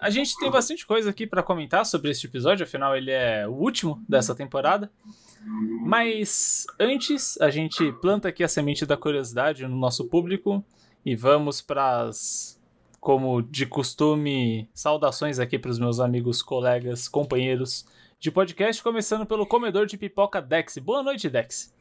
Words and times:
A 0.00 0.10
gente 0.10 0.36
tem 0.38 0.50
bastante 0.50 0.86
coisa 0.86 1.10
aqui 1.10 1.26
para 1.26 1.42
comentar 1.42 1.86
sobre 1.86 2.10
este 2.10 2.26
episódio, 2.26 2.64
afinal 2.64 2.96
ele 2.96 3.10
é 3.10 3.46
o 3.48 3.52
último 3.52 4.02
dessa 4.08 4.34
temporada. 4.34 4.90
Mas 5.82 6.66
antes, 6.78 7.40
a 7.40 7.50
gente 7.50 7.92
planta 8.00 8.28
aqui 8.28 8.42
a 8.42 8.48
semente 8.48 8.84
da 8.84 8.96
curiosidade 8.96 9.66
no 9.66 9.76
nosso 9.76 10.06
público 10.06 10.64
e 11.04 11.14
vamos 11.14 11.60
para 11.60 12.02
as, 12.02 12.60
como 13.00 13.42
de 13.42 13.66
costume, 13.66 14.68
saudações 14.74 15.38
aqui 15.38 15.58
para 15.58 15.70
os 15.70 15.78
meus 15.78 16.00
amigos, 16.00 16.42
colegas, 16.42 17.08
companheiros 17.08 17.86
de 18.24 18.30
podcast, 18.30 18.82
começando 18.82 19.26
pelo 19.26 19.46
comedor 19.46 19.84
de 19.84 19.98
pipoca 19.98 20.40
Dex. 20.40 20.78
Boa 20.78 21.02
noite, 21.02 21.28
Dex. 21.28 21.74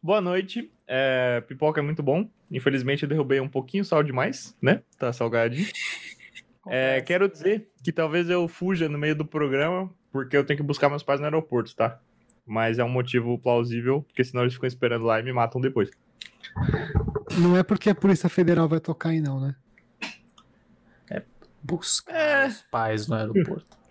Boa 0.00 0.20
noite. 0.20 0.70
É, 0.86 1.40
pipoca 1.40 1.80
é 1.80 1.82
muito 1.82 2.00
bom. 2.00 2.30
Infelizmente 2.48 3.02
eu 3.02 3.08
derrubei 3.08 3.40
um 3.40 3.48
pouquinho 3.48 3.84
sal 3.84 4.04
demais, 4.04 4.56
né? 4.62 4.80
Tá 4.96 5.12
salgadinho. 5.12 5.66
É, 6.68 7.00
quero 7.00 7.28
dizer 7.28 7.66
que 7.82 7.90
talvez 7.90 8.30
eu 8.30 8.46
fuja 8.46 8.88
no 8.88 8.96
meio 8.96 9.16
do 9.16 9.24
programa, 9.24 9.92
porque 10.12 10.36
eu 10.36 10.46
tenho 10.46 10.58
que 10.58 10.62
buscar 10.62 10.88
meus 10.88 11.02
pais 11.02 11.18
no 11.18 11.26
aeroporto, 11.26 11.74
tá? 11.74 11.98
Mas 12.46 12.78
é 12.78 12.84
um 12.84 12.88
motivo 12.88 13.36
plausível, 13.36 14.02
porque 14.02 14.22
senão 14.22 14.44
eles 14.44 14.54
ficam 14.54 14.68
esperando 14.68 15.04
lá 15.04 15.18
e 15.18 15.24
me 15.24 15.32
matam 15.32 15.60
depois. 15.60 15.90
Não 17.36 17.56
é 17.56 17.64
porque 17.64 17.90
a 17.90 17.96
Polícia 17.96 18.28
Federal 18.28 18.68
vai 18.68 18.78
tocar 18.78 19.08
aí, 19.08 19.20
não, 19.20 19.40
né? 19.40 19.56
É 21.10 21.20
buscar 21.60 22.14
é. 22.14 22.46
os 22.46 22.62
pais 22.70 23.08
no 23.08 23.16
aeroporto. 23.16 23.81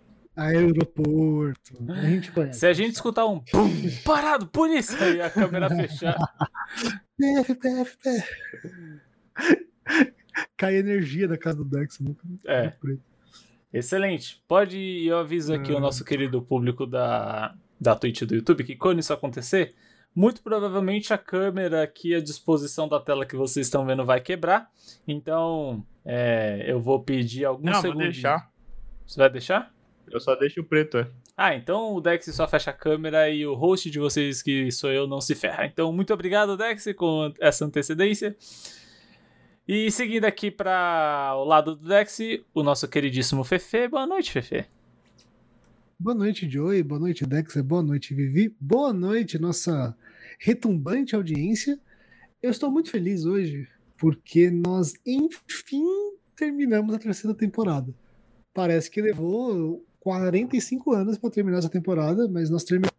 Aeroporto. 0.41 1.73
A 1.89 2.01
gente 2.01 2.31
conhece. 2.31 2.59
Se 2.59 2.67
a 2.67 2.73
gente 2.73 2.93
escutar 2.93 3.25
um 3.25 3.39
pum, 3.39 3.69
parado, 4.03 4.47
polícia, 4.47 4.97
e 5.09 5.21
a 5.21 5.29
câmera 5.29 5.69
fechar. 5.69 6.17
PF, 7.17 7.55
PF, 7.55 7.97
PF. 7.97 9.01
Cai 10.57 10.75
energia 10.75 11.27
da 11.27 11.37
casa 11.37 11.57
do 11.57 11.65
Dex. 11.65 11.99
Nunca. 11.99 12.23
É. 12.45 12.73
Excelente. 13.73 14.41
Pode, 14.47 14.77
eu 15.05 15.17
aviso 15.17 15.53
aqui 15.53 15.71
o 15.71 15.77
ah. 15.77 15.81
nosso 15.81 16.03
querido 16.03 16.41
público 16.41 16.85
da, 16.85 17.55
da 17.79 17.95
Twitch 17.95 18.23
do 18.23 18.35
YouTube 18.35 18.63
que 18.63 18.75
quando 18.75 18.99
isso 18.99 19.13
acontecer, 19.13 19.73
muito 20.13 20.41
provavelmente 20.41 21.13
a 21.13 21.17
câmera 21.17 21.83
aqui 21.83 22.13
à 22.13 22.21
disposição 22.21 22.87
da 22.87 22.99
tela 22.99 23.25
que 23.25 23.35
vocês 23.35 23.67
estão 23.67 23.85
vendo 23.85 24.05
vai 24.05 24.19
quebrar. 24.19 24.69
Então, 25.07 25.85
é, 26.03 26.65
eu 26.67 26.81
vou 26.81 27.01
pedir 27.01 27.45
alguns 27.45 27.71
Não, 27.71 27.81
segundos. 27.81 28.03
Vou 28.03 28.11
deixar. 28.11 28.51
Você 29.05 29.19
vai 29.19 29.29
deixar? 29.29 29.73
Eu 30.11 30.19
só 30.19 30.35
deixo 30.35 30.61
o 30.61 30.63
preto, 30.63 30.97
é. 30.97 31.07
Ah, 31.37 31.55
então 31.55 31.93
o 31.93 32.01
Dex 32.01 32.25
só 32.25 32.47
fecha 32.47 32.71
a 32.71 32.73
câmera 32.73 33.29
e 33.29 33.45
o 33.45 33.53
host 33.53 33.89
de 33.89 33.99
vocês, 33.99 34.41
que 34.41 34.71
sou 34.71 34.91
eu, 34.91 35.07
não 35.07 35.21
se 35.21 35.33
ferra. 35.33 35.65
Então, 35.65 35.91
muito 35.93 36.13
obrigado, 36.13 36.57
Dex, 36.57 36.87
com 36.95 37.33
essa 37.39 37.65
antecedência. 37.65 38.35
E 39.67 39.89
seguindo 39.89 40.25
aqui 40.25 40.51
para 40.51 41.33
o 41.37 41.45
lado 41.45 41.75
do 41.75 41.87
Dex, 41.87 42.19
o 42.53 42.61
nosso 42.61 42.87
queridíssimo 42.87 43.43
Fefe. 43.43 43.87
Boa 43.87 44.05
noite, 44.05 44.31
Fefe. 44.31 44.65
Boa 45.97 46.15
noite, 46.15 46.49
Joey. 46.49 46.83
Boa 46.83 46.99
noite, 46.99 47.25
Dex. 47.25 47.55
Boa 47.57 47.83
noite, 47.83 48.13
Vivi. 48.13 48.55
Boa 48.59 48.91
noite, 48.91 49.39
nossa 49.39 49.95
retumbante 50.39 51.15
audiência. 51.15 51.79
Eu 52.41 52.49
estou 52.49 52.71
muito 52.71 52.89
feliz 52.89 53.23
hoje 53.23 53.67
porque 53.97 54.49
nós, 54.49 54.95
enfim, 55.05 55.85
terminamos 56.35 56.95
a 56.95 56.99
terceira 56.99 57.37
temporada. 57.37 57.93
Parece 58.51 58.89
que 58.89 58.99
levou 58.99 59.85
45 60.01 60.93
anos 60.93 61.17
para 61.17 61.29
terminar 61.29 61.59
essa 61.59 61.69
temporada, 61.69 62.27
mas 62.27 62.49
nós 62.49 62.63
terminamos. 62.63 62.91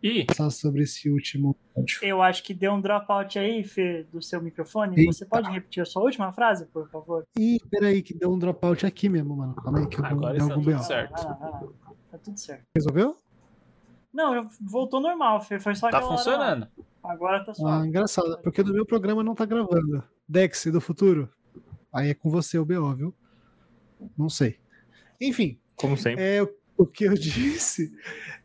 E 0.00 0.24
sobre 0.52 0.84
esse 0.84 1.10
último. 1.10 1.56
Eu 2.00 2.22
acho 2.22 2.44
que 2.44 2.54
deu 2.54 2.72
um 2.72 2.80
dropout 2.80 3.36
aí, 3.36 3.64
Fê, 3.64 4.06
do 4.12 4.22
seu 4.22 4.40
microfone. 4.40 4.96
Eita. 4.96 5.12
Você 5.12 5.26
pode 5.26 5.50
repetir 5.50 5.82
a 5.82 5.86
sua 5.86 6.02
última 6.02 6.32
frase, 6.32 6.66
por 6.66 6.88
favor? 6.88 7.26
Ih, 7.36 7.58
peraí, 7.68 8.00
que 8.00 8.14
deu 8.14 8.32
um 8.32 8.38
dropout 8.38 8.86
aqui 8.86 9.08
mesmo, 9.08 9.36
mano. 9.36 9.56
Calma 9.56 9.80
aí, 9.80 9.88
que 9.88 9.98
eu 9.98 10.04
Agora 10.04 10.36
está 10.36 10.54
tudo 10.54 10.72
BO. 10.72 10.82
certo. 10.84 11.14
Ah, 11.16 11.38
ah, 11.40 11.64
ah, 11.86 11.92
tá 12.12 12.18
tudo 12.18 12.38
certo. 12.38 12.62
Resolveu? 12.76 13.16
Não, 14.12 14.48
voltou 14.60 15.00
normal, 15.00 15.40
Fê. 15.40 15.58
Foi 15.58 15.74
só 15.74 15.90
Tá 15.90 16.00
funcionando. 16.00 16.68
Agora 17.02 17.44
tá 17.44 17.52
só. 17.52 17.66
Ah, 17.66 17.86
engraçado, 17.86 18.38
porque 18.40 18.62
do 18.62 18.72
meu 18.72 18.86
programa 18.86 19.24
não 19.24 19.34
tá 19.34 19.44
gravando. 19.44 20.04
Dex, 20.28 20.66
do 20.66 20.80
futuro. 20.80 21.28
Aí 21.92 22.10
é 22.10 22.14
com 22.14 22.30
você 22.30 22.56
o 22.56 22.64
BO, 22.64 22.94
viu? 22.94 23.14
Não 24.16 24.28
sei. 24.28 24.56
Enfim. 25.20 25.58
Como 25.76 25.96
sempre. 25.96 26.22
É, 26.22 26.42
o 26.76 26.86
que 26.86 27.04
eu 27.04 27.14
disse 27.18 27.92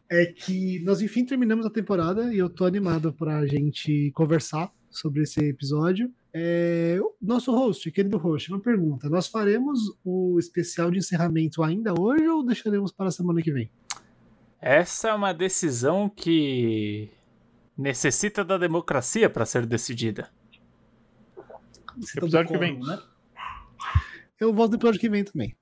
é 0.10 0.26
que 0.26 0.80
nós 0.82 1.02
enfim 1.02 1.26
terminamos 1.26 1.66
a 1.66 1.70
temporada 1.70 2.34
e 2.34 2.38
eu 2.38 2.50
tô 2.50 2.66
animado 2.66 3.14
pra 3.14 3.46
gente 3.46 4.12
conversar 4.12 4.72
sobre 4.90 5.24
esse 5.24 5.40
episódio. 5.40 6.12
É, 6.34 7.00
nosso 7.22 7.52
host, 7.52 7.92
querido 7.92 8.18
host, 8.18 8.52
uma 8.52 8.60
pergunta: 8.60 9.10
nós 9.10 9.28
faremos 9.28 9.80
o 10.04 10.38
especial 10.40 10.90
de 10.90 11.00
encerramento 11.00 11.64
ainda 11.64 11.94
hoje 12.00 12.28
ou 12.28 12.46
deixaremos 12.46 12.92
para 12.92 13.08
a 13.08 13.12
semana 13.12 13.42
que 13.42 13.52
vem? 13.52 13.70
Essa 14.60 15.10
é 15.10 15.14
uma 15.14 15.34
decisão 15.34 16.10
que 16.10 17.10
necessita 17.78 18.44
da 18.44 18.58
democracia 18.58 19.30
para 19.30 19.46
ser 19.46 19.66
decidida. 19.66 20.30
Episódio 22.16 22.52
que 22.52 22.58
vem, 22.58 22.80
né? 22.80 23.00
Eu 24.44 24.52
volto 24.52 24.72
no 24.72 24.78
episódio 24.78 25.00
que 25.00 25.10
vem 25.10 25.24
também. 25.24 25.56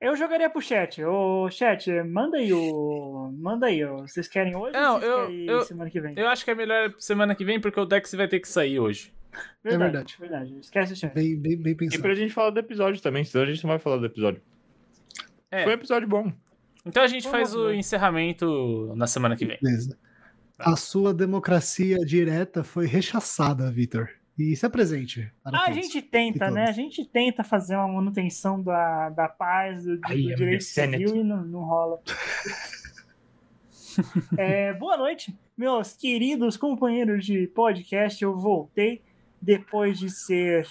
Eu 0.00 0.14
jogaria 0.16 0.48
pro 0.48 0.62
chat. 0.62 1.02
Ô, 1.02 1.50
chat, 1.50 1.90
manda 2.04 2.36
aí 2.36 2.52
o. 2.52 3.32
Manda 3.36 3.66
aí, 3.66 3.84
ó. 3.84 3.98
Vocês 3.98 4.28
querem 4.28 4.54
hoje 4.54 4.72
Não, 4.72 4.94
ou 4.94 5.00
vocês 5.00 5.12
eu, 5.12 5.26
querem 5.26 5.46
eu, 5.46 5.62
semana 5.62 5.90
que 5.90 6.00
vem? 6.00 6.14
Eu 6.16 6.28
acho 6.28 6.44
que 6.44 6.50
é 6.52 6.54
melhor 6.54 6.94
semana 6.98 7.34
que 7.34 7.44
vem, 7.44 7.60
porque 7.60 7.80
o 7.80 7.84
Dex 7.84 8.12
vai 8.14 8.28
ter 8.28 8.38
que 8.38 8.48
sair 8.48 8.78
hoje. 8.78 9.12
Verdade, 9.64 9.74
é 9.74 9.78
verdade. 9.78 10.16
verdade. 10.20 10.58
Esquece 10.60 10.92
o 10.92 10.96
chat. 10.96 11.12
Bem, 11.12 11.36
bem, 11.36 11.56
bem 11.56 11.74
pensado. 11.74 11.98
E 11.98 12.02
pra 12.02 12.14
gente 12.14 12.32
falar 12.32 12.50
do 12.50 12.60
episódio 12.60 13.02
também, 13.02 13.24
senão 13.24 13.44
a 13.44 13.48
gente 13.48 13.62
não 13.64 13.70
vai 13.70 13.78
falar 13.80 13.96
do 13.96 14.06
episódio. 14.06 14.40
É. 15.50 15.64
Foi 15.64 15.72
um 15.72 15.76
episódio 15.76 16.08
bom. 16.08 16.32
Então 16.86 17.02
a 17.02 17.08
gente 17.08 17.28
faz 17.28 17.54
o 17.54 17.72
encerramento 17.72 18.92
na 18.96 19.08
semana 19.08 19.36
que 19.36 19.46
vem. 19.46 19.58
Beleza. 19.60 19.98
A 20.58 20.76
sua 20.76 21.12
democracia 21.12 21.98
direta 21.98 22.62
foi 22.62 22.86
rechaçada, 22.86 23.70
Vitor. 23.70 24.08
E 24.38 24.56
se 24.56 24.64
apresente. 24.64 25.30
a 25.44 25.70
gente 25.72 26.00
tenta, 26.00 26.50
né? 26.50 26.64
A 26.64 26.72
gente 26.72 27.04
tenta 27.04 27.44
fazer 27.44 27.76
uma 27.76 27.88
manutenção 27.88 28.62
da, 28.62 29.10
da 29.10 29.28
paz, 29.28 29.84
do, 29.84 29.98
do 29.98 30.08
direito 30.08 30.64
civil 30.64 31.16
e 31.16 31.22
não, 31.22 31.44
não 31.44 31.60
rola. 31.60 32.00
é, 34.38 34.72
boa 34.72 34.96
noite, 34.96 35.36
meus 35.56 35.92
queridos 35.92 36.56
companheiros 36.56 37.26
de 37.26 37.46
podcast. 37.48 38.22
Eu 38.22 38.38
voltei 38.38 39.02
depois 39.40 39.98
de 39.98 40.08
ser 40.08 40.66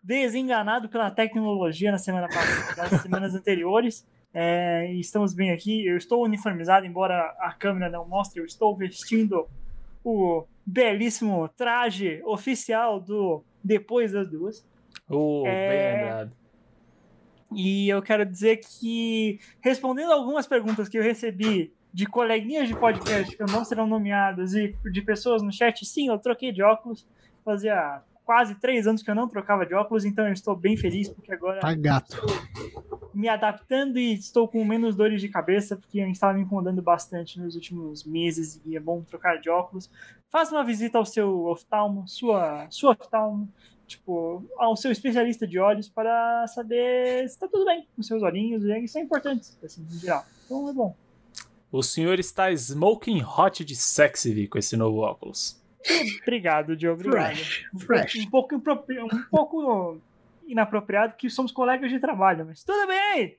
desenganado 0.00 0.88
pela 0.88 1.10
tecnologia 1.10 1.90
na 1.90 1.98
semana 1.98 2.28
passada, 2.28 2.90
nas 2.90 2.98
semanas 3.02 3.34
anteriores. 3.34 4.06
É, 4.32 4.92
estamos 4.92 5.34
bem 5.34 5.50
aqui. 5.50 5.84
Eu 5.84 5.96
estou 5.96 6.24
uniformizado, 6.24 6.86
embora 6.86 7.34
a 7.40 7.52
câmera 7.52 7.90
não 7.90 8.06
mostre. 8.06 8.40
Eu 8.40 8.46
estou 8.46 8.76
vestindo 8.76 9.48
o 10.04 10.46
belíssimo 10.68 11.48
traje 11.48 12.22
oficial 12.24 13.00
do 13.00 13.42
Depois 13.64 14.12
das 14.12 14.28
Duas. 14.28 14.66
Oh, 15.08 15.42
é... 15.46 15.68
bem 15.68 15.96
lembrado. 15.96 16.32
E 17.54 17.88
eu 17.88 18.02
quero 18.02 18.26
dizer 18.26 18.58
que, 18.58 19.40
respondendo 19.62 20.12
algumas 20.12 20.46
perguntas 20.46 20.86
que 20.86 20.98
eu 20.98 21.02
recebi 21.02 21.72
de 21.90 22.04
coleguinhas 22.04 22.68
de 22.68 22.76
podcast 22.76 23.34
que 23.34 23.42
não 23.50 23.64
serão 23.64 23.86
nomeadas 23.86 24.52
e 24.52 24.76
de 24.92 25.00
pessoas 25.00 25.42
no 25.42 25.50
chat, 25.50 25.86
sim, 25.86 26.08
eu 26.08 26.18
troquei 26.18 26.52
de 26.52 26.62
óculos. 26.62 27.06
Fazia 27.42 28.02
quase 28.28 28.56
três 28.56 28.86
anos 28.86 29.02
que 29.02 29.10
eu 29.10 29.14
não 29.14 29.26
trocava 29.26 29.64
de 29.64 29.72
óculos, 29.72 30.04
então 30.04 30.26
eu 30.26 30.34
estou 30.34 30.54
bem 30.54 30.76
feliz 30.76 31.08
porque 31.08 31.32
agora. 31.32 31.60
Tá 31.60 31.74
gato. 31.74 32.20
Me 33.14 33.26
adaptando 33.26 33.98
e 33.98 34.12
estou 34.12 34.46
com 34.46 34.62
menos 34.66 34.94
dores 34.94 35.22
de 35.22 35.30
cabeça, 35.30 35.76
porque 35.76 35.98
estava 36.02 36.34
me 36.34 36.42
incomodando 36.42 36.82
bastante 36.82 37.40
nos 37.40 37.54
últimos 37.54 38.04
meses 38.04 38.60
e 38.66 38.76
é 38.76 38.80
bom 38.80 39.00
trocar 39.00 39.40
de 39.40 39.48
óculos. 39.48 39.90
Faça 40.28 40.54
uma 40.54 40.62
visita 40.62 40.98
ao 40.98 41.06
seu 41.06 41.46
oftalmo, 41.46 42.06
sua, 42.06 42.66
sua 42.68 42.90
oftalmo, 42.90 43.48
tipo, 43.86 44.44
ao 44.58 44.76
seu 44.76 44.92
especialista 44.92 45.46
de 45.46 45.58
olhos 45.58 45.88
para 45.88 46.46
saber 46.48 47.20
se 47.20 47.34
está 47.34 47.48
tudo 47.48 47.64
bem 47.64 47.88
com 47.96 48.02
seus 48.02 48.22
olhinhos, 48.22 48.62
e 48.62 48.78
isso 48.80 48.98
é 48.98 49.00
importante, 49.00 49.52
assim, 49.64 49.86
em 49.90 49.98
geral. 50.00 50.26
Então 50.44 50.68
é 50.68 50.72
bom. 50.74 50.94
O 51.72 51.82
senhor 51.82 52.20
está 52.20 52.52
smoking 52.52 53.22
hot 53.22 53.64
de 53.64 53.74
sexy 53.74 54.46
com 54.48 54.58
esse 54.58 54.76
novo 54.76 54.98
óculos. 54.98 55.58
Obrigado, 56.22 56.76
Diogo. 56.76 57.00
Obrigado. 57.00 57.36
Fresh. 57.36 57.66
Fresh. 57.78 58.14
Um, 58.16 58.30
pouco, 58.30 58.54
um 58.56 59.24
pouco 59.30 60.00
inapropriado 60.46 61.14
que 61.16 61.28
somos 61.28 61.52
colegas 61.52 61.90
de 61.90 61.98
trabalho, 61.98 62.46
mas 62.46 62.64
tudo 62.64 62.86
bem! 62.86 63.36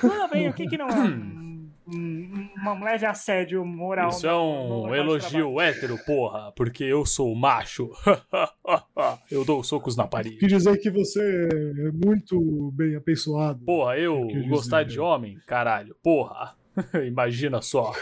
Tudo 0.00 0.28
bem, 0.28 0.48
o 0.48 0.52
que, 0.52 0.66
que 0.66 0.78
não 0.78 0.88
é? 0.88 0.94
Um, 0.94 1.70
um, 1.86 2.48
uma 2.56 2.84
leve 2.84 3.06
assédio 3.06 3.64
moral. 3.64 4.08
Isso 4.10 4.26
é 4.26 4.34
um 4.34 4.94
elogio 4.94 5.60
hétero, 5.60 5.98
porra, 6.04 6.52
porque 6.52 6.84
eu 6.84 7.04
sou 7.04 7.34
macho. 7.34 7.90
eu 9.30 9.44
dou 9.44 9.62
socos 9.62 9.96
na 9.96 10.06
parede. 10.06 10.36
Quer 10.36 10.46
dizer 10.46 10.76
que 10.78 10.90
você 10.90 11.48
é 11.50 12.06
muito 12.06 12.72
bem 12.72 12.96
apessoado. 12.96 13.64
Porra, 13.64 13.98
eu 13.98 14.28
gostar 14.48 14.84
de 14.84 15.00
homem? 15.00 15.38
Caralho, 15.46 15.96
porra. 16.02 16.54
Imagina 17.06 17.60
só. 17.62 17.92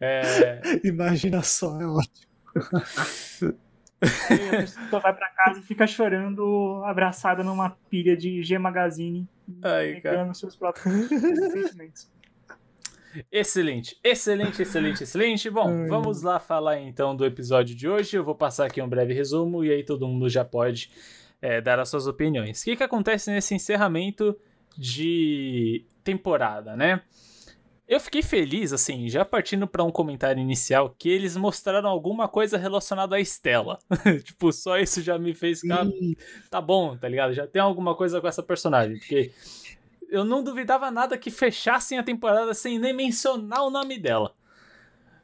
É... 0.00 0.60
Imagina 0.84 1.42
só, 1.42 1.80
é 1.80 1.86
ótimo. 1.86 2.26
Aí 4.00 4.48
a 4.48 4.60
pessoa 4.60 5.00
vai 5.00 5.14
pra 5.14 5.28
casa 5.30 5.60
e 5.60 5.62
fica 5.62 5.86
chorando, 5.86 6.82
abraçada 6.84 7.42
numa 7.42 7.70
pilha 7.90 8.16
de 8.16 8.42
G 8.42 8.58
Magazine, 8.58 9.26
Ai, 9.62 10.00
cara. 10.00 10.18
negando 10.18 10.34
seus 10.34 10.54
próprios 10.54 11.08
sentimentos. 11.08 12.10
Excelente, 13.32 13.98
excelente, 14.04 14.60
excelente, 14.60 15.02
excelente. 15.02 15.50
Bom, 15.50 15.68
Ai. 15.68 15.88
vamos 15.88 16.22
lá 16.22 16.38
falar 16.38 16.80
então 16.80 17.16
do 17.16 17.24
episódio 17.24 17.74
de 17.74 17.88
hoje. 17.88 18.16
Eu 18.16 18.24
vou 18.24 18.34
passar 18.34 18.66
aqui 18.66 18.82
um 18.82 18.88
breve 18.88 19.14
resumo 19.14 19.64
e 19.64 19.70
aí 19.70 19.82
todo 19.82 20.06
mundo 20.06 20.28
já 20.28 20.44
pode 20.44 20.90
é, 21.40 21.60
dar 21.60 21.78
as 21.78 21.88
suas 21.88 22.06
opiniões. 22.06 22.60
O 22.60 22.64
que, 22.64 22.76
que 22.76 22.82
acontece 22.82 23.30
nesse 23.30 23.54
encerramento 23.54 24.36
de 24.76 25.86
temporada, 26.04 26.76
né? 26.76 27.00
Eu 27.88 28.00
fiquei 28.00 28.20
feliz, 28.20 28.72
assim, 28.72 29.08
já 29.08 29.24
partindo 29.24 29.66
para 29.66 29.84
um 29.84 29.92
comentário 29.92 30.40
inicial, 30.40 30.94
que 30.98 31.08
eles 31.08 31.36
mostraram 31.36 31.88
alguma 31.88 32.26
coisa 32.26 32.58
relacionada 32.58 33.14
à 33.14 33.20
Estela. 33.20 33.78
tipo, 34.24 34.52
só 34.52 34.76
isso 34.76 35.00
já 35.00 35.16
me 35.16 35.32
fez 35.34 35.60
ficar. 35.60 35.86
Tá 36.50 36.60
bom, 36.60 36.96
tá 36.96 37.08
ligado? 37.08 37.32
Já 37.32 37.46
tem 37.46 37.62
alguma 37.62 37.94
coisa 37.94 38.20
com 38.20 38.26
essa 38.26 38.42
personagem. 38.42 38.98
Porque 38.98 39.30
eu 40.08 40.24
não 40.24 40.42
duvidava 40.42 40.90
nada 40.90 41.16
que 41.16 41.30
fechassem 41.30 41.96
a 41.96 42.02
temporada 42.02 42.52
sem 42.54 42.76
nem 42.76 42.92
mencionar 42.92 43.62
o 43.62 43.70
nome 43.70 43.98
dela. 43.98 44.34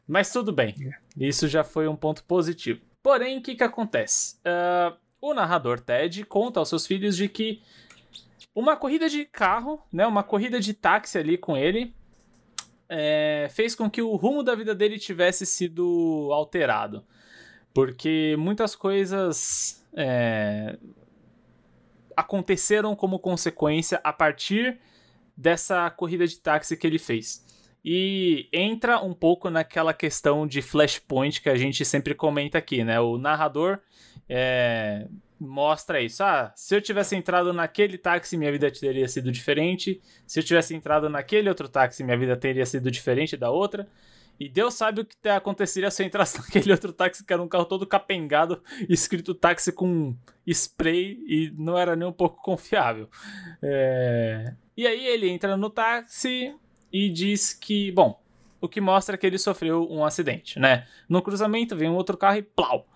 Mas 0.06 0.32
tudo 0.32 0.52
bem. 0.52 0.74
Isso 1.16 1.48
já 1.48 1.64
foi 1.64 1.88
um 1.88 1.96
ponto 1.96 2.22
positivo. 2.24 2.80
Porém, 3.02 3.38
o 3.38 3.42
que, 3.42 3.56
que 3.56 3.64
acontece? 3.64 4.38
Ah, 4.44 4.96
o 5.20 5.34
narrador 5.34 5.80
Ted 5.80 6.24
conta 6.26 6.60
aos 6.60 6.68
seus 6.68 6.86
filhos 6.86 7.16
de 7.16 7.28
que 7.28 7.60
uma 8.54 8.76
corrida 8.76 9.08
de 9.08 9.24
carro, 9.24 9.80
né, 9.92 10.06
uma 10.06 10.22
corrida 10.22 10.60
de 10.60 10.74
táxi 10.74 11.18
ali 11.18 11.38
com 11.38 11.56
ele, 11.56 11.94
é, 12.94 13.48
fez 13.50 13.74
com 13.74 13.90
que 13.90 14.02
o 14.02 14.14
rumo 14.16 14.42
da 14.42 14.54
vida 14.54 14.74
dele 14.74 14.98
tivesse 14.98 15.46
sido 15.46 16.28
alterado. 16.30 17.02
Porque 17.72 18.36
muitas 18.38 18.76
coisas 18.76 19.82
é, 19.94 20.76
aconteceram 22.14 22.94
como 22.94 23.18
consequência 23.18 23.98
a 24.04 24.12
partir 24.12 24.78
dessa 25.34 25.88
corrida 25.90 26.26
de 26.26 26.38
táxi 26.38 26.76
que 26.76 26.86
ele 26.86 26.98
fez. 26.98 27.42
E 27.82 28.46
entra 28.52 29.02
um 29.02 29.14
pouco 29.14 29.48
naquela 29.48 29.94
questão 29.94 30.46
de 30.46 30.60
flashpoint 30.60 31.40
que 31.40 31.48
a 31.48 31.56
gente 31.56 31.86
sempre 31.86 32.14
comenta 32.14 32.58
aqui, 32.58 32.84
né? 32.84 33.00
O 33.00 33.16
narrador 33.16 33.80
é, 34.28 35.08
mostra 35.42 36.00
isso. 36.00 36.22
Ah, 36.22 36.52
se 36.56 36.74
eu 36.74 36.80
tivesse 36.80 37.14
entrado 37.16 37.52
naquele 37.52 37.98
táxi, 37.98 38.36
minha 38.36 38.50
vida 38.52 38.70
teria 38.70 39.08
sido 39.08 39.30
diferente. 39.32 40.00
Se 40.26 40.40
eu 40.40 40.44
tivesse 40.44 40.74
entrado 40.74 41.08
naquele 41.08 41.48
outro 41.48 41.68
táxi, 41.68 42.02
minha 42.04 42.16
vida 42.16 42.36
teria 42.36 42.64
sido 42.66 42.90
diferente 42.90 43.36
da 43.36 43.50
outra. 43.50 43.86
E 44.40 44.48
Deus 44.48 44.74
sabe 44.74 45.02
o 45.02 45.04
que 45.04 45.14
te- 45.16 45.28
aconteceria 45.28 45.90
se 45.90 46.02
eu 46.02 46.06
entrasse 46.06 46.38
naquele 46.40 46.72
outro 46.72 46.92
táxi 46.92 47.24
que 47.24 47.32
era 47.32 47.42
um 47.42 47.46
carro 47.48 47.64
todo 47.66 47.86
capengado, 47.86 48.62
escrito 48.88 49.34
táxi 49.34 49.70
com 49.72 50.16
spray 50.46 51.18
e 51.28 51.52
não 51.56 51.76
era 51.78 51.94
nem 51.94 52.08
um 52.08 52.12
pouco 52.12 52.42
confiável. 52.42 53.08
É, 53.62 54.54
E 54.76 54.86
aí 54.86 55.06
ele 55.06 55.28
entra 55.28 55.56
no 55.56 55.68
táxi 55.70 56.54
e 56.92 57.08
diz 57.10 57.52
que, 57.52 57.92
bom, 57.92 58.20
o 58.60 58.68
que 58.68 58.80
mostra 58.80 59.16
que 59.18 59.26
ele 59.26 59.38
sofreu 59.38 59.86
um 59.90 60.04
acidente, 60.04 60.58
né? 60.58 60.86
No 61.08 61.20
cruzamento 61.22 61.76
vem 61.76 61.88
um 61.88 61.94
outro 61.94 62.16
carro 62.16 62.38
e 62.38 62.42
plau. 62.42 62.86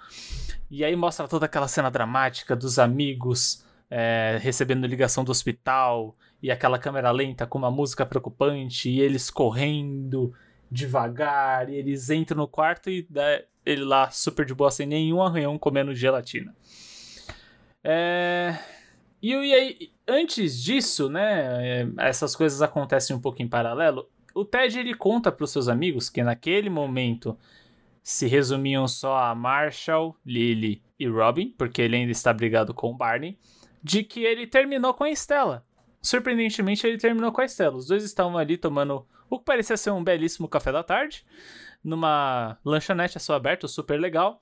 E 0.70 0.84
aí 0.84 0.96
mostra 0.96 1.28
toda 1.28 1.46
aquela 1.46 1.68
cena 1.68 1.90
dramática 1.90 2.56
dos 2.56 2.78
amigos 2.78 3.64
é, 3.90 4.38
recebendo 4.40 4.86
ligação 4.86 5.24
do 5.24 5.30
hospital 5.30 6.16
e 6.42 6.50
aquela 6.50 6.78
câmera 6.78 7.10
lenta 7.10 7.46
com 7.46 7.58
uma 7.58 7.70
música 7.70 8.04
preocupante 8.04 8.90
e 8.90 9.00
eles 9.00 9.30
correndo 9.30 10.32
devagar 10.70 11.70
e 11.70 11.76
eles 11.76 12.10
entram 12.10 12.38
no 12.38 12.48
quarto 12.48 12.90
e 12.90 13.06
dá 13.08 13.40
ele 13.64 13.84
lá 13.84 14.10
super 14.10 14.44
de 14.44 14.54
boa 14.54 14.70
sem 14.70 14.86
nenhum 14.86 15.22
arranhão 15.22 15.58
comendo 15.58 15.94
gelatina. 15.94 16.54
É... 17.82 18.56
E, 19.22 19.32
e 19.32 19.54
aí, 19.54 19.92
antes 20.06 20.62
disso, 20.62 21.08
né, 21.08 21.82
é, 21.82 21.88
essas 21.98 22.36
coisas 22.36 22.60
acontecem 22.62 23.14
um 23.14 23.20
pouco 23.20 23.42
em 23.42 23.48
paralelo. 23.48 24.08
O 24.34 24.44
Ted 24.44 24.78
ele 24.78 24.94
conta 24.94 25.32
para 25.32 25.44
os 25.44 25.50
seus 25.50 25.68
amigos 25.68 26.10
que 26.10 26.22
naquele 26.22 26.68
momento 26.68 27.36
se 28.06 28.28
resumiam 28.28 28.86
só 28.86 29.16
a 29.16 29.34
Marshall, 29.34 30.14
Lily 30.24 30.80
e 30.96 31.08
Robin, 31.08 31.52
porque 31.58 31.82
ele 31.82 31.96
ainda 31.96 32.12
está 32.12 32.32
brigado 32.32 32.72
com 32.72 32.92
o 32.92 32.94
Barney, 32.94 33.36
de 33.82 34.04
que 34.04 34.22
ele 34.22 34.46
terminou 34.46 34.94
com 34.94 35.02
a 35.02 35.10
Estela. 35.10 35.66
Surpreendentemente, 36.00 36.86
ele 36.86 36.98
terminou 36.98 37.32
com 37.32 37.40
a 37.40 37.44
Estela. 37.44 37.76
Os 37.76 37.88
dois 37.88 38.04
estavam 38.04 38.38
ali 38.38 38.56
tomando 38.56 39.04
o 39.28 39.40
que 39.40 39.44
parecia 39.44 39.76
ser 39.76 39.90
um 39.90 40.04
belíssimo 40.04 40.46
café 40.46 40.70
da 40.70 40.84
tarde, 40.84 41.26
numa 41.82 42.56
lanchonete 42.64 43.16
a 43.16 43.20
céu 43.20 43.34
aberto, 43.34 43.66
super 43.66 43.98
legal, 43.98 44.40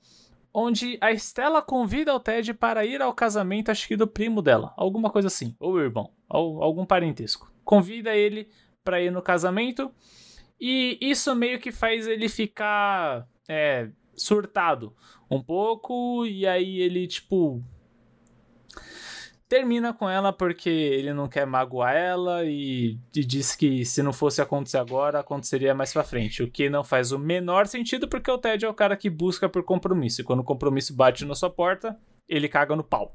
onde 0.53 0.99
a 1.01 1.11
Estela 1.11 1.63
convida 1.63 2.15
o 2.15 2.21
Ted 2.21 2.53
para 2.53 2.85
ir 2.85 3.01
ao 3.01 3.15
casamento, 3.15 3.71
acho 3.71 3.89
que 3.89 3.97
do 3.97 4.07
primo 4.07 4.43
dela, 4.43 4.75
alguma 4.77 5.09
coisa 5.09 5.29
assim, 5.29 5.57
ou 5.59 5.81
irmão, 5.81 6.13
ou 6.29 6.63
algum 6.63 6.85
parentesco. 6.85 7.51
Convida 7.65 8.15
ele 8.15 8.47
para 8.85 9.01
ir 9.01 9.11
no 9.11 9.23
casamento 9.23 9.91
e 10.61 10.99
isso 11.01 11.35
meio 11.35 11.59
que 11.59 11.73
faz 11.73 12.07
ele 12.07 12.29
ficar 12.29 13.27
é, 13.49 13.89
surtado 14.15 14.95
um 15.31 15.43
pouco 15.43 16.25
e 16.27 16.47
aí 16.47 16.81
ele 16.81 17.07
tipo 17.07 17.63
termina 19.49 19.93
com 19.93 20.09
ela 20.09 20.33
porque 20.33 20.69
ele 20.69 21.13
não 21.13 21.29
quer 21.29 21.47
magoar 21.47 21.95
ela 21.95 22.45
e, 22.45 22.99
e 23.15 23.25
diz 23.25 23.55
que 23.55 23.85
se 23.85 24.03
não 24.03 24.13
fosse 24.13 24.43
acontecer 24.43 24.79
agora, 24.79 25.21
aconteceria 25.21 25.75
mais 25.75 25.93
pra 25.93 26.03
frente. 26.03 26.43
O 26.43 26.51
que 26.51 26.69
não 26.69 26.83
faz 26.83 27.13
o 27.13 27.19
menor 27.19 27.67
sentido 27.67 28.09
porque 28.09 28.31
o 28.31 28.39
Ted 28.39 28.65
é 28.65 28.69
o 28.69 28.75
cara 28.75 28.97
que 28.97 29.09
busca 29.09 29.49
por 29.49 29.63
compromisso. 29.63 30.21
E 30.21 30.25
quando 30.25 30.41
o 30.41 30.45
compromisso 30.45 30.95
bate 30.95 31.25
na 31.25 31.37
sua 31.37 31.51
porta, 31.51 31.97
ele 32.29 32.49
caga 32.49 32.75
no 32.75 32.83
pau. 32.83 33.15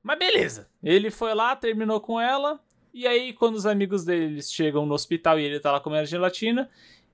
Mas 0.00 0.18
beleza, 0.18 0.68
ele 0.82 1.10
foi 1.10 1.34
lá, 1.34 1.56
terminou 1.56 2.00
com 2.00 2.20
ela. 2.20 2.60
E 2.94 3.06
aí, 3.06 3.32
quando 3.32 3.56
os 3.56 3.66
amigos 3.66 4.04
deles 4.04 4.52
chegam 4.52 4.86
no 4.86 4.94
hospital 4.94 5.40
e 5.40 5.44
ele 5.44 5.58
tá 5.60 5.72
lá 5.72 5.80
comendo 5.80 6.06
gelatina, 6.06 6.70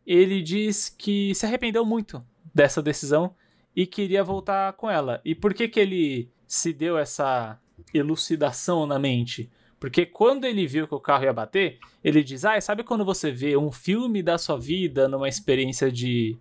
ele 0.07 0.43
diz 0.43 0.89
que 0.89 1.35
se 1.35 1.47
arrependeu 1.47 1.85
muito 1.85 2.23
dessa 2.57 2.83
decisão 2.83 3.35
e 3.75 3.87
queria 3.87 4.25
voltar 4.25 4.73
com 4.73 4.91
ela. 4.91 5.21
E 5.23 5.35
por 5.35 5.53
que 5.53 5.69
que 5.69 5.79
ele 5.79 6.31
se 6.47 6.73
deu 6.73 6.97
essa 6.97 7.61
elucidação 7.93 8.87
na 8.87 8.99
mente? 8.99 9.51
Porque 9.79 10.07
quando 10.07 10.47
ele 10.47 10.67
viu 10.67 10.89
que 10.89 10.95
o 10.95 11.01
carro 11.01 11.25
ia 11.25 11.33
bater, 11.35 11.79
ele 12.03 12.25
diz: 12.25 12.47
Ah, 12.47 12.59
sabe 12.59 12.83
quando 12.83 13.05
você 13.05 13.31
vê 13.31 13.59
um 13.59 13.71
filme 13.71 14.23
da 14.23 14.39
sua 14.39 14.59
vida 14.59 15.07
numa 15.07 15.29
experiência 15.29 15.93
de 15.93 16.39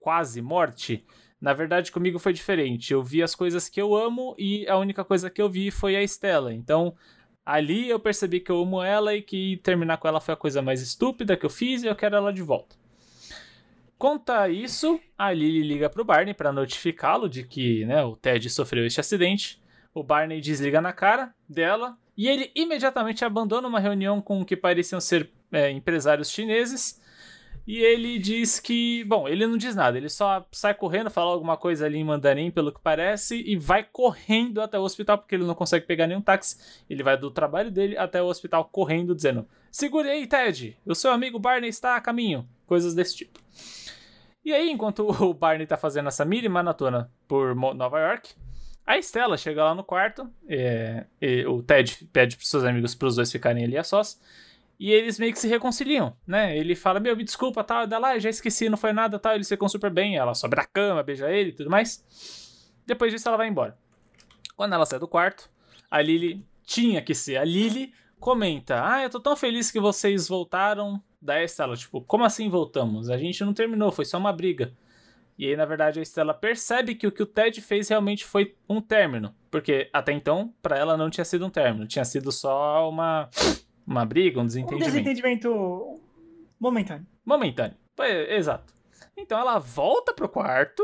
quase 0.00 0.42
morte? 0.42 1.04
Na 1.40 1.54
verdade, 1.54 1.92
comigo 1.92 2.18
foi 2.18 2.32
diferente. 2.32 2.92
Eu 2.92 3.02
vi 3.02 3.22
as 3.22 3.36
coisas 3.36 3.68
que 3.68 3.80
eu 3.80 3.94
amo 3.94 4.34
e 4.36 4.66
a 4.68 4.76
única 4.76 5.04
coisa 5.04 5.30
que 5.30 5.40
eu 5.40 5.48
vi 5.48 5.70
foi 5.70 5.94
a 5.94 6.02
Estela. 6.02 6.52
Então, 6.52 6.94
ali 7.46 7.88
eu 7.88 8.00
percebi 8.00 8.40
que 8.40 8.50
eu 8.50 8.60
amo 8.60 8.82
ela 8.82 9.14
e 9.14 9.22
que 9.22 9.58
terminar 9.62 9.98
com 9.98 10.08
ela 10.08 10.20
foi 10.20 10.34
a 10.34 10.36
coisa 10.36 10.60
mais 10.60 10.82
estúpida 10.82 11.36
que 11.36 11.46
eu 11.46 11.50
fiz 11.50 11.84
e 11.84 11.86
eu 11.86 11.94
quero 11.94 12.16
ela 12.16 12.32
de 12.32 12.42
volta. 12.42 12.79
Conta 14.00 14.48
isso, 14.48 14.98
a 15.18 15.30
Lily 15.30 15.62
liga 15.62 15.90
pro 15.90 16.06
Barney 16.06 16.32
para 16.32 16.50
notificá-lo 16.50 17.28
de 17.28 17.44
que 17.44 17.84
né, 17.84 18.02
o 18.02 18.16
Ted 18.16 18.48
sofreu 18.48 18.86
este 18.86 18.98
acidente. 18.98 19.62
O 19.92 20.02
Barney 20.02 20.40
desliga 20.40 20.80
na 20.80 20.90
cara 20.90 21.34
dela 21.46 21.98
e 22.16 22.26
ele 22.26 22.50
imediatamente 22.54 23.26
abandona 23.26 23.68
uma 23.68 23.78
reunião 23.78 24.22
com 24.22 24.40
o 24.40 24.44
que 24.46 24.56
pareciam 24.56 25.02
ser 25.02 25.30
é, 25.52 25.70
empresários 25.70 26.30
chineses. 26.30 26.98
E 27.66 27.76
ele 27.76 28.18
diz 28.18 28.58
que, 28.58 29.04
bom, 29.04 29.28
ele 29.28 29.46
não 29.46 29.58
diz 29.58 29.76
nada, 29.76 29.98
ele 29.98 30.08
só 30.08 30.46
sai 30.50 30.72
correndo, 30.72 31.10
fala 31.10 31.32
alguma 31.32 31.58
coisa 31.58 31.84
ali 31.84 31.98
em 31.98 32.04
mandarim, 32.04 32.50
pelo 32.50 32.72
que 32.72 32.80
parece, 32.80 33.44
e 33.46 33.54
vai 33.54 33.84
correndo 33.84 34.62
até 34.62 34.78
o 34.78 34.82
hospital 34.82 35.18
porque 35.18 35.34
ele 35.34 35.44
não 35.44 35.54
consegue 35.54 35.84
pegar 35.84 36.06
nenhum 36.06 36.22
táxi. 36.22 36.56
Ele 36.88 37.02
vai 37.02 37.18
do 37.18 37.30
trabalho 37.30 37.70
dele 37.70 37.98
até 37.98 38.22
o 38.22 38.28
hospital 38.28 38.64
correndo, 38.64 39.14
dizendo: 39.14 39.46
Segure 39.70 40.08
aí, 40.08 40.26
Ted, 40.26 40.74
o 40.86 40.94
seu 40.94 41.12
amigo 41.12 41.38
Barney 41.38 41.68
está 41.68 41.96
a 41.96 42.00
caminho. 42.00 42.48
Coisas 42.70 42.94
desse 42.94 43.16
tipo. 43.16 43.40
E 44.44 44.52
aí, 44.52 44.70
enquanto 44.70 45.00
o 45.00 45.34
Barney 45.34 45.66
tá 45.66 45.76
fazendo 45.76 46.06
essa 46.06 46.24
mínima 46.24 46.62
maratona 46.62 47.10
por 47.26 47.52
Nova 47.56 47.98
York, 47.98 48.30
a 48.86 48.96
Estela 48.96 49.36
chega 49.36 49.64
lá 49.64 49.74
no 49.74 49.82
quarto, 49.82 50.30
é, 50.48 51.04
o 51.48 51.64
Ted 51.64 52.08
pede 52.12 52.36
pros 52.36 52.48
seus 52.48 52.62
amigos 52.62 52.94
pros 52.94 53.16
dois 53.16 53.32
ficarem 53.32 53.64
ali 53.64 53.76
a 53.76 53.82
sós, 53.82 54.20
e 54.78 54.92
eles 54.92 55.18
meio 55.18 55.32
que 55.32 55.40
se 55.40 55.48
reconciliam, 55.48 56.16
né? 56.24 56.56
Ele 56.56 56.76
fala, 56.76 57.00
meu, 57.00 57.16
me 57.16 57.24
desculpa, 57.24 57.64
tal, 57.64 57.88
dá 57.88 57.98
lá, 57.98 58.16
já 58.20 58.30
esqueci, 58.30 58.68
não 58.68 58.78
foi 58.78 58.92
nada, 58.92 59.18
tal, 59.18 59.34
eles 59.34 59.48
ficam 59.48 59.68
super 59.68 59.90
bem, 59.90 60.16
ela 60.16 60.32
sobe 60.32 60.54
na 60.54 60.64
cama, 60.64 61.02
beija 61.02 61.28
ele 61.28 61.50
e 61.50 61.52
tudo 61.52 61.68
mais. 61.68 62.70
Depois 62.86 63.12
disso, 63.12 63.26
ela 63.26 63.36
vai 63.36 63.48
embora. 63.48 63.76
Quando 64.54 64.74
ela 64.74 64.86
sai 64.86 65.00
do 65.00 65.08
quarto, 65.08 65.50
a 65.90 66.00
Lily, 66.00 66.46
tinha 66.62 67.02
que 67.02 67.16
ser 67.16 67.36
a 67.36 67.44
Lily, 67.44 67.92
comenta, 68.20 68.80
ah, 68.88 69.02
eu 69.02 69.10
tô 69.10 69.18
tão 69.18 69.34
feliz 69.34 69.72
que 69.72 69.80
vocês 69.80 70.28
voltaram 70.28 71.02
da 71.20 71.42
Estela, 71.42 71.76
tipo, 71.76 72.00
como 72.02 72.24
assim 72.24 72.48
voltamos? 72.48 73.10
A 73.10 73.16
gente 73.16 73.44
não 73.44 73.52
terminou, 73.52 73.92
foi 73.92 74.04
só 74.04 74.18
uma 74.18 74.32
briga. 74.32 74.72
E 75.38 75.46
aí, 75.46 75.56
na 75.56 75.64
verdade, 75.64 75.98
a 75.98 76.02
Estela 76.02 76.34
percebe 76.34 76.94
que 76.94 77.06
o 77.06 77.12
que 77.12 77.22
o 77.22 77.26
Ted 77.26 77.60
fez 77.62 77.88
realmente 77.88 78.24
foi 78.24 78.54
um 78.68 78.80
término. 78.80 79.34
Porque 79.50 79.88
até 79.92 80.12
então, 80.12 80.54
pra 80.60 80.76
ela 80.76 80.96
não 80.96 81.08
tinha 81.10 81.24
sido 81.24 81.46
um 81.46 81.50
término, 81.50 81.86
tinha 81.86 82.04
sido 82.04 82.30
só 82.30 82.88
uma, 82.88 83.28
uma 83.86 84.04
briga, 84.04 84.38
um 84.38 84.42
Um 84.42 84.46
desentendimento. 84.46 84.84
desentendimento 84.84 86.00
Momentâneo. 86.58 87.06
Momentâneo. 87.24 87.76
Exato. 88.28 88.72
Então 89.16 89.38
ela 89.38 89.58
volta 89.58 90.12
pro 90.12 90.28
quarto, 90.28 90.82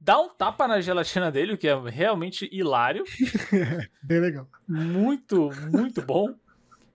dá 0.00 0.20
um 0.20 0.28
tapa 0.28 0.66
na 0.68 0.80
gelatina 0.80 1.30
dele, 1.30 1.52
o 1.54 1.58
que 1.58 1.68
é 1.68 1.78
realmente 1.88 2.48
hilário. 2.52 3.04
Bem 4.02 4.20
legal. 4.20 4.48
Muito, 4.68 5.50
muito 5.72 6.02
bom. 6.02 6.34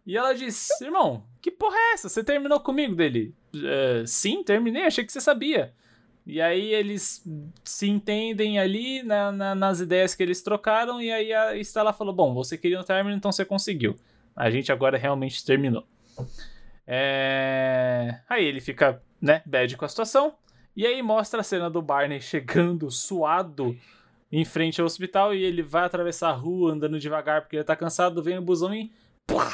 E 0.06 0.18
ela 0.18 0.34
diz: 0.34 0.70
Irmão, 0.82 1.24
que 1.42 1.50
porra 1.52 1.76
é 1.78 1.94
essa? 1.94 2.10
Você 2.10 2.24
terminou 2.24 2.60
comigo 2.60 2.96
dele? 2.96 3.34
"É, 3.56 4.04
sim, 4.06 4.44
terminei, 4.44 4.84
achei 4.84 5.06
que 5.06 5.12
você 5.12 5.22
sabia. 5.22 5.74
E 6.26 6.42
aí 6.42 6.74
eles 6.74 7.24
se 7.66 7.88
entendem 7.90 8.58
ali 8.60 9.04
na- 9.04 9.32
na- 9.32 9.56
nas 9.56 9.80
ideias 9.82 10.16
que 10.16 10.24
eles 10.24 10.42
trocaram, 10.42 11.02
e 11.02 11.12
aí 11.12 11.34
a 11.34 11.56
Stella 11.64 11.92
falou: 11.94 12.14
Bom, 12.14 12.34
você 12.34 12.58
queria 12.58 12.80
um 12.80 12.84
término, 12.84 13.16
então 13.16 13.32
você 13.32 13.44
conseguiu. 13.46 13.96
A 14.36 14.50
gente 14.50 14.72
agora 14.72 14.98
realmente 14.98 15.44
terminou. 15.46 15.86
É, 16.88 18.20
Aí 18.30 18.44
ele 18.46 18.60
fica, 18.60 19.02
né, 19.22 19.42
bad 19.46 19.76
com 19.78 19.86
a 19.86 19.88
situação. 19.90 20.34
E 20.76 20.86
aí 20.88 21.02
mostra 21.02 21.42
a 21.42 21.44
cena 21.44 21.70
do 21.70 21.82
Barney 21.82 22.20
chegando 22.22 22.90
suado 22.92 23.78
em 24.32 24.44
frente 24.44 24.82
ao 24.82 24.88
hospital 24.88 25.34
e 25.34 25.44
ele 25.44 25.62
vai 25.62 25.84
atravessar 25.86 26.30
a 26.30 26.34
rua 26.34 26.72
andando 26.74 27.00
devagar 27.00 27.42
porque 27.42 27.56
ele 27.58 27.64
tá 27.64 27.76
cansado, 27.76 28.24
vem 28.24 28.36
no 28.36 28.42
busão 28.42 28.74
e 28.74 28.92
plá, 29.28 29.54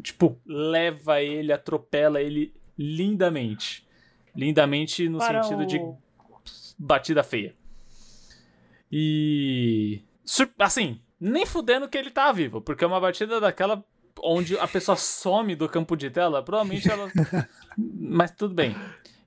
tipo, 0.00 0.40
leva 0.46 1.20
ele, 1.22 1.52
atropela 1.52 2.20
ele 2.20 2.52
lindamente. 2.78 3.86
Lindamente 4.34 5.08
no 5.08 5.18
Para 5.18 5.42
sentido 5.42 5.66
de 5.66 5.78
o- 5.78 5.96
batida 6.78 7.22
feia. 7.22 7.54
E. 8.90 10.02
Assim, 10.58 11.00
nem 11.20 11.44
fudendo 11.46 11.88
que 11.88 11.98
ele 11.98 12.10
tá 12.10 12.30
vivo, 12.32 12.60
porque 12.60 12.84
é 12.84 12.86
uma 12.86 13.00
batida 13.00 13.40
daquela 13.40 13.84
onde 14.22 14.58
a 14.58 14.66
pessoa 14.68 14.96
some 14.96 15.54
do 15.56 15.68
campo 15.68 15.96
de 15.96 16.10
tela, 16.10 16.42
provavelmente 16.42 16.90
ela. 16.90 17.10
Mas 17.76 18.30
tudo 18.32 18.54
bem. 18.54 18.74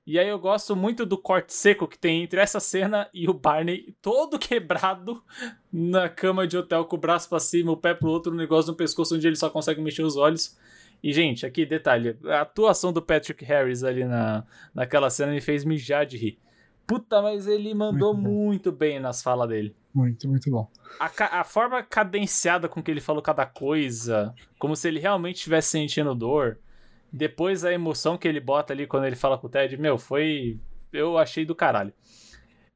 E 0.06 0.18
aí 0.18 0.28
eu 0.28 0.38
gosto 0.38 0.76
muito 0.76 1.06
do 1.06 1.16
corte 1.16 1.54
seco 1.54 1.88
que 1.88 1.98
tem 1.98 2.22
entre 2.22 2.38
essa 2.38 2.60
cena 2.60 3.08
e 3.12 3.28
o 3.28 3.32
Barney 3.32 3.96
todo 4.02 4.36
quebrado 4.40 5.22
na 5.72 6.08
cama 6.08 6.46
de 6.46 6.58
hotel 6.58 6.84
com 6.84 6.96
o 6.96 7.00
braço 7.00 7.28
pra 7.28 7.40
cima, 7.40 7.72
o 7.72 7.76
pé 7.76 7.94
pro 7.94 8.10
outro, 8.10 8.32
um 8.32 8.36
negócio 8.36 8.70
no 8.70 8.76
pescoço 8.76 9.16
onde 9.16 9.26
ele 9.26 9.36
só 9.36 9.48
consegue 9.48 9.80
mexer 9.80 10.02
os 10.02 10.16
olhos. 10.16 10.58
E, 11.02 11.12
gente, 11.12 11.44
aqui, 11.44 11.66
detalhe, 11.66 12.16
a 12.24 12.42
atuação 12.42 12.92
do 12.92 13.02
Patrick 13.02 13.44
Harris 13.44 13.82
ali 13.82 14.04
na, 14.04 14.44
naquela 14.74 15.10
cena 15.10 15.32
me 15.32 15.40
fez 15.40 15.64
mijar 15.64 16.06
de 16.06 16.16
rir. 16.16 16.38
Puta, 16.86 17.22
mas 17.22 17.46
ele 17.46 17.72
mandou 17.74 18.14
Muito 18.14 18.28
muito 18.28 18.72
bem 18.72 19.00
nas 19.00 19.22
falas 19.22 19.48
dele. 19.48 19.74
Muito, 19.94 20.28
muito 20.28 20.50
bom. 20.50 20.68
A, 20.98 21.40
a 21.40 21.44
forma 21.44 21.82
cadenciada 21.82 22.68
com 22.68 22.82
que 22.82 22.90
ele 22.90 23.00
falou 23.00 23.22
cada 23.22 23.46
coisa, 23.46 24.34
como 24.58 24.76
se 24.76 24.88
ele 24.88 24.98
realmente 24.98 25.36
estivesse 25.36 25.68
sentindo 25.68 26.14
dor. 26.14 26.58
Depois 27.16 27.64
a 27.64 27.72
emoção 27.72 28.18
que 28.18 28.26
ele 28.26 28.40
bota 28.40 28.72
ali 28.72 28.88
quando 28.88 29.04
ele 29.04 29.14
fala 29.14 29.38
com 29.38 29.46
o 29.46 29.50
Ted, 29.50 29.76
meu, 29.76 29.96
foi. 29.96 30.58
Eu 30.92 31.16
achei 31.16 31.44
do 31.44 31.54
caralho. 31.54 31.92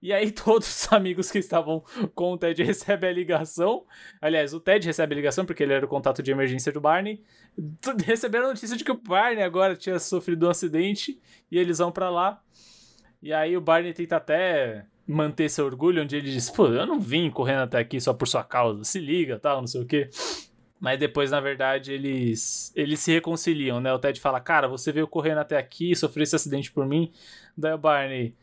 E 0.00 0.12
aí 0.12 0.30
todos 0.33 0.68
os 0.68 0.92
amigos 0.92 1.28
que 1.28 1.40
estavam 1.40 1.83
com 2.14 2.35
o 2.35 2.38
Ted 2.38 2.62
recebem 2.62 3.11
a 3.11 3.12
ligação. 3.12 3.85
Aliás, 4.21 4.54
o 4.54 4.61
Ted 4.61 4.87
recebe 4.87 5.12
a 5.12 5.16
ligação 5.16 5.45
porque 5.45 5.64
ele 5.64 5.73
era 5.73 5.85
o 5.85 5.88
contato 5.88 6.23
de 6.23 6.30
emergência 6.30 6.71
do 6.71 6.80
Barney. 6.80 7.21
Receberam 8.07 8.45
a 8.45 8.49
notícia 8.50 8.76
de 8.76 8.85
que 8.85 8.92
o 8.92 9.02
Barney 9.02 9.42
agora 9.42 9.75
tinha 9.75 9.99
sofrido 9.99 10.47
um 10.47 10.50
acidente 10.50 11.21
e 11.50 11.59
eles 11.59 11.78
vão 11.78 11.90
pra 11.90 12.09
lá. 12.09 12.40
E 13.21 13.33
aí 13.33 13.57
o 13.57 13.61
Barney 13.61 13.92
tenta 13.92 14.18
até 14.18 14.87
manter 15.04 15.49
seu 15.49 15.66
orgulho, 15.66 16.04
onde 16.04 16.14
ele 16.14 16.30
diz: 16.30 16.49
Pô, 16.49 16.68
eu 16.68 16.87
não 16.87 17.00
vim 17.00 17.28
correndo 17.28 17.62
até 17.62 17.78
aqui 17.78 18.00
só 18.00 18.14
por 18.14 18.28
sua 18.28 18.45
causa, 18.45 18.85
se 18.85 19.00
liga, 19.00 19.37
tal, 19.37 19.59
não 19.59 19.66
sei 19.66 19.83
o 19.83 19.87
quê. 19.87 20.09
Mas 20.80 20.99
depois, 20.99 21.30
na 21.30 21.40
verdade, 21.40 21.92
eles 21.92 22.73
eles 22.76 23.00
se 23.00 23.12
reconciliam, 23.12 23.80
né? 23.80 23.92
O 23.92 23.99
Ted 23.99 24.20
fala: 24.20 24.40
Cara, 24.40 24.68
você 24.68 24.92
veio 24.92 25.08
correndo 25.08 25.38
até 25.38 25.56
aqui, 25.56 25.94
sofreu 25.94 26.23
esse 26.23 26.37
acidente 26.37 26.70
por 26.70 26.87
mim. 26.87 27.12
Daí 27.56 27.73
o 27.73 27.78
Barney. 27.78 28.35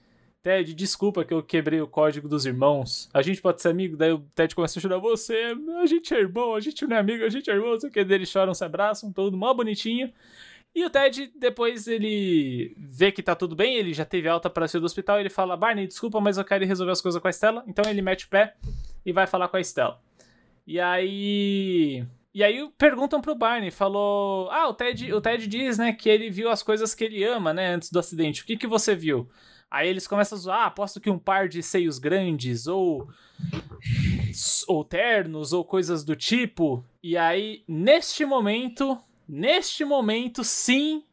Ted, 0.44 0.76
desculpa 0.76 1.26
que 1.26 1.34
eu 1.34 1.42
quebrei 1.42 1.82
o 1.82 1.88
código 1.88 2.30
dos 2.30 2.46
irmãos. 2.46 3.10
A 3.12 3.24
gente 3.24 3.42
pode 3.42 3.60
ser 3.64 3.70
amigo? 3.70 3.98
Daí 3.98 4.12
o 4.12 4.20
Ted 4.36 4.54
começa 4.54 4.78
a 4.78 4.82
chorar. 4.82 5.00
Você, 5.00 5.56
a 5.82 5.86
gente 5.88 6.14
é 6.14 6.20
irmão, 6.20 6.54
a 6.54 6.60
gente 6.60 6.86
não 6.86 6.96
é 6.96 7.00
amigo, 7.00 7.24
a 7.24 7.30
gente 7.30 7.50
é 7.50 7.54
irmão. 7.54 7.72
Não 7.72 7.80
sei 7.80 7.90
o 7.90 7.92
que. 7.92 8.00
Eles 8.00 8.30
choram, 8.30 8.54
se 8.54 8.64
abraçam, 8.64 9.12
todo 9.12 9.36
mó 9.36 9.52
bonitinho. 9.56 10.14
E 10.76 10.86
o 10.86 10.90
Ted, 10.90 11.32
depois 11.36 11.88
ele 11.88 12.76
vê 12.78 13.10
que 13.12 13.24
tá 13.24 13.34
tudo 13.34 13.56
bem, 13.56 13.78
ele 13.78 13.94
já 13.94 14.04
teve 14.04 14.28
alta 14.28 14.50
pra 14.50 14.68
ser 14.68 14.80
do 14.80 14.86
hospital, 14.86 15.22
ele 15.22 15.30
fala, 15.30 15.56
Barney, 15.56 15.88
desculpa, 15.88 16.20
mas 16.20 16.38
eu 16.38 16.44
quero 16.44 16.66
resolver 16.66 16.92
as 16.92 17.00
coisas 17.00 17.20
com 17.20 17.28
a 17.28 17.32
Estela. 17.32 17.64
Então 17.66 17.90
ele 17.90 18.02
mete 18.02 18.26
o 18.26 18.30
pé 18.30 18.56
e 19.06 19.14
vai 19.14 19.26
falar 19.26 19.48
com 19.48 19.56
a 19.56 19.62
Estela. 19.62 20.02
E 20.68 20.78
aí... 20.78 22.06
E 22.36 22.44
aí 22.44 22.70
perguntam 22.78 23.22
pro 23.22 23.34
Barney, 23.34 23.72
falou... 23.72 24.50
Ah, 24.52 24.68
o 24.68 24.74
Ted, 24.74 25.14
o 25.14 25.22
Ted 25.22 25.48
diz, 25.48 25.78
né, 25.78 25.94
que 25.94 26.10
ele 26.10 26.30
viu 26.30 26.50
as 26.50 26.62
coisas 26.62 26.94
que 26.94 27.06
ele 27.06 27.24
ama, 27.24 27.54
né, 27.54 27.74
antes 27.74 27.90
do 27.90 27.98
acidente. 27.98 28.42
O 28.42 28.46
que 28.46 28.58
que 28.58 28.68
você 28.68 28.94
viu? 28.94 29.30
Aí 29.72 29.88
eles 29.88 30.06
começam 30.06 30.38
a 30.38 30.42
zoar, 30.42 30.60
ah, 30.60 30.66
aposto 30.66 31.00
que 31.00 31.10
um 31.10 31.18
par 31.18 31.48
de 31.48 31.64
seios 31.64 31.98
grandes, 31.98 32.68
ou... 32.68 33.08
Ou 34.68 34.84
ternos, 34.84 35.54
ou 35.54 35.64
coisas 35.64 36.04
do 36.04 36.14
tipo. 36.14 36.84
E 37.02 37.16
aí, 37.16 37.64
neste 37.66 38.26
momento... 38.26 39.00
Neste 39.28 39.86
momento, 39.86 40.44
sim, 40.44 41.06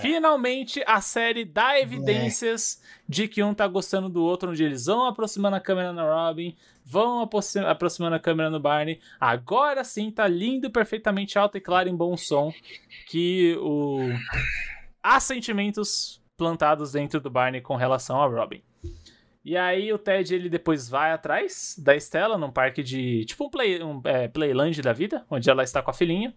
Finalmente 0.00 0.82
a 0.86 1.00
série 1.00 1.44
dá 1.44 1.78
evidências 1.78 2.82
de 3.08 3.28
que 3.28 3.42
um 3.42 3.52
tá 3.52 3.66
gostando 3.66 4.08
do 4.08 4.22
outro, 4.22 4.50
onde 4.50 4.64
eles 4.64 4.86
vão 4.86 5.06
aproximando 5.06 5.56
a 5.56 5.60
câmera 5.60 5.92
na 5.92 6.02
Robin, 6.02 6.56
vão 6.84 7.20
aproxi- 7.20 7.58
aproximando 7.58 8.16
a 8.16 8.18
câmera 8.18 8.48
no 8.48 8.58
Barney. 8.58 8.98
Agora 9.20 9.84
sim 9.84 10.10
tá 10.10 10.26
lindo, 10.26 10.70
perfeitamente 10.70 11.38
alto 11.38 11.58
e 11.58 11.60
claro 11.60 11.88
em 11.88 11.94
bom 11.94 12.16
som 12.16 12.52
que 13.08 13.56
o 13.60 13.98
há 15.02 15.20
sentimentos 15.20 16.22
plantados 16.36 16.92
dentro 16.92 17.20
do 17.20 17.30
Barney 17.30 17.60
com 17.60 17.76
relação 17.76 18.22
a 18.22 18.26
Robin. 18.26 18.62
E 19.44 19.56
aí 19.56 19.92
o 19.92 19.98
Ted 19.98 20.34
ele 20.34 20.48
depois 20.48 20.88
vai 20.88 21.12
atrás 21.12 21.76
da 21.76 21.96
Estela 21.96 22.38
num 22.38 22.50
parque 22.50 22.82
de 22.82 23.24
tipo 23.24 23.46
um, 23.46 23.50
play, 23.50 23.82
um 23.82 24.00
é, 24.04 24.28
Playland 24.28 24.80
da 24.80 24.92
vida, 24.92 25.26
onde 25.28 25.50
ela 25.50 25.62
está 25.62 25.82
com 25.82 25.90
a 25.90 25.94
filhinha. 25.94 26.32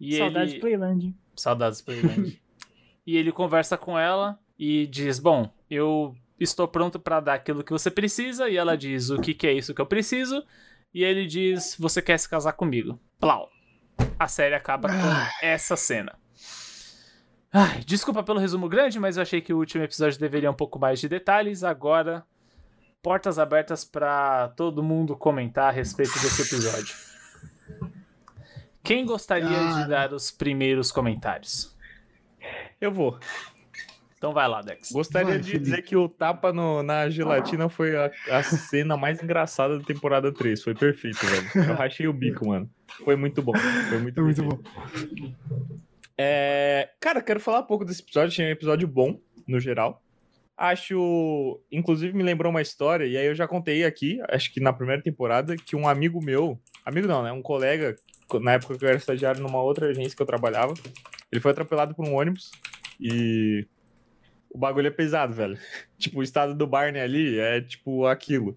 E 0.00 0.18
Saudades 0.18 0.50
ele... 0.50 0.54
de 0.54 0.60
Playland. 0.60 1.14
Saudades 1.36 1.80
Playland. 1.80 2.41
E 3.06 3.16
ele 3.16 3.32
conversa 3.32 3.76
com 3.76 3.98
ela 3.98 4.38
e 4.58 4.86
diz: 4.86 5.18
Bom, 5.18 5.52
eu 5.70 6.14
estou 6.38 6.68
pronto 6.68 6.98
para 6.98 7.20
dar 7.20 7.34
aquilo 7.34 7.64
que 7.64 7.72
você 7.72 7.90
precisa. 7.90 8.48
E 8.48 8.56
ela 8.56 8.76
diz: 8.76 9.10
O 9.10 9.20
que, 9.20 9.34
que 9.34 9.46
é 9.46 9.52
isso 9.52 9.74
que 9.74 9.80
eu 9.80 9.86
preciso? 9.86 10.42
E 10.94 11.02
ele 11.02 11.26
diz: 11.26 11.76
Você 11.78 12.00
quer 12.00 12.18
se 12.18 12.28
casar 12.28 12.52
comigo? 12.52 13.00
Plau. 13.18 13.48
A 14.18 14.28
série 14.28 14.54
acaba 14.54 14.88
com 14.88 15.46
essa 15.46 15.76
cena. 15.76 16.16
Ai, 17.52 17.80
desculpa 17.84 18.22
pelo 18.22 18.40
resumo 18.40 18.68
grande, 18.68 18.98
mas 18.98 19.16
eu 19.16 19.22
achei 19.22 19.40
que 19.40 19.52
o 19.52 19.58
último 19.58 19.84
episódio 19.84 20.18
deveria 20.18 20.50
um 20.50 20.54
pouco 20.54 20.78
mais 20.78 20.98
de 21.00 21.08
detalhes. 21.08 21.62
Agora, 21.62 22.24
portas 23.02 23.38
abertas 23.38 23.84
para 23.84 24.48
todo 24.56 24.82
mundo 24.82 25.16
comentar 25.16 25.68
a 25.68 25.72
respeito 25.72 26.12
desse 26.14 26.42
episódio. 26.42 26.94
Quem 28.82 29.04
gostaria 29.04 29.48
de 29.48 29.74
Cara. 29.74 29.86
dar 29.86 30.12
os 30.14 30.30
primeiros 30.30 30.90
comentários? 30.90 31.76
Eu 32.80 32.90
vou. 32.92 33.18
Então 34.16 34.32
vai 34.32 34.46
lá, 34.48 34.62
Dex. 34.62 34.92
Gostaria 34.92 35.30
Vai, 35.30 35.38
de 35.40 35.44
Felipe. 35.50 35.64
dizer 35.64 35.82
que 35.82 35.96
o 35.96 36.08
tapa 36.08 36.52
no- 36.52 36.80
na 36.82 37.10
gelatina 37.10 37.68
foi 37.68 37.96
a, 37.96 38.10
a 38.30 38.42
cena 38.44 38.96
mais 38.96 39.20
engraçada 39.20 39.78
da 39.78 39.84
temporada 39.84 40.30
3. 40.32 40.62
Foi 40.62 40.74
perfeito, 40.76 41.18
velho. 41.26 41.68
Eu 41.70 41.74
rachei 41.74 42.06
o 42.06 42.12
bico, 42.12 42.46
mano. 42.46 42.70
Foi 43.04 43.16
muito 43.16 43.42
bom. 43.42 43.52
Foi 43.88 43.98
muito, 43.98 44.20
É 44.20 44.22
muito 44.22 44.42
bom. 44.44 44.60
É, 46.16 46.90
Cara, 47.00 47.20
quero 47.20 47.40
falar 47.40 47.60
um 47.60 47.66
pouco 47.66 47.84
desse 47.84 48.02
episódio. 48.02 48.28
Achei 48.28 48.46
um 48.46 48.50
episódio 48.50 48.86
bom, 48.86 49.18
no 49.46 49.58
geral. 49.58 50.00
Acho. 50.56 51.60
Inclusive, 51.70 52.16
me 52.16 52.22
lembrou 52.22 52.50
uma 52.50 52.62
história, 52.62 53.04
e 53.06 53.16
aí 53.16 53.26
eu 53.26 53.34
já 53.34 53.48
contei 53.48 53.84
aqui, 53.84 54.20
acho 54.28 54.52
que 54.52 54.60
na 54.60 54.72
primeira 54.72 55.02
temporada, 55.02 55.56
que 55.56 55.74
um 55.74 55.88
amigo 55.88 56.22
meu. 56.22 56.60
Amigo 56.84 57.08
não, 57.08 57.22
né? 57.22 57.32
Um 57.32 57.42
colega, 57.42 57.96
na 58.40 58.52
época 58.52 58.78
que 58.78 58.84
eu 58.84 58.88
era 58.88 58.98
estagiário 58.98 59.40
numa 59.42 59.60
outra 59.60 59.88
agência 59.88 60.14
que 60.14 60.22
eu 60.22 60.26
trabalhava, 60.26 60.74
ele 61.32 61.40
foi 61.40 61.50
atropelado 61.50 61.94
por 61.94 62.06
um 62.06 62.14
ônibus 62.14 62.50
e. 63.00 63.66
O 64.50 64.58
bagulho 64.58 64.86
é 64.86 64.90
pesado, 64.90 65.32
velho. 65.32 65.58
Tipo, 65.98 66.20
o 66.20 66.22
estado 66.22 66.54
do 66.54 66.66
Barney 66.66 67.00
ali 67.00 67.38
é 67.38 67.60
tipo 67.62 68.06
aquilo. 68.06 68.54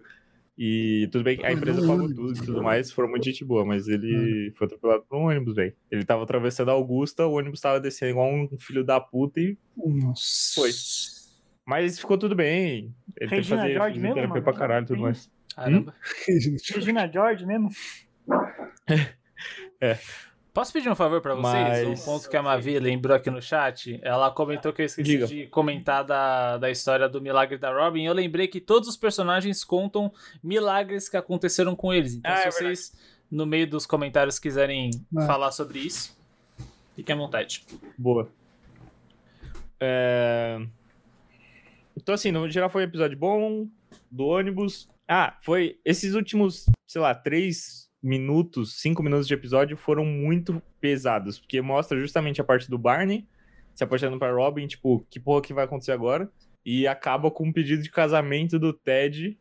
E 0.57 1.07
tudo 1.11 1.23
bem 1.23 1.37
que 1.37 1.45
a 1.45 1.51
empresa 1.51 1.81
pagou 1.81 2.07
tudo 2.07 2.33
e 2.33 2.45
tudo 2.45 2.63
mais, 2.63 2.89
foram 2.91 3.09
muito 3.09 3.25
gente 3.25 3.43
boa, 3.43 3.65
mas 3.65 3.87
ele 3.87 4.53
foi 4.57 4.67
atropelado 4.67 5.03
por 5.03 5.17
um 5.17 5.27
ônibus, 5.27 5.55
velho. 5.55 5.73
Ele 5.91 6.03
tava 6.05 6.23
atravessando 6.23 6.69
a 6.69 6.73
Augusta, 6.73 7.25
o 7.25 7.33
ônibus 7.33 7.59
tava 7.59 7.79
descendo 7.79 8.11
igual 8.11 8.33
um 8.33 8.57
filho 8.57 8.83
da 8.83 8.99
puta 8.99 9.39
e. 9.39 9.57
Nossa. 9.77 10.55
Foi. 10.55 10.71
Mas 11.65 11.99
ficou 11.99 12.17
tudo 12.17 12.35
bem. 12.35 12.95
Ele 13.17 13.29
tem 13.29 13.29
que 13.29 13.35
Regina 13.35 13.61
fazer 13.61 13.73
George 13.73 13.99
mesmo, 13.99 14.15
fisioterapia 14.15 14.29
mano? 14.29 14.43
pra 14.43 14.53
caralho 14.53 14.83
e 14.83 14.87
tudo 14.87 15.01
mais. 15.01 15.29
Caramba. 15.55 15.95
Gente, 16.27 16.73
Regina 16.75 17.11
George 17.11 17.45
mesmo? 17.45 17.69
Posso 20.55 20.71
pedir 20.71 20.89
um 20.89 20.95
favor 20.95 21.19
pra 21.21 21.35
vocês? 21.35 21.85
Mas- 21.87 22.01
Um 22.01 22.05
ponto 22.05 22.29
que 22.29 22.37
a 22.37 22.41
Mavi 22.41 22.79
lembrou 22.79 23.13
aqui 23.15 23.29
no 23.29 23.41
chat. 23.41 23.99
Ela 24.01 24.31
comentou 24.31 24.71
que 24.71 24.81
eu 24.81 24.85
esqueci 24.85 25.11
Diga. 25.11 25.27
de 25.27 25.47
comentar 25.47 26.05
da, 26.05 26.57
da 26.57 26.71
história 26.71 27.09
do 27.09 27.21
milagre 27.21 27.57
da 27.57 27.73
Robin. 27.73 28.05
Eu 28.05 28.13
lembrei 28.13 28.47
que 28.47 28.61
todos 28.61 28.87
os 28.87 28.95
personagens 28.95 29.65
contam 29.65 30.09
milagres 30.41 31.09
que 31.09 31.17
aconteceram 31.17 31.75
com 31.75 31.93
eles. 31.93 32.13
Então, 32.15 32.31
Ah, 32.31 32.37
se 32.37 32.47
é 32.47 32.51
vocês, 32.51 32.93
no 33.29 33.45
meio 33.45 33.67
dos 33.69 33.85
comentários, 33.85 34.39
quiserem 34.39 34.91
Ah. 35.17 35.25
falar 35.27 35.51
sobre 35.51 35.79
isso, 35.79 36.17
fiquem 36.95 37.13
à 37.13 37.17
vontade. 37.17 37.65
Boa. 37.97 38.29
É... 39.77 40.57
Então, 41.97 42.15
assim, 42.15 42.31
no 42.31 42.49
geral 42.49 42.69
foi 42.69 42.83
um 42.83 42.87
episódio 42.87 43.17
bom, 43.17 43.67
do 44.09 44.25
ônibus. 44.25 44.87
Ah, 45.05 45.37
foi. 45.41 45.79
Esses 45.83 46.13
últimos, 46.13 46.65
sei 46.87 47.01
lá, 47.01 47.13
três 47.13 47.84
minutos, 48.05 48.79
cinco 48.79 49.01
minutos 49.01 49.27
de 49.27 49.33
episódio 49.33 49.75
foram 49.75 50.05
muito 50.05 50.61
pesados, 50.79 51.39
porque 51.39 51.59
mostra 51.59 51.99
justamente 51.99 52.39
a 52.39 52.43
parte 52.43 52.69
do 52.69 52.77
Barney 52.77 53.27
se 53.73 53.83
apaixonando 53.83 54.19
pra 54.19 54.31
Robin, 54.31 54.67
tipo, 54.67 55.05
que 55.09 55.19
porra 55.19 55.41
que 55.41 55.53
vai 55.53 55.65
acontecer 55.65 55.91
agora? 55.91 56.31
E 56.63 56.87
acaba 56.87 57.31
com 57.31 57.47
um 57.47 57.51
pedido 57.51 57.81
de 57.81 57.89
casamento 57.89 58.59
do 58.59 58.71
Ted 58.71 59.37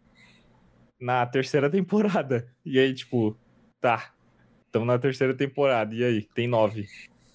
na 0.98 1.26
terceira 1.26 1.68
temporada. 1.68 2.50
E 2.64 2.78
aí, 2.78 2.92
tipo, 2.94 3.38
tá. 3.80 4.12
Estamos 4.66 4.88
na 4.88 4.98
terceira 4.98 5.34
temporada. 5.34 5.94
E 5.94 6.02
aí? 6.02 6.28
Tem 6.34 6.48
nove. 6.48 6.86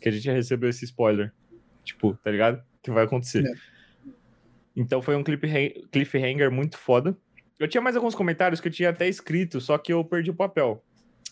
Que 0.01 0.09
a 0.09 0.11
gente 0.11 0.23
já 0.23 0.33
recebeu 0.33 0.69
esse 0.69 0.83
spoiler. 0.85 1.31
Tipo, 1.83 2.15
tá 2.15 2.29
ligado? 2.31 2.61
Que 2.83 2.91
vai 2.91 3.05
acontecer. 3.05 3.45
É. 3.45 3.53
Então 4.75 5.01
foi 5.01 5.15
um 5.15 5.23
cliffhanger 5.23 6.51
muito 6.51 6.77
foda. 6.77 7.17
Eu 7.57 7.67
tinha 7.67 7.81
mais 7.81 7.95
alguns 7.95 8.15
comentários 8.15 8.59
que 8.59 8.67
eu 8.67 8.71
tinha 8.71 8.89
até 8.89 9.07
escrito, 9.07 9.61
só 9.61 9.77
que 9.77 9.93
eu 9.93 10.03
perdi 10.03 10.31
o 10.31 10.35
papel. 10.35 10.83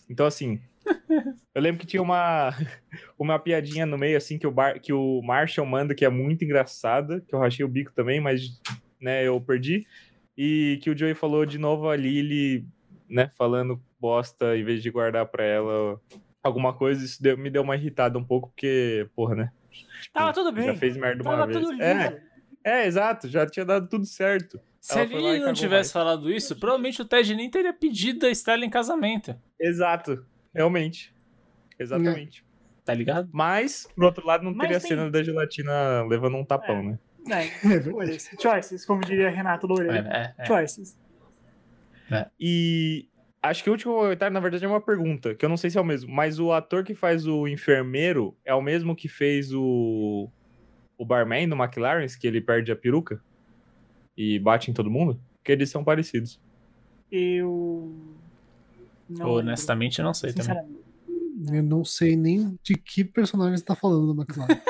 Então, 0.08 0.26
assim, 0.26 0.60
eu 1.54 1.62
lembro 1.62 1.80
que 1.80 1.86
tinha 1.86 2.02
uma, 2.02 2.50
uma 3.18 3.38
piadinha 3.38 3.84
no 3.84 3.98
meio, 3.98 4.16
assim, 4.16 4.38
que 4.38 4.46
o, 4.46 4.50
Bar, 4.50 4.80
que 4.80 4.92
o 4.92 5.20
Marshall 5.22 5.66
manda, 5.66 5.94
que 5.94 6.04
é 6.04 6.08
muito 6.08 6.44
engraçada, 6.44 7.20
que 7.20 7.34
eu 7.34 7.38
rachei 7.38 7.64
o 7.64 7.68
bico 7.68 7.92
também, 7.92 8.20
mas, 8.20 8.60
né, 9.00 9.26
eu 9.26 9.40
perdi. 9.40 9.86
E 10.36 10.78
que 10.82 10.90
o 10.90 10.96
Joey 10.96 11.14
falou 11.14 11.44
de 11.44 11.58
novo 11.58 11.88
a 11.88 11.96
Lily, 11.96 12.66
né, 13.08 13.30
falando 13.36 13.80
bosta 14.00 14.56
em 14.56 14.64
vez 14.64 14.82
de 14.82 14.90
guardar 14.90 15.26
pra 15.26 15.44
ela 15.44 16.00
alguma 16.42 16.72
coisa. 16.72 17.04
Isso 17.04 17.22
deu, 17.22 17.36
me 17.36 17.50
deu 17.50 17.62
uma 17.62 17.76
irritada 17.76 18.18
um 18.18 18.24
pouco, 18.24 18.48
porque, 18.48 19.08
porra, 19.14 19.34
né? 19.34 19.52
Tipo, 20.02 20.14
Tava 20.14 20.32
tudo 20.32 20.52
bem. 20.52 20.66
Já 20.66 20.76
fez 20.76 20.96
merda 20.96 21.22
Tava 21.22 21.36
uma 21.36 21.46
vez. 21.46 21.58
tudo 21.58 21.72
lindo. 21.72 21.82
É, 21.84 22.22
é, 22.64 22.86
exato, 22.86 23.28
já 23.28 23.46
tinha 23.46 23.64
dado 23.64 23.88
tudo 23.88 24.06
certo. 24.06 24.60
Se 24.88 24.98
a 24.98 25.04
Lily 25.04 25.40
não 25.40 25.52
tivesse 25.52 25.72
mais. 25.72 25.92
falado 25.92 26.32
isso, 26.32 26.56
provavelmente 26.56 27.02
o 27.02 27.04
Ted 27.04 27.34
nem 27.34 27.50
teria 27.50 27.74
pedido 27.74 28.24
a 28.24 28.30
Stella 28.30 28.64
em 28.64 28.70
casamento. 28.70 29.36
Exato, 29.60 30.24
realmente. 30.54 31.14
Exatamente. 31.78 32.42
É. 32.42 32.84
Tá 32.86 32.94
ligado? 32.94 33.28
Mas, 33.30 33.86
por 33.94 34.04
outro 34.04 34.26
lado, 34.26 34.44
não 34.44 34.54
Mas 34.54 34.66
teria 34.66 34.80
tem... 34.80 34.88
cena 34.88 35.10
da 35.10 35.22
gelatina 35.22 36.04
levando 36.08 36.38
um 36.38 36.44
tapão, 36.44 36.78
é. 36.78 36.82
né? 36.82 36.98
É, 37.30 38.40
choices, 38.40 38.86
como 38.86 39.02
diria 39.02 39.28
Renato 39.28 39.66
Loureiro. 39.66 39.92
É, 39.92 40.34
é, 40.38 40.46
choices. 40.46 40.98
E 42.40 43.10
acho 43.42 43.62
que 43.62 43.68
o 43.68 43.74
último 43.74 43.94
comentário, 43.94 44.32
na 44.32 44.40
verdade, 44.40 44.64
é 44.64 44.68
uma 44.68 44.80
pergunta, 44.80 45.34
que 45.34 45.44
eu 45.44 45.50
não 45.50 45.58
sei 45.58 45.68
se 45.68 45.76
é 45.76 45.80
o 45.82 45.84
mesmo, 45.84 46.10
mas 46.10 46.40
o 46.40 46.50
ator 46.50 46.82
que 46.82 46.94
faz 46.94 47.26
o 47.26 47.46
enfermeiro 47.46 48.34
é 48.42 48.54
o 48.54 48.62
mesmo 48.62 48.96
que 48.96 49.06
fez 49.06 49.52
o 49.52 50.30
o 50.96 51.04
barman 51.04 51.46
no 51.46 51.62
McLaren, 51.62 52.06
que 52.18 52.26
ele 52.26 52.40
perde 52.40 52.72
a 52.72 52.76
peruca 52.76 53.22
e 54.18 54.36
bate 54.40 54.68
em 54.68 54.74
todo 54.74 54.90
mundo? 54.90 55.18
Porque 55.36 55.52
eles 55.52 55.70
são 55.70 55.84
parecidos. 55.84 56.40
Eu. 57.10 57.94
Não 59.08 59.30
Honestamente, 59.30 60.00
eu 60.00 60.04
não 60.04 60.12
sei 60.12 60.32
também. 60.32 60.76
Eu 61.52 61.62
não 61.62 61.84
sei 61.84 62.16
nem 62.16 62.58
de 62.64 62.74
que 62.74 63.04
personagem 63.04 63.56
você 63.56 63.64
tá 63.64 63.76
falando 63.76 64.12
da 64.12 64.22
McLaren. 64.22 64.60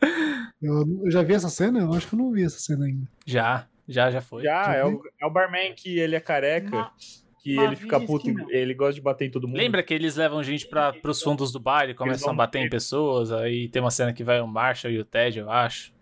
eu, 0.62 1.04
eu, 1.04 1.10
já 1.10 1.22
vi 1.22 1.34
essa 1.34 1.50
cena? 1.50 1.80
Eu 1.80 1.92
acho 1.92 2.08
que 2.08 2.14
eu 2.14 2.18
não 2.18 2.32
vi 2.32 2.42
essa 2.42 2.58
cena 2.58 2.86
ainda. 2.86 3.06
Já, 3.26 3.68
já, 3.86 4.10
já 4.10 4.22
foi. 4.22 4.42
Já, 4.42 4.64
já 4.64 4.74
é, 4.76 4.84
o, 4.86 5.02
é 5.20 5.26
o 5.26 5.30
barman 5.30 5.74
que 5.74 5.98
ele 5.98 6.16
é 6.16 6.20
careca. 6.20 6.90
que 7.42 7.58
ele 7.58 7.76
fica 7.76 8.00
puto, 8.00 8.26
ele 8.48 8.72
gosta 8.72 8.94
de 8.94 9.02
bater 9.02 9.26
em 9.26 9.30
todo 9.30 9.46
mundo. 9.46 9.58
Lembra 9.58 9.82
que 9.82 9.92
eles 9.92 10.16
levam 10.16 10.42
gente 10.42 10.66
para 10.66 10.94
pros 10.94 11.20
fundos 11.22 11.52
do 11.52 11.60
bar 11.60 11.90
e 11.90 11.94
começam 11.94 12.30
a 12.30 12.34
bater 12.34 12.64
em 12.64 12.70
pessoas? 12.70 13.30
Aí 13.30 13.68
tem 13.68 13.82
uma 13.82 13.90
cena 13.90 14.14
que 14.14 14.24
vai 14.24 14.40
o 14.40 14.46
Marshall 14.46 14.90
e 14.90 14.98
o 14.98 15.04
Ted, 15.04 15.38
eu 15.38 15.50
acho. 15.50 15.93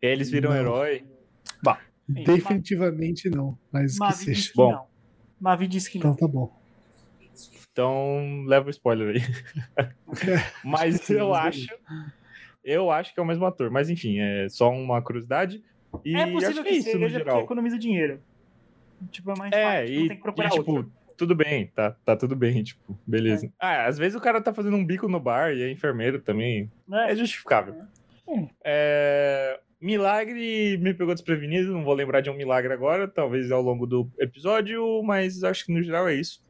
Eles 0.00 0.30
viram 0.30 0.50
Não. 0.50 0.56
herói. 0.56 1.04
Bah, 1.62 1.80
Definitivamente 2.08 3.28
não, 3.28 3.58
mas 3.72 3.94
que 3.94 3.98
Mavi 4.00 4.14
seja. 4.24 4.50
que 4.50 4.56
Bom. 4.56 4.72
não. 4.72 4.86
Mavi 5.40 5.66
disse 5.68 5.90
que 5.90 5.98
Então 5.98 6.10
não. 6.10 6.16
tá 6.16 6.26
bom. 6.28 6.56
Então, 7.70 8.44
leva 8.46 8.66
o 8.66 8.70
spoiler 8.70 9.14
aí. 9.14 9.22
Mas 10.64 11.08
eu 11.10 11.32
acho. 11.32 11.68
Eu 12.64 12.90
acho 12.90 13.14
que 13.14 13.20
é 13.20 13.22
o 13.22 13.26
mesmo 13.26 13.46
ator. 13.46 13.70
Mas 13.70 13.88
enfim, 13.88 14.18
é 14.18 14.48
só 14.48 14.68
uma 14.70 15.00
curiosidade. 15.00 15.62
E 16.04 16.16
é 16.16 16.22
acho 16.24 16.32
possível 16.32 16.62
que 16.64 16.68
que, 16.70 16.74
é 16.74 16.78
isso, 16.78 16.84
seja 16.86 16.98
no 16.98 17.04
porque 17.06 17.18
geral. 17.18 17.40
economiza 17.42 17.78
dinheiro. 17.78 18.20
Tipo, 19.12 19.30
é 19.30 19.38
mais 19.38 19.52
É, 19.52 19.62
fácil, 19.82 20.00
não 20.00 20.08
tem 20.08 20.16
que 20.16 20.22
procurar 20.22 20.48
e, 20.48 20.50
tipo, 20.50 20.72
outro. 20.72 20.92
tudo 21.16 21.34
bem, 21.36 21.68
tá, 21.68 21.92
tá 22.04 22.16
tudo 22.16 22.34
bem, 22.34 22.64
tipo, 22.64 22.98
beleza. 23.06 23.48
Ah, 23.60 23.86
às 23.86 23.96
vezes 23.96 24.18
o 24.18 24.20
cara 24.20 24.40
tá 24.40 24.52
fazendo 24.52 24.76
um 24.76 24.84
bico 24.84 25.06
no 25.08 25.20
bar 25.20 25.52
e 25.54 25.62
é 25.62 25.70
enfermeiro 25.70 26.20
também. 26.20 26.68
É. 26.92 27.12
É 27.12 27.16
justificável. 27.16 27.76
É. 28.64 29.60
Milagre 29.80 30.76
me 30.78 30.92
pegou 30.92 31.14
desprevenido, 31.14 31.72
não 31.72 31.84
vou 31.84 31.94
lembrar 31.94 32.20
de 32.20 32.28
um 32.28 32.34
milagre 32.34 32.72
agora, 32.72 33.06
talvez 33.06 33.50
ao 33.52 33.62
longo 33.62 33.86
do 33.86 34.10
episódio, 34.18 35.02
mas 35.04 35.44
acho 35.44 35.66
que 35.66 35.72
no 35.72 35.82
geral 35.82 36.08
é 36.08 36.14
isso. 36.14 36.42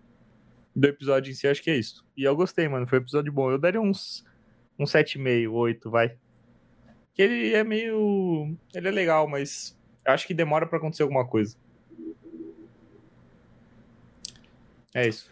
Do 0.75 0.87
episódio 0.87 1.31
em 1.31 1.35
si, 1.35 1.47
acho 1.47 1.63
que 1.63 1.71
é 1.71 1.77
isso. 1.77 2.07
E 2.17 2.25
eu 2.25 2.35
gostei, 2.35 2.67
mano, 2.69 2.87
foi 2.87 2.99
um 2.99 3.03
episódio 3.03 3.33
bom. 3.33 3.51
Eu 3.51 3.59
daria 3.59 3.81
uns, 3.81 4.25
uns 4.79 4.93
7,5, 4.93 5.53
8, 5.53 5.91
vai. 5.91 6.17
Que 7.13 7.23
ele 7.23 7.53
é 7.53 7.63
meio. 7.63 8.57
Ele 8.73 8.89
é 8.89 8.91
legal, 8.91 9.29
mas 9.29 9.77
acho 10.05 10.27
que 10.27 10.33
demora 10.33 10.67
pra 10.67 10.79
acontecer 10.79 11.03
alguma 11.03 11.27
coisa. 11.27 11.57
É 14.95 15.07
isso. 15.07 15.31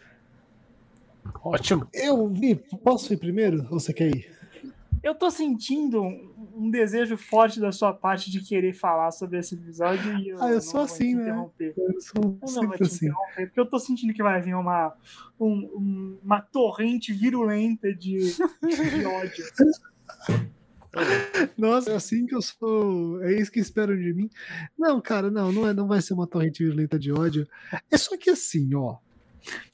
Ótimo. 1.43 1.87
Eu 1.93 2.27
vi, 2.27 2.55
posso 2.83 3.11
ir 3.13 3.17
primeiro? 3.17 3.65
Ou 3.71 3.79
você 3.79 3.93
quer 3.93 4.15
ir? 4.15 4.36
Eu 5.03 5.15
tô 5.15 5.29
sentindo 5.31 6.01
um 6.03 6.69
desejo 6.69 7.17
forte 7.17 7.59
da 7.59 7.71
sua 7.71 7.93
parte 7.93 8.29
de 8.31 8.41
querer 8.41 8.73
falar 8.73 9.11
sobre 9.11 9.39
esse 9.39 9.55
episódio 9.55 10.17
e 10.19 10.29
eu, 10.29 10.41
Ah, 10.41 10.49
eu 10.49 10.55
não 10.55 10.61
sou 10.61 10.73
vou 10.73 10.81
assim, 10.83 11.15
né? 11.15 11.21
interromper. 11.23 11.73
Eu 11.77 12.01
sou 12.01 12.13
Eu 12.23 12.53
não 12.61 12.67
vou 12.67 12.77
te 12.77 12.83
assim. 12.83 13.05
interromper, 13.07 13.45
porque 13.47 13.59
eu 13.59 13.65
tô 13.69 13.79
sentindo 13.79 14.13
que 14.13 14.23
vai 14.23 14.41
vir 14.41 14.55
uma, 14.55 14.93
um- 15.39 15.47
um- 15.77 16.19
uma 16.23 16.41
torrente 16.41 17.13
virulenta 17.13 17.93
de, 17.93 18.17
de 18.33 19.05
ódio. 19.05 19.45
Nossa, 21.57 21.91
é 21.91 21.95
assim 21.95 22.25
que 22.25 22.33
eu 22.35 22.41
sou. 22.41 23.21
É 23.23 23.39
isso 23.39 23.51
que 23.51 23.59
esperam 23.59 23.95
de 23.95 24.13
mim. 24.13 24.29
Não, 24.77 24.99
cara, 24.99 25.29
não, 25.29 25.51
não, 25.51 25.67
é, 25.67 25.73
não 25.73 25.87
vai 25.87 26.01
ser 26.01 26.13
uma 26.13 26.25
torrente 26.25 26.63
violenta 26.63 26.97
de 26.97 27.11
ódio. 27.11 27.47
É 27.91 27.97
só 27.97 28.17
que 28.17 28.29
assim, 28.31 28.73
ó. 28.73 28.97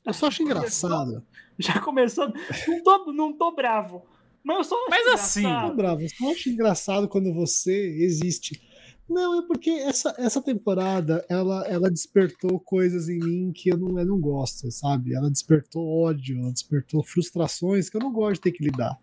Eu 0.06 0.14
só 0.14 0.28
acho 0.28 0.44
engraçado. 0.44 1.24
Já 1.58 1.80
começou. 1.80 2.28
Não 2.68 2.84
tô, 2.84 3.14
não 3.14 3.32
tô 3.34 3.56
bravo. 3.56 4.04
Mas 4.44 4.58
eu 4.58 4.64
só 4.66 4.76
acho 4.76 4.90
Mas 4.90 5.08
assim, 5.08 5.40
engraçado. 5.42 5.76
bravo, 5.76 6.02
eu 6.02 6.10
só 6.10 6.32
acho 6.32 6.50
engraçado 6.50 7.08
quando 7.08 7.34
você 7.34 7.74
existe. 8.04 8.62
Não, 9.08 9.40
é 9.40 9.48
porque 9.48 9.70
essa, 9.70 10.16
essa 10.18 10.42
temporada 10.42 11.26
ela, 11.30 11.66
ela 11.68 11.90
despertou 11.90 12.60
coisas 12.60 13.10
em 13.10 13.20
mim 13.20 13.52
que 13.54 13.70
eu 13.70 13.78
não, 13.78 14.00
eu 14.00 14.06
não 14.06 14.20
gosto, 14.20 14.72
sabe? 14.72 15.14
Ela 15.14 15.30
despertou 15.30 15.86
ódio, 15.88 16.40
ela 16.40 16.52
despertou 16.52 17.04
frustrações 17.04 17.90
que 17.90 17.98
eu 17.98 18.02
não 18.02 18.12
gosto 18.12 18.36
de 18.36 18.42
ter 18.42 18.52
que 18.52 18.64
lidar. 18.64 18.98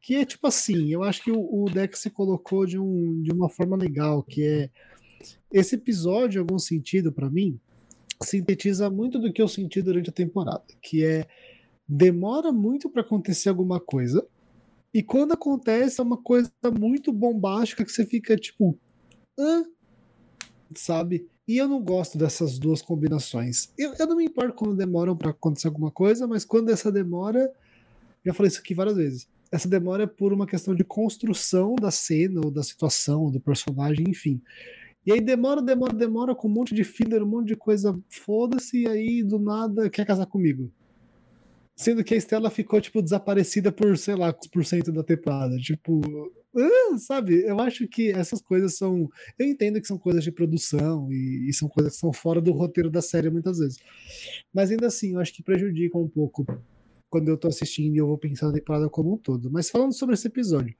Que 0.00 0.16
é 0.16 0.24
tipo 0.24 0.46
assim, 0.46 0.88
eu 0.92 1.02
acho 1.02 1.22
que 1.22 1.30
o, 1.30 1.64
o 1.64 1.68
Dex 1.68 1.98
se 1.98 2.10
colocou 2.10 2.64
de, 2.64 2.78
um, 2.78 3.20
de 3.22 3.32
uma 3.32 3.48
forma 3.48 3.76
legal, 3.76 4.22
que 4.22 4.42
é 4.44 4.70
esse 5.52 5.74
episódio, 5.74 6.38
em 6.38 6.40
algum 6.40 6.58
sentido, 6.58 7.12
pra 7.12 7.28
mim, 7.28 7.58
sintetiza 8.22 8.88
muito 8.88 9.18
do 9.18 9.32
que 9.32 9.42
eu 9.42 9.48
senti 9.48 9.82
durante 9.82 10.10
a 10.10 10.12
temporada, 10.12 10.64
que 10.80 11.04
é 11.04 11.26
demora 11.88 12.52
muito 12.52 12.88
pra 12.88 13.02
acontecer 13.02 13.48
alguma 13.48 13.80
coisa, 13.80 14.26
e 14.92 15.02
quando 15.02 15.32
acontece 15.32 16.00
é 16.00 16.04
uma 16.04 16.16
coisa 16.16 16.50
muito 16.78 17.12
bombástica 17.12 17.84
que 17.84 17.92
você 17.92 18.06
fica 18.06 18.36
tipo, 18.36 18.78
hã? 19.38 19.64
Sabe? 20.74 21.28
E 21.46 21.56
eu 21.56 21.66
não 21.66 21.82
gosto 21.82 22.18
dessas 22.18 22.58
duas 22.58 22.82
combinações. 22.82 23.72
Eu, 23.78 23.94
eu 23.98 24.06
não 24.06 24.16
me 24.16 24.24
importo 24.24 24.54
quando 24.54 24.76
demoram 24.76 25.16
pra 25.16 25.30
acontecer 25.30 25.68
alguma 25.68 25.90
coisa, 25.90 26.26
mas 26.26 26.44
quando 26.44 26.70
essa 26.70 26.92
demora. 26.92 27.50
Já 28.24 28.34
falei 28.34 28.48
isso 28.48 28.60
aqui 28.60 28.74
várias 28.74 28.96
vezes. 28.96 29.28
Essa 29.50 29.66
demora 29.66 30.02
é 30.02 30.06
por 30.06 30.32
uma 30.32 30.46
questão 30.46 30.74
de 30.74 30.84
construção 30.84 31.74
da 31.74 31.90
cena, 31.90 32.40
ou 32.44 32.50
da 32.50 32.62
situação, 32.62 33.22
ou 33.22 33.30
do 33.30 33.40
personagem, 33.40 34.04
enfim. 34.10 34.42
E 35.06 35.12
aí 35.12 35.22
demora, 35.22 35.62
demora, 35.62 35.94
demora 35.94 36.34
com 36.34 36.48
um 36.48 36.52
monte 36.52 36.74
de 36.74 36.84
filler, 36.84 37.22
um 37.22 37.26
monte 37.26 37.48
de 37.48 37.56
coisa, 37.56 37.98
foda-se, 38.10 38.82
e 38.82 38.86
aí 38.86 39.22
do 39.22 39.38
nada 39.38 39.88
quer 39.88 40.04
casar 40.04 40.26
comigo. 40.26 40.70
Sendo 41.78 42.02
que 42.02 42.12
a 42.12 42.16
Estela 42.16 42.50
ficou, 42.50 42.80
tipo, 42.80 43.00
desaparecida 43.00 43.70
por, 43.70 43.96
sei 43.96 44.16
lá, 44.16 44.32
por 44.32 44.64
cento 44.64 44.90
da 44.90 45.04
temporada. 45.04 45.56
Tipo, 45.58 46.00
sabe? 46.98 47.40
Eu 47.46 47.60
acho 47.60 47.86
que 47.86 48.10
essas 48.10 48.42
coisas 48.42 48.76
são. 48.76 49.08
Eu 49.38 49.46
entendo 49.46 49.80
que 49.80 49.86
são 49.86 49.96
coisas 49.96 50.24
de 50.24 50.32
produção 50.32 51.06
e, 51.12 51.48
e 51.48 51.52
são 51.52 51.68
coisas 51.68 51.92
que 51.94 52.00
são 52.00 52.12
fora 52.12 52.40
do 52.40 52.50
roteiro 52.50 52.90
da 52.90 53.00
série 53.00 53.30
muitas 53.30 53.58
vezes. 53.58 53.78
Mas 54.52 54.72
ainda 54.72 54.88
assim, 54.88 55.14
eu 55.14 55.20
acho 55.20 55.32
que 55.32 55.40
prejudicam 55.40 56.02
um 56.02 56.08
pouco 56.08 56.44
quando 57.08 57.28
eu 57.28 57.36
tô 57.36 57.46
assistindo 57.46 57.94
e 57.94 57.98
eu 57.98 58.08
vou 58.08 58.18
pensar 58.18 58.48
na 58.48 58.54
temporada 58.54 58.88
como 58.88 59.14
um 59.14 59.16
todo. 59.16 59.48
Mas 59.48 59.70
falando 59.70 59.92
sobre 59.92 60.16
esse 60.16 60.26
episódio, 60.26 60.74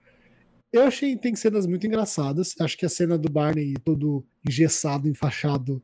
eu 0.72 0.82
achei 0.82 1.16
tem 1.16 1.36
cenas 1.36 1.64
muito 1.64 1.86
engraçadas. 1.86 2.56
Acho 2.60 2.76
que 2.76 2.84
a 2.84 2.88
cena 2.88 3.16
do 3.16 3.30
Barney 3.30 3.74
todo 3.84 4.26
engessado, 4.44 5.08
enfaixado, 5.08 5.80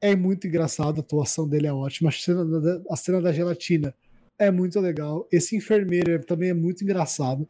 é 0.00 0.16
muito 0.16 0.48
engraçado. 0.48 0.98
A 0.98 1.00
atuação 1.00 1.48
dele 1.48 1.68
é 1.68 1.72
ótima. 1.72 2.08
A 2.08 2.12
cena 2.12 2.44
da, 2.44 2.82
a 2.90 2.96
cena 2.96 3.22
da 3.22 3.32
gelatina 3.32 3.94
é 4.38 4.50
muito 4.50 4.78
legal. 4.80 5.26
Esse 5.32 5.56
enfermeiro 5.56 6.24
também 6.24 6.50
é 6.50 6.54
muito 6.54 6.82
engraçado. 6.82 7.46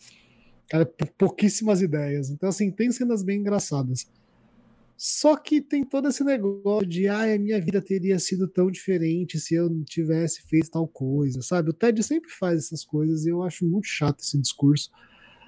Cara, 0.68 0.86
pouquíssimas 1.16 1.80
ideias. 1.80 2.30
Então, 2.30 2.48
assim, 2.48 2.70
tem 2.70 2.90
cenas 2.90 3.22
bem 3.22 3.40
engraçadas. 3.40 4.06
Só 4.96 5.36
que 5.36 5.60
tem 5.60 5.84
todo 5.84 6.08
esse 6.08 6.24
negócio 6.24 6.88
de, 6.88 7.06
ah, 7.06 7.34
a 7.34 7.38
minha 7.38 7.60
vida 7.60 7.82
teria 7.82 8.18
sido 8.18 8.48
tão 8.48 8.70
diferente 8.70 9.38
se 9.38 9.54
eu 9.54 9.68
não 9.68 9.84
tivesse 9.84 10.42
feito 10.42 10.70
tal 10.70 10.88
coisa, 10.88 11.42
sabe? 11.42 11.70
O 11.70 11.72
Ted 11.72 12.02
sempre 12.02 12.30
faz 12.30 12.64
essas 12.64 12.82
coisas 12.82 13.26
e 13.26 13.28
eu 13.28 13.42
acho 13.42 13.66
muito 13.66 13.86
chato 13.86 14.20
esse 14.20 14.40
discurso. 14.40 14.90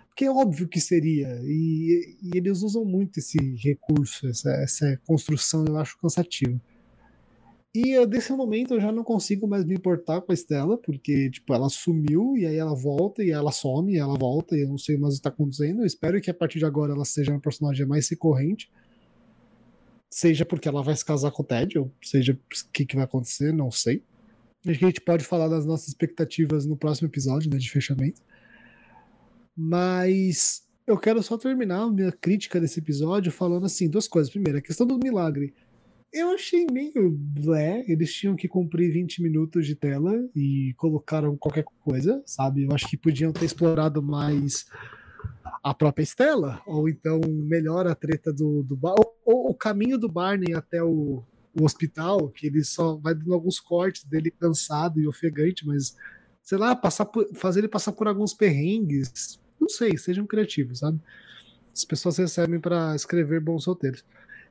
Porque 0.08 0.26
é 0.26 0.30
óbvio 0.30 0.68
que 0.68 0.80
seria. 0.80 1.40
E, 1.44 2.18
e 2.22 2.36
eles 2.36 2.62
usam 2.62 2.84
muito 2.84 3.18
esse 3.18 3.38
recurso, 3.56 4.28
essa, 4.28 4.50
essa 4.50 5.00
construção, 5.06 5.64
eu 5.66 5.78
acho 5.78 5.98
cansativo. 5.98 6.60
E 7.80 8.04
desse 8.06 8.32
momento 8.32 8.74
eu 8.74 8.80
já 8.80 8.90
não 8.90 9.04
consigo 9.04 9.46
mais 9.46 9.64
me 9.64 9.74
importar 9.74 10.20
com 10.20 10.32
a 10.32 10.34
Estela, 10.34 10.76
porque 10.76 11.30
tipo, 11.30 11.54
ela 11.54 11.68
sumiu 11.68 12.36
e 12.36 12.44
aí 12.44 12.56
ela 12.56 12.74
volta 12.74 13.22
e 13.22 13.30
ela 13.30 13.52
some 13.52 13.94
e 13.94 13.98
ela 13.98 14.18
volta 14.18 14.56
e 14.56 14.62
eu 14.62 14.68
não 14.68 14.78
sei 14.78 14.96
mais 14.96 15.14
o 15.14 15.16
que 15.16 15.20
está 15.20 15.28
acontecendo. 15.28 15.82
Eu 15.82 15.86
espero 15.86 16.20
que 16.20 16.28
a 16.28 16.34
partir 16.34 16.58
de 16.58 16.64
agora 16.64 16.92
ela 16.92 17.04
seja 17.04 17.30
uma 17.30 17.40
personagem 17.40 17.86
mais 17.86 18.08
recorrente 18.08 18.68
seja 20.10 20.44
porque 20.44 20.66
ela 20.66 20.82
vai 20.82 20.96
se 20.96 21.04
casar 21.04 21.30
com 21.30 21.42
o 21.42 21.46
Ted, 21.46 21.78
ou 21.78 21.92
seja 22.02 22.32
o 22.32 22.38
que, 22.72 22.84
que 22.84 22.96
vai 22.96 23.04
acontecer, 23.04 23.52
não 23.52 23.70
sei. 23.70 24.02
Acho 24.66 24.78
que 24.78 24.84
a 24.84 24.88
gente 24.88 25.00
pode 25.00 25.24
falar 25.24 25.46
das 25.46 25.64
nossas 25.64 25.88
expectativas 25.88 26.66
no 26.66 26.76
próximo 26.76 27.06
episódio, 27.08 27.48
né, 27.50 27.58
de 27.58 27.70
fechamento. 27.70 28.20
Mas 29.56 30.66
eu 30.86 30.98
quero 30.98 31.22
só 31.22 31.36
terminar 31.38 31.82
a 31.82 31.90
minha 31.90 32.10
crítica 32.10 32.58
desse 32.58 32.80
episódio 32.80 33.30
falando 33.30 33.66
assim, 33.66 33.88
duas 33.88 34.08
coisas. 34.08 34.32
Primeiro, 34.32 34.58
a 34.58 34.62
questão 34.62 34.86
do 34.86 34.98
milagre. 34.98 35.54
Eu 36.10 36.30
achei 36.30 36.66
meio 36.72 37.10
blé, 37.10 37.84
eles 37.86 38.12
tinham 38.14 38.34
que 38.34 38.48
cumprir 38.48 38.90
20 38.90 39.22
minutos 39.22 39.66
de 39.66 39.74
tela 39.74 40.14
e 40.34 40.72
colocaram 40.78 41.36
qualquer 41.36 41.64
coisa, 41.84 42.22
sabe? 42.24 42.64
Eu 42.64 42.72
acho 42.72 42.88
que 42.88 42.96
podiam 42.96 43.30
ter 43.30 43.44
explorado 43.44 44.02
mais 44.02 44.66
a 45.62 45.74
própria 45.74 46.02
Estela, 46.02 46.62
ou 46.66 46.88
então 46.88 47.20
melhor 47.26 47.86
a 47.86 47.94
treta 47.94 48.32
do, 48.32 48.62
do 48.62 48.78
ou, 48.82 49.18
ou, 49.24 49.50
o 49.50 49.54
caminho 49.54 49.98
do 49.98 50.08
Barney 50.08 50.54
até 50.54 50.82
o, 50.82 51.22
o, 51.54 51.64
hospital, 51.64 52.30
que 52.30 52.46
ele 52.46 52.64
só 52.64 52.96
vai 52.96 53.14
dando 53.14 53.34
alguns 53.34 53.60
cortes 53.60 54.04
dele 54.04 54.30
cansado 54.30 54.98
e 55.00 55.06
ofegante, 55.06 55.66
mas 55.66 55.94
sei 56.42 56.56
lá, 56.56 56.74
passar 56.74 57.04
por, 57.04 57.28
fazer 57.34 57.60
ele 57.60 57.68
passar 57.68 57.92
por 57.92 58.08
alguns 58.08 58.32
perrengues, 58.32 59.38
não 59.60 59.68
sei, 59.68 59.98
sejam 59.98 60.26
criativos, 60.26 60.78
sabe? 60.78 60.98
As 61.74 61.84
pessoas 61.84 62.16
recebem 62.16 62.58
para 62.58 62.96
escrever 62.96 63.40
bons 63.40 63.66
roteiros. 63.66 64.02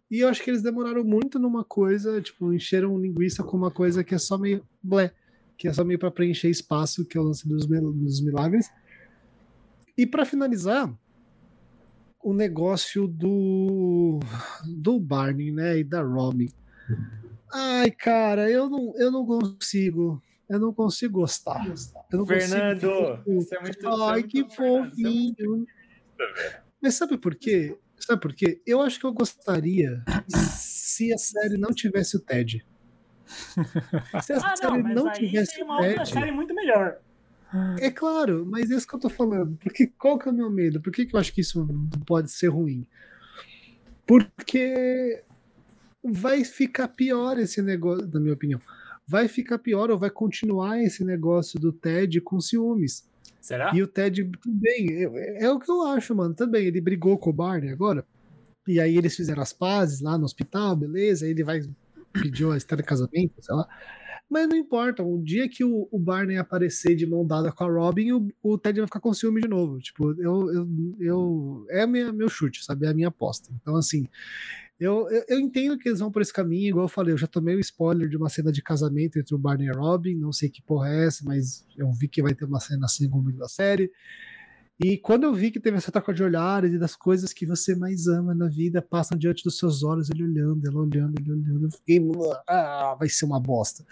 E 0.09 0.19
eu 0.19 0.29
acho 0.29 0.41
que 0.41 0.49
eles 0.49 0.61
demoraram 0.61 1.03
muito 1.03 1.37
numa 1.37 1.63
coisa, 1.63 2.21
tipo, 2.21 2.53
encheram 2.53 2.97
linguiça 2.97 3.43
com 3.43 3.57
uma 3.57 3.71
coisa 3.71 4.03
que 4.03 4.15
é 4.15 4.17
só 4.17 4.37
meio 4.37 4.65
blé, 4.81 5.11
que 5.57 5.67
é 5.67 5.73
só 5.73 5.83
meio 5.83 5.99
para 5.99 6.11
preencher 6.11 6.49
espaço, 6.49 7.05
que 7.05 7.17
é 7.17 7.21
o 7.21 7.25
lance 7.25 7.47
dos, 7.47 7.65
dos 7.67 8.21
milagres. 8.21 8.71
E 9.97 10.05
para 10.05 10.25
finalizar, 10.25 10.93
o 12.23 12.33
negócio 12.33 13.07
do 13.07 14.19
do 14.65 14.99
Barney, 14.99 15.51
né, 15.51 15.79
e 15.79 15.83
da 15.83 16.01
Robin. 16.01 16.49
Ai, 17.53 17.91
cara, 17.91 18.49
eu 18.49 18.69
não, 18.69 18.93
eu 18.97 19.11
não 19.11 19.25
consigo. 19.25 20.21
Eu 20.49 20.59
não 20.59 20.73
consigo 20.73 21.19
gostar. 21.19 21.65
Eu 22.11 22.19
não 22.19 22.25
Fernando, 22.25 22.89
consigo... 23.23 23.41
você 23.41 23.57
é 23.57 23.61
muito 23.61 23.87
Ai, 23.87 23.95
você 23.95 24.19
é 24.19 24.23
que 24.23 24.39
muito 24.39 24.55
Fernando, 24.55 24.89
fofinho. 24.89 25.67
Mas 26.81 26.95
sabe 26.95 27.17
por 27.17 27.35
quê? 27.35 27.77
Sabe 28.07 28.21
por 28.21 28.33
quê? 28.33 28.61
Eu 28.65 28.81
acho 28.81 28.97
que 29.01 29.05
eu 29.05 29.11
gostaria 29.11 30.01
se 30.29 31.11
a 31.11 31.17
série 31.17 31.57
não 31.57 31.71
tivesse 31.73 32.15
o 32.15 32.21
Ted. 32.21 32.65
Se 34.23 34.31
a 34.31 34.37
Ah, 34.37 34.55
série 34.55 34.81
não, 34.81 35.03
não, 35.03 35.11
tivesse 35.11 35.55
tem 35.55 35.63
o 35.63 35.65
uma 35.65 35.81
outra 35.81 36.05
Ted. 36.05 36.09
série 36.13 36.31
muito 36.31 36.53
melhor. 36.55 36.99
É 37.81 37.91
claro, 37.91 38.45
mas 38.49 38.71
é 38.71 38.75
isso 38.75 38.87
que 38.87 38.95
eu 38.95 38.99
tô 38.99 39.09
falando. 39.09 39.57
Porque 39.61 39.87
qual 39.87 40.17
que 40.17 40.29
é 40.29 40.31
o 40.31 40.33
meu 40.33 40.49
medo? 40.49 40.79
Por 40.79 40.93
que, 40.93 41.05
que 41.05 41.13
eu 41.13 41.19
acho 41.19 41.33
que 41.33 41.41
isso 41.41 41.67
pode 42.05 42.31
ser 42.31 42.47
ruim? 42.47 42.87
Porque 44.05 45.21
vai 46.01 46.45
ficar 46.45 46.87
pior 46.87 47.37
esse 47.37 47.61
negócio, 47.61 48.07
na 48.07 48.19
minha 48.21 48.33
opinião. 48.33 48.61
Vai 49.05 49.27
ficar 49.27 49.59
pior 49.59 49.91
ou 49.91 49.99
vai 49.99 50.09
continuar 50.09 50.81
esse 50.81 51.03
negócio 51.03 51.59
do 51.59 51.73
Ted 51.73 52.21
com 52.21 52.39
ciúmes. 52.39 53.05
Será? 53.47 53.71
E 53.73 53.81
o 53.81 53.87
Ted 53.87 54.29
também, 54.43 55.05
é, 55.05 55.45
é 55.45 55.49
o 55.49 55.57
que 55.57 55.71
eu 55.71 55.81
acho, 55.83 56.13
mano. 56.13 56.33
Também, 56.33 56.65
ele 56.65 56.81
brigou 56.81 57.17
com 57.17 57.29
o 57.29 57.33
Barney 57.33 57.71
agora. 57.71 58.05
E 58.67 58.77
aí 58.77 58.97
eles 58.97 59.15
fizeram 59.15 59.41
as 59.41 59.53
pazes 59.53 60.01
lá 60.01 60.17
no 60.17 60.25
hospital, 60.25 60.75
beleza. 60.75 61.23
Aí 61.23 61.31
ele 61.31 61.45
vai 61.45 61.61
pediu 62.11 62.51
a 62.51 62.57
história 62.57 62.83
de 62.83 62.89
casamento, 62.89 63.33
sei 63.39 63.55
lá. 63.55 63.65
Mas 64.29 64.49
não 64.49 64.57
importa, 64.57 65.01
o 65.01 65.23
dia 65.23 65.47
que 65.47 65.63
o, 65.63 65.87
o 65.89 65.97
Barney 65.97 66.37
aparecer 66.37 66.93
de 66.93 67.07
mão 67.07 67.25
dada 67.25 67.53
com 67.53 67.63
a 67.63 67.71
Robin, 67.71 68.11
o, 68.11 68.27
o 68.43 68.57
Ted 68.57 68.81
vai 68.81 68.87
ficar 68.87 68.99
com 68.99 69.13
ciúme 69.13 69.39
de 69.39 69.47
novo. 69.47 69.79
Tipo, 69.79 70.11
eu, 70.21 70.51
eu, 70.53 70.67
eu 70.99 71.65
é 71.69 71.87
minha, 71.87 72.11
meu 72.11 72.27
chute, 72.27 72.65
sabe? 72.65 72.85
É 72.85 72.89
a 72.89 72.93
minha 72.93 73.07
aposta. 73.07 73.49
Então, 73.61 73.77
assim, 73.77 74.09
eu, 74.79 75.09
eu, 75.09 75.23
eu 75.27 75.39
entendo 75.39 75.77
que 75.77 75.89
eles 75.89 75.99
vão 75.99 76.11
por 76.11 76.21
esse 76.21 76.31
caminho, 76.31 76.69
igual 76.69 76.85
eu 76.85 76.89
falei, 76.89 77.13
eu 77.13 77.17
já 77.17 77.25
tomei 77.25 77.55
o 77.55 77.59
spoiler 77.59 78.07
de 78.07 78.15
uma 78.15 78.29
cena 78.29 78.51
de 78.51 78.61
casamento 78.61 79.17
entre 79.17 79.33
o 79.33 79.37
Barney 79.37 79.67
e 79.67 79.71
Robin, 79.71 80.15
não 80.15 80.31
sei 80.31 80.49
que 80.49 80.61
porra 80.61 80.89
é 80.89 81.07
essa, 81.07 81.23
mas 81.25 81.65
eu 81.75 81.91
vi 81.91 82.07
que 82.07 82.21
vai 82.21 82.35
ter 82.35 82.45
uma 82.45 82.59
cena 82.59 82.85
assim 82.85 83.07
momento 83.07 83.37
da 83.37 83.47
série. 83.47 83.91
E 84.79 84.95
quando 84.95 85.23
eu 85.23 85.33
vi 85.33 85.49
que 85.49 85.59
teve 85.59 85.77
essa 85.77 85.91
troca 85.91 86.13
de 86.13 86.23
olhares 86.23 86.71
e 86.71 86.77
das 86.77 86.95
coisas 86.95 87.33
que 87.33 87.47
você 87.47 87.75
mais 87.75 88.05
ama 88.05 88.35
na 88.35 88.47
vida 88.47 88.79
passam 88.79 89.17
diante 89.17 89.43
dos 89.43 89.57
seus 89.57 89.83
olhos, 89.83 90.11
ele 90.11 90.23
olhando, 90.23 90.67
ela 90.67 90.79
olhando, 90.79 91.19
ele 91.19 91.31
olhando, 91.31 91.65
eu 91.65 91.71
fiquei, 91.71 91.99
ah, 92.47 92.95
vai 92.99 93.09
ser 93.09 93.25
uma 93.25 93.39
bosta. 93.39 93.83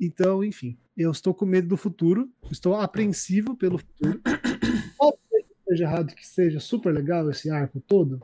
Então, 0.00 0.42
enfim, 0.42 0.78
eu 0.96 1.10
estou 1.10 1.34
com 1.34 1.44
medo 1.44 1.68
do 1.68 1.76
futuro, 1.76 2.30
estou 2.50 2.74
apreensivo 2.74 3.54
pelo 3.54 3.76
futuro. 3.76 4.18
Pode 4.96 5.18
ser 5.28 5.42
que 5.42 5.54
seja 5.68 5.84
errado, 5.84 6.14
que 6.14 6.26
seja 6.26 6.60
super 6.60 6.94
legal 6.94 7.30
esse 7.30 7.50
arco 7.50 7.78
todo? 7.86 8.22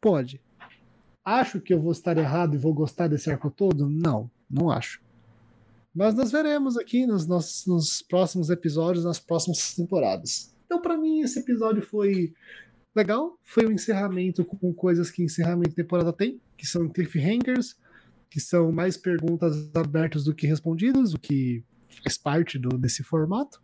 Pode. 0.00 0.40
Acho 1.24 1.60
que 1.60 1.72
eu 1.72 1.80
vou 1.80 1.92
estar 1.92 2.16
errado 2.16 2.54
e 2.54 2.58
vou 2.58 2.74
gostar 2.74 3.08
desse 3.08 3.30
arco 3.30 3.50
todo? 3.50 3.88
Não, 3.88 4.30
não 4.50 4.70
acho. 4.70 5.00
Mas 5.94 6.14
nós 6.14 6.32
veremos 6.32 6.76
aqui 6.76 7.06
nos, 7.06 7.26
nossos, 7.26 7.66
nos 7.66 8.02
próximos 8.02 8.50
episódios, 8.50 9.04
nas 9.04 9.20
próximas 9.20 9.74
temporadas. 9.74 10.54
Então, 10.66 10.80
para 10.80 10.96
mim, 10.96 11.20
esse 11.20 11.38
episódio 11.38 11.82
foi 11.82 12.32
legal. 12.94 13.38
Foi 13.42 13.66
um 13.66 13.72
encerramento 13.72 14.44
com 14.44 14.72
coisas 14.72 15.10
que 15.10 15.22
encerramento 15.22 15.70
de 15.70 15.76
temporada 15.76 16.12
tem, 16.12 16.40
que 16.56 16.66
são 16.66 16.88
cliffhangers, 16.88 17.76
que 18.30 18.40
são 18.40 18.72
mais 18.72 18.96
perguntas 18.96 19.70
abertas 19.74 20.24
do 20.24 20.34
que 20.34 20.46
respondidas, 20.46 21.12
o 21.12 21.18
que 21.18 21.62
faz 22.02 22.16
parte 22.16 22.58
do, 22.58 22.70
desse 22.78 23.02
formato. 23.02 23.61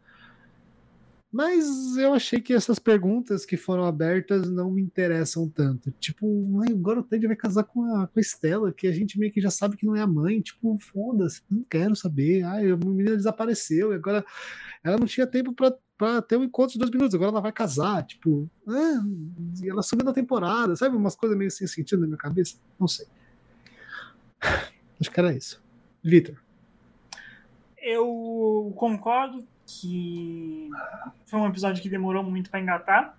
Mas 1.30 1.96
eu 1.98 2.14
achei 2.14 2.40
que 2.40 2.54
essas 2.54 2.78
perguntas 2.78 3.44
que 3.44 3.56
foram 3.56 3.84
abertas 3.84 4.50
não 4.50 4.70
me 4.70 4.80
interessam 4.80 5.46
tanto. 5.46 5.90
Tipo, 5.92 6.26
"Ai, 6.62 6.72
agora 6.72 7.00
o 7.00 7.02
Ted 7.02 7.26
vai 7.26 7.36
casar 7.36 7.64
com 7.64 7.84
a, 7.84 8.06
com 8.06 8.18
a 8.18 8.20
Estela, 8.20 8.72
que 8.72 8.86
a 8.86 8.92
gente 8.92 9.18
meio 9.18 9.30
que 9.30 9.40
já 9.40 9.50
sabe 9.50 9.76
que 9.76 9.84
não 9.84 9.94
é 9.94 10.00
a 10.00 10.06
mãe. 10.06 10.40
Tipo, 10.40 10.78
foda-se, 10.78 11.42
não 11.50 11.62
quero 11.68 11.94
saber. 11.94 12.42
Ai, 12.44 12.70
a 12.70 12.76
menina 12.76 13.14
desapareceu 13.14 13.92
e 13.92 13.96
agora 13.96 14.24
ela 14.82 14.96
não 14.96 15.06
tinha 15.06 15.26
tempo 15.26 15.52
pra, 15.52 15.76
pra 15.98 16.22
ter 16.22 16.38
um 16.38 16.44
encontro 16.44 16.72
de 16.72 16.78
dois 16.78 16.90
minutos, 16.90 17.14
agora 17.14 17.30
ela 17.30 17.42
vai 17.42 17.52
casar. 17.52 18.06
Tipo, 18.06 18.48
ah, 18.66 19.02
ela 19.62 19.82
subiu 19.82 20.06
na 20.06 20.14
temporada, 20.14 20.74
sabe? 20.76 20.96
Umas 20.96 21.14
coisas 21.14 21.36
meio 21.36 21.50
sem 21.50 21.66
sentido 21.66 22.00
na 22.00 22.06
minha 22.06 22.18
cabeça. 22.18 22.56
Não 22.80 22.88
sei. 22.88 23.06
Acho 24.98 25.10
que 25.10 25.20
era 25.20 25.34
isso. 25.34 25.62
Vitor. 26.02 26.36
Eu 27.76 28.72
concordo 28.76 29.46
que 29.68 30.70
foi 31.26 31.38
um 31.38 31.46
episódio 31.46 31.82
que 31.82 31.90
demorou 31.90 32.24
muito 32.24 32.50
pra 32.50 32.58
engatar. 32.58 33.14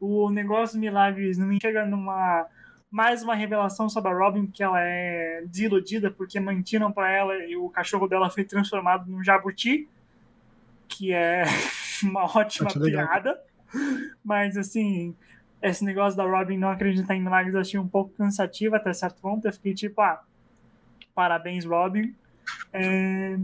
O 0.00 0.28
negócio 0.30 0.78
milagres 0.78 1.38
não 1.38 1.46
me 1.46 1.60
chega 1.62 1.86
numa 1.86 2.44
mais 2.90 3.22
uma 3.22 3.34
revelação 3.34 3.88
sobre 3.88 4.10
a 4.10 4.14
Robin 4.14 4.46
que 4.46 4.62
ela 4.62 4.78
é 4.80 5.44
desiludida 5.46 6.10
porque 6.10 6.38
mantinham 6.38 6.92
pra 6.92 7.10
ela 7.10 7.34
e 7.46 7.56
o 7.56 7.70
cachorro 7.70 8.06
dela 8.06 8.28
foi 8.28 8.44
transformado 8.44 9.10
num 9.10 9.22
jabuti, 9.22 9.88
que 10.88 11.12
é 11.12 11.44
uma 12.02 12.24
ótima 12.24 12.68
piada. 12.70 13.40
Mas 14.24 14.56
assim, 14.56 15.14
esse 15.62 15.84
negócio 15.84 16.16
da 16.16 16.24
Robin 16.24 16.58
não 16.58 16.68
acreditar 16.68 17.14
em 17.14 17.22
milagres 17.22 17.54
eu 17.54 17.60
achei 17.60 17.80
um 17.80 17.88
pouco 17.88 18.10
cansativo 18.18 18.74
até 18.74 18.92
certo 18.92 19.22
ponto. 19.22 19.46
Eu 19.46 19.52
fiquei 19.52 19.72
tipo, 19.72 20.00
ah, 20.00 20.20
parabéns, 21.14 21.64
Robin. 21.64 22.14
É, 22.72 23.38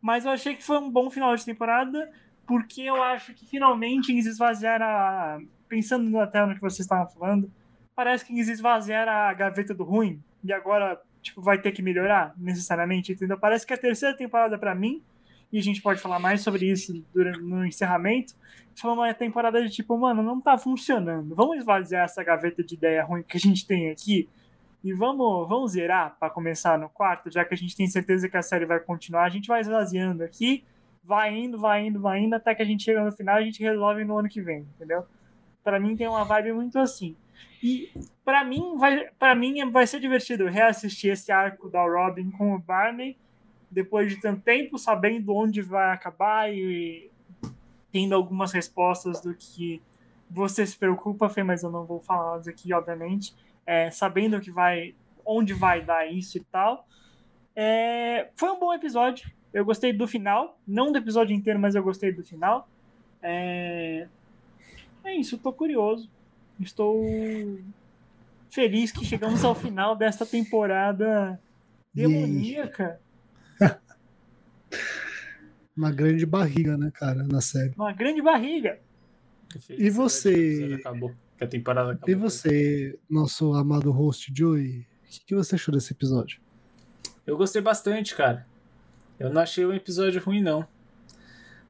Mas 0.00 0.24
eu 0.24 0.30
achei 0.30 0.54
que 0.54 0.62
foi 0.62 0.78
um 0.78 0.90
bom 0.90 1.10
final 1.10 1.34
de 1.36 1.44
temporada, 1.44 2.10
porque 2.46 2.82
eu 2.82 3.02
acho 3.02 3.34
que 3.34 3.46
finalmente 3.46 4.10
eles 4.12 4.26
esvaziaram 4.26 4.86
a. 4.86 5.38
Pensando 5.68 6.18
até 6.18 6.44
no 6.44 6.54
que 6.54 6.60
vocês 6.60 6.80
estavam 6.80 7.06
falando, 7.08 7.48
parece 7.94 8.24
que 8.24 8.32
eles 8.32 8.48
esvaziaram 8.48 9.12
a 9.12 9.32
gaveta 9.32 9.72
do 9.72 9.84
ruim 9.84 10.20
e 10.42 10.52
agora 10.52 11.00
tipo, 11.22 11.40
vai 11.40 11.60
ter 11.60 11.72
que 11.72 11.82
melhorar 11.82 12.34
necessariamente, 12.36 13.12
entendeu? 13.12 13.38
Parece 13.38 13.66
que 13.66 13.72
a 13.72 13.78
terceira 13.78 14.16
temporada 14.16 14.58
para 14.58 14.74
mim, 14.74 15.02
e 15.52 15.58
a 15.58 15.62
gente 15.62 15.82
pode 15.82 16.00
falar 16.00 16.18
mais 16.18 16.40
sobre 16.40 16.70
isso 16.70 17.04
durante, 17.12 17.40
no 17.40 17.64
encerramento, 17.64 18.34
foi 18.74 18.90
uma 18.90 19.12
temporada 19.12 19.62
de 19.62 19.70
tipo, 19.70 19.96
mano, 19.98 20.22
não 20.22 20.40
tá 20.40 20.56
funcionando. 20.56 21.34
Vamos 21.34 21.58
esvaziar 21.58 22.04
essa 22.04 22.22
gaveta 22.24 22.62
de 22.62 22.74
ideia 22.74 23.04
ruim 23.04 23.22
que 23.22 23.36
a 23.36 23.40
gente 23.40 23.66
tem 23.66 23.90
aqui 23.90 24.28
e 24.82 24.92
vamos, 24.92 25.48
vamos 25.48 25.72
zerar 25.72 26.16
para 26.18 26.30
começar 26.30 26.78
no 26.78 26.88
quarto, 26.88 27.30
já 27.30 27.44
que 27.44 27.54
a 27.54 27.56
gente 27.56 27.76
tem 27.76 27.86
certeza 27.86 28.28
que 28.28 28.36
a 28.36 28.42
série 28.42 28.64
vai 28.64 28.80
continuar. 28.80 29.24
A 29.24 29.28
gente 29.28 29.48
vai 29.48 29.60
esvaziando 29.60 30.24
aqui 30.24 30.64
vai 31.02 31.36
indo, 31.36 31.58
vai 31.58 31.86
indo, 31.86 32.00
vai 32.00 32.20
indo, 32.20 32.34
até 32.34 32.54
que 32.54 32.62
a 32.62 32.64
gente 32.64 32.84
chega 32.84 33.04
no 33.04 33.12
final 33.12 33.38
e 33.38 33.42
a 33.42 33.44
gente 33.44 33.62
resolve 33.62 34.04
no 34.04 34.18
ano 34.18 34.28
que 34.28 34.40
vem, 34.40 34.60
entendeu? 34.74 35.04
Para 35.62 35.80
mim 35.80 35.96
tem 35.96 36.06
uma 36.06 36.24
vibe 36.24 36.52
muito 36.52 36.78
assim. 36.78 37.16
E 37.62 37.90
para 38.24 38.44
mim 38.44 38.76
vai 38.78 39.08
para 39.18 39.34
mim 39.34 39.68
vai 39.70 39.86
ser 39.86 40.00
divertido 40.00 40.46
reassistir 40.46 41.12
esse 41.12 41.30
arco 41.30 41.68
da 41.68 41.82
Robin 41.82 42.30
com 42.30 42.54
o 42.54 42.58
Barney 42.58 43.16
depois 43.70 44.10
de 44.10 44.20
tanto 44.20 44.40
tempo, 44.42 44.78
sabendo 44.78 45.34
onde 45.34 45.62
vai 45.62 45.92
acabar 45.92 46.52
e 46.52 47.10
tendo 47.92 48.14
algumas 48.14 48.52
respostas 48.52 49.20
do 49.20 49.34
que 49.34 49.82
você 50.28 50.64
se 50.64 50.76
preocupa, 50.78 51.28
Fê, 51.28 51.42
mas 51.42 51.62
eu 51.62 51.70
não 51.70 51.84
vou 51.84 52.00
falar 52.00 52.40
aqui, 52.48 52.72
obviamente, 52.72 53.34
é, 53.70 53.88
sabendo 53.88 54.40
que 54.40 54.50
vai, 54.50 54.96
onde 55.24 55.54
vai 55.54 55.80
dar 55.80 56.04
isso 56.04 56.36
e 56.36 56.40
tal. 56.40 56.88
É, 57.54 58.28
foi 58.34 58.50
um 58.50 58.58
bom 58.58 58.74
episódio. 58.74 59.30
Eu 59.54 59.64
gostei 59.64 59.92
do 59.92 60.08
final, 60.08 60.58
não 60.66 60.90
do 60.90 60.98
episódio 60.98 61.36
inteiro, 61.36 61.60
mas 61.60 61.76
eu 61.76 61.82
gostei 61.82 62.10
do 62.10 62.24
final. 62.24 62.68
É, 63.22 64.08
é 65.04 65.14
isso, 65.14 65.38
tô 65.38 65.52
curioso. 65.52 66.10
Estou 66.58 67.00
feliz 68.50 68.90
que 68.90 69.04
chegamos 69.04 69.44
ao 69.44 69.54
final 69.54 69.94
desta 69.94 70.26
temporada 70.26 71.40
demoníaca. 71.94 73.00
Uma 75.76 75.92
grande 75.92 76.26
barriga, 76.26 76.76
né, 76.76 76.90
cara, 76.92 77.22
na 77.22 77.40
série. 77.40 77.72
Uma 77.76 77.92
grande 77.92 78.20
barriga. 78.20 78.80
E 79.70 79.88
você? 79.90 80.76
Acabou. 80.80 81.14
Que 81.40 81.44
a 81.44 81.48
temporada 81.48 81.92
acabou. 81.92 82.10
E 82.10 82.14
você, 82.14 82.98
nosso 83.08 83.54
amado 83.54 83.90
host 83.90 84.30
Joey, 84.36 84.80
o 84.80 85.08
que, 85.08 85.20
que 85.24 85.34
você 85.34 85.54
achou 85.54 85.72
desse 85.72 85.94
episódio? 85.94 86.38
Eu 87.26 87.34
gostei 87.38 87.62
bastante, 87.62 88.14
cara. 88.14 88.46
Eu 89.18 89.32
não 89.32 89.40
achei 89.40 89.64
um 89.64 89.72
episódio 89.72 90.22
ruim, 90.22 90.42
não. 90.42 90.68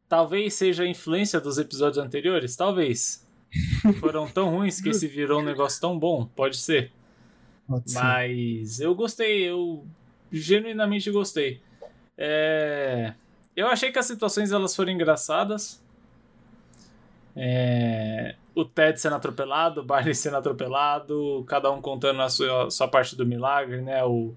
Talvez 0.09 0.55
seja 0.55 0.83
a 0.83 0.89
influência 0.89 1.41
dos 1.41 1.57
episódios 1.57 2.05
anteriores, 2.05 2.57
talvez. 2.57 3.25
Foram 4.01 4.29
tão 4.29 4.51
ruins 4.51 4.81
que 4.81 4.89
esse 4.89 5.07
virou 5.07 5.41
um 5.41 5.45
negócio 5.45 5.81
tão 5.81 5.97
bom, 5.97 6.27
pode 6.27 6.57
ser. 6.57 6.91
Pode 7.69 7.93
ser. 7.93 8.01
Mas 8.01 8.81
eu 8.81 8.93
gostei, 8.93 9.49
eu 9.49 9.87
genuinamente 10.33 11.09
gostei. 11.13 11.63
É... 12.19 13.15
Eu 13.55 13.69
achei 13.69 13.93
que 13.93 14.01
as 14.01 14.07
situações 14.07 14.51
elas 14.51 14.75
foram 14.75 14.91
engraçadas. 14.91 15.81
É... 17.37 18.35
O 18.55 18.65
Ted 18.65 19.01
sendo 19.01 19.17
atropelado, 19.17 19.81
o 19.81 19.85
Barney 19.85 20.15
sendo 20.15 20.37
atropelado, 20.37 21.45
cada 21.47 21.71
um 21.71 21.81
contando 21.81 22.21
a 22.21 22.29
sua, 22.29 22.67
a 22.67 22.71
sua 22.71 22.89
parte 22.89 23.17
do 23.17 23.25
milagre, 23.25 23.81
né? 23.81 24.05
O, 24.05 24.35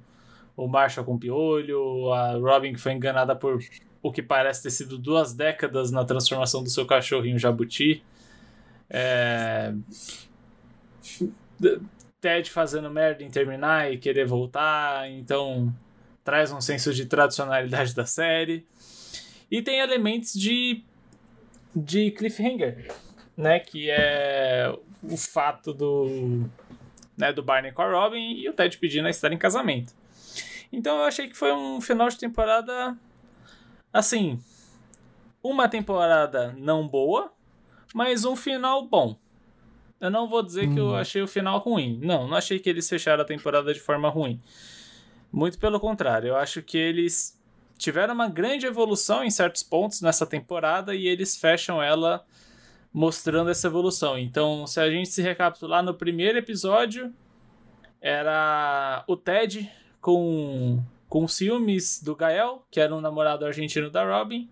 o 0.55 0.67
Marshall 0.67 1.05
com 1.05 1.17
piolho, 1.17 2.11
a 2.13 2.33
Robin 2.33 2.73
que 2.73 2.79
foi 2.79 2.93
enganada 2.93 3.35
por 3.35 3.59
o 4.01 4.11
que 4.11 4.21
parece 4.21 4.63
ter 4.63 4.69
sido 4.69 4.97
duas 4.97 5.33
décadas 5.33 5.89
na 5.89 6.03
transformação 6.03 6.61
do 6.61 6.69
seu 6.69 6.85
um 6.85 7.39
jabuti. 7.39 8.03
É... 8.89 9.73
Ted 12.19 12.49
fazendo 12.51 12.89
merda 12.89 13.23
em 13.23 13.29
terminar 13.29 13.91
e 13.91 13.97
querer 13.97 14.25
voltar, 14.25 15.09
então 15.09 15.73
traz 16.23 16.51
um 16.51 16.61
senso 16.61 16.93
de 16.93 17.05
tradicionalidade 17.05 17.95
da 17.95 18.05
série. 18.05 18.65
E 19.49 19.61
tem 19.61 19.79
elementos 19.79 20.33
de, 20.33 20.83
de 21.75 22.11
cliffhanger, 22.11 22.91
né? 23.35 23.59
Que 23.59 23.89
é 23.89 24.73
o 25.01 25.17
fato 25.17 25.73
do, 25.73 26.49
né, 27.17 27.31
do 27.33 27.43
Barney 27.43 27.71
com 27.71 27.81
a 27.81 27.91
Robin 27.91 28.33
e 28.35 28.47
o 28.49 28.53
Ted 28.53 28.77
pedindo 28.77 29.07
a 29.07 29.11
estar 29.11 29.31
em 29.31 29.37
casamento. 29.37 29.93
Então 30.71 30.97
eu 30.97 31.03
achei 31.03 31.27
que 31.27 31.37
foi 31.37 31.51
um 31.51 31.79
final 31.79 32.09
de 32.09 32.17
temporada 32.17 32.97
assim, 33.91 34.39
uma 35.43 35.67
temporada 35.67 36.55
não 36.57 36.87
boa, 36.87 37.31
mas 37.93 38.25
um 38.25 38.35
final 38.35 38.87
bom. 38.87 39.15
Eu 40.01 40.09
não 40.09 40.27
vou 40.27 40.41
dizer 40.41 40.67
hum. 40.67 40.73
que 40.73 40.79
eu 40.79 40.95
achei 40.95 41.21
o 41.21 41.27
final 41.27 41.59
ruim. 41.59 41.99
Não, 42.01 42.27
não 42.27 42.35
achei 42.35 42.59
que 42.59 42.69
eles 42.69 42.89
fecharam 42.89 43.21
a 43.21 43.25
temporada 43.25 43.73
de 43.73 43.79
forma 43.79 44.09
ruim. 44.09 44.41
Muito 45.31 45.57
pelo 45.59 45.79
contrário, 45.79 46.29
eu 46.29 46.35
acho 46.35 46.61
que 46.61 46.77
eles 46.77 47.39
tiveram 47.77 48.13
uma 48.13 48.27
grande 48.27 48.65
evolução 48.65 49.23
em 49.23 49.31
certos 49.31 49.63
pontos 49.63 50.01
nessa 50.01 50.25
temporada 50.25 50.93
e 50.95 51.07
eles 51.07 51.35
fecham 51.35 51.81
ela 51.81 52.25
mostrando 52.93 53.49
essa 53.49 53.67
evolução. 53.67 54.17
Então, 54.17 54.67
se 54.67 54.79
a 54.79 54.89
gente 54.89 55.09
se 55.09 55.21
recapitular 55.21 55.81
no 55.81 55.93
primeiro 55.93 56.37
episódio, 56.37 57.11
era 57.99 59.03
o 59.07 59.17
Ted 59.17 59.69
com, 59.99 60.83
com 61.09 61.27
ciúmes 61.27 62.01
do 62.03 62.15
Gael, 62.15 62.63
que 62.69 62.79
era 62.79 62.93
um 62.93 63.01
namorado 63.01 63.45
argentino 63.45 63.89
da 63.89 64.05
Robin, 64.05 64.49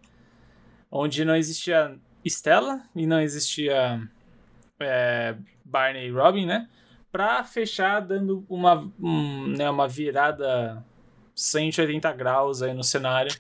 onde 0.89 1.23
não 1.23 1.35
existia 1.35 1.95
Stella 2.25 2.81
e 2.95 3.05
não 3.05 3.21
existia 3.21 4.01
é, 4.79 5.35
Barney 5.63 6.07
e 6.07 6.11
Robin, 6.11 6.45
né? 6.45 6.67
Pra 7.11 7.43
fechar 7.43 7.99
dando 7.99 8.45
uma, 8.49 8.89
um, 8.99 9.47
né, 9.47 9.69
uma 9.69 9.87
virada 9.87 10.83
180 11.35 12.11
graus 12.13 12.61
aí 12.61 12.73
no 12.73 12.83
cenário. 12.83 13.35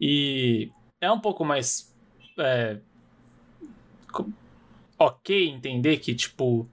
E 0.00 0.70
é 1.00 1.10
um 1.10 1.18
pouco 1.18 1.44
mais. 1.44 1.94
É, 2.38 2.78
ok 4.98 5.48
entender 5.48 5.98
que, 5.98 6.14
tipo. 6.14 6.68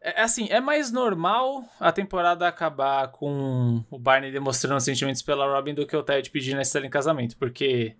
É, 0.00 0.20
é 0.20 0.24
assim, 0.24 0.48
é 0.50 0.60
mais 0.60 0.90
normal 0.90 1.64
a 1.78 1.92
temporada 1.92 2.48
acabar 2.48 3.08
com 3.08 3.84
o 3.90 3.98
Barney 3.98 4.32
demonstrando 4.32 4.80
sentimentos 4.80 5.22
pela 5.22 5.46
Robin 5.46 5.74
do 5.74 5.86
que 5.86 5.96
o 5.96 6.02
Ted 6.02 6.28
pedindo 6.30 6.58
a 6.58 6.62
Estela 6.62 6.86
em 6.86 6.90
casamento, 6.90 7.36
porque 7.36 7.94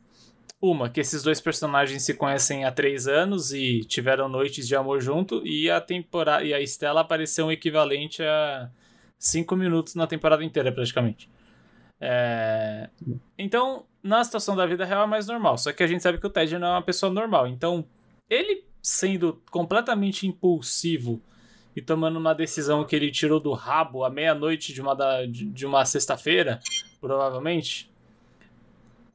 uma, 0.61 0.89
que 0.89 1.01
esses 1.01 1.25
dois 1.25 1.41
personagens 1.41 2.05
se 2.05 2.15
conhecem 2.15 2.65
há 2.65 2.71
três 2.71 3.09
anos 3.09 3.53
e 3.53 3.81
tiveram 3.81 4.29
noites 4.29 4.69
de 4.69 4.77
amor 4.77 5.01
junto, 5.01 5.45
e 5.45 5.69
a 5.69 5.81
temporada 5.81 6.45
e 6.45 6.55
a 6.55 6.61
Estela 6.61 7.01
apareceu 7.01 7.47
um 7.47 7.53
equivalente 7.53 8.23
a 8.23 8.71
cinco 9.19 9.57
minutos 9.57 9.97
na 9.97 10.07
temporada 10.07 10.45
inteira, 10.45 10.71
praticamente. 10.71 11.29
É... 12.05 12.91
Então, 13.39 13.87
na 14.03 14.25
situação 14.25 14.57
da 14.57 14.67
vida 14.67 14.85
real 14.85 15.05
é 15.05 15.07
mais 15.07 15.29
normal. 15.29 15.57
Só 15.57 15.73
que 15.73 15.85
a 15.85 15.87
gente 15.87 16.03
sabe 16.03 16.19
que 16.19 16.27
o 16.27 16.31
Ted 16.31 16.59
não 16.59 16.67
é 16.67 16.71
uma 16.73 16.83
pessoa 16.83 17.13
normal. 17.13 17.47
Então, 17.47 17.87
ele 18.29 18.65
sendo 18.83 19.41
completamente 19.51 20.27
impulsivo 20.27 21.23
e 21.77 21.81
tomando 21.81 22.19
uma 22.19 22.35
decisão 22.35 22.85
que 22.85 22.97
ele 22.97 23.13
tirou 23.13 23.39
do 23.39 23.53
rabo 23.53 24.05
à 24.05 24.11
meia-noite 24.11 24.75
de 24.75 24.83
uma, 24.83 24.95
da, 24.95 25.25
de 25.25 25.65
uma 25.65 25.85
sexta-feira, 25.85 26.61
provavelmente, 27.01 27.91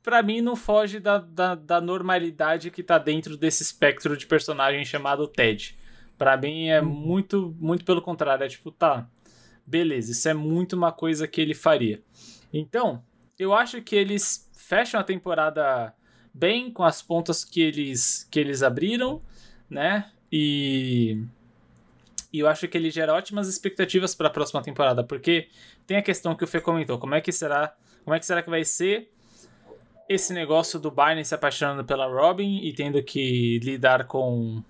para 0.01 0.23
mim 0.23 0.39
não 0.39 0.55
foge 0.55 0.99
da, 1.01 1.17
da, 1.17 1.53
da, 1.53 1.81
normalidade 1.81 2.71
que 2.71 2.81
tá 2.81 2.97
dentro 2.97 3.35
desse 3.35 3.61
espectro 3.61 4.15
de 4.15 4.25
personagem 4.25 4.85
chamado 4.85 5.27
Ted. 5.27 5.77
Para 6.17 6.37
mim 6.37 6.69
é 6.69 6.81
uhum. 6.81 6.87
muito, 6.87 7.55
muito 7.59 7.83
pelo 7.83 8.01
contrário. 8.01 8.45
É 8.45 8.47
tipo, 8.47 8.71
tá, 8.71 9.07
beleza, 9.65 10.13
isso 10.13 10.29
é 10.29 10.33
muito 10.33 10.77
uma 10.77 10.93
coisa 10.93 11.27
que 11.27 11.41
ele 11.41 11.53
faria. 11.53 12.01
Então, 12.53 13.03
eu 13.37 13.53
acho 13.53 13.81
que 13.81 13.95
eles 13.95 14.49
fecham 14.53 14.99
a 14.99 15.03
temporada 15.03 15.93
bem 16.33 16.71
com 16.71 16.83
as 16.83 17.01
pontas 17.01 17.43
que 17.43 17.61
eles, 17.61 18.27
que 18.29 18.39
eles 18.39 18.61
abriram, 18.61 19.21
né? 19.69 20.11
E, 20.31 21.23
e 22.31 22.39
eu 22.39 22.47
acho 22.47 22.67
que 22.67 22.77
ele 22.77 22.91
gera 22.91 23.13
ótimas 23.13 23.47
expectativas 23.47 24.13
para 24.13 24.27
a 24.27 24.31
próxima 24.31 24.61
temporada, 24.61 25.03
porque 25.03 25.49
tem 25.85 25.97
a 25.97 26.01
questão 26.01 26.35
que 26.35 26.43
o 26.43 26.47
Fê 26.47 26.59
comentou, 26.61 26.99
como 26.99 27.15
é 27.15 27.21
que 27.21 27.31
será, 27.31 27.75
como 28.03 28.15
é 28.15 28.19
que 28.19 28.25
será 28.25 28.41
que 28.43 28.49
vai 28.49 28.63
ser 28.63 29.09
esse 30.07 30.33
negócio 30.33 30.79
do 30.79 30.89
Barney 30.89 31.25
se 31.25 31.35
apaixonando 31.35 31.83
pela 31.83 32.07
Robin 32.07 32.59
e 32.63 32.73
tendo 32.73 33.01
que 33.03 33.59
lidar 33.59 34.05
com 34.05 34.63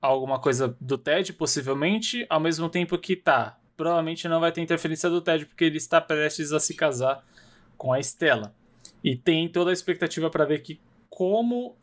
alguma 0.00 0.38
coisa 0.38 0.74
do 0.80 0.96
Ted, 0.96 1.32
possivelmente, 1.32 2.24
ao 2.30 2.40
mesmo 2.40 2.68
tempo 2.68 2.96
que 2.96 3.16
tá. 3.16 3.57
Provavelmente 3.78 4.26
não 4.26 4.40
vai 4.40 4.50
ter 4.50 4.60
interferência 4.60 5.08
do 5.08 5.20
Ted, 5.20 5.46
porque 5.46 5.64
ele 5.64 5.76
está 5.76 6.00
prestes 6.00 6.52
a 6.52 6.58
se 6.58 6.74
casar 6.74 7.24
com 7.76 7.92
a 7.92 8.00
Estela. 8.00 8.52
E 9.04 9.14
tem 9.16 9.48
toda 9.48 9.70
a 9.70 9.72
expectativa 9.72 10.28
para 10.28 10.44
ver 10.44 10.62
que 10.62 10.80
como 11.08 11.76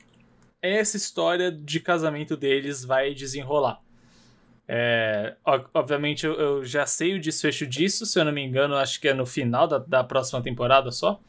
essa 0.62 0.98
história 0.98 1.50
de 1.50 1.80
casamento 1.80 2.36
deles 2.36 2.84
vai 2.84 3.14
desenrolar. 3.14 3.80
É, 4.68 5.36
obviamente 5.74 6.26
eu, 6.26 6.34
eu, 6.34 6.66
já 6.66 6.86
sei 6.86 7.16
o 7.16 7.22
desfecho 7.22 7.66
disso, 7.66 8.06
se 8.06 8.20
eu 8.20 8.26
não 8.26 8.32
me 8.34 8.44
engano, 8.44 8.76
acho 8.76 9.00
que 9.00 9.08
é 9.08 9.14
no 9.14 9.26
final 9.26 9.66
da, 9.66 9.78
da 9.78 10.04
próxima 10.04 10.42
temporada 10.42 10.92
só. 10.92 11.22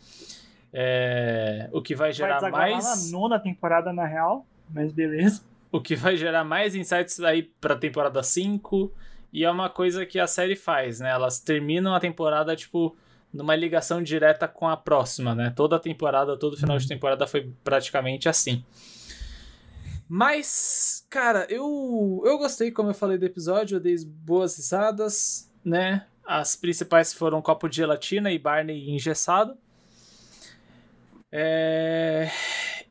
É, 0.72 1.68
o 1.70 1.80
que 1.80 1.94
vai 1.94 2.12
gerar 2.12 2.40
vai 2.40 2.72
mais. 2.72 2.84
na 2.84 3.18
nona 3.18 3.38
temporada, 3.38 3.92
na 3.92 4.04
real, 4.04 4.44
mas 4.68 4.92
beleza. 4.92 5.42
O 5.70 5.80
que 5.80 5.94
vai 5.94 6.16
gerar 6.16 6.42
mais 6.42 6.74
insights 6.74 7.20
aí 7.20 7.44
pra 7.60 7.76
temporada 7.76 8.20
5. 8.20 8.92
E 9.36 9.44
é 9.44 9.50
uma 9.50 9.68
coisa 9.68 10.06
que 10.06 10.18
a 10.18 10.26
série 10.26 10.56
faz, 10.56 10.98
né? 10.98 11.10
Elas 11.10 11.38
terminam 11.38 11.94
a 11.94 12.00
temporada, 12.00 12.56
tipo, 12.56 12.96
numa 13.30 13.54
ligação 13.54 14.02
direta 14.02 14.48
com 14.48 14.66
a 14.66 14.78
próxima, 14.78 15.34
né? 15.34 15.52
Toda 15.54 15.76
a 15.76 15.78
temporada, 15.78 16.38
todo 16.38 16.56
final 16.56 16.78
de 16.78 16.84
uhum. 16.84 16.88
temporada 16.88 17.26
foi 17.26 17.52
praticamente 17.62 18.30
assim. 18.30 18.64
Mas, 20.08 21.06
cara, 21.10 21.46
eu, 21.50 22.22
eu 22.24 22.38
gostei, 22.38 22.70
como 22.70 22.88
eu 22.88 22.94
falei 22.94 23.18
do 23.18 23.26
episódio, 23.26 23.76
eu 23.76 23.80
dei 23.80 23.94
boas 24.06 24.56
risadas, 24.56 25.52
né? 25.62 26.06
As 26.24 26.56
principais 26.56 27.12
foram 27.12 27.42
Copo 27.42 27.68
de 27.68 27.76
Gelatina 27.76 28.32
e 28.32 28.38
Barney 28.38 28.88
engessado. 28.88 29.54
É... 31.30 32.30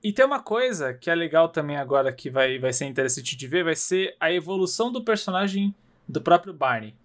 E 0.03 0.13
tem 0.13 0.23
uma 0.23 0.43
coisa 0.43 0.93
que 0.93 1.10
é 1.10 1.15
legal 1.15 1.49
também 1.49 1.77
agora 1.77 2.13
que 2.13 2.29
vai, 2.29 2.60
vai 2.60 2.71
ser 2.71 2.86
interessante 2.86 3.36
de 3.36 3.47
ver, 3.47 3.63
vai 3.63 3.75
ser 3.75 4.15
a 4.19 4.31
evolução 4.31 4.91
do 4.91 5.03
personagem 5.03 5.73
do 6.07 6.21
próprio 6.21 6.53
Barney. 6.53 6.95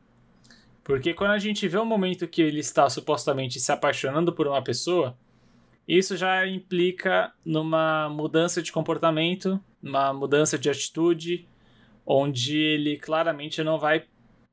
Porque 0.82 1.14
quando 1.14 1.32
a 1.32 1.38
gente 1.38 1.68
vê 1.68 1.78
o 1.78 1.84
momento 1.84 2.26
que 2.26 2.42
ele 2.42 2.60
está 2.60 2.88
supostamente 2.88 3.60
se 3.60 3.70
apaixonando 3.70 4.32
por 4.32 4.46
uma 4.46 4.62
pessoa, 4.62 5.16
isso 5.86 6.16
já 6.16 6.46
implica 6.46 7.32
numa 7.44 8.08
mudança 8.08 8.62
de 8.62 8.72
comportamento, 8.72 9.60
uma 9.82 10.12
mudança 10.12 10.58
de 10.58 10.70
atitude, 10.70 11.46
onde 12.06 12.56
ele 12.58 12.96
claramente 12.96 13.62
não 13.62 13.78
vai 13.78 14.04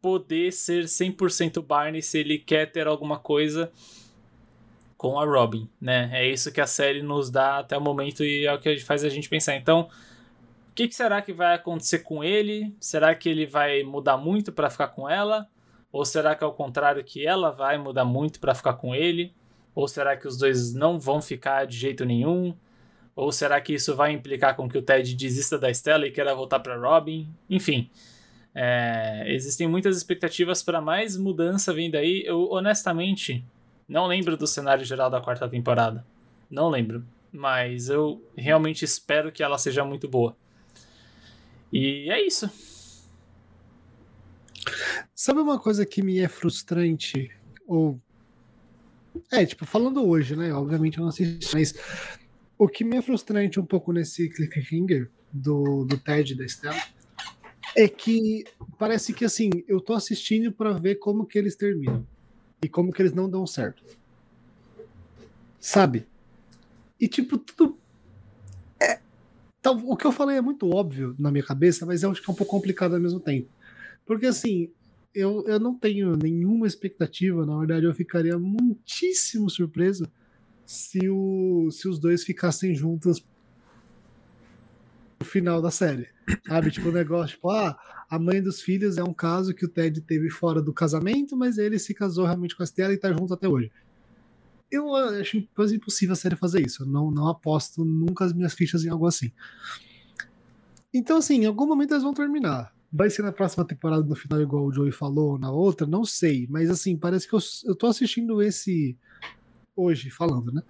poder 0.01 0.51
ser 0.51 0.86
100% 0.86 1.62
Barney 1.62 2.01
se 2.01 2.19
ele 2.19 2.38
quer 2.38 2.71
ter 2.71 2.88
alguma 2.88 3.17
coisa 3.17 3.71
com 4.97 5.19
a 5.19 5.25
Robin, 5.25 5.69
né? 5.79 6.10
É 6.12 6.27
isso 6.27 6.51
que 6.51 6.60
a 6.60 6.67
série 6.67 7.01
nos 7.01 7.29
dá 7.29 7.60
até 7.60 7.77
o 7.77 7.81
momento 7.81 8.23
e 8.23 8.45
é 8.45 8.53
o 8.53 8.60
que 8.60 8.79
faz 8.79 9.03
a 9.03 9.10
gente 9.10 9.29
pensar. 9.29 9.55
Então, 9.55 9.89
que, 10.78 10.88
que 10.88 10.96
será 10.96 11.24
que 11.24 11.34
vai 11.34 11.56
acontecer 11.56 12.00
com 12.00 12.24
ele? 12.24 12.76
Será 12.80 13.16
que 13.16 13.28
ele 13.28 13.48
vai 13.48 13.82
mudar 13.82 14.16
muito 14.16 14.52
para 14.52 14.70
ficar 14.70 14.90
com 14.90 15.10
ela? 15.10 15.50
Ou 15.92 16.06
será 16.06 16.36
que 16.36 16.44
é 16.44 16.48
o 16.48 16.54
contrário 16.54 17.04
que 17.04 17.26
ela 17.26 17.50
vai 17.50 17.80
mudar 17.80 18.06
muito 18.06 18.40
para 18.40 18.54
ficar 18.54 18.74
com 18.74 18.94
ele? 18.94 19.34
Ou 19.74 19.88
será 19.88 20.16
que 20.16 20.28
os 20.28 20.38
dois 20.38 20.76
não 20.76 21.00
vão 21.00 21.20
ficar 21.20 21.66
de 21.66 21.76
jeito 21.76 22.06
nenhum? 22.06 22.56
Ou 23.16 23.32
será 23.32 23.60
que 23.60 23.74
isso 23.74 23.96
vai 23.96 24.12
implicar 24.12 24.56
com 24.56 24.70
que 24.70 24.78
o 24.78 24.82
Ted 24.84 25.16
desista 25.16 25.58
da 25.58 25.72
Stella 25.72 26.06
e 26.06 26.12
queira 26.12 26.36
voltar 26.36 26.60
para 26.60 26.78
Robin? 26.78 27.28
Enfim, 27.50 27.90
é, 28.54 29.24
existem 29.34 29.68
muitas 29.68 29.98
expectativas 29.98 30.62
para 30.62 30.80
mais 30.80 31.18
mudança 31.18 31.74
vindo 31.74 31.96
aí. 31.96 32.22
Eu 32.24 32.52
honestamente 32.52 33.44
não 33.88 34.06
lembro 34.06 34.38
do 34.38 34.46
cenário 34.46 34.86
geral 34.86 35.10
da 35.10 35.20
quarta 35.20 35.50
temporada. 35.50 36.06
Não 36.52 36.70
lembro. 36.70 37.04
Mas 37.32 37.90
eu 37.90 38.24
realmente 38.38 38.86
espero 38.86 39.32
que 39.32 39.42
ela 39.42 39.58
seja 39.58 39.84
muito 39.84 40.08
boa. 40.08 40.38
E 41.71 42.10
é 42.10 42.25
isso. 42.25 42.49
Sabe 45.13 45.39
uma 45.39 45.60
coisa 45.60 45.86
que 45.86 46.01
me 46.01 46.19
é 46.19 46.27
frustrante? 46.27 47.32
Ou. 47.65 47.99
É, 49.32 49.45
tipo, 49.45 49.65
falando 49.65 50.06
hoje, 50.08 50.36
né? 50.36 50.53
Obviamente 50.53 50.97
eu 50.97 51.01
não 51.01 51.10
assisti, 51.10 51.53
mas. 51.53 51.73
O 52.58 52.67
que 52.67 52.84
me 52.84 52.97
é 52.97 53.01
frustrante 53.01 53.60
um 53.60 53.65
pouco 53.65 53.93
nesse 53.93 54.30
cliffhanger 54.30 55.12
do, 55.32 55.86
do 55.86 55.97
Ted 55.97 56.34
da 56.34 56.45
Stella 56.45 56.82
é 57.75 57.88
que 57.88 58.43
parece 58.80 59.13
que 59.13 59.23
assim, 59.23 59.51
eu 59.67 59.80
tô 59.80 59.93
assistindo 59.93 60.51
para 60.51 60.73
ver 60.73 60.95
como 60.95 61.25
que 61.25 61.38
eles 61.38 61.56
terminam 61.56 62.06
e 62.63 62.67
como 62.67 62.91
que 62.91 62.99
eles 63.01 63.13
não 63.13 63.30
dão 63.30 63.45
certo. 63.45 63.84
Sabe? 65.60 66.08
E 66.99 67.08
tipo, 67.08 67.38
tudo. 67.38 67.77
Então, 69.69 69.84
o 69.86 69.97
que 69.97 70.08
eu 70.08 70.13
falei 70.13 70.38
é 70.38 70.41
muito 70.41 70.73
óbvio 70.73 71.13
na 71.19 71.30
minha 71.30 71.43
cabeça, 71.43 71.86
mas 71.86 72.01
eu 72.01 72.10
acho 72.10 72.23
que 72.23 72.30
é 72.30 72.32
um 72.32 72.36
pouco 72.36 72.51
complicado 72.51 72.93
ao 72.93 73.01
mesmo 73.01 73.19
tempo. 73.19 73.49
Porque 74.06 74.25
assim, 74.25 74.71
eu, 75.13 75.43
eu 75.45 75.60
não 75.60 75.77
tenho 75.77 76.15
nenhuma 76.15 76.65
expectativa, 76.65 77.45
na 77.45 77.58
verdade, 77.58 77.86
eu 77.86 77.93
ficaria 77.93 78.39
muitíssimo 78.39 79.49
surpreso 79.49 80.08
se, 80.65 81.10
o, 81.10 81.69
se 81.69 81.86
os 81.86 81.99
dois 81.99 82.23
ficassem 82.23 82.73
juntos 82.73 83.21
no 85.19 85.25
final 85.25 85.62
da 85.62 85.69
série. 85.69 86.08
Sabe? 86.47 86.71
Tipo, 86.71 86.88
o 86.88 86.93
negócio, 86.93 87.36
tipo, 87.36 87.49
ah, 87.49 87.77
a 88.10 88.17
mãe 88.17 88.41
dos 88.41 88.62
filhos 88.62 88.97
é 88.97 89.03
um 89.03 89.13
caso 89.13 89.53
que 89.53 89.65
o 89.65 89.69
Ted 89.69 89.99
teve 89.99 90.30
fora 90.30 90.62
do 90.62 90.71
casamento, 90.71 91.36
mas 91.36 91.58
ele 91.58 91.77
se 91.77 91.93
casou 91.93 92.23
realmente 92.23 92.56
com 92.56 92.63
a 92.63 92.65
Stella 92.65 92.93
e 92.93 92.97
tá 92.97 93.12
junto 93.12 93.34
até 93.34 93.49
hoje. 93.49 93.69
Eu 94.69 94.93
acho 94.95 95.41
quase 95.56 95.75
impossível 95.75 96.13
a 96.13 96.15
série 96.15 96.36
fazer 96.36 96.65
isso. 96.65 96.84
Eu 96.84 96.88
não, 96.88 97.10
não 97.10 97.27
aposto 97.27 97.86
nunca 97.86 98.25
as 98.25 98.34
minhas 98.34 98.53
fichas 98.53 98.84
em 98.84 98.89
algo 98.89 99.08
assim. 99.08 99.32
Então, 100.93 101.17
assim, 101.17 101.43
em 101.43 101.45
algum 101.45 101.65
momento 101.65 101.93
eles 101.93 102.03
vão 102.03 102.13
terminar. 102.13 102.73
Vai 102.91 103.10
ser 103.10 103.21
na 103.21 103.32
próxima 103.32 103.65
temporada, 103.65 104.03
no 104.03 104.15
final, 104.15 104.41
igual 104.41 104.65
o 104.65 104.73
Joey 104.73 104.91
falou, 104.91 105.38
na 105.38 105.51
outra, 105.51 105.86
não 105.86 106.03
sei. 106.03 106.47
Mas, 106.49 106.69
assim, 106.69 106.97
parece 106.97 107.27
que 107.27 107.36
eu, 107.36 107.39
eu 107.65 107.75
tô 107.75 107.88
assistindo 107.88 108.41
esse. 108.41 108.97
Hoje, 109.75 110.10
falando, 110.10 110.51
né? 110.51 110.62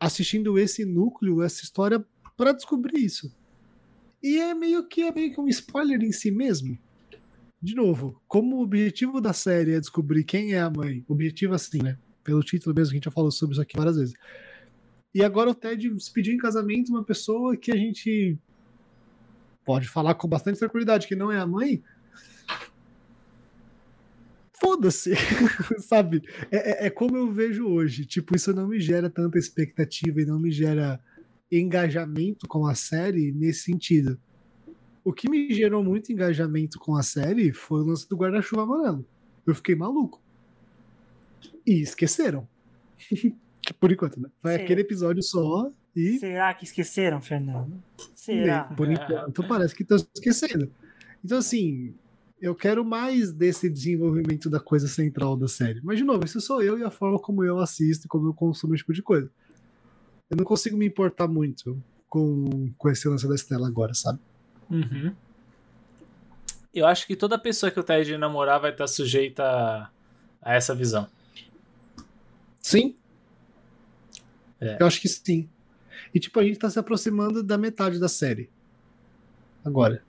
Assistindo 0.00 0.58
esse 0.58 0.84
núcleo, 0.84 1.42
essa 1.42 1.62
história, 1.62 2.04
para 2.36 2.52
descobrir 2.52 2.98
isso. 2.98 3.32
E 4.22 4.38
é 4.38 4.54
meio 4.54 4.86
que 4.86 5.02
é 5.02 5.12
meio 5.12 5.32
que 5.32 5.40
um 5.40 5.48
spoiler 5.48 6.02
em 6.02 6.12
si 6.12 6.30
mesmo. 6.30 6.78
De 7.60 7.74
novo, 7.74 8.20
como 8.26 8.56
o 8.56 8.62
objetivo 8.62 9.20
da 9.20 9.32
série 9.32 9.74
é 9.74 9.80
descobrir 9.80 10.24
quem 10.24 10.54
é 10.54 10.60
a 10.60 10.70
mãe, 10.70 11.04
objetivo 11.08 11.54
assim, 11.54 11.82
né? 11.82 11.98
Pelo 12.28 12.42
título 12.42 12.74
mesmo, 12.74 12.90
que 12.90 12.96
a 12.96 12.98
gente 12.98 13.04
já 13.06 13.10
falou 13.10 13.30
sobre 13.30 13.54
isso 13.54 13.62
aqui 13.62 13.74
várias 13.74 13.96
vezes. 13.96 14.14
E 15.14 15.24
agora 15.24 15.48
o 15.48 15.54
Ted 15.54 15.90
pediu 16.12 16.34
em 16.34 16.36
casamento 16.36 16.90
uma 16.90 17.02
pessoa 17.02 17.56
que 17.56 17.72
a 17.72 17.74
gente 17.74 18.38
pode 19.64 19.88
falar 19.88 20.14
com 20.14 20.28
bastante 20.28 20.58
tranquilidade 20.58 21.08
que 21.08 21.16
não 21.16 21.32
é 21.32 21.38
a 21.38 21.46
mãe. 21.46 21.82
Foda-se, 24.52 25.14
sabe? 25.80 26.22
É, 26.50 26.84
é, 26.84 26.86
é 26.88 26.90
como 26.90 27.16
eu 27.16 27.32
vejo 27.32 27.66
hoje. 27.66 28.04
Tipo, 28.04 28.36
isso 28.36 28.52
não 28.52 28.68
me 28.68 28.78
gera 28.78 29.08
tanta 29.08 29.38
expectativa 29.38 30.20
e 30.20 30.26
não 30.26 30.38
me 30.38 30.52
gera 30.52 31.00
engajamento 31.50 32.46
com 32.46 32.66
a 32.66 32.74
série 32.74 33.32
nesse 33.32 33.62
sentido. 33.62 34.20
O 35.02 35.14
que 35.14 35.30
me 35.30 35.50
gerou 35.54 35.82
muito 35.82 36.12
engajamento 36.12 36.78
com 36.78 36.94
a 36.94 37.02
série 37.02 37.54
foi 37.54 37.80
o 37.80 37.86
lance 37.86 38.06
do 38.06 38.18
guarda-chuva 38.18 38.64
amarelo. 38.64 39.06
Eu 39.46 39.54
fiquei 39.54 39.74
maluco. 39.74 40.22
E 41.68 41.82
esqueceram. 41.82 42.48
Por 43.78 43.92
enquanto, 43.92 44.20
né? 44.20 44.30
Foi 44.40 44.52
Será? 44.52 44.64
aquele 44.64 44.80
episódio 44.80 45.22
só 45.22 45.70
e. 45.94 46.18
Será 46.18 46.54
que 46.54 46.64
esqueceram, 46.64 47.20
Fernando? 47.20 47.82
Será? 48.14 48.64
Por 48.64 48.90
enquanto, 48.90 49.46
parece 49.46 49.74
que 49.74 49.82
estão 49.82 49.98
esquecendo. 50.14 50.70
Então, 51.24 51.38
assim, 51.38 51.94
eu 52.40 52.54
quero 52.54 52.84
mais 52.84 53.32
desse 53.32 53.68
desenvolvimento 53.68 54.48
da 54.48 54.58
coisa 54.58 54.88
central 54.88 55.36
da 55.36 55.48
série. 55.48 55.80
Mas, 55.82 55.98
de 55.98 56.04
novo, 56.04 56.24
isso 56.24 56.40
sou 56.40 56.62
eu 56.62 56.78
e 56.78 56.82
a 56.82 56.90
forma 56.90 57.18
como 57.18 57.44
eu 57.44 57.58
assisto, 57.58 58.08
como 58.08 58.28
eu 58.28 58.34
consumo 58.34 58.74
esse 58.74 58.82
tipo 58.82 58.94
de 58.94 59.02
coisa 59.02 59.30
eu 60.30 60.36
não 60.36 60.44
consigo 60.44 60.76
me 60.76 60.86
importar 60.86 61.26
muito 61.26 61.82
com, 62.08 62.70
com 62.76 62.90
esse 62.90 63.08
lance 63.08 63.26
da 63.26 63.34
Estela 63.34 63.66
agora, 63.66 63.94
sabe? 63.94 64.18
Uhum. 64.70 65.14
Eu 66.74 66.86
acho 66.86 67.06
que 67.06 67.16
toda 67.16 67.38
pessoa 67.38 67.70
que 67.70 67.80
o 67.80 67.82
Ted 67.82 68.16
namorar 68.18 68.60
vai 68.60 68.70
estar 68.70 68.86
sujeita 68.86 69.42
a, 69.42 69.90
a 70.42 70.54
essa 70.54 70.74
visão. 70.74 71.08
Sim. 72.60 72.96
É. 74.60 74.76
Eu 74.80 74.86
acho 74.86 75.00
que 75.00 75.08
sim. 75.08 75.48
E 76.14 76.20
tipo, 76.20 76.38
a 76.38 76.44
gente 76.44 76.58
tá 76.58 76.70
se 76.70 76.78
aproximando 76.78 77.42
da 77.42 77.58
metade 77.58 77.98
da 77.98 78.08
série. 78.08 78.50
Agora. 79.64 80.02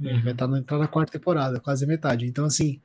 Uhum. 0.00 0.22
Vai 0.22 0.32
estar 0.32 0.48
tá, 0.48 0.58
entrar 0.58 0.78
na 0.78 0.88
quarta 0.88 1.12
temporada, 1.12 1.58
quase 1.58 1.86
metade. 1.86 2.26
Então, 2.26 2.44
assim, 2.44 2.80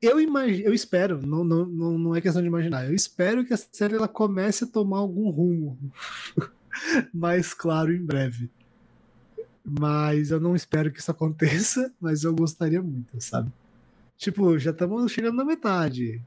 eu 0.00 0.20
imagino, 0.20 0.68
eu 0.68 0.72
espero, 0.72 1.20
não, 1.26 1.42
não, 1.42 1.66
não, 1.66 1.98
não 1.98 2.16
é 2.16 2.20
questão 2.20 2.40
de 2.40 2.46
imaginar, 2.46 2.86
eu 2.86 2.94
espero 2.94 3.44
que 3.44 3.52
a 3.52 3.56
série 3.56 3.96
ela 3.96 4.06
comece 4.06 4.62
a 4.62 4.66
tomar 4.66 4.98
algum 4.98 5.28
rumo 5.28 5.76
mais 7.12 7.52
claro 7.52 7.92
em 7.92 8.04
breve. 8.04 8.48
Mas 9.64 10.30
eu 10.30 10.40
não 10.40 10.54
espero 10.54 10.90
que 10.90 11.00
isso 11.00 11.10
aconteça, 11.10 11.92
mas 12.00 12.22
eu 12.22 12.34
gostaria 12.34 12.80
muito, 12.80 13.20
sabe? 13.20 13.52
Tipo, 14.18 14.58
já 14.58 14.72
estamos 14.72 15.12
chegando 15.12 15.36
na 15.36 15.44
metade. 15.44 16.20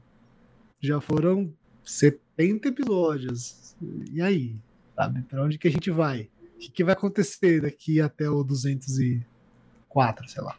Já 0.80 0.98
foram 0.98 1.52
70 1.84 2.68
episódios. 2.68 3.76
E 4.10 4.22
aí? 4.22 4.56
Sabe? 4.96 5.24
Onde 5.34 5.58
que 5.58 5.68
a 5.68 5.70
gente 5.70 5.90
vai? 5.90 6.30
O 6.56 6.58
que, 6.58 6.70
que 6.70 6.84
vai 6.84 6.94
acontecer 6.94 7.60
daqui 7.60 8.00
até 8.00 8.30
o 8.30 8.42
204, 8.42 10.28
sei 10.28 10.42
lá. 10.42 10.56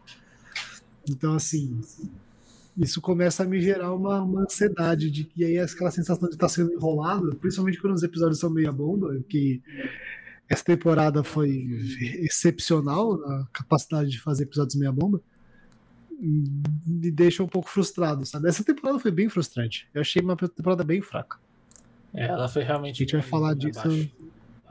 Então, 1.10 1.34
assim, 1.34 1.82
isso 2.78 3.02
começa 3.02 3.44
a 3.44 3.48
me 3.48 3.60
gerar 3.60 3.94
uma, 3.94 4.22
uma 4.22 4.42
ansiedade 4.44 5.10
de 5.10 5.24
que 5.24 5.44
aí 5.44 5.58
aquela 5.58 5.90
sensação 5.90 6.30
de 6.30 6.36
estar 6.36 6.48
tá 6.48 6.54
sendo 6.54 6.72
enrolado, 6.72 7.36
principalmente 7.38 7.82
quando 7.82 7.96
os 7.96 8.04
episódios 8.04 8.40
são 8.40 8.50
meia 8.50 8.72
bomba, 8.72 9.20
que 9.28 9.62
essa 10.48 10.64
temporada 10.64 11.24
foi 11.24 11.50
excepcional 12.20 13.18
na 13.18 13.48
capacidade 13.52 14.12
de 14.12 14.22
fazer 14.22 14.44
episódios 14.44 14.76
meia 14.76 14.92
bomba, 14.92 15.22
me 16.24 17.12
deixa 17.12 17.44
um 17.44 17.48
pouco 17.48 17.70
frustrado, 17.70 18.26
sabe? 18.26 18.48
Essa 18.48 18.64
temporada 18.64 18.98
foi 19.00 19.12
bem 19.12 19.28
frustrante. 19.28 19.90
Eu 19.94 20.02
achei 20.02 20.22
uma 20.22 20.36
temporada 20.36 20.84
bem 20.84 21.02
fraca. 21.02 21.38
É, 22.14 22.26
ela 22.26 22.48
foi 22.48 22.64
realmente. 22.64 22.98
A 22.98 23.06
gente 23.06 23.14
vai 23.14 23.22
falar 23.22 23.54
disso. 23.56 24.10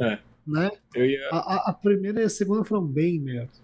É. 0.01 0.19
Né? 0.47 0.71
Ia... 0.97 1.29
A, 1.31 1.71
a, 1.71 1.73
primeira 1.73 2.23
e 2.23 2.25
a 2.25 2.31
segunda 2.31 2.65
foram 2.65 2.85
bem 2.85 3.19
melhores. 3.19 3.63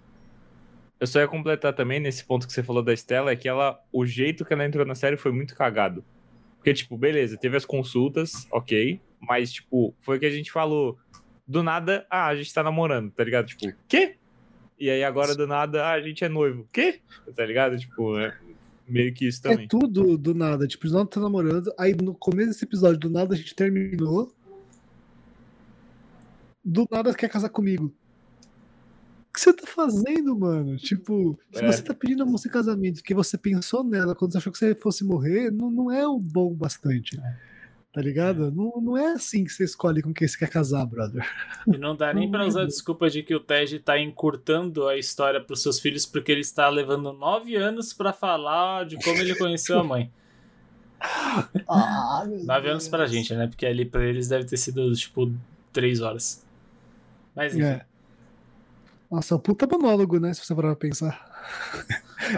Eu 1.01 1.07
só 1.07 1.21
ia 1.21 1.29
completar 1.29 1.73
também 1.73 2.01
nesse 2.01 2.25
ponto 2.25 2.47
que 2.47 2.53
você 2.53 2.63
falou 2.63 2.83
da 2.83 2.93
Estela, 2.93 3.31
é 3.31 3.37
que 3.37 3.49
ela, 3.49 3.81
o 3.93 4.05
jeito 4.05 4.45
que 4.45 4.53
ela 4.53 4.65
entrou 4.65 4.85
na 4.85 4.95
série 4.95 5.17
foi 5.17 5.33
muito 5.33 5.55
cagado. 5.55 6.05
Porque, 6.57 6.75
tipo, 6.75 6.99
beleza, 6.99 7.37
teve 7.37 7.57
as 7.57 7.65
consultas, 7.65 8.49
ok, 8.51 9.01
mas, 9.21 9.53
tipo, 9.53 9.95
foi 10.01 10.17
o 10.17 10.21
que 10.21 10.27
a 10.27 10.31
gente 10.31 10.51
falou. 10.51 10.99
Do 11.47 11.63
nada, 11.63 12.05
ah, 12.11 12.27
a 12.27 12.37
gente 12.37 12.53
tá 12.53 12.63
namorando, 12.63 13.11
tá 13.13 13.25
ligado? 13.25 13.47
Tipo, 13.47 13.73
quê? 13.89 14.17
E 14.79 14.89
aí 14.91 15.03
agora 15.03 15.35
do 15.35 15.47
nada, 15.47 15.85
ah, 15.85 15.93
a 15.93 16.01
gente 16.01 16.25
é 16.25 16.29
noivo. 16.29 16.67
Quê? 16.73 17.01
Tá 17.35 17.45
ligado? 17.45 17.77
Tipo, 17.79 18.17
é... 18.19 18.37
meio 18.89 19.13
que 19.13 19.27
isso 19.27 19.41
É 19.47 19.51
também. 19.53 19.69
tudo 19.69 20.17
do 20.17 20.35
nada. 20.35 20.67
Tipo, 20.67 20.89
nós 20.89 21.09
tá 21.09 21.21
namorando, 21.21 21.73
aí 21.79 21.95
no 21.95 22.15
começo 22.15 22.51
desse 22.51 22.65
episódio, 22.65 22.99
do 22.99 23.11
nada 23.11 23.35
a 23.35 23.37
gente 23.37 23.55
terminou. 23.55 24.33
Do 26.65 26.87
nada 26.91 27.15
quer 27.15 27.29
casar 27.29 27.49
comigo. 27.49 27.87
O 29.29 29.33
que 29.33 29.41
você 29.41 29.53
tá 29.53 29.67
fazendo, 29.67 30.37
mano? 30.37 30.77
Tipo, 30.77 31.39
se 31.53 31.65
É. 31.65 31.73
você 31.73 31.83
tá 31.83 31.95
pedindo 31.95 32.23
a 32.23 32.27
moça 32.27 32.49
em 32.49 32.51
casamento 32.51 32.97
porque 32.97 33.15
você 33.15 33.39
pensou 33.39 33.85
nela 33.85 34.15
quando 34.15 34.33
você 34.33 34.39
achou 34.39 34.53
que 34.53 34.59
você 34.59 34.75
fosse 34.75 35.05
morrer, 35.05 35.51
não, 35.53 35.71
não 35.71 35.91
é 35.93 36.07
o 36.07 36.19
bom 36.19 36.53
bastante. 36.53 37.21
Tá 37.93 38.03
ligado? 38.03 38.51
Não, 38.51 38.81
não 38.81 38.97
é 38.97 39.13
assim 39.13 39.45
que 39.45 39.51
você 39.51 39.65
escolhe 39.65 40.03
com 40.03 40.13
quem 40.13 40.29
você 40.29 40.37
quer 40.39 40.51
casar, 40.51 40.85
brother. 40.85 41.27
E 41.67 41.79
não 41.79 41.97
dá 41.97 42.13
nem 42.13 42.31
pra 42.31 42.45
usar 42.47 42.63
a 42.63 42.67
desculpa 42.67 43.09
de 43.09 43.23
que 43.23 43.35
o 43.35 43.41
Ted 43.41 43.79
tá 43.81 43.99
encurtando 43.99 44.87
a 44.87 44.97
história 44.97 45.41
pros 45.43 45.63
seus 45.63 45.81
filhos 45.81 46.05
porque 46.05 46.31
ele 46.31 46.43
está 46.43 46.69
levando 46.69 47.13
nove 47.13 47.57
anos 47.57 47.93
pra 47.95 48.13
falar 48.13 48.85
de 48.85 48.97
como 49.03 49.17
ele 49.19 49.35
conheceu 49.35 49.79
a 49.79 49.85
mãe. 49.85 50.11
Ah, 51.69 52.25
Nove 52.27 52.71
anos 52.71 52.89
pra 52.89 53.07
gente, 53.07 53.33
né? 53.33 53.47
Porque 53.47 53.65
ali 53.65 53.85
pra 53.85 54.05
eles 54.05 54.27
deve 54.27 54.45
ter 54.45 54.57
sido, 54.57 54.93
tipo, 54.95 55.33
três 55.73 56.01
horas. 56.01 56.45
Mas 57.37 57.55
enfim, 57.55 57.65
É. 57.67 57.87
Nossa, 59.09 59.35
é 59.35 59.37
um 59.37 59.41
puta 59.41 59.65
monólogo, 59.67 60.19
né? 60.19 60.35
Se 60.35 60.45
você 60.45 60.55
parar 60.57 60.69
pra 60.75 60.77
pensar. 60.89 61.25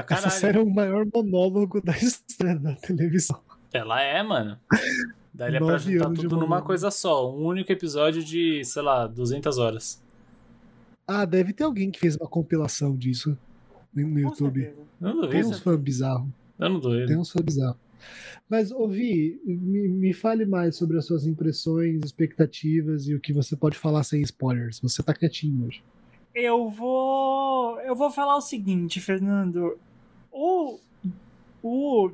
pra 0.07 0.17
Essa 0.17 0.29
série 0.29 0.59
é 0.59 0.61
o 0.61 0.69
maior 0.69 1.07
monólogo 1.13 1.81
da 1.81 1.93
história 1.97 2.57
da 2.57 2.75
televisão. 2.75 3.41
Ela 3.73 4.03
é, 4.03 4.23
mano. 4.23 4.59
Nove 5.35 5.93
juntar 5.93 6.07
anos 6.07 6.19
de 6.19 6.29
tudo 6.29 6.41
numa 6.41 6.63
coisa 6.63 6.91
só. 6.91 7.33
Um 7.33 7.47
único 7.47 7.71
episódio 7.71 8.23
de, 8.23 8.65
sei 8.65 8.83
lá, 8.83 9.07
200 9.07 9.59
horas. 9.59 10.03
Ah, 11.07 11.25
deve 11.25 11.53
ter 11.53 11.65
alguém 11.65 11.91
que 11.91 11.99
fez 11.99 12.17
uma 12.17 12.29
compilação 12.29 12.97
disso 12.97 13.37
no 13.93 14.19
YouTube. 14.19 14.73
não 15.01 15.29
Tem 15.29 15.45
uns 15.45 15.61
fãs 15.61 15.79
bizarros. 15.79 16.29
Eu 16.59 16.69
não 16.69 16.81
duvido. 16.81 17.07
Tem 17.07 17.17
uns 17.17 17.31
fãs 17.31 17.45
bizarros. 17.45 17.77
Mas, 18.49 18.71
ouvi, 18.71 19.41
me, 19.45 19.89
me 19.89 20.13
fale 20.13 20.45
mais 20.45 20.77
sobre 20.77 20.99
as 20.99 21.07
suas 21.07 21.27
impressões, 21.27 22.01
expectativas 22.05 23.07
e 23.07 23.15
o 23.15 23.21
que 23.21 23.33
você 23.33 23.57
pode 23.57 23.77
falar 23.77 24.03
sem 24.03 24.21
spoilers. 24.23 24.81
Você 24.81 25.03
tá 25.03 25.15
quietinho 25.15 25.67
hoje. 25.67 25.83
Eu 26.35 26.69
vou. 26.69 27.81
Eu 27.81 27.95
vou 27.95 28.11
falar 28.11 28.37
o 28.37 28.41
seguinte, 28.41 29.01
Fernando. 29.01 29.79
O, 30.33 30.79
o 31.63 32.11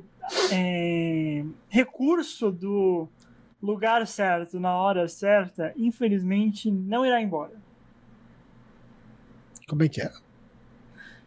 é, 0.51 1.43
recurso 1.69 2.51
do 2.51 3.07
lugar 3.61 4.05
certo 4.05 4.59
na 4.59 4.75
hora 4.75 5.07
certa, 5.07 5.73
infelizmente, 5.75 6.69
não 6.71 7.05
irá 7.05 7.21
embora. 7.21 7.53
Como 9.67 9.83
é 9.83 9.89
que 9.89 10.01
é? 10.01 10.11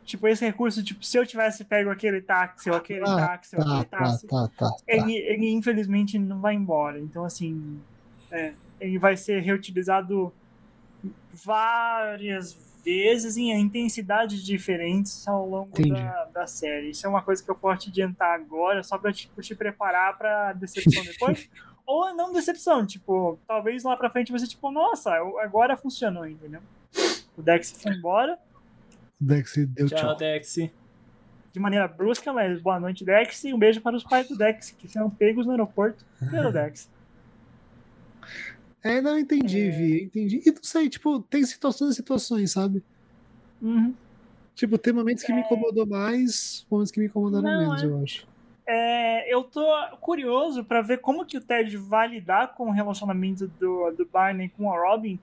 Tipo, 0.05 0.27
esse 0.27 0.45
recurso, 0.45 0.83
tipo, 0.83 1.05
se 1.05 1.17
eu 1.17 1.25
tivesse 1.25 1.65
pego 1.65 1.91
aquele 1.91 2.21
táxi 2.21 2.69
ou 2.71 2.77
aquele 2.77 3.03
Ah, 3.03 3.17
táxi 3.17 3.57
ou 3.57 3.63
Tá, 3.63 3.69
aquele 3.71 3.85
tá, 3.85 3.99
táxi, 3.99 4.27
tá, 4.27 4.49
tá. 4.57 4.69
tá. 4.69 4.77
ele, 4.87 5.15
ele 5.15 5.51
infelizmente 5.51 6.19
não 6.19 6.41
vai 6.41 6.55
embora. 6.55 6.99
Então, 6.99 7.25
assim, 7.25 7.81
é, 8.31 8.53
ele 8.81 8.99
vai 8.99 9.17
ser 9.17 9.41
reutilizado 9.41 10.33
várias 11.33 12.55
vezes 12.85 13.37
em 13.37 13.53
intensidades 13.59 14.43
diferentes 14.43 15.27
ao 15.27 15.49
longo 15.49 15.89
da, 15.89 16.25
da 16.27 16.47
série. 16.47 16.91
Isso 16.91 17.07
é 17.07 17.09
uma 17.09 17.23
coisa 17.23 17.43
que 17.43 17.51
eu 17.51 17.55
posso 17.55 17.83
te 17.83 17.91
adiantar 17.91 18.35
agora, 18.35 18.83
só 18.83 18.99
pra 18.99 19.13
tipo, 19.13 19.41
te 19.41 19.55
preparar 19.55 20.17
pra 20.17 20.53
decepção 20.53 21.05
depois. 21.05 21.49
Ou 21.87 22.15
não 22.15 22.33
decepção, 22.33 22.87
tipo, 22.87 23.39
talvez 23.49 23.83
lá 23.83 23.97
pra 23.97 24.11
frente 24.11 24.31
você, 24.31 24.47
tipo, 24.47 24.71
nossa, 24.71 25.13
agora 25.43 25.77
funcionou, 25.77 26.27
entendeu? 26.27 26.61
O 27.37 27.43
Dex 27.43 27.73
foi 27.83 27.93
embora 27.95 28.39
Dex 29.21 29.55
deu 29.69 29.87
Tchau, 29.87 29.99
tchau. 29.99 30.17
Dex. 30.17 30.57
de 31.53 31.61
maneira 31.61 31.87
brusca, 31.87 32.33
mas 32.33 32.61
boa 32.63 32.81
noite, 32.81 33.05
Dex, 33.05 33.45
e 33.45 33.53
um 33.53 33.59
beijo 33.59 33.81
para 33.81 33.97
os 33.97 34.03
pais 34.03 34.29
do 34.29 34.37
Dex, 34.37 34.71
que 34.71 34.89
serão 34.89 35.11
pegos 35.11 35.45
no 35.45 35.53
aeroporto 35.53 36.05
pelo 36.31 36.51
Dex. 36.53 36.89
É, 38.83 39.01
não 39.01 39.19
entendi, 39.19 39.69
É. 39.69 39.71
Vi, 39.71 40.05
entendi. 40.05 40.43
E 40.45 40.51
não 40.51 40.63
sei, 40.63 40.89
tipo, 40.89 41.21
tem 41.21 41.45
situações 41.45 41.93
e 41.93 41.95
situações, 41.95 42.53
sabe? 42.53 42.83
Uhum. 43.61 43.95
Tipo, 44.55 44.79
tem 44.79 44.93
momentos 44.93 45.23
que 45.23 45.33
me 45.33 45.41
incomodou 45.41 45.87
mais, 45.87 46.67
momentos 46.71 46.91
que 46.91 47.01
me 47.01 47.07
incomodaram 47.07 47.43
Não, 47.43 47.61
menos, 47.61 47.83
é. 47.83 47.87
eu 47.87 48.03
acho. 48.03 48.27
É, 48.67 49.35
eu 49.35 49.43
tô 49.43 49.67
curioso 50.01 50.65
pra 50.65 50.81
ver 50.81 50.99
como 50.99 51.25
que 51.25 51.37
o 51.37 51.41
Ted 51.41 51.77
vai 51.77 52.09
lidar 52.09 52.55
com 52.55 52.69
o 52.69 52.71
relacionamento 52.71 53.49
do, 53.59 53.91
do 53.91 54.07
Barney 54.07 54.49
com 54.57 54.73
a 54.73 54.79
Robin, 54.79 55.19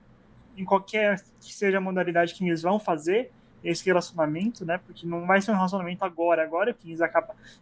em 0.56 0.64
qualquer 0.64 1.22
que 1.40 1.54
seja 1.54 1.78
a 1.78 1.80
modalidade 1.80 2.34
que 2.34 2.44
eles 2.44 2.62
vão 2.62 2.78
fazer 2.78 3.30
esse 3.62 3.84
relacionamento, 3.86 4.64
né? 4.64 4.78
Porque 4.84 5.06
não 5.06 5.26
vai 5.26 5.40
ser 5.40 5.52
um 5.52 5.54
relacionamento 5.54 6.04
agora, 6.04 6.42
agora 6.42 6.74
que 6.74 6.88
eles, 6.88 7.00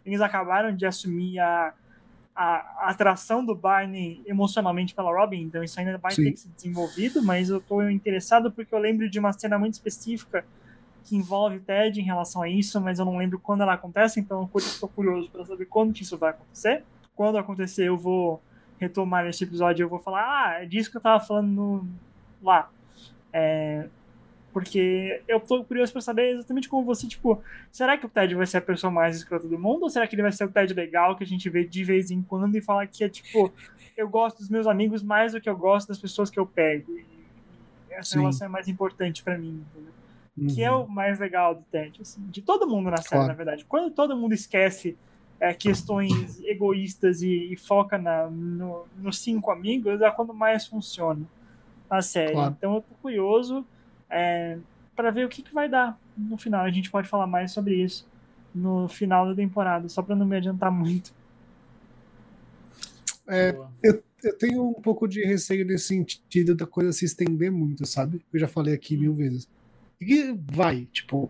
eles 0.05 0.21
acabaram 0.21 0.75
de 0.75 0.85
assumir 0.85 1.39
a, 1.39 1.73
a, 2.37 2.89
atração 2.91 3.43
do 3.43 3.55
Barney 3.55 4.21
emocionalmente 4.27 4.93
pela 4.93 5.11
Robin, 5.11 5.41
então 5.41 5.63
isso 5.63 5.79
ainda 5.79 5.97
vai 5.97 6.11
Sim. 6.11 6.25
ter 6.25 6.31
que 6.33 6.39
ser 6.39 6.49
desenvolvido, 6.49 7.23
mas 7.23 7.49
eu 7.49 7.59
tô 7.59 7.81
interessado 7.89 8.51
porque 8.51 8.73
eu 8.73 8.77
lembro 8.77 9.09
de 9.09 9.17
uma 9.17 9.33
cena 9.33 9.57
muito 9.57 9.73
específica 9.73 10.45
que 11.03 11.15
envolve 11.15 11.57
o 11.57 11.61
Ted 11.61 11.99
em 11.99 12.03
relação 12.03 12.43
a 12.43 12.49
isso, 12.49 12.79
mas 12.79 12.99
eu 12.99 13.05
não 13.05 13.17
lembro 13.17 13.39
quando 13.39 13.61
ela 13.61 13.73
acontece, 13.73 14.19
então 14.19 14.47
eu 14.53 14.59
estou 14.59 14.87
curioso 14.87 15.31
para 15.31 15.43
saber 15.45 15.65
quando 15.65 15.93
que 15.93 16.03
isso 16.03 16.17
vai 16.17 16.29
acontecer. 16.29 16.83
Quando 17.15 17.37
acontecer, 17.39 17.87
eu 17.87 17.97
vou 17.97 18.39
retomar 18.77 19.25
esse 19.25 19.43
episódio 19.43 19.81
e 19.81 19.85
eu 19.85 19.89
vou 19.89 19.99
falar, 19.99 20.21
ah, 20.21 20.61
é 20.61 20.65
disso 20.65 20.91
que 20.91 20.97
eu 20.97 21.01
tava 21.01 21.23
falando 21.23 21.47
no- 21.47 21.87
lá. 22.43 22.69
É, 23.33 23.87
porque 24.57 25.21
eu 25.27 25.39
tô 25.39 25.63
curioso 25.63 25.91
para 25.91 26.01
saber 26.01 26.31
exatamente 26.33 26.67
como 26.67 26.83
você, 26.83 27.07
tipo, 27.07 27.43
será 27.71 27.95
que 27.95 28.07
o 28.07 28.09
Ted 28.09 28.33
vai 28.33 28.47
ser 28.47 28.57
a 28.57 28.61
pessoa 28.61 28.89
mais 28.89 29.15
escrota 29.15 29.47
do 29.47 29.59
mundo 29.59 29.83
ou 29.83 29.89
será 29.91 30.07
que 30.07 30.15
ele 30.15 30.23
vai 30.23 30.31
ser 30.31 30.45
o 30.45 30.49
Ted 30.51 30.73
legal 30.73 31.15
que 31.15 31.23
a 31.23 31.27
gente 31.27 31.47
vê 31.47 31.63
de 31.63 31.83
vez 31.83 32.09
em 32.09 32.23
quando 32.23 32.55
e 32.55 32.61
fala 32.61 32.87
que 32.87 33.03
é 33.03 33.09
tipo, 33.09 33.53
eu 33.95 34.09
gosto 34.09 34.39
dos 34.39 34.49
meus 34.49 34.65
amigos 34.65 35.03
mais 35.03 35.33
do 35.33 35.39
que 35.39 35.47
eu 35.47 35.55
gosto 35.55 35.89
das 35.89 35.99
pessoas 35.99 36.31
que 36.31 36.39
eu 36.39 36.45
pego. 36.47 36.91
E 36.91 37.05
essa 37.91 38.13
Sim. 38.13 38.19
relação 38.21 38.47
é 38.47 38.49
mais 38.49 38.67
importante 38.67 39.21
para 39.21 39.37
mim, 39.37 39.63
entendeu? 39.69 39.93
que 40.55 40.63
é 40.63 40.71
Uhum. 40.71 40.85
o 40.85 40.89
mais 40.89 41.19
legal 41.19 41.53
do 41.53 41.61
Ted, 41.71 42.01
assim, 42.01 42.21
de 42.27 42.41
todo 42.41 42.67
mundo 42.67 42.89
na 42.89 42.97
série, 42.97 43.09
Claro. 43.09 43.27
na 43.27 43.33
verdade. 43.33 43.63
Quando 43.65 43.91
todo 43.93 44.17
mundo 44.17 44.33
esquece 44.33 44.97
é, 45.39 45.53
questões 45.53 46.39
egoístas 46.43 47.21
e, 47.21 47.53
e 47.53 47.55
foca 47.57 47.95
na, 47.99 48.27
no, 48.27 48.85
nos 48.97 49.19
cinco 49.19 49.51
amigos, 49.51 50.01
é 50.01 50.09
quando 50.09 50.33
mais 50.33 50.65
funciona 50.65 51.21
a 51.87 52.01
série. 52.01 52.33
Claro. 52.33 52.55
Então 52.57 52.73
eu 52.75 52.81
tô 52.81 52.95
curioso 53.03 53.63
é, 54.09 54.57
para 54.95 55.11
ver 55.11 55.25
o 55.25 55.29
que, 55.29 55.41
que 55.41 55.53
vai 55.53 55.69
dar 55.69 55.99
no 56.17 56.37
final. 56.37 56.63
A 56.65 56.71
gente 56.71 56.89
pode 56.89 57.07
falar 57.07 57.27
mais 57.27 57.51
sobre 57.51 57.75
isso 57.75 58.07
no 58.53 58.87
final 58.87 59.27
da 59.27 59.35
temporada, 59.35 59.87
só 59.89 60.01
para 60.01 60.15
não 60.15 60.25
me 60.25 60.35
adiantar 60.35 60.71
muito. 60.71 61.13
É, 63.27 63.55
eu, 63.83 64.01
eu 64.23 64.37
tenho 64.37 64.69
um 64.69 64.81
pouco 64.81 65.07
de 65.07 65.23
receio 65.25 65.65
nesse 65.65 65.87
sentido 65.87 66.55
da 66.55 66.65
coisa 66.65 66.91
se 66.93 67.05
estender 67.05 67.51
muito, 67.51 67.85
sabe? 67.85 68.21
Eu 68.33 68.39
já 68.39 68.47
falei 68.47 68.73
aqui 68.73 68.95
mil 68.97 69.13
vezes. 69.13 69.47
E 69.99 70.05
que 70.05 70.39
vai, 70.51 70.85
tipo, 70.91 71.29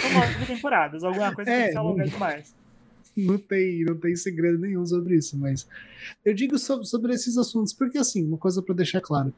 São 0.00 0.12
nove 0.12 0.46
temporadas, 0.46 1.04
alguma 1.04 1.32
coisa 1.34 1.50
É, 1.50 1.66
que 1.66 1.72
se 1.72 1.78
alongar 1.78 2.06
não- 2.06 2.12
demais. 2.12 2.54
não 3.16 3.38
tem, 3.38 3.84
não 3.84 3.96
tem 3.96 4.16
segredo 4.16 4.58
nenhum 4.58 4.84
sobre 4.86 5.16
isso, 5.16 5.38
mas 5.38 5.66
eu 6.24 6.34
digo 6.34 6.58
sobre, 6.58 6.86
sobre 6.86 7.12
esses 7.14 7.36
assuntos 7.36 7.72
porque 7.72 7.98
assim, 7.98 8.26
uma 8.26 8.38
coisa 8.38 8.62
pra 8.62 8.74
deixar 8.74 9.00
claro. 9.00 9.32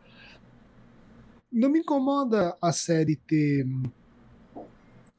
Não 1.53 1.69
me 1.69 1.81
incomoda 1.81 2.57
a 2.63 2.73
série 2.73 3.17
ter 3.17 3.67
hum, 3.67 3.83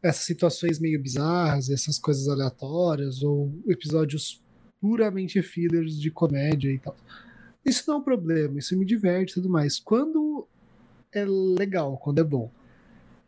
essas 0.01 0.25
situações 0.25 0.79
meio 0.79 1.01
bizarras, 1.01 1.69
essas 1.69 1.99
coisas 1.99 2.27
aleatórias 2.27 3.21
ou 3.21 3.53
episódios 3.67 4.41
puramente 4.79 5.41
fillers 5.41 5.99
de 5.99 6.09
comédia 6.09 6.71
e 6.71 6.79
tal. 6.79 6.95
Isso 7.63 7.83
não 7.87 7.95
é 7.95 7.97
um 7.99 8.03
problema, 8.03 8.57
isso 8.57 8.77
me 8.77 8.85
diverte 8.85 9.31
e 9.31 9.33
tudo 9.35 9.49
mais. 9.49 9.79
Quando 9.79 10.47
é 11.11 11.25
legal, 11.25 11.97
quando 11.97 12.19
é 12.19 12.23
bom. 12.23 12.51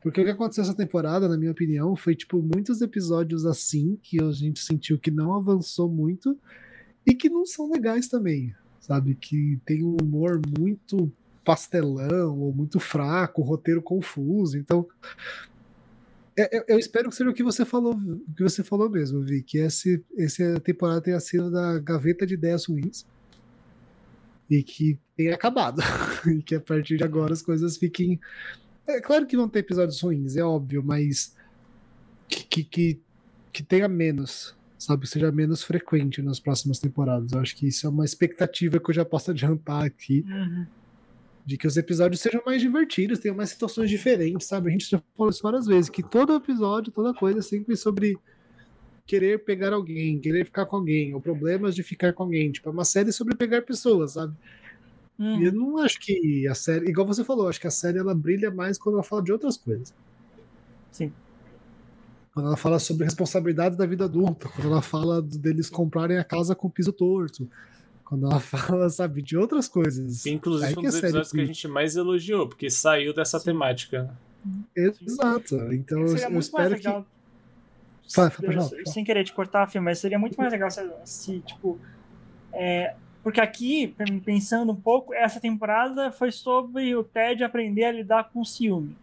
Porque 0.01 0.19
o 0.19 0.25
que 0.25 0.31
aconteceu 0.31 0.63
essa 0.63 0.75
temporada, 0.75 1.29
na 1.29 1.37
minha 1.37 1.51
opinião, 1.51 1.95
foi 1.95 2.15
tipo 2.15 2.41
muitos 2.41 2.81
episódios 2.81 3.45
assim 3.45 3.97
que 4.01 4.21
a 4.21 4.31
gente 4.31 4.59
sentiu 4.59 4.99
que 4.99 5.11
não 5.11 5.33
avançou 5.33 5.87
muito 5.87 6.37
e 7.05 7.13
que 7.13 7.29
não 7.29 7.45
são 7.45 7.69
legais 7.69 8.07
também, 8.07 8.53
sabe? 8.79 9.15
Que 9.15 9.59
tem 9.65 9.83
um 9.83 9.95
humor 10.01 10.41
muito 10.57 11.11
pastelão 11.43 12.39
ou 12.39 12.53
muito 12.53 12.79
fraco, 12.79 13.41
roteiro 13.41 13.81
confuso. 13.81 14.57
Então, 14.57 14.87
é- 16.37 16.57
é- 16.57 16.65
eu 16.67 16.79
espero 16.79 17.09
que 17.09 17.15
seja 17.15 17.29
o 17.29 17.33
que 17.33 17.43
você 17.43 17.63
falou, 17.65 17.95
que 18.35 18.43
você 18.43 18.63
falou 18.63 18.89
mesmo, 18.89 19.21
Vi, 19.21 19.43
que 19.43 19.57
esse, 19.59 20.03
essa 20.17 20.59
temporada 20.59 21.01
tenha 21.01 21.19
sido 21.19 21.51
da 21.51 21.77
gaveta 21.79 22.25
de 22.25 22.33
ideias 22.33 22.65
ruins 22.65 23.05
e 24.49 24.63
que 24.63 24.99
tenha 25.15 25.35
acabado 25.35 25.81
e 26.27 26.41
que 26.41 26.55
a 26.55 26.61
partir 26.61 26.97
de 26.97 27.03
agora 27.03 27.33
as 27.33 27.41
coisas 27.41 27.77
fiquem 27.77 28.19
é 28.85 28.99
claro 28.99 29.25
que 29.25 29.37
vão 29.37 29.47
ter 29.47 29.59
episódios 29.59 30.01
ruins, 30.01 30.35
é 30.35 30.43
óbvio, 30.43 30.83
mas 30.83 31.33
que, 32.27 32.43
que, 32.43 32.63
que, 32.65 33.01
que 33.53 33.63
tenha 33.63 33.87
menos, 33.87 34.53
sabe? 34.77 35.07
Seja 35.07 35.31
menos 35.31 35.63
frequente 35.63 36.21
nas 36.21 36.37
próximas 36.37 36.79
temporadas. 36.79 37.31
Eu 37.31 37.39
acho 37.39 37.55
que 37.55 37.65
isso 37.67 37.87
é 37.87 37.89
uma 37.89 38.03
expectativa 38.03 38.79
que 38.81 38.89
eu 38.89 38.93
já 38.93 39.05
posso 39.05 39.31
adiantar 39.31 39.83
aqui, 39.85 40.25
Uhum. 40.27 40.65
De 41.45 41.57
que 41.57 41.67
os 41.67 41.75
episódios 41.75 42.21
sejam 42.21 42.41
mais 42.45 42.61
divertidos, 42.61 43.19
tenham 43.19 43.35
mais 43.35 43.49
situações 43.49 43.89
diferentes, 43.89 44.47
sabe? 44.47 44.69
A 44.69 44.71
gente 44.71 44.89
já 44.89 45.01
falou 45.15 45.29
isso 45.29 45.43
várias 45.43 45.65
vezes, 45.65 45.89
que 45.89 46.01
todo 46.01 46.35
episódio, 46.35 46.91
toda 46.91 47.13
coisa 47.13 47.39
é 47.39 47.41
sempre 47.41 47.75
sobre 47.75 48.17
querer 49.05 49.43
pegar 49.43 49.73
alguém, 49.73 50.19
querer 50.19 50.45
ficar 50.45 50.65
com 50.65 50.77
alguém, 50.77 51.13
ou 51.13 51.19
problemas 51.19 51.75
de 51.75 51.83
ficar 51.83 52.13
com 52.13 52.23
alguém. 52.23 52.51
Tipo, 52.51 52.69
é 52.69 52.71
uma 52.71 52.85
série 52.85 53.11
sobre 53.11 53.35
pegar 53.35 53.61
pessoas, 53.63 54.13
sabe? 54.13 54.33
Uhum. 55.19 55.41
E 55.41 55.45
eu 55.45 55.51
não 55.51 55.77
acho 55.77 55.99
que 55.99 56.47
a 56.47 56.55
série, 56.55 56.89
igual 56.89 57.05
você 57.05 57.23
falou, 57.23 57.47
acho 57.47 57.59
que 57.59 57.67
a 57.67 57.71
série 57.71 57.99
ela 57.99 58.15
brilha 58.15 58.49
mais 58.49 58.77
quando 58.77 58.95
ela 58.95 59.03
fala 59.03 59.21
de 59.21 59.31
outras 59.31 59.57
coisas. 59.57 59.93
Sim. 60.91 61.11
Quando 62.33 62.47
ela 62.47 62.57
fala 62.57 62.79
sobre 62.79 63.03
responsabilidades 63.03 63.77
da 63.77 63.85
vida 63.85 64.05
adulta, 64.05 64.49
quando 64.49 64.67
ela 64.67 64.81
fala 64.81 65.21
deles 65.21 65.69
comprarem 65.69 66.17
a 66.17 66.23
casa 66.23 66.55
com 66.55 66.69
piso 66.69 66.91
torto, 66.91 67.47
quando 68.13 68.25
ela 68.31 68.39
fala, 68.41 68.89
sabe, 68.89 69.21
de 69.21 69.35
outras 69.37 69.67
coisas. 69.67 70.25
Inclusive, 70.25 70.67
Aí 70.67 70.73
um 70.73 70.81
que 70.81 70.87
dos 70.87 70.95
episódios 70.97 71.31
que 71.31 71.37
a 71.37 71.39
brilha. 71.39 71.53
gente 71.53 71.67
mais 71.67 71.95
elogiou, 71.95 72.47
porque 72.47 72.69
saiu 72.69 73.13
dessa 73.13 73.39
temática. 73.39 74.15
Exato. 74.75 75.55
Então 75.73 75.99
eu, 76.01 76.07
Seria 76.09 76.25
eu 76.25 76.31
muito 76.31 76.51
mais 76.51 76.65
espero 76.67 76.69
que. 76.79 76.87
legal. 76.87 77.05
Fala, 78.13 78.29
fala, 78.29 78.47
Eu- 78.49 78.53
fala, 78.53 78.69
fala. 78.69 78.85
Sem 78.85 79.03
querer 79.03 79.23
te 79.23 79.33
cortar, 79.33 79.67
filho, 79.67 79.83
mas 79.83 79.97
seria 79.99 80.19
muito 80.19 80.35
mais 80.37 80.51
legal 80.51 80.69
se, 80.69 80.87
se, 81.05 81.39
tipo. 81.39 81.79
é, 82.51 82.95
porque 83.23 83.39
aqui, 83.39 83.95
pensando 84.25 84.73
um 84.73 84.75
pouco, 84.75 85.13
essa 85.13 85.39
temporada 85.39 86.11
foi 86.11 86.29
sobre 86.31 86.93
o 86.95 87.03
Ted 87.05 87.41
aprender 87.43 87.85
a 87.85 87.91
lidar 87.93 88.29
com 88.31 88.43
ciúme. 88.43 88.97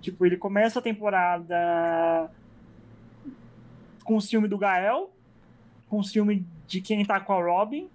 Tipo, 0.00 0.26
ele 0.26 0.36
começa 0.36 0.80
a 0.80 0.82
temporada 0.82 2.28
com 4.02 4.16
o 4.16 4.20
ciúme 4.20 4.48
do 4.48 4.58
Gael, 4.58 5.10
com 5.88 6.00
o 6.00 6.04
ciúme 6.04 6.44
de 6.66 6.80
quem 6.80 7.04
tá 7.04 7.20
com 7.20 7.32
a 7.32 7.42
Robin, 7.42 7.88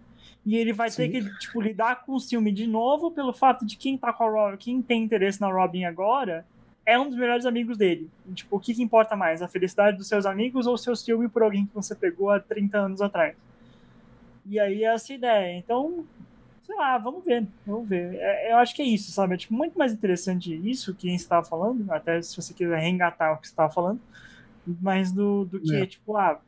e 0.45 0.55
ele 0.55 0.71
vai 0.73 0.89
ter 0.89 1.05
Sim. 1.05 1.11
que 1.11 1.39
tipo, 1.39 1.61
lidar 1.61 2.03
com 2.05 2.13
o 2.13 2.19
ciúme 2.19 2.51
de 2.51 2.65
novo 2.65 3.11
pelo 3.11 3.33
fato 3.33 3.65
de 3.65 3.75
quem 3.75 3.97
tá 3.97 4.11
com 4.13 4.23
a 4.23 4.29
Robin, 4.29 4.57
quem 4.57 4.81
tem 4.81 5.03
interesse 5.03 5.39
na 5.41 5.51
Robin 5.51 5.83
agora 5.85 6.45
é 6.85 6.97
um 6.97 7.07
dos 7.07 7.17
melhores 7.17 7.45
amigos 7.45 7.77
dele. 7.77 8.09
E, 8.27 8.33
tipo, 8.33 8.55
o 8.55 8.59
que, 8.59 8.73
que 8.73 8.81
importa 8.81 9.15
mais? 9.15 9.41
A 9.43 9.47
felicidade 9.47 9.97
dos 9.97 10.07
seus 10.07 10.25
amigos 10.25 10.65
ou 10.65 10.73
o 10.73 10.77
seu 10.77 10.95
ciúme 10.95 11.27
por 11.29 11.43
alguém 11.43 11.65
que 11.65 11.75
você 11.75 11.93
pegou 11.93 12.31
há 12.31 12.39
30 12.39 12.77
anos 12.79 13.01
atrás? 13.01 13.35
E 14.45 14.59
aí 14.59 14.83
é 14.83 14.93
essa 14.93 15.13
ideia. 15.13 15.55
Então, 15.57 16.03
sei 16.65 16.75
lá, 16.75 16.97
vamos 16.97 17.23
ver. 17.23 17.45
Vamos 17.67 17.87
ver. 17.87 18.15
É- 18.15 18.51
eu 18.53 18.57
acho 18.57 18.73
que 18.75 18.81
é 18.81 18.85
isso, 18.85 19.11
sabe? 19.11 19.35
É 19.35 19.37
tipo, 19.37 19.53
muito 19.53 19.77
mais 19.77 19.93
interessante 19.93 20.51
isso 20.67 20.95
que 20.95 21.09
você 21.09 21.15
estava 21.15 21.45
falando, 21.45 21.91
até 21.91 22.19
se 22.23 22.35
você 22.35 22.53
quiser 22.53 22.79
reengatar 22.79 23.33
o 23.33 23.37
que 23.37 23.47
você 23.47 23.51
estava 23.53 23.71
falando, 23.71 23.99
mas 24.81 25.11
do, 25.11 25.45
do 25.45 25.59
que, 25.59 25.75
É. 25.75 25.85
tipo, 25.85 26.17
ah, 26.17 26.39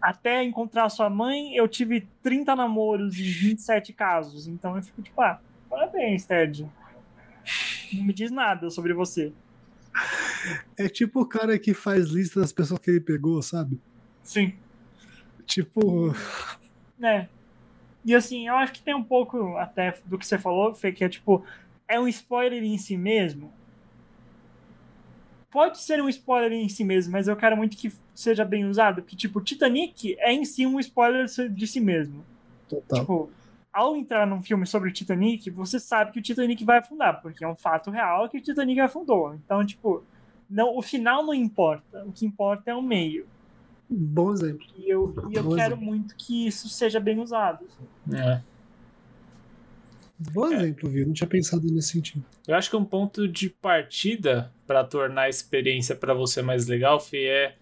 até 0.00 0.42
encontrar 0.42 0.88
sua 0.88 1.10
mãe, 1.10 1.54
eu 1.54 1.68
tive 1.68 2.08
30 2.22 2.56
namoros 2.56 3.18
e 3.18 3.22
27 3.22 3.92
casos. 3.92 4.46
Então 4.46 4.76
eu 4.76 4.82
fico 4.82 5.02
tipo, 5.02 5.20
ah, 5.20 5.40
parabéns, 5.68 6.24
Ted. 6.24 6.66
Não 7.92 8.04
me 8.04 8.12
diz 8.12 8.30
nada 8.30 8.70
sobre 8.70 8.92
você. 8.92 9.32
É 10.76 10.88
tipo 10.88 11.20
o 11.20 11.26
cara 11.26 11.58
que 11.58 11.74
faz 11.74 12.08
lista 12.08 12.40
das 12.40 12.52
pessoas 12.52 12.80
que 12.80 12.90
ele 12.90 13.00
pegou, 13.00 13.42
sabe? 13.42 13.80
Sim. 14.22 14.54
Tipo, 15.44 16.14
É. 17.02 17.26
E 18.04 18.14
assim, 18.14 18.48
eu 18.48 18.54
acho 18.56 18.72
que 18.72 18.82
tem 18.82 18.94
um 18.94 19.02
pouco 19.02 19.56
até 19.56 19.98
do 20.06 20.16
que 20.16 20.26
você 20.26 20.38
falou, 20.38 20.74
Fê, 20.74 20.90
que 20.90 21.04
é 21.04 21.08
tipo, 21.08 21.44
é 21.86 22.00
um 22.00 22.08
spoiler 22.08 22.62
em 22.62 22.78
si 22.78 22.96
mesmo. 22.96 23.52
Pode 25.50 25.78
ser 25.78 26.00
um 26.00 26.08
spoiler 26.08 26.52
em 26.52 26.68
si 26.68 26.84
mesmo, 26.84 27.12
mas 27.12 27.26
eu 27.26 27.36
quero 27.36 27.56
muito 27.56 27.76
que 27.76 27.92
seja 28.14 28.44
bem 28.44 28.64
usado, 28.66 29.02
porque 29.02 29.16
tipo, 29.16 29.40
Titanic 29.40 30.16
é 30.20 30.32
em 30.32 30.44
si 30.44 30.66
um 30.66 30.78
spoiler 30.78 31.26
de 31.50 31.66
si 31.66 31.80
mesmo. 31.80 32.24
total. 32.68 33.00
Tipo, 33.00 33.30
ao 33.72 33.96
entrar 33.96 34.26
num 34.26 34.42
filme 34.42 34.66
sobre 34.66 34.90
o 34.90 34.92
Titanic, 34.92 35.50
você 35.50 35.80
sabe 35.80 36.12
que 36.12 36.18
o 36.18 36.22
Titanic 36.22 36.64
vai 36.64 36.78
afundar, 36.78 37.20
porque 37.20 37.44
é 37.44 37.48
um 37.48 37.56
fato 37.56 37.90
real 37.90 38.28
que 38.28 38.38
o 38.38 38.40
Titanic 38.40 38.78
afundou. 38.80 39.34
Então, 39.34 39.64
tipo, 39.64 40.04
não, 40.48 40.76
o 40.76 40.82
final 40.82 41.24
não 41.24 41.34
importa, 41.34 42.04
o 42.04 42.12
que 42.12 42.26
importa 42.26 42.70
é 42.70 42.74
o 42.74 42.82
meio. 42.82 43.26
Bom 43.88 44.32
exemplo. 44.32 44.66
E 44.76 44.88
eu, 44.88 45.12
e 45.30 45.34
eu 45.34 45.42
Bom 45.42 45.56
quero 45.56 45.74
exemplo. 45.74 45.84
muito 45.84 46.14
que 46.16 46.46
isso 46.46 46.68
seja 46.68 47.00
bem 47.00 47.18
usado. 47.18 47.66
É. 48.12 48.40
Bom 50.20 50.52
exemplo, 50.52 50.90
viu? 50.90 51.06
Não 51.06 51.14
tinha 51.14 51.26
pensado 51.26 51.66
nesse 51.72 51.92
sentido. 51.92 52.22
Eu 52.46 52.54
acho 52.54 52.68
que 52.68 52.76
um 52.76 52.84
ponto 52.84 53.26
de 53.26 53.48
partida 53.48 54.52
para 54.66 54.84
tornar 54.84 55.22
a 55.22 55.28
experiência 55.30 55.96
para 55.96 56.12
você 56.12 56.42
mais 56.42 56.66
legal, 56.66 57.00
Fê, 57.00 57.24
é 57.24 57.54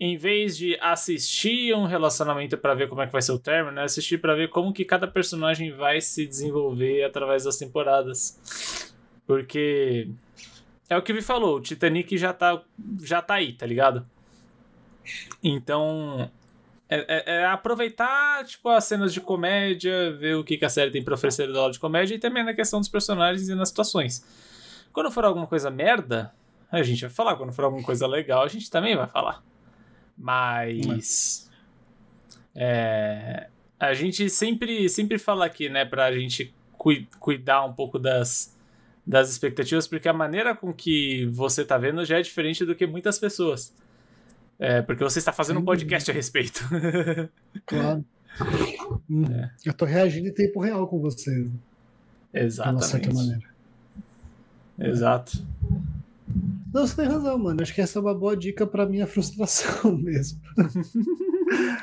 em 0.00 0.16
vez 0.16 0.56
de 0.56 0.78
assistir 0.80 1.74
um 1.74 1.84
relacionamento 1.84 2.56
para 2.56 2.74
ver 2.74 2.88
como 2.88 3.02
é 3.02 3.06
que 3.06 3.12
vai 3.12 3.20
ser 3.20 3.32
o 3.32 3.38
término, 3.38 3.76
né? 3.76 3.82
assistir 3.82 4.18
para 4.18 4.34
ver 4.34 4.48
como 4.48 4.72
que 4.72 4.82
cada 4.82 5.06
personagem 5.06 5.72
vai 5.72 6.00
se 6.00 6.26
desenvolver 6.26 7.04
através 7.04 7.44
das 7.44 7.58
temporadas. 7.58 8.94
Porque 9.26 10.08
é 10.88 10.96
o 10.96 11.02
que 11.02 11.12
me 11.12 11.20
falou, 11.20 11.58
o 11.58 11.60
Titanic 11.60 12.16
já 12.16 12.32
tá 12.32 12.62
já 13.02 13.20
tá 13.20 13.34
aí, 13.34 13.52
tá 13.52 13.66
ligado? 13.66 14.06
Então, 15.42 16.30
é, 16.96 17.06
é- 17.08 17.36
é 17.42 17.46
aproveitar 17.46 18.44
tipo 18.44 18.68
as 18.68 18.84
cenas 18.84 19.12
de 19.12 19.20
comédia, 19.20 20.12
ver 20.12 20.36
o 20.36 20.44
que, 20.44 20.56
que 20.56 20.64
a 20.64 20.68
série 20.68 20.90
tem 20.90 21.02
pra 21.02 21.14
oferecer 21.14 21.46
do 21.46 21.52
lado 21.52 21.72
de 21.72 21.78
comédia 21.80 22.14
e 22.14 22.18
também 22.18 22.44
na 22.44 22.54
questão 22.54 22.80
dos 22.80 22.88
personagens 22.88 23.48
e 23.48 23.54
nas 23.54 23.68
situações. 23.68 24.24
Quando 24.92 25.10
for 25.10 25.24
alguma 25.24 25.46
coisa 25.46 25.70
merda, 25.70 26.32
a 26.70 26.82
gente 26.82 27.00
vai 27.02 27.10
falar. 27.10 27.36
Quando 27.36 27.52
for 27.52 27.64
alguma 27.64 27.82
coisa 27.82 28.06
legal, 28.06 28.42
a 28.44 28.48
gente 28.48 28.70
também 28.70 28.96
vai 28.96 29.06
falar. 29.06 29.42
Mas. 30.16 31.50
é, 32.54 33.48
a 33.78 33.92
gente 33.94 34.30
sempre, 34.30 34.88
sempre 34.88 35.18
fala 35.18 35.44
aqui, 35.46 35.68
né, 35.68 35.84
pra 35.84 36.12
gente 36.12 36.54
cui- 36.78 37.08
cuidar 37.18 37.64
um 37.64 37.72
pouco 37.72 37.98
das, 37.98 38.56
das 39.06 39.28
expectativas, 39.30 39.86
porque 39.88 40.08
a 40.08 40.12
maneira 40.12 40.54
com 40.54 40.72
que 40.72 41.26
você 41.32 41.64
tá 41.64 41.76
vendo 41.76 42.04
já 42.04 42.18
é 42.18 42.22
diferente 42.22 42.64
do 42.64 42.74
que 42.74 42.86
muitas 42.86 43.18
pessoas. 43.18 43.74
É, 44.58 44.82
porque 44.82 45.02
você 45.02 45.18
está 45.18 45.32
fazendo 45.32 45.56
um 45.56 45.60
Sem 45.60 45.66
podcast 45.66 46.10
a 46.10 46.14
respeito. 46.14 46.60
Claro. 47.66 48.04
Hum, 49.08 49.24
É. 49.30 49.50
Eu 49.64 49.72
tô 49.72 49.84
reagindo 49.84 50.28
em 50.28 50.32
tempo 50.34 50.60
real 50.60 50.86
com 50.88 50.98
você, 51.00 51.30
de 51.44 51.50
uma 51.50 51.52
certa 52.42 53.08
Exatamente. 53.08 53.14
maneira. 53.14 53.42
Exato. 54.78 55.44
Não, 56.72 56.84
você 56.86 56.96
tem 56.96 57.06
razão, 57.06 57.38
mano. 57.38 57.62
Acho 57.62 57.72
que 57.72 57.80
essa 57.80 57.98
é 57.98 58.02
uma 58.02 58.14
boa 58.14 58.36
dica 58.36 58.66
pra 58.66 58.86
minha 58.86 59.06
frustração 59.08 59.96
mesmo. 59.96 60.40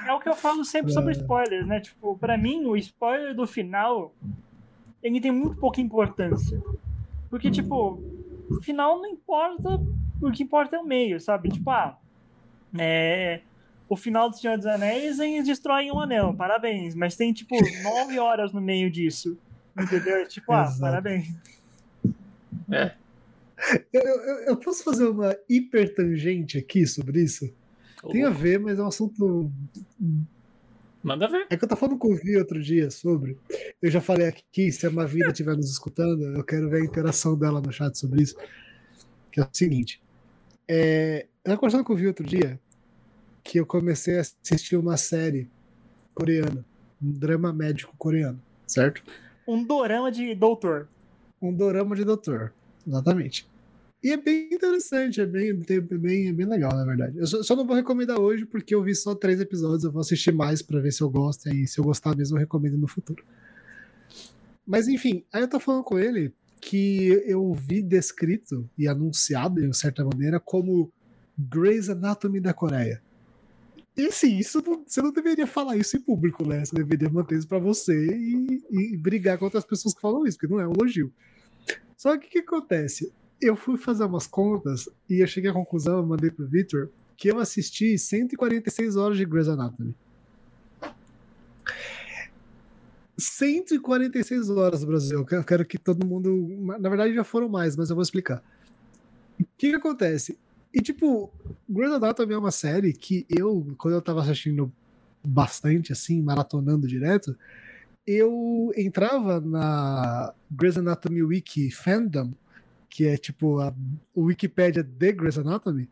É 0.06 0.12
o 0.12 0.20
que 0.20 0.28
eu 0.28 0.36
falo 0.36 0.66
sempre 0.66 0.92
sobre 0.92 1.14
spoilers, 1.14 1.66
né? 1.66 1.80
Tipo, 1.80 2.18
pra 2.18 2.38
mim, 2.38 2.66
o 2.66 2.76
spoiler 2.76 3.34
do 3.34 3.48
final, 3.48 4.14
ele 5.02 5.22
tem 5.22 5.32
muito 5.32 5.56
pouca 5.56 5.80
importância. 5.80 6.62
Porque, 7.30 7.50
tipo, 7.50 8.02
o 8.50 8.62
final 8.62 8.98
não 8.98 9.08
importa, 9.08 9.80
o 10.22 10.32
que 10.32 10.44
importa 10.44 10.76
é 10.76 10.80
o 10.80 10.86
meio, 10.86 11.22
sabe? 11.22 11.50
Tipo, 11.50 11.70
ah, 11.70 11.98
é... 12.78 13.42
O 13.90 13.98
final 13.98 14.30
do 14.30 14.38
Senhor 14.38 14.56
dos 14.56 14.66
Anéis, 14.66 15.20
eles 15.20 15.46
destroem 15.46 15.92
um 15.92 16.00
anel, 16.00 16.34
parabéns. 16.34 16.96
Mas 16.96 17.16
tem, 17.18 17.34
tipo, 17.34 17.54
nove 17.84 18.18
horas 18.20 18.54
no 18.54 18.62
meio 18.62 18.90
disso. 18.90 19.38
Entendeu? 19.78 20.26
Tipo, 20.30 20.54
ah, 20.54 20.64
Exato. 20.64 20.80
parabéns. 20.80 21.28
É. 22.72 22.94
Eu, 23.92 24.02
eu- 24.02 24.40
eu 24.48 24.58
posso 24.58 24.84
fazer 24.84 25.06
uma 25.08 25.36
hipertangente 25.50 26.58
aqui 26.58 26.88
sobre 26.88 27.22
isso? 27.22 27.54
Tem 28.12 28.24
a 28.24 28.30
ver, 28.30 28.60
mas 28.60 28.80
é 28.80 28.82
um 28.82 28.88
assunto. 28.88 29.52
Manda 31.04 31.28
ver. 31.28 31.46
É 31.50 31.58
que 31.58 31.64
eu 31.64 31.68
tava 31.68 31.80
falando 31.80 31.98
com 32.00 32.14
o 32.14 32.16
Vi 32.16 32.38
outro 32.38 32.62
dia 32.62 32.90
sobre. 32.90 33.38
Eu 33.82 33.92
já 33.92 34.00
falei 34.02 34.28
aqui, 34.28 34.72
se 34.72 34.88
a 34.88 34.90
Mavida 34.90 35.28
estiver 35.28 35.56
nos 35.56 35.70
escutando, 35.70 36.24
eu 36.24 36.44
quero 36.44 36.70
ver 36.70 36.82
a 36.82 36.86
interação 36.86 37.38
dela 37.38 37.60
no 37.62 37.72
chat 37.72 37.98
sobre 37.98 38.24
isso. 38.24 38.36
Que 39.32 39.40
é 39.42 39.44
o 39.44 39.50
seguinte. 39.52 40.02
É, 40.74 41.28
eu 41.44 41.58
conversando 41.58 41.84
com 41.84 41.92
o 41.92 41.96
Vi 41.98 42.08
outro 42.08 42.26
dia 42.26 42.58
que 43.44 43.60
eu 43.60 43.66
comecei 43.66 44.18
a 44.18 44.22
assistir 44.22 44.78
uma 44.78 44.96
série 44.96 45.50
coreana, 46.16 46.64
um 47.04 47.12
drama 47.12 47.52
médico 47.52 47.94
coreano, 47.98 48.42
certo? 48.66 49.04
Um 49.46 49.62
dorama 49.62 50.10
de 50.10 50.34
doutor. 50.34 50.88
um 51.42 51.54
dorama 51.54 51.94
de 51.94 52.06
doutor. 52.06 52.54
Exatamente. 52.88 53.46
E 54.02 54.12
é 54.12 54.18
bem 54.18 54.48
interessante, 54.50 55.20
é 55.20 55.26
bem, 55.26 55.50
é 55.50 55.54
bem, 55.54 56.30
é 56.30 56.32
bem 56.32 56.46
legal, 56.46 56.74
na 56.74 56.86
verdade. 56.86 57.18
Eu 57.18 57.28
só, 57.28 57.44
só 57.44 57.54
não 57.54 57.68
vou 57.68 57.76
recomendar 57.76 58.18
hoje 58.18 58.46
porque 58.46 58.74
eu 58.74 58.82
vi 58.82 58.96
só 58.96 59.14
três 59.14 59.42
episódios, 59.42 59.84
eu 59.84 59.92
vou 59.92 60.00
assistir 60.00 60.32
mais 60.32 60.62
pra 60.62 60.80
ver 60.80 60.94
se 60.94 61.02
eu 61.02 61.10
gosto, 61.10 61.50
e 61.50 61.68
se 61.68 61.82
eu 61.82 61.84
gostar 61.84 62.16
mesmo 62.16 62.38
eu 62.38 62.40
recomendo 62.40 62.78
no 62.78 62.88
futuro. 62.88 63.26
Mas 64.66 64.88
enfim, 64.88 65.26
aí 65.34 65.42
eu 65.42 65.50
tô 65.50 65.60
falando 65.60 65.84
com 65.84 66.00
ele 66.00 66.34
que 66.62 67.08
eu 67.26 67.52
vi 67.54 67.82
descrito 67.82 68.70
e 68.78 68.88
anunciado, 68.88 69.60
de 69.68 69.76
certa 69.76 70.06
maneira, 70.06 70.40
como 70.40 70.92
Grey's 71.38 71.90
Anatomy 71.90 72.40
da 72.40 72.54
Coreia. 72.54 73.02
E 73.98 74.06
assim, 74.06 74.38
isso 74.38 74.62
não- 74.66 74.84
você 74.88 75.02
não 75.02 75.12
deveria 75.12 75.48
falar 75.48 75.76
isso 75.76 75.98
em 75.98 76.00
público, 76.00 76.48
né? 76.48 76.64
Você 76.64 76.76
deveria 76.76 77.10
manter 77.10 77.38
isso 77.38 77.48
pra 77.48 77.60
você 77.60 77.94
e, 78.16 78.64
e 78.94 78.98
brigar 78.98 79.38
contra 79.38 79.58
as 79.60 79.66
pessoas 79.66 79.94
que 79.94 80.00
falam 80.00 80.26
isso, 80.26 80.38
porque 80.38 80.54
não 80.54 80.62
é 80.62 80.68
um 80.68 80.72
elogio. 80.72 81.12
Só 81.98 82.18
que 82.18 82.28
o 82.28 82.30
que 82.30 82.40
acontece? 82.40 83.12
Eu 83.42 83.56
fui 83.56 83.78
fazer 83.78 84.04
umas 84.06 84.28
contas 84.28 84.88
e 85.10 85.22
eu 85.22 85.28
cheguei 85.28 85.50
à 85.50 85.54
conclusão, 85.54 85.98
eu 85.98 86.06
mandei 86.06 86.30
pro 86.30 86.48
Victor, 86.48 86.90
que 87.18 87.28
eu 87.30 87.40
assisti 87.40 87.98
146 87.98 88.96
horas 88.96 89.18
de 89.18 89.26
Grey's 89.26 89.48
Anatomy. 89.50 89.96
146 93.22 94.50
horas, 94.50 94.84
Brasil. 94.84 95.26
Eu 95.32 95.44
quero, 95.44 95.66
que 95.66 95.78
todo 95.78 96.06
mundo. 96.06 96.48
Na 96.80 96.90
verdade, 96.90 97.14
já 97.14 97.24
foram 97.24 97.48
mais, 97.48 97.76
mas 97.76 97.90
eu 97.90 97.96
vou 97.96 98.04
explicar. 98.04 98.44
O 99.40 99.46
que, 99.58 99.70
que 99.70 99.76
acontece? 99.76 100.38
E, 100.74 100.82
tipo, 100.82 101.32
Grey's 101.70 101.94
Anatomy 101.94 102.34
é 102.34 102.38
uma 102.38 102.52
série 102.52 102.94
que 102.94 103.26
eu, 103.30 103.68
quando 103.78 103.96
eu 103.96 104.02
tava 104.02 104.22
assistindo 104.22 104.72
bastante, 105.24 105.92
assim, 105.92 106.22
maratonando 106.22 106.88
direto, 106.88 107.36
eu 108.06 108.72
entrava 108.76 109.40
na 109.40 110.34
Grey's 110.50 110.78
Anatomy 110.78 111.24
Wiki 111.24 111.72
Fandom, 111.72 112.34
que 112.90 113.06
é 113.06 113.18
tipo 113.18 113.60
a 113.60 113.74
Wikipedia 114.16 114.84
de 114.84 115.12
Grey's 115.14 115.38
Anatomy, 115.38 115.90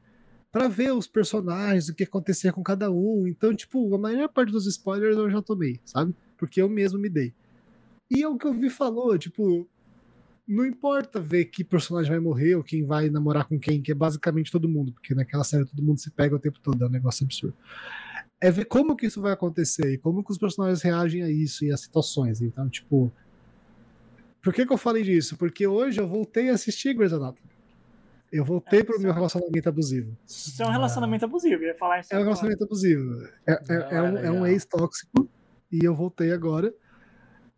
para 0.51 0.67
ver 0.67 0.93
os 0.93 1.07
personagens, 1.07 1.89
o 1.89 1.93
que 1.93 2.03
acontecia 2.03 2.51
com 2.51 2.63
cada 2.63 2.89
um. 2.89 3.27
Então, 3.27 3.53
tipo, 3.53 3.93
a 3.93 3.97
maior 3.97 4.27
parte 4.29 4.51
dos 4.51 4.65
spoilers 4.65 5.15
eu 5.15 5.29
já 5.29 5.41
tomei, 5.41 5.79
sabe? 5.85 6.13
Porque 6.39 6.61
eu 6.61 6.69
mesmo 6.69 6.97
me 6.97 7.09
dei. 7.09 7.33
E 8.09 8.23
é 8.23 8.27
o 8.27 8.37
que 8.37 8.47
eu 8.47 8.53
vi 8.53 8.69
falou, 8.69 9.17
tipo, 9.17 9.67
não 10.47 10.65
importa 10.65 11.19
ver 11.19 11.45
que 11.45 11.63
personagem 11.63 12.09
vai 12.09 12.19
morrer 12.19 12.55
ou 12.55 12.63
quem 12.63 12.83
vai 12.83 13.09
namorar 13.09 13.45
com 13.45 13.59
quem, 13.59 13.81
que 13.81 13.91
é 13.91 13.95
basicamente 13.95 14.51
todo 14.51 14.67
mundo, 14.67 14.91
porque 14.93 15.13
naquela 15.13 15.43
série 15.43 15.65
todo 15.65 15.83
mundo 15.83 15.99
se 15.99 16.09
pega 16.09 16.35
o 16.35 16.39
tempo 16.39 16.59
todo, 16.59 16.83
é 16.83 16.87
um 16.87 16.91
negócio 16.91 17.23
absurdo. 17.23 17.55
É 18.41 18.49
ver 18.49 18.65
como 18.65 18.95
que 18.95 19.05
isso 19.05 19.21
vai 19.21 19.33
acontecer 19.33 19.93
e 19.93 19.97
como 19.97 20.23
que 20.23 20.31
os 20.31 20.37
personagens 20.37 20.81
reagem 20.81 21.21
a 21.21 21.29
isso 21.29 21.65
e 21.65 21.71
as 21.71 21.81
situações. 21.81 22.41
Então, 22.41 22.67
tipo. 22.69 23.11
Por 24.41 24.53
que, 24.53 24.65
que 24.65 24.71
eu 24.71 24.77
falei 24.77 25.03
disso? 25.03 25.35
Porque 25.37 25.67
hoje 25.67 25.99
eu 25.99 26.07
voltei 26.07 26.49
a 26.49 26.53
assistir 26.53 26.93
Grey's 26.93 27.11
Anatomy. 27.11 27.49
Eu 28.31 28.45
voltei 28.45 28.79
É, 28.79 28.83
pro 28.83 28.99
meu 28.99 29.11
relacionamento 29.11 29.67
abusivo. 29.67 30.15
Isso 30.25 30.63
é 30.63 30.65
um 30.65 30.69
relacionamento 30.71 31.25
abusivo, 31.25 31.61
eu 31.63 31.67
ia 31.67 31.75
falar 31.75 31.99
isso. 31.99 32.13
É 32.13 32.17
um 32.17 32.23
relacionamento 32.23 32.63
abusivo. 32.63 33.27
É, 33.45 33.51
é- 33.51 33.57
é 33.97 34.01
um, 34.01 34.17
é 34.17 34.25
é 34.27 34.31
um 34.31 34.41
legal. 34.43 34.45
E 35.71 35.83
eu 35.83 35.95
voltei 35.95 36.31
agora. 36.31 36.73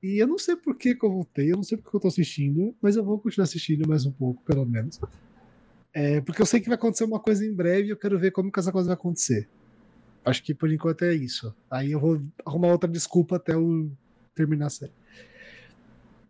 E 0.02 0.22
eu 0.22 0.28
não 0.28 0.38
sei 0.38 0.56
por 0.56 0.76
que, 0.76 0.96
que 0.96 1.06
eu 1.06 1.12
voltei, 1.12 1.52
eu 1.52 1.56
não 1.56 1.64
sei 1.64 1.78
por 1.78 1.92
que 1.92 1.96
eu 1.96 2.02
tô 2.02 2.08
assistindo, 2.08 2.76
mas 2.82 2.96
eu 2.96 3.04
vou 3.04 3.20
continuar 3.20 3.44
assistindo 3.44 3.88
mais 3.88 4.06
um 4.06 4.12
pouco, 4.12 4.44
pelo 4.44 4.66
menos. 4.66 5.00
É, 5.94 6.22
porque 6.22 6.42
eu 6.42 6.46
sei 6.46 6.60
que 6.60 6.68
vai 6.68 6.76
acontecer 6.76 7.04
uma 7.04 7.20
coisa 7.20 7.46
em 7.46 7.54
breve 7.54 7.88
e 7.88 7.90
eu 7.92 7.98
quero 7.98 8.18
ver 8.18 8.32
como 8.32 8.52
que 8.52 8.60
essa 8.60 8.72
coisa 8.72 8.88
vai 8.88 8.96
acontecer. 8.96 9.48
Acho 10.26 10.42
que 10.44 10.54
por 10.54 10.72
enquanto 10.72 11.04
é 11.04 11.14
isso. 11.14 11.54
Aí 11.70 11.92
eu 11.92 12.00
vou 12.00 12.22
arrumar 12.46 12.70
outra 12.70 12.90
desculpa 12.90 13.36
até 13.36 13.54
eu 13.54 13.92
terminar 14.34 14.68
a 14.68 14.70
série. 14.70 14.94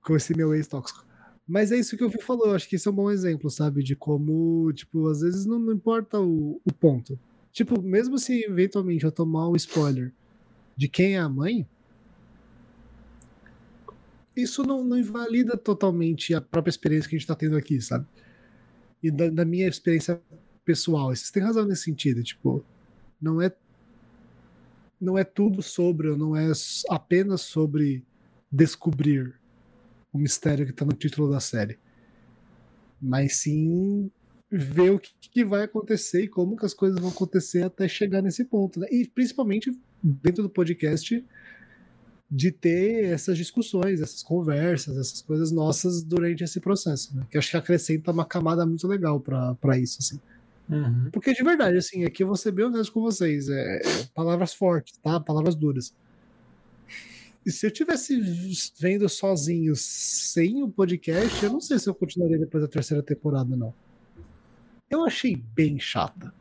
Com 0.04 0.16
esse 0.16 0.36
meu 0.36 0.54
ex 0.54 0.68
tóxico. 0.68 1.06
Mas 1.48 1.72
é 1.72 1.78
isso 1.78 1.98
que 1.98 2.04
o 2.04 2.10
Vi 2.10 2.22
falou, 2.22 2.48
eu 2.48 2.56
acho 2.56 2.68
que 2.68 2.76
isso 2.76 2.90
é 2.90 2.92
um 2.92 2.96
bom 2.96 3.12
exemplo, 3.12 3.50
sabe? 3.50 3.84
De 3.84 3.96
como, 3.96 4.72
tipo, 4.74 5.08
às 5.08 5.22
vezes 5.22 5.46
não, 5.46 5.60
não 5.60 5.74
importa 5.74 6.20
o, 6.20 6.62
o 6.66 6.74
ponto. 6.74 7.20
Tipo, 7.52 7.82
mesmo 7.82 8.18
se 8.18 8.44
eventualmente 8.44 9.04
eu 9.04 9.12
tomar 9.12 9.50
um 9.50 9.56
spoiler 9.56 10.14
de 10.82 10.88
quem 10.88 11.14
é 11.14 11.20
a 11.20 11.30
mãe, 11.30 11.70
isso 14.36 14.64
não, 14.64 14.84
não 14.84 14.98
invalida 14.98 15.56
totalmente 15.56 16.34
a 16.34 16.42
própria 16.42 16.72
experiência 16.72 17.08
que 17.08 17.16
a 17.16 17.20
gente 17.20 17.28
tá 17.28 17.36
tendo 17.36 17.56
aqui, 17.56 17.80
sabe? 17.80 18.08
E 19.04 19.12
da, 19.12 19.30
da 19.30 19.46
minha 19.46 19.68
experiência 19.68 20.20
pessoal. 20.66 21.10
Vocês 21.10 21.30
têm 21.30 21.44
razão 21.44 21.68
nesse 21.68 21.84
sentido, 21.84 22.24
tipo, 22.24 22.66
não 23.22 23.40
é 23.40 23.56
não 25.00 25.20
é 25.20 25.24
tudo 25.24 25.62
sobre, 25.62 26.16
não 26.16 26.36
é 26.36 26.52
apenas 26.90 27.42
sobre 27.42 28.04
descobrir 28.52 29.40
o 30.12 30.18
mistério 30.18 30.66
que 30.66 30.74
tá 30.74 30.84
no 30.84 30.94
título 30.94 31.30
da 31.30 31.40
série. 31.40 31.78
Mas 33.00 33.36
sim 33.36 34.10
ver 34.50 34.90
o 34.90 35.00
que, 35.00 35.12
que 35.30 35.46
vai 35.46 35.64
acontecer 35.64 36.24
e 36.24 36.28
como 36.28 36.58
que 36.58 36.66
as 36.66 36.74
coisas 36.74 37.00
vão 37.00 37.12
acontecer 37.12 37.62
até 37.62 37.88
chegar 37.88 38.24
nesse 38.24 38.46
ponto. 38.46 38.80
Né? 38.80 38.88
E 38.90 39.08
principalmente 39.08 39.72
dentro 40.02 40.44
do 40.44 40.50
podcast 40.50 41.24
de 42.30 42.50
ter 42.50 43.06
essas 43.06 43.38
discussões, 43.38 44.00
essas 44.00 44.24
conversas, 44.24 44.98
essas 44.98 45.22
coisas 45.22 45.52
nossas 45.52 46.02
durante 46.02 46.44
esse 46.44 46.62
processo, 46.62 47.16
né? 47.16 47.28
Que 47.30 47.38
acho 47.38 47.52
que 47.52 47.58
acrescenta 47.58 48.12
uma 48.12 48.24
camada 48.24 48.66
muito 48.66 48.88
legal 48.88 49.20
pra 49.20 49.78
isso, 49.78 49.98
assim. 50.00 50.20
Uhum. 50.70 51.10
Porque 51.12 51.34
de 51.34 51.44
verdade, 51.44 51.78
assim, 51.78 52.06
aqui 52.06 52.24
eu 52.24 52.28
vou 52.28 52.38
ser 52.38 52.54
bem 52.54 52.66
honesto 52.66 52.94
com 52.94 53.02
vocês. 53.02 53.50
É, 53.50 53.78
é 53.78 54.04
palavras 54.16 54.54
fortes, 54.54 54.98
tá? 54.98 55.20
Palavras 55.20 55.56
duras. 55.56 55.94
E 57.46 57.52
se 57.52 57.66
eu 57.66 57.72
tivesse 57.72 58.18
vendo 58.80 59.10
sozinho, 59.10 59.76
sem 59.76 60.64
o 60.64 60.70
podcast, 60.70 61.44
eu 61.44 61.52
não 61.52 61.60
sei 61.60 61.80
se 61.80 61.90
eu 61.90 61.96
continuaria 61.96 62.38
depois 62.38 62.64
da 62.64 62.70
terceira 62.70 63.04
temporada, 63.04 63.58
não. 63.58 63.74
Eu 64.90 65.04
achei 65.04 65.36
bem 65.36 65.80
chata. 65.80 66.34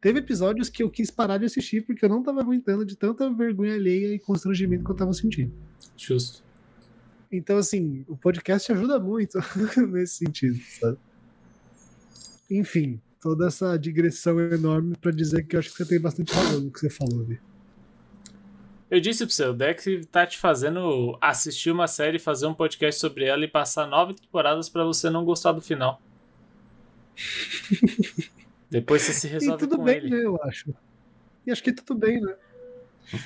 Teve 0.00 0.20
episódios 0.20 0.68
que 0.68 0.82
eu 0.82 0.90
quis 0.90 1.10
parar 1.10 1.38
de 1.38 1.46
assistir 1.46 1.82
porque 1.84 2.04
eu 2.04 2.08
não 2.08 2.22
tava 2.22 2.40
aguentando 2.40 2.84
de 2.84 2.96
tanta 2.96 3.28
vergonha 3.32 3.74
alheia 3.74 4.14
e 4.14 4.18
constrangimento 4.18 4.84
que 4.84 4.90
eu 4.90 4.96
tava 4.96 5.12
sentindo. 5.12 5.52
Justo. 5.96 6.44
Então, 7.30 7.58
assim, 7.58 8.04
o 8.08 8.16
podcast 8.16 8.70
ajuda 8.72 9.00
muito 9.00 9.38
nesse 9.90 10.24
sentido, 10.24 10.58
sabe? 10.80 10.98
Enfim, 12.48 13.00
toda 13.20 13.48
essa 13.48 13.76
digressão 13.76 14.40
enorme 14.40 14.96
pra 14.96 15.10
dizer 15.10 15.44
que 15.44 15.56
eu 15.56 15.60
acho 15.60 15.70
que 15.70 15.76
você 15.76 15.84
tem 15.84 16.00
bastante 16.00 16.32
razão 16.32 16.60
no 16.60 16.70
que 16.70 16.78
você 16.78 16.88
falou, 16.88 17.24
Vi. 17.24 17.40
Eu 18.90 19.00
disse 19.00 19.26
pro 19.26 19.34
seu, 19.34 19.50
o 19.50 19.54
Dex 19.54 19.84
tá 20.10 20.26
te 20.26 20.38
fazendo 20.38 21.18
assistir 21.20 21.70
uma 21.70 21.86
série, 21.86 22.18
fazer 22.18 22.46
um 22.46 22.54
podcast 22.54 22.98
sobre 22.98 23.24
ela 23.24 23.44
e 23.44 23.48
passar 23.48 23.86
nove 23.86 24.14
temporadas 24.14 24.70
pra 24.70 24.82
você 24.84 25.10
não 25.10 25.24
gostar 25.26 25.52
do 25.52 25.60
final. 25.60 26.00
Depois 28.70 29.02
você 29.02 29.12
se 29.12 29.26
E 29.26 29.30
resolve 29.30 29.58
tudo 29.58 29.76
com 29.78 29.84
bem, 29.84 29.96
ele. 29.96 30.10
né, 30.10 30.24
eu 30.24 30.40
acho. 30.42 30.74
E 31.46 31.50
acho 31.50 31.62
que 31.62 31.72
tudo 31.72 31.94
bem, 31.98 32.20
né? 32.20 32.34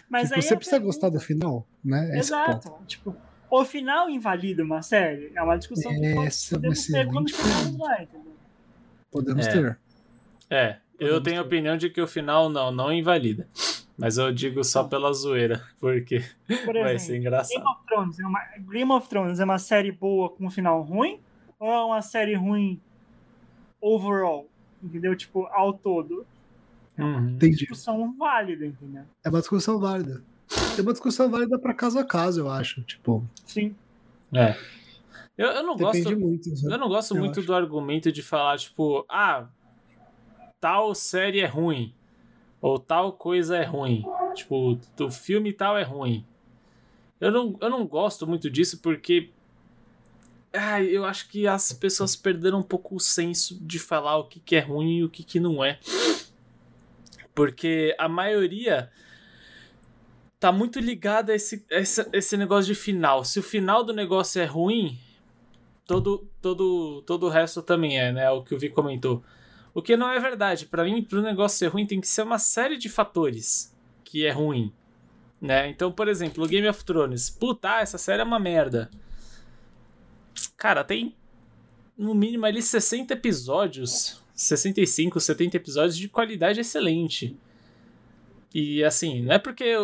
Mas 0.09 0.29
Tipo, 0.29 0.35
aí 0.37 0.43
você 0.43 0.55
a 0.55 0.57
precisa 0.57 0.77
pergunta- 0.77 0.81
gostar 0.81 1.09
do 1.11 1.19
final, 1.21 1.67
né? 1.85 2.05
Esse 2.07 2.15
é. 2.15 2.19
Exato. 2.45 2.73
Tipo, 2.87 3.17
o 3.51 3.65
final 3.65 4.09
invalida 4.09 4.63
uma 4.63 4.81
série? 4.83 5.33
É 5.35 5.43
uma 5.43 5.57
discussão 5.57 5.91
que 5.93 6.15
pode- 6.15 6.27
Essa 6.29 6.55
é 6.55 6.59
uma 6.59 6.61
podemos 6.63 6.87
ter 6.87 7.07
quando 7.09 7.31
chegarmos 7.31 7.79
lá, 7.79 8.03
entendeu? 8.03 8.33
Podemos 9.11 9.47
É. 9.47 9.51
ter. 9.53 9.79
É, 10.49 10.77
eu 11.01 11.09
Podemos 11.15 11.23
tenho 11.25 11.41
a 11.41 11.45
opinião 11.45 11.77
de 11.77 11.91
que 11.91 12.01
o 12.01 12.07
final 12.07 12.49
não, 12.49 12.71
não 12.71 12.93
invalida. 12.93 13.49
Mas 13.99 14.17
eu 14.19 14.33
digo 14.33 14.63
só 14.65 14.85
pela 14.85 15.13
zoeira, 15.13 15.63
porque 15.81 16.25
Por 16.65 16.73
vai 16.75 16.95
exemplo, 16.95 16.99
ser 17.01 17.07
Game 17.13 17.19
engraçado. 17.27 17.63
of 17.67 17.81
Thrones 17.87 18.19
é 18.21 18.27
uma, 18.27 18.41
Game 18.71 18.93
of 18.93 19.09
Thrones 19.09 19.41
é 19.41 19.45
uma 19.45 19.59
série 19.59 19.93
boa 19.93 20.31
com 20.31 20.47
um 20.47 20.51
final 20.51 20.81
ruim? 20.83 21.21
Ou 21.59 21.71
é 21.71 21.85
uma 21.85 22.03
série 22.03 22.35
ruim 22.35 22.81
overall? 23.81 24.49
Entendeu? 24.83 25.15
Tipo, 25.17 25.47
ao 25.47 25.73
todo. 25.73 26.27
Uhum. 26.99 27.31
Entendi. 27.31 27.57
Discussão 27.59 28.15
válida, 28.19 28.67
entendeu? 28.67 29.05
É 29.25 29.29
uma 29.29 29.41
discussão 29.41 29.79
válida. 29.79 30.23
É 30.79 30.83
uma 30.83 30.93
discussão 30.93 31.31
válida 31.31 31.59
pra 31.59 31.73
caso 31.73 31.99
a 31.99 32.05
caso, 32.05 32.41
eu 32.41 32.51
acho. 32.51 32.83
Tipo, 32.83 33.25
Sim. 33.47 33.75
É. 34.35 34.57
Eu, 35.37 35.49
eu 35.49 35.63
não 35.63 35.77
depende 35.77 36.03
gosto. 36.15 36.19
muito. 36.21 36.57
sabe? 36.57 36.75
Eu 36.75 36.79
não 36.79 36.89
gosto 36.89 37.15
Eu 37.15 37.21
muito 37.21 37.39
acho. 37.41 37.47
do 37.47 37.55
argumento 37.55 38.13
de 38.13 38.23
falar, 38.23 38.59
tipo, 38.59 39.05
ah, 39.09 39.47
tal 40.61 40.95
série 40.95 41.41
é 41.41 41.47
ruim. 41.47 41.95
Ou 42.61 42.79
tal 42.79 43.13
coisa 43.13 43.57
é 43.57 43.65
ruim. 43.65 44.05
Tipo, 44.35 44.79
o 45.01 45.11
filme 45.11 45.53
tal 45.53 45.77
é 45.77 45.83
ruim. 45.83 46.25
Eu 47.21 47.31
não, 47.31 47.57
eu 47.61 47.71
não 47.71 47.87
gosto 47.87 48.27
muito 48.27 48.51
disso 48.51 48.81
porque. 48.81 49.31
Ai, 50.53 50.87
eu 50.87 51.05
acho 51.05 51.29
que 51.29 51.47
as 51.47 51.73
pessoas 51.73 52.15
perderam 52.15 52.59
um 52.59 52.63
pouco 52.63 52.97
o 52.97 53.01
senso 53.01 53.59
de 53.61 53.79
falar 53.79 54.19
o 54.19 54.25
que, 54.25 54.39
que 54.39 54.57
é 54.57 54.61
ruim 54.61 54.99
e 54.99 55.05
o 55.05 55.09
que, 55.09 55.25
que 55.25 55.41
não 55.41 55.65
é. 55.65 55.79
Porque 57.35 57.97
a 57.99 58.09
maioria 58.09 58.91
tá 60.39 60.53
muito 60.53 60.79
ligada 60.79 61.33
a 61.33 61.37
esse, 61.37 61.65
esse, 61.71 62.07
esse 62.13 62.37
negócio 62.37 62.67
de 62.67 62.79
final. 62.79 63.25
Se 63.25 63.39
o 63.39 63.43
final 63.43 63.83
do 63.83 63.93
negócio 63.93 64.43
é 64.43 64.45
ruim, 64.45 64.99
todo, 65.87 66.29
todo, 66.41 67.03
todo 67.03 67.27
o 67.27 67.29
resto 67.29 67.63
também 67.63 67.99
é, 67.99 68.13
né? 68.13 68.31
O 68.31 68.43
que 68.43 68.55
o 68.55 68.59
Vi 68.59 68.69
comentou. 68.69 69.23
O 69.73 69.81
que 69.81 69.97
não 69.97 70.11
é 70.11 70.19
verdade. 70.19 70.67
Para 70.67 70.85
mim, 70.85 71.03
para 71.03 71.19
o 71.19 71.23
negócio 71.23 71.59
ser 71.59 71.69
ruim, 71.69 71.87
tem 71.87 72.01
que 72.01 72.09
ser 72.09 72.23
uma 72.23 72.39
série 72.39 72.77
de 72.77 72.89
fatores 72.89 73.75
que 74.05 74.27
é 74.27 74.31
ruim. 74.31 74.73
Né? 75.41 75.69
Então, 75.71 75.91
por 75.91 76.09
exemplo, 76.09 76.45
o 76.45 76.49
Game 76.49 76.69
of 76.69 76.85
Thrones. 76.85 77.31
Puta, 77.31 77.77
ah, 77.77 77.81
essa 77.81 77.97
série 77.97 78.21
é 78.21 78.25
uma 78.25 78.39
merda. 78.39 78.91
Cara, 80.57 80.85
tem 80.85 81.15
no 81.97 82.15
mínimo 82.15 82.47
ali 82.47 82.63
60 82.63 83.13
episódios, 83.13 84.23
65, 84.35 85.21
70 85.21 85.57
episódios 85.57 85.97
de 85.97 86.09
qualidade 86.09 86.61
excelente. 86.61 87.37
E 88.55 88.85
assim, 88.85 89.23
não 89.23 89.33
é 89.35 89.39
porque 89.39 89.75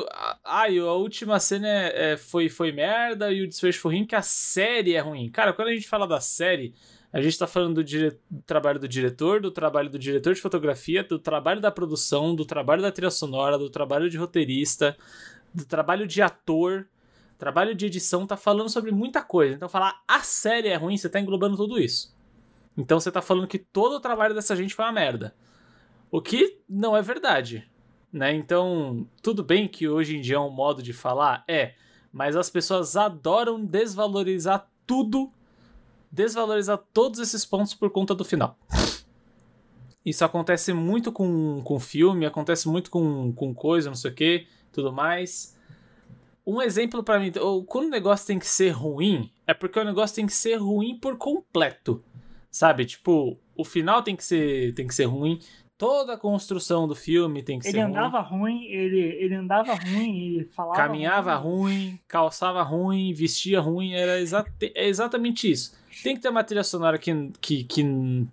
ah, 0.44 0.66
a 0.66 0.92
última 0.92 1.40
cena 1.40 1.66
é, 1.66 2.12
é, 2.12 2.16
foi, 2.16 2.48
foi 2.50 2.70
merda 2.70 3.32
e 3.32 3.42
o 3.42 3.48
desfecho 3.48 3.80
foi 3.80 3.94
ruim 3.94 4.06
que 4.06 4.14
a 4.14 4.22
série 4.22 4.94
é 4.94 5.00
ruim. 5.00 5.30
Cara, 5.30 5.52
quando 5.54 5.68
a 5.68 5.74
gente 5.74 5.88
fala 5.88 6.06
da 6.06 6.20
série, 6.20 6.74
a 7.10 7.20
gente 7.22 7.38
tá 7.38 7.46
falando 7.46 7.76
do, 7.76 7.84
dire... 7.84 8.18
do 8.30 8.42
trabalho 8.42 8.78
do 8.78 8.86
diretor, 8.86 9.40
do 9.40 9.50
trabalho 9.50 9.88
do 9.88 9.98
diretor 9.98 10.34
de 10.34 10.40
fotografia, 10.40 11.02
do 11.02 11.18
trabalho 11.18 11.60
da 11.60 11.70
produção, 11.70 12.34
do 12.34 12.44
trabalho 12.44 12.82
da 12.82 12.92
trilha 12.92 13.10
sonora, 13.10 13.56
do 13.56 13.70
trabalho 13.70 14.10
de 14.10 14.18
roteirista, 14.18 14.94
do 15.54 15.64
trabalho 15.64 16.06
de 16.06 16.20
ator, 16.20 16.86
trabalho 17.38 17.74
de 17.74 17.86
edição, 17.86 18.26
tá 18.26 18.36
falando 18.36 18.68
sobre 18.68 18.90
muita 18.90 19.22
coisa. 19.22 19.54
Então 19.54 19.68
falar 19.68 20.02
a 20.06 20.20
série 20.20 20.68
é 20.68 20.76
ruim, 20.76 20.96
você 20.96 21.08
tá 21.08 21.20
englobando 21.20 21.56
tudo 21.56 21.80
isso. 21.80 22.14
Então 22.76 23.00
você 23.00 23.10
tá 23.10 23.22
falando 23.22 23.46
que 23.46 23.58
todo 23.58 23.94
o 23.94 24.00
trabalho 24.00 24.34
dessa 24.34 24.54
gente 24.54 24.74
foi 24.74 24.84
uma 24.84 24.92
merda. 24.92 25.34
O 26.10 26.20
que 26.20 26.60
não 26.68 26.96
é 26.96 27.02
verdade. 27.02 27.68
Né? 28.12 28.34
Então, 28.34 29.06
tudo 29.22 29.44
bem 29.44 29.68
que 29.68 29.86
hoje 29.86 30.16
em 30.16 30.20
dia 30.20 30.36
é 30.36 30.40
um 30.40 30.50
modo 30.50 30.82
de 30.82 30.94
falar, 30.94 31.44
é, 31.46 31.74
mas 32.10 32.34
as 32.36 32.48
pessoas 32.48 32.96
adoram 32.96 33.62
desvalorizar 33.62 34.66
tudo, 34.86 35.30
desvalorizar 36.10 36.78
todos 36.94 37.20
esses 37.20 37.44
pontos 37.44 37.74
por 37.74 37.90
conta 37.90 38.14
do 38.14 38.24
final. 38.24 38.58
Isso 40.04 40.24
acontece 40.24 40.72
muito 40.72 41.12
com, 41.12 41.60
com 41.62 41.78
filme, 41.78 42.24
acontece 42.24 42.66
muito 42.66 42.90
com, 42.90 43.30
com 43.32 43.54
coisa, 43.54 43.90
não 43.90 43.96
sei 43.96 44.10
o 44.10 44.14
que, 44.14 44.46
tudo 44.72 44.90
mais. 44.90 45.57
Um 46.48 46.62
exemplo 46.62 47.02
para 47.02 47.20
mim, 47.20 47.30
quando 47.66 47.88
o 47.88 47.90
negócio 47.90 48.26
tem 48.26 48.38
que 48.38 48.46
ser 48.46 48.70
ruim, 48.70 49.30
é 49.46 49.52
porque 49.52 49.78
o 49.78 49.84
negócio 49.84 50.16
tem 50.16 50.24
que 50.24 50.32
ser 50.32 50.54
ruim 50.54 50.98
por 50.98 51.18
completo. 51.18 52.02
Sabe? 52.50 52.86
Tipo, 52.86 53.38
o 53.54 53.64
final 53.64 54.02
tem 54.02 54.16
que 54.16 54.24
ser, 54.24 54.72
tem 54.72 54.86
que 54.86 54.94
ser 54.94 55.04
ruim, 55.04 55.38
toda 55.76 56.14
a 56.14 56.18
construção 56.18 56.88
do 56.88 56.94
filme 56.94 57.42
tem 57.42 57.58
que 57.58 57.68
ele 57.68 57.76
ser 57.76 57.84
andava 57.84 58.20
ruim. 58.20 58.64
ele, 58.64 58.98
ele 58.98 59.34
andava 59.34 59.74
ruim, 59.74 60.36
ele 60.36 60.44
falava 60.46 60.76
Caminhava 60.76 61.34
ruim. 61.36 61.60
ruim, 61.60 62.00
calçava 62.08 62.62
ruim, 62.62 63.12
vestia 63.12 63.60
ruim, 63.60 63.92
era 63.92 64.18
exa 64.18 64.44
é 64.74 64.88
exatamente 64.88 65.50
isso. 65.50 65.76
Tem 66.02 66.16
que 66.16 66.22
ter 66.22 66.30
uma 66.30 66.44
trilha 66.44 66.64
sonora 66.64 66.96
que, 66.98 67.30
que, 67.40 67.64
que 67.64 67.84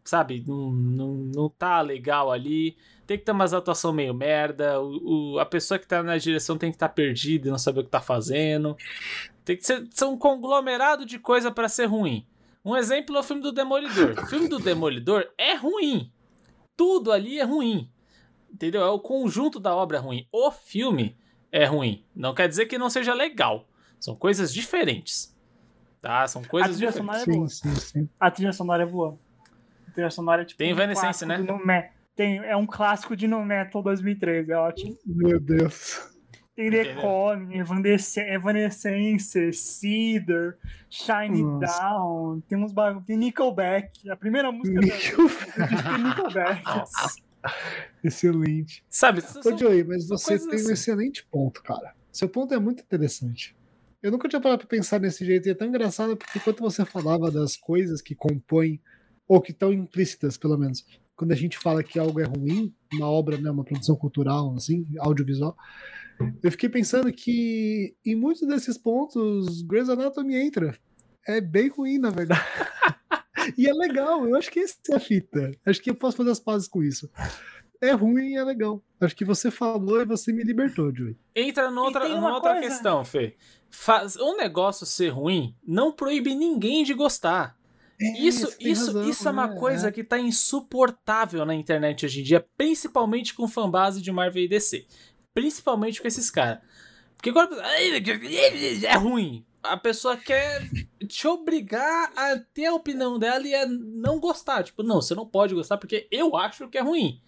sabe, 0.03 0.43
não, 0.47 0.71
não, 0.71 1.13
não 1.13 1.49
tá 1.49 1.81
legal 1.81 2.31
ali. 2.31 2.77
Tem 3.05 3.17
que 3.17 3.25
ter 3.25 3.31
umas 3.31 3.53
atuação 3.53 3.93
meio 3.93 4.13
merda. 4.13 4.81
O, 4.81 5.33
o, 5.33 5.39
a 5.39 5.45
pessoa 5.45 5.77
que 5.77 5.87
tá 5.87 6.01
na 6.01 6.17
direção 6.17 6.57
tem 6.57 6.71
que 6.71 6.75
estar 6.75 6.87
tá 6.87 6.93
perdida 6.93 7.47
e 7.47 7.51
não 7.51 7.57
saber 7.57 7.81
o 7.81 7.83
que 7.83 7.89
tá 7.89 8.01
fazendo. 8.01 8.75
Tem 9.43 9.55
que 9.55 9.65
ser, 9.65 9.87
ser 9.91 10.05
um 10.05 10.17
conglomerado 10.17 11.05
de 11.05 11.19
coisa 11.19 11.51
para 11.51 11.69
ser 11.69 11.85
ruim. 11.85 12.25
Um 12.63 12.75
exemplo 12.75 13.15
é 13.15 13.19
o 13.19 13.23
filme 13.23 13.43
do 13.43 13.51
Demolidor. 13.51 14.15
O 14.17 14.25
filme 14.25 14.47
do 14.47 14.57
Demolidor 14.57 15.27
é 15.37 15.55
ruim 15.55 16.11
tudo 16.75 17.11
ali 17.11 17.39
é 17.39 17.43
ruim. 17.43 17.89
Entendeu? 18.51 18.81
É 18.81 18.89
o 18.89 18.99
conjunto 18.99 19.59
da 19.59 19.75
obra 19.75 19.99
ruim. 19.99 20.27
O 20.31 20.51
filme 20.51 21.17
é 21.51 21.65
ruim. 21.65 22.05
Não 22.15 22.33
quer 22.33 22.47
dizer 22.47 22.65
que 22.67 22.77
não 22.77 22.89
seja 22.89 23.13
legal. 23.13 23.67
São 23.99 24.15
coisas 24.15 24.53
diferentes. 24.53 25.35
Tá? 26.01 26.27
São 26.27 26.43
coisas 26.43 26.71
a 26.71 26.73
trilha 26.73 26.91
diferentes. 26.91 27.17
Sonora 27.17 27.31
é 27.31 27.35
boa. 27.35 27.49
Sim, 27.49 27.75
sim, 27.75 28.01
sim. 28.01 28.09
A 28.19 28.31
trilha 28.31 28.53
sonora 28.53 28.83
é 28.83 28.85
boa. 28.85 29.19
A 29.87 29.91
trilha 29.91 30.11
sonora 30.11 30.41
é 30.43 30.45
tipo. 30.45 30.57
Tem 30.57 30.69
um 30.69 30.71
Evanescence, 30.71 31.25
né? 31.25 31.37
Tem, 32.15 32.37
é 32.37 32.55
um 32.55 32.65
clássico 32.65 33.15
de 33.15 33.27
No 33.27 33.43
Metal 33.43 33.83
2013, 33.83 34.51
é 34.51 34.55
ótimo. 34.55 34.97
Meu 35.05 35.39
Deus. 35.39 36.13
Tem 36.55 36.71
The 36.71 36.95
Calling, 36.95 37.57
Evanescence, 37.59 39.51
Cedar, 39.51 40.57
Shine 40.89 41.43
Nossa. 41.43 41.81
Down, 41.81 42.41
tem 42.47 42.57
uns 42.57 42.71
bagulho. 42.71 43.03
Tem 43.05 43.17
Nickelback. 43.17 44.09
A 44.09 44.15
primeira 44.15 44.49
música 44.53 44.79
Nickelback. 44.79 45.57
da 45.57 45.97
Nickelback. 45.97 46.63
Nossa. 46.63 47.15
Excelente. 48.01 48.83
Sabe? 48.89 49.21
Ô, 49.45 49.57
Joey, 49.57 49.83
mas 49.83 50.07
você 50.07 50.39
tem 50.39 50.55
assim. 50.55 50.69
um 50.69 50.71
excelente 50.71 51.25
ponto, 51.29 51.61
cara. 51.61 51.93
Seu 52.09 52.29
ponto 52.29 52.53
é 52.53 52.59
muito 52.59 52.81
interessante. 52.81 53.53
Eu 54.01 54.11
nunca 54.11 54.29
tinha 54.29 54.39
parado 54.39 54.59
pra 54.59 54.67
pensar 54.67 54.99
nesse 54.99 55.25
jeito, 55.25 55.47
e 55.47 55.51
é 55.51 55.55
tão 55.55 55.67
engraçado 55.67 56.15
porque 56.15 56.39
enquanto 56.39 56.61
você 56.61 56.85
falava 56.85 57.29
das 57.29 57.57
coisas 57.57 58.01
que 58.01 58.15
compõem, 58.15 58.79
ou 59.27 59.41
que 59.41 59.51
estão 59.51 59.73
implícitas, 59.73 60.37
pelo 60.37 60.57
menos, 60.57 60.85
quando 61.15 61.31
a 61.31 61.35
gente 61.35 61.57
fala 61.57 61.83
que 61.83 61.97
algo 61.97 62.19
é 62.19 62.25
ruim, 62.25 62.73
uma 62.93 63.09
obra, 63.09 63.37
né, 63.37 63.49
uma 63.49 63.63
produção 63.63 63.95
cultural, 63.95 64.53
assim, 64.55 64.85
audiovisual, 64.99 65.55
eu 66.41 66.51
fiquei 66.51 66.69
pensando 66.69 67.11
que 67.11 67.95
em 68.05 68.15
muitos 68.15 68.47
desses 68.47 68.77
pontos 68.77 69.61
Grey's 69.61 69.89
Anatomy 69.89 70.35
entra. 70.35 70.77
É 71.27 71.41
bem 71.41 71.69
ruim, 71.69 71.97
na 71.97 72.09
verdade. 72.09 72.41
e 73.57 73.67
é 73.67 73.73
legal, 73.73 74.27
eu 74.27 74.35
acho 74.35 74.51
que 74.51 74.59
essa 74.59 74.77
é 74.91 74.95
a 74.95 74.99
fita. 74.99 75.51
Acho 75.65 75.81
que 75.81 75.89
eu 75.89 75.95
posso 75.95 76.17
fazer 76.17 76.31
as 76.31 76.39
pazes 76.39 76.67
com 76.67 76.83
isso. 76.83 77.09
É 77.81 77.91
ruim 77.91 78.31
e 78.31 78.37
é 78.37 78.43
legal. 78.43 78.81
Acho 79.01 79.15
que 79.15 79.25
você 79.25 79.51
falou 79.51 80.01
e 80.01 80.05
você 80.05 80.31
me 80.31 80.43
libertou, 80.43 80.95
Joey. 80.95 81.17
Entra 81.35 81.69
noutra, 81.69 82.07
numa 82.07 82.33
outra 82.33 82.53
coisa... 82.53 82.67
questão, 82.67 83.03
Fê. 83.03 83.35
Faz, 83.69 84.15
um 84.15 84.37
negócio 84.37 84.85
ser 84.85 85.09
ruim 85.09 85.53
não 85.65 85.91
proíbe 85.91 86.33
ninguém 86.33 86.83
de 86.83 86.93
gostar. 86.93 87.57
É, 87.99 88.19
isso, 88.19 88.55
isso, 88.59 88.87
razão, 88.87 89.09
isso 89.09 89.27
é 89.27 89.31
uma 89.31 89.47
né? 89.47 89.59
coisa 89.59 89.87
é. 89.87 89.91
que 89.91 90.03
tá 90.03 90.19
insuportável 90.19 91.45
na 91.45 91.55
internet 91.55 92.05
hoje 92.05 92.19
em 92.19 92.23
dia, 92.23 92.45
principalmente 92.57 93.33
com 93.33 93.47
fanbase 93.47 94.01
de 94.01 94.11
Marvel 94.11 94.43
e 94.43 94.47
DC. 94.47 94.85
Principalmente 95.33 96.01
com 96.01 96.07
esses 96.07 96.29
caras. 96.29 96.59
Porque 97.15 97.31
quando 97.31 97.59
é 97.59 98.95
ruim, 98.97 99.45
a 99.63 99.77
pessoa 99.77 100.15
quer 100.17 100.69
te 101.07 101.27
obrigar 101.27 102.11
a 102.15 102.37
ter 102.37 102.65
a 102.65 102.73
opinião 102.73 103.17
dela 103.17 103.47
e 103.47 103.55
a 103.55 103.65
não 103.65 104.19
gostar. 104.19 104.63
Tipo, 104.63 104.83
não, 104.83 105.01
você 105.01 105.15
não 105.15 105.25
pode 105.25 105.55
gostar 105.55 105.77
porque 105.77 106.07
eu 106.11 106.35
acho 106.35 106.67
que 106.69 106.77
é 106.77 106.81
ruim. 106.81 107.21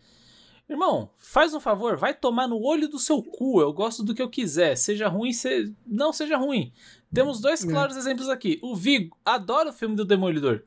Irmão, 0.70 1.10
faz 1.18 1.54
um 1.54 1.62
favor, 1.62 1.96
vai 1.96 2.14
tomar 2.14 2.46
no 2.46 2.62
olho 2.62 2.90
do 2.90 3.00
seu 3.00 3.24
cu. 3.24 3.62
Eu 3.62 3.72
gosto 3.72 4.04
do 4.04 4.14
que 4.14 4.22
eu 4.22 4.30
quiser. 4.30 4.76
Seja 4.76 5.08
ruim, 5.08 5.32
se... 5.32 5.74
não 5.86 6.12
seja 6.12 6.38
ruim. 6.38 6.74
Temos 7.14 7.40
dois 7.40 7.64
é. 7.64 7.68
claros 7.68 7.96
exemplos 7.96 8.30
aqui. 8.30 8.60
O 8.62 8.76
Vigo 8.76 9.18
adora 9.24 9.70
o 9.70 9.74
filme 9.74 9.96
do 9.96 10.06
Demolidor. 10.06 10.64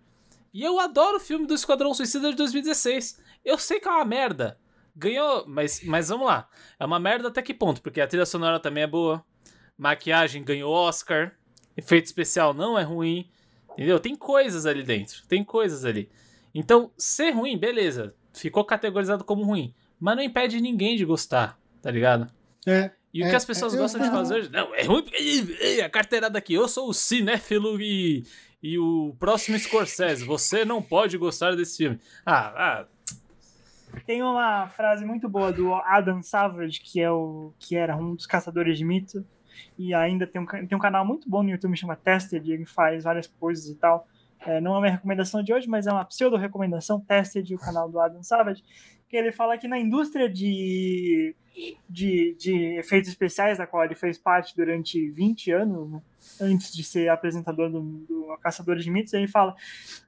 E 0.53 0.63
eu 0.63 0.81
adoro 0.81 1.19
o 1.19 1.21
filme 1.21 1.47
do 1.47 1.55
Esquadrão 1.55 1.95
Suicida 1.95 2.31
de 2.31 2.37
2016. 2.37 3.23
Eu 3.45 3.59
sei 3.59 3.79
que 3.79 3.87
é 3.87 3.91
uma 3.91 4.05
merda. 4.05 4.59
Ganhou, 4.97 5.45
mas, 5.47 5.83
mas 5.85 6.09
vamos 6.09 6.27
lá. 6.27 6.49
É 6.79 6.85
uma 6.85 6.99
merda 6.99 7.29
até 7.29 7.41
que 7.41 7.55
ponto? 7.55 7.81
Porque 7.81 8.01
a 8.01 8.07
trilha 8.07 8.27
sonora 8.27 8.59
também 8.59 8.83
é 8.83 8.87
boa. 8.87 9.25
Maquiagem 9.79 10.43
ganhou 10.43 10.73
Oscar. 10.73 11.33
Efeito 11.77 12.07
especial 12.07 12.53
não 12.53 12.79
é 12.79 12.83
ruim. 12.83 13.31
Entendeu? 13.73 14.01
Tem 14.01 14.17
coisas 14.17 14.67
ali 14.67 14.83
dentro. 14.83 15.23
Tem 15.29 15.45
coisas 15.45 15.85
ali. 15.85 16.11
Então, 16.53 16.91
ser 16.99 17.31
ruim, 17.31 17.57
beleza. 17.57 18.15
Ficou 18.33 18.65
categorizado 18.65 19.25
como 19.25 19.45
ruim. 19.45 19.73
Mas 19.99 20.17
não 20.17 20.23
impede 20.23 20.61
ninguém 20.61 20.97
de 20.97 21.05
gostar, 21.05 21.59
tá 21.81 21.91
ligado? 21.91 22.31
É. 22.67 22.91
E 23.13 23.23
é, 23.23 23.27
o 23.27 23.31
que 23.31 23.37
as 23.37 23.45
pessoas 23.45 23.75
é, 23.75 23.77
gostam 23.77 24.01
de 24.01 24.11
fazer 24.11 24.35
hoje. 24.35 24.51
Não, 24.51 24.75
é 24.75 24.85
ruim 24.85 25.03
porque. 25.03 25.81
A 25.85 25.91
carteirada 25.91 26.39
aqui. 26.39 26.55
Eu 26.55 26.69
sou 26.69 26.89
o 26.89 26.95
cinéfilo 26.95 27.81
e. 27.81 28.25
E 28.63 28.79
o 28.79 29.17
próximo 29.19 29.59
Scorsese. 29.59 30.25
Você 30.25 30.67
não 30.67 30.83
pode 30.83 31.17
gostar 31.17 31.57
desse 31.57 31.79
filme. 31.79 31.99
Ah, 32.27 32.53
ah 32.55 32.87
tem 34.07 34.23
uma 34.23 34.69
frase 34.69 35.05
muito 35.05 35.29
boa 35.29 35.53
do 35.53 35.75
Adam 35.75 36.23
Savage, 36.23 36.81
que, 36.81 37.01
é 37.01 37.11
o, 37.11 37.53
que 37.59 37.77
era 37.77 37.97
um 37.97 38.15
dos 38.15 38.27
caçadores 38.27 38.79
de 38.79 38.85
mito, 38.85 39.25
e 39.79 39.93
ainda 39.93 40.27
tem 40.27 40.41
um, 40.41 40.47
tem 40.47 40.77
um 40.77 40.81
canal 40.81 41.05
muito 41.05 41.29
bom 41.29 41.43
no 41.43 41.51
YouTube, 41.51 41.77
chama 41.77 41.97
Tested, 41.97 42.49
ele 42.51 42.65
faz 42.65 43.05
várias 43.05 43.27
coisas 43.27 43.67
e 43.67 43.75
tal. 43.75 44.07
É, 44.41 44.61
não 44.61 44.75
é 44.75 44.79
uma 44.79 44.91
recomendação 44.91 45.43
de 45.43 45.53
hoje, 45.53 45.69
mas 45.69 45.87
é 45.87 45.93
uma 45.93 46.05
pseudo-recomendação, 46.05 47.01
Tested, 47.01 47.55
o 47.55 47.59
canal 47.59 47.91
do 47.91 48.01
Adam 48.01 48.23
Savage, 48.23 48.63
que 49.11 49.17
ele 49.17 49.33
fala 49.33 49.59
que 49.59 49.67
na 49.67 49.77
indústria 49.77 50.29
de, 50.29 51.35
de, 51.89 52.37
de 52.39 52.79
efeitos 52.79 53.11
especiais, 53.11 53.59
da 53.59 53.67
qual 53.67 53.85
ele 53.85 53.97
fez 53.97 54.17
parte 54.17 54.55
durante 54.55 55.11
20 55.11 55.51
anos, 55.51 55.91
né, 55.91 56.03
antes 56.41 56.73
de 56.73 56.85
ser 56.85 57.09
apresentador 57.09 57.69
do, 57.69 57.81
do 57.81 58.39
Caçadores 58.41 58.85
de 58.85 58.91
Mitos, 58.91 59.13
ele 59.13 59.27
fala: 59.27 59.57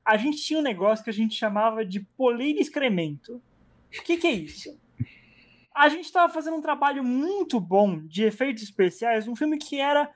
a 0.05 0.17
gente 0.17 0.41
tinha 0.41 0.61
um 0.61 0.63
negócio 0.63 1.03
que 1.03 1.11
a 1.11 1.13
gente 1.13 1.35
chamava 1.35 1.85
de 1.85 1.99
polir 2.17 2.57
excremento. 2.59 3.43
O 3.99 4.03
que, 4.05 4.17
que 4.17 4.27
é 4.29 4.33
isso? 4.33 4.81
A 5.75 5.89
gente 5.89 6.05
estava 6.05 6.33
fazendo 6.33 6.59
um 6.59 6.63
trabalho 6.63 7.03
muito 7.03 7.59
bom 7.59 7.99
de 8.07 8.23
efeitos 8.23 8.63
especiais, 8.63 9.27
um 9.27 9.35
filme 9.35 9.59
que 9.59 9.81
era 9.81 10.09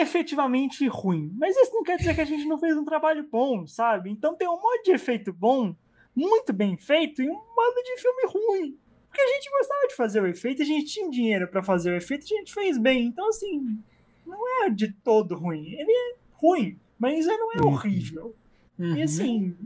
efetivamente 0.00 0.86
ruim. 0.88 1.32
Mas 1.38 1.56
isso 1.56 1.72
não 1.72 1.84
quer 1.84 1.96
dizer 1.96 2.14
que 2.14 2.20
a 2.20 2.26
gente 2.26 2.44
não 2.46 2.58
fez 2.58 2.76
um 2.76 2.84
trabalho 2.84 3.26
bom, 3.30 3.66
sabe? 3.66 4.10
Então 4.10 4.34
tem 4.34 4.48
um 4.48 4.60
monte 4.60 4.86
de 4.86 4.92
efeito 4.92 5.32
bom, 5.32 5.76
muito 6.16 6.52
bem 6.52 6.76
feito, 6.78 7.22
e 7.22 7.28
um 7.28 7.34
monte 7.34 7.84
de 7.84 8.00
filme 8.00 8.22
ruim. 8.26 8.78
Porque 9.06 9.20
a 9.20 9.34
gente 9.34 9.50
gostava 9.50 9.86
de 9.88 9.94
fazer 9.94 10.22
o 10.22 10.26
efeito, 10.26 10.62
a 10.62 10.64
gente 10.64 10.86
tinha 10.86 11.10
dinheiro 11.10 11.46
para 11.48 11.62
fazer 11.62 11.92
o 11.92 11.96
efeito, 11.96 12.24
a 12.24 12.38
gente 12.38 12.52
fez 12.52 12.78
bem. 12.78 13.06
Então, 13.06 13.28
assim, 13.28 13.78
não 14.26 14.64
é 14.64 14.70
de 14.70 14.92
todo 14.92 15.36
ruim. 15.36 15.72
Ele 15.72 15.90
é 15.90 16.14
ruim, 16.32 16.78
mas 16.98 17.26
ele 17.26 17.36
não 17.36 17.52
é 17.52 17.60
uhum. 17.60 17.68
horrível. 17.68 18.34
Uhum. 18.78 18.96
E 18.96 19.02
assim, 19.02 19.56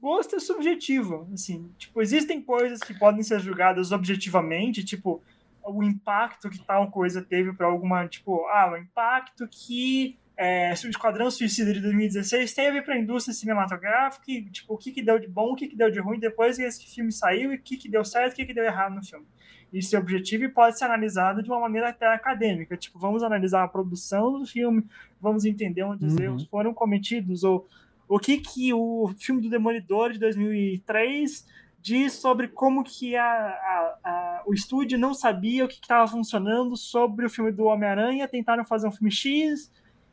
gosto 0.00 0.36
é 0.36 0.40
subjetivo, 0.40 1.28
assim, 1.32 1.68
tipo, 1.76 2.00
existem 2.00 2.40
coisas 2.40 2.80
que 2.80 2.96
podem 2.96 3.22
ser 3.22 3.40
julgadas 3.40 3.90
objetivamente, 3.90 4.84
tipo, 4.84 5.20
o 5.64 5.82
impacto 5.82 6.48
que 6.48 6.64
tal 6.64 6.90
coisa 6.90 7.22
teve 7.22 7.52
para 7.52 7.66
alguma, 7.66 8.06
tipo, 8.06 8.46
ah, 8.46 8.72
o 8.72 8.76
impacto 8.76 9.48
que 9.48 10.16
é, 10.40 10.72
o 10.72 10.88
Esquadrão 10.88 11.28
Suicida 11.32 11.72
de 11.72 11.80
2016 11.80 12.54
teve 12.54 12.80
para 12.80 12.94
a 12.94 12.98
indústria 12.98 13.34
cinematográfica, 13.34 14.30
e, 14.30 14.44
tipo, 14.44 14.72
o 14.72 14.78
que, 14.78 14.92
que 14.92 15.02
deu 15.02 15.18
de 15.18 15.26
bom, 15.26 15.50
o 15.50 15.56
que, 15.56 15.66
que 15.66 15.74
deu 15.74 15.90
de 15.90 15.98
ruim 15.98 16.20
depois 16.20 16.56
que 16.56 16.62
esse 16.62 16.86
filme 16.86 17.10
saiu, 17.10 17.52
e 17.52 17.56
o 17.56 17.60
que, 17.60 17.76
que 17.76 17.88
deu 17.88 18.04
certo, 18.04 18.34
o 18.34 18.36
que, 18.36 18.46
que 18.46 18.54
deu 18.54 18.62
errado 18.62 18.94
no 18.94 19.04
filme. 19.04 19.26
Isso 19.72 19.96
é 19.96 19.98
objetivo 19.98 20.44
e 20.44 20.48
pode 20.48 20.78
ser 20.78 20.84
analisado 20.84 21.42
de 21.42 21.50
uma 21.50 21.58
maneira 21.58 21.88
até 21.88 22.06
acadêmica. 22.06 22.76
Tipo, 22.76 23.00
vamos 23.00 23.24
analisar 23.24 23.64
a 23.64 23.68
produção 23.68 24.38
do 24.38 24.46
filme, 24.46 24.84
vamos 25.20 25.44
entender 25.44 25.82
onde 25.82 26.06
os 26.06 26.14
uhum. 26.14 26.22
erros 26.22 26.46
foram 26.46 26.72
cometidos, 26.72 27.42
ou 27.42 27.66
o 28.08 28.20
que 28.20 28.38
que 28.38 28.72
o 28.72 29.12
filme 29.18 29.42
do 29.42 29.50
Demolidor 29.50 30.12
de 30.12 30.20
2003 30.20 31.46
diz 31.82 32.12
sobre 32.12 32.46
como 32.46 32.84
que 32.84 33.16
a, 33.16 33.24
a, 33.24 33.98
a 34.04 34.42
o 34.46 34.54
estúdio 34.54 34.96
não 34.98 35.12
sabia 35.12 35.64
o 35.64 35.68
que 35.68 35.74
estava 35.74 36.06
funcionando 36.06 36.76
sobre 36.76 37.26
o 37.26 37.30
filme 37.30 37.50
do 37.50 37.64
Homem-Aranha, 37.64 38.28
tentaram 38.28 38.64
fazer 38.64 38.86
um 38.86 38.92
filme 38.92 39.10
X 39.10 39.70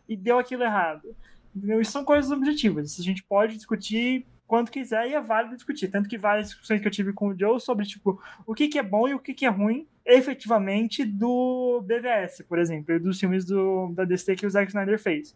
e 0.08 0.16
deu 0.16 0.38
aquilo 0.40 0.64
errado. 0.64 1.16
Entendeu? 1.56 1.80
Isso 1.80 1.92
são 1.92 2.04
coisas 2.04 2.32
objetivas. 2.32 2.92
Isso 2.92 3.02
a 3.02 3.04
gente 3.04 3.24
pode 3.24 3.56
discutir 3.56 4.26
quanto 4.48 4.72
quiser 4.72 5.10
e 5.10 5.14
é 5.14 5.22
válido 5.22 5.56
discutir. 5.56 5.88
Tanto 5.88 6.10
que 6.10 6.18
várias 6.18 6.50
discussões 6.50 6.82
que 6.82 6.88
eu 6.88 6.92
tive 6.92 7.14
com 7.14 7.30
o 7.30 7.40
Joe 7.40 7.60
sobre 7.60 7.86
tipo, 7.86 8.22
o 8.46 8.54
que, 8.54 8.68
que 8.68 8.80
é 8.80 8.84
bom 8.84 9.08
e 9.08 9.14
o 9.14 9.20
que, 9.20 9.34
que 9.34 9.46
é 9.46 9.50
ruim 9.50 9.88
efetivamente 10.06 11.04
do 11.04 11.82
BVS, 11.82 12.44
por 12.48 12.60
exemplo, 12.60 13.00
dos 13.00 13.20
filmes 13.20 13.44
do, 13.44 13.92
da 13.94 14.06
DC 14.06 14.36
que 14.36 14.46
o 14.46 14.50
Zack 14.50 14.68
Snyder 14.68 15.00
fez. 15.00 15.36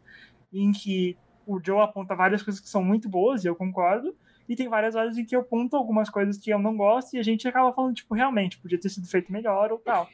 Em 0.54 0.72
que 0.72 1.18
o 1.46 1.60
Joe 1.64 1.82
aponta 1.82 2.16
várias 2.16 2.44
coisas 2.44 2.62
que 2.62 2.70
são 2.70 2.84
muito 2.84 3.10
boas, 3.10 3.44
e 3.44 3.48
eu 3.48 3.56
concordo, 3.56 4.16
E 4.48 4.56
tem 4.56 4.68
várias 4.68 4.96
horas 4.96 5.18
em 5.18 5.26
que 5.26 5.36
eu 5.36 5.44
ponto 5.44 5.76
algumas 5.76 6.10
coisas 6.10 6.38
que 6.38 6.52
eu 6.52 6.60
não 6.60 6.76
gosto 6.76 7.16
e 7.16 7.20
a 7.20 7.24
gente 7.24 7.48
acaba 7.48 7.74
falando, 7.74 7.96
tipo, 7.96 8.14
realmente, 8.14 8.60
podia 8.60 8.80
ter 8.80 8.90
sido 8.90 9.08
feito 9.08 9.32
melhor 9.32 9.72
ou 9.72 9.80
tal. 9.80 10.08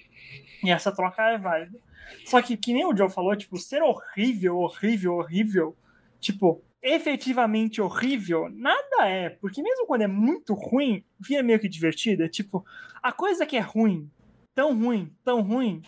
E 0.63 0.71
essa 0.71 0.91
troca 0.93 1.21
é 1.23 1.37
válida. 1.37 1.77
Só 2.25 2.41
que, 2.41 2.55
que 2.57 2.73
nem 2.73 2.85
o 2.85 2.95
Joe 2.95 3.09
falou, 3.09 3.35
tipo, 3.35 3.57
ser 3.57 3.81
horrível, 3.81 4.57
horrível, 4.57 5.15
horrível, 5.15 5.75
tipo, 6.19 6.63
efetivamente 6.81 7.81
horrível, 7.81 8.47
nada 8.49 9.07
é. 9.07 9.29
Porque 9.29 9.61
mesmo 9.61 9.87
quando 9.87 10.03
é 10.03 10.07
muito 10.07 10.53
ruim, 10.53 11.03
vira 11.19 11.41
meio 11.41 11.59
que 11.59 11.67
divertido. 11.67 12.23
É 12.23 12.29
tipo, 12.29 12.65
a 13.01 13.11
coisa 13.11 13.45
que 13.45 13.57
é 13.57 13.61
ruim, 13.61 14.09
tão 14.53 14.77
ruim, 14.77 15.11
tão 15.23 15.41
ruim, 15.41 15.81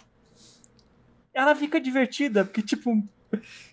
ela 1.34 1.55
fica 1.55 1.80
divertida, 1.80 2.43
porque, 2.43 2.63
tipo, 2.63 2.91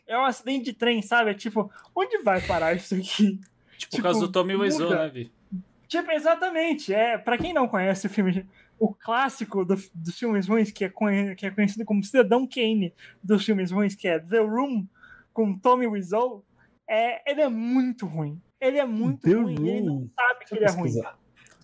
é 0.07 0.18
um 0.18 0.24
acidente 0.24 0.66
de 0.66 0.72
trem, 0.74 1.01
sabe? 1.01 1.30
É 1.30 1.34
tipo, 1.34 1.70
onde 1.95 2.18
vai 2.18 2.40
parar 2.42 2.74
isso 2.74 2.95
aqui? 2.95 3.40
Tipo, 3.78 3.97
por 3.97 4.03
causa 4.03 4.20
do 4.20 4.30
Tommy 4.30 4.55
Wiseau, 4.55 4.90
né, 4.90 5.09
Vi? 5.09 5.32
Tipo, 5.88 6.11
exatamente. 6.12 6.92
É, 6.92 7.16
para 7.16 7.38
quem 7.38 7.53
não 7.53 7.68
conhece 7.68 8.07
o 8.07 8.11
filme, 8.11 8.47
o 8.79 8.93
clássico 8.95 9.64
do- 9.64 9.77
dos 9.95 10.18
filmes 10.18 10.47
ruins, 10.49 10.70
que 10.70 10.85
é, 10.85 11.35
que 11.35 11.47
é 11.47 11.51
conhecido 11.51 11.85
como 11.85 12.03
Cidadão 12.03 12.47
Kane 12.47 12.93
dos 13.22 13.45
filmes 13.45 13.70
ruins, 13.70 13.95
que 13.95 14.09
é 14.09 14.18
The 14.18 14.39
Room, 14.41 14.87
com 15.33 15.57
Tommy 15.59 15.87
Wiseau, 15.87 16.45
é, 16.89 17.31
ele 17.31 17.41
é 17.41 17.49
muito 17.49 18.07
ruim. 18.07 18.41
Ele 18.61 18.79
é 18.79 18.85
muito 18.85 19.22
The 19.22 19.35
ruim. 19.35 19.55
Ele 19.68 19.81
não 19.83 19.95
Room. 19.95 20.11
sabe 20.14 20.45
que 20.45 20.55
Deixa 20.55 20.57
ele 20.57 20.64
eu 20.64 20.68
é 20.68 20.81
ruim. 20.81 21.14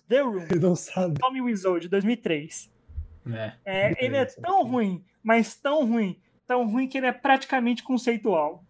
The 0.07 0.21
Room, 0.21 0.47
Ele 0.51 0.59
não 0.59 0.75
sabe. 0.75 1.13
Tommy 1.19 1.41
Wiseau, 1.41 1.79
de 1.79 1.87
2003. 1.87 2.71
É. 3.33 3.53
É, 3.63 4.05
ele 4.05 4.17
é 4.17 4.25
tão 4.25 4.63
ruim, 4.63 5.03
mas 5.23 5.55
tão 5.55 5.85
ruim, 5.85 6.19
tão 6.47 6.67
ruim 6.67 6.87
que 6.87 6.97
ele 6.97 7.07
é 7.07 7.11
praticamente 7.11 7.83
conceitual. 7.83 8.63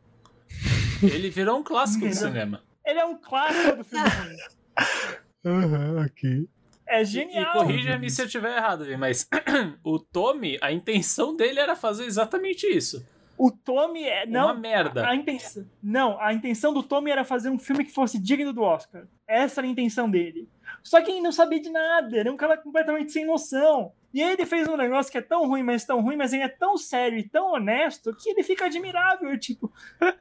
Ele 1.02 1.30
virou 1.30 1.60
um 1.60 1.64
clássico 1.64 2.06
do 2.08 2.14
cinema. 2.14 2.62
Ele 2.86 3.00
é 3.00 3.06
um 3.06 3.18
clássico 3.18 3.78
do 3.78 3.84
filme 3.84 4.06
ruim. 4.10 4.38
Aham, 5.46 6.06
ok. 6.06 6.48
É 6.92 7.02
E, 7.02 7.06
genial. 7.06 7.44
e 7.44 7.54
corrija-me 7.54 8.10
se 8.10 8.22
eu 8.22 8.26
estiver 8.26 8.56
errado, 8.58 8.84
Vi, 8.86 8.98
mas 8.98 9.28
o 9.84 9.98
Tommy, 10.00 10.58
a 10.62 10.72
intenção 10.72 11.36
dele 11.36 11.60
era 11.60 11.76
fazer 11.76 12.06
exatamente 12.06 12.68
isso. 12.68 13.06
O 13.38 13.50
Tommy 13.52 14.04
é. 14.04 14.26
Não, 14.28 14.46
Uma 14.48 14.54
merda. 14.54 15.08
A 15.08 15.16
intenção, 15.16 15.66
não, 15.82 16.20
a 16.22 16.32
intenção 16.32 16.72
do 16.74 16.84
Tommy 16.84 17.10
era 17.10 17.24
fazer 17.24 17.50
um 17.50 17.58
filme 17.58 17.84
que 17.84 17.92
fosse 17.92 18.20
digno 18.20 18.54
do 18.54 18.62
Oscar. 18.62 19.08
Essa 19.28 19.62
era 19.62 19.68
a 19.68 19.72
intenção 19.72 20.10
dele. 20.12 20.48
Só 20.84 21.02
que 21.02 21.12
ele 21.12 21.22
não 21.22 21.32
sabia 21.32 21.60
de 21.60 21.70
nada, 21.70 22.18
ele 22.18 22.30
é 22.30 22.32
um 22.32 22.38
cara 22.38 22.58
completamente 22.58 23.12
sem 23.12 23.26
noção. 23.26 23.92
E 24.14 24.22
aí 24.22 24.34
ele 24.34 24.46
fez 24.46 24.68
um 24.68 24.76
negócio 24.76 25.10
que 25.12 25.18
é 25.18 25.22
tão 25.22 25.48
ruim, 25.48 25.64
mas 25.64 25.86
tão 25.86 26.02
ruim, 26.02 26.18
mas 26.18 26.34
ele 26.34 26.44
é 26.44 26.50
tão 26.50 26.78
sério 26.78 27.18
e 27.18 27.24
tão 27.24 27.54
honesto 27.54 28.14
que 28.14 28.30
ele 28.30 28.44
fica 28.44 28.66
admirável. 28.66 29.30
Eu, 29.30 29.40
tipo, 29.40 29.72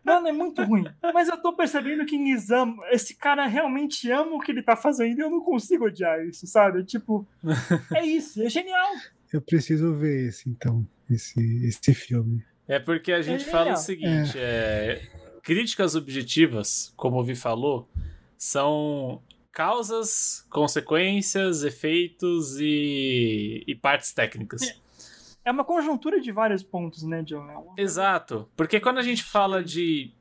mano, 0.04 0.28
é 0.28 0.32
muito 0.32 0.62
ruim. 0.62 0.84
Mas 1.12 1.28
eu 1.28 1.36
tô 1.36 1.52
percebendo 1.52 2.06
que 2.06 2.14
em 2.14 2.30
exame, 2.30 2.76
esse 2.92 3.16
cara 3.16 3.46
realmente 3.46 4.08
ama 4.10 4.36
o 4.36 4.40
que 4.40 4.52
ele 4.52 4.62
tá 4.62 4.76
fazendo 4.76 5.18
e 5.18 5.22
eu 5.22 5.30
não 5.30 5.40
consigo 5.40 5.86
odiar 5.86 6.24
isso, 6.24 6.46
sabe? 6.46 6.84
Tipo, 6.84 7.26
é 7.92 8.06
isso, 8.06 8.40
é 8.42 8.48
genial. 8.48 8.90
Eu 9.32 9.40
preciso 9.42 9.92
ver 9.94 10.28
esse, 10.28 10.48
então. 10.48 10.86
Esse, 11.10 11.40
esse 11.66 11.92
filme. 11.92 12.44
É 12.68 12.78
porque 12.78 13.10
a 13.12 13.20
gente 13.20 13.42
É 13.42 13.50
fala 13.50 13.72
o 13.72 13.76
seguinte: 13.76 14.38
é, 14.38 15.02
críticas 15.42 15.96
objetivas, 15.96 16.92
como 16.96 17.18
o 17.18 17.24
Vi 17.24 17.34
falou, 17.34 17.88
são 18.38 19.20
causas, 19.52 20.46
consequências, 20.50 21.62
efeitos 21.62 22.58
e, 22.58 23.64
e 23.66 23.74
partes 23.74 24.12
técnicas. 24.12 24.80
É 25.44 25.50
uma 25.50 25.64
conjuntura 25.64 26.20
de 26.20 26.30
vários 26.30 26.62
pontos, 26.62 27.02
né, 27.02 27.22
John? 27.22 27.74
É 27.76 27.82
Exato. 27.82 28.48
Porque 28.56 28.78
quando 28.78 28.98
a 28.98 29.02
gente 29.02 29.22
fala 29.22 29.62
de. 29.64 30.12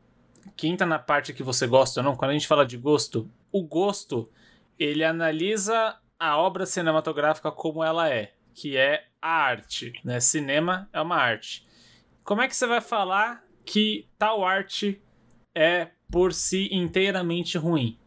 Que 0.56 0.68
entra 0.68 0.88
na 0.88 0.98
parte 0.98 1.34
que 1.34 1.44
você 1.44 1.68
gosta 1.68 2.00
ou 2.00 2.04
não, 2.04 2.16
quando 2.16 2.32
a 2.32 2.34
gente 2.34 2.48
fala 2.48 2.66
de 2.66 2.78
gosto, 2.78 3.30
o 3.52 3.62
gosto 3.64 4.30
ele 4.78 5.04
analisa 5.04 5.98
a 6.18 6.38
obra 6.38 6.66
cinematográfica 6.66 7.52
como 7.52 7.84
ela 7.84 8.10
é, 8.10 8.34
que 8.54 8.78
é 8.78 9.06
a 9.22 9.30
arte. 9.30 9.94
Né? 10.04 10.20
Cinema 10.20 10.90
é 10.92 11.02
uma 11.02 11.18
arte. 11.18 11.68
Como 12.24 12.42
é 12.42 12.48
que 12.48 12.56
você 12.56 12.66
vai 12.66 12.82
falar 12.82 13.44
que 13.66 14.08
tal 14.18 14.44
arte 14.44 15.02
é 15.54 15.90
por 16.10 16.34
si 16.34 16.70
inteiramente 16.72 17.58
ruim? 17.58 17.98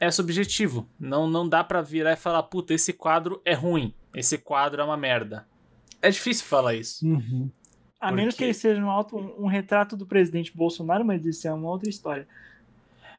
É 0.00 0.10
subjetivo. 0.10 0.88
Não, 0.98 1.28
não 1.28 1.48
dá 1.48 1.62
pra 1.62 1.80
virar 1.80 2.12
e 2.12 2.16
falar, 2.16 2.42
puta, 2.44 2.74
esse 2.74 2.92
quadro 2.92 3.40
é 3.44 3.54
ruim. 3.54 3.94
Esse 4.14 4.36
quadro 4.38 4.80
é 4.80 4.84
uma 4.84 4.96
merda. 4.96 5.46
É 6.02 6.10
difícil 6.10 6.44
falar 6.44 6.74
isso. 6.74 7.06
Uhum. 7.06 7.50
A 8.00 8.08
Por 8.08 8.16
menos 8.16 8.34
que 8.34 8.44
ele 8.44 8.52
seja 8.54 8.82
um, 8.82 8.90
auto, 8.90 9.16
um 9.16 9.46
retrato 9.46 9.96
do 9.96 10.04
presidente 10.06 10.54
Bolsonaro, 10.54 11.04
mas 11.04 11.24
isso 11.24 11.48
é 11.48 11.52
uma 11.54 11.70
outra 11.70 11.88
história. 11.88 12.26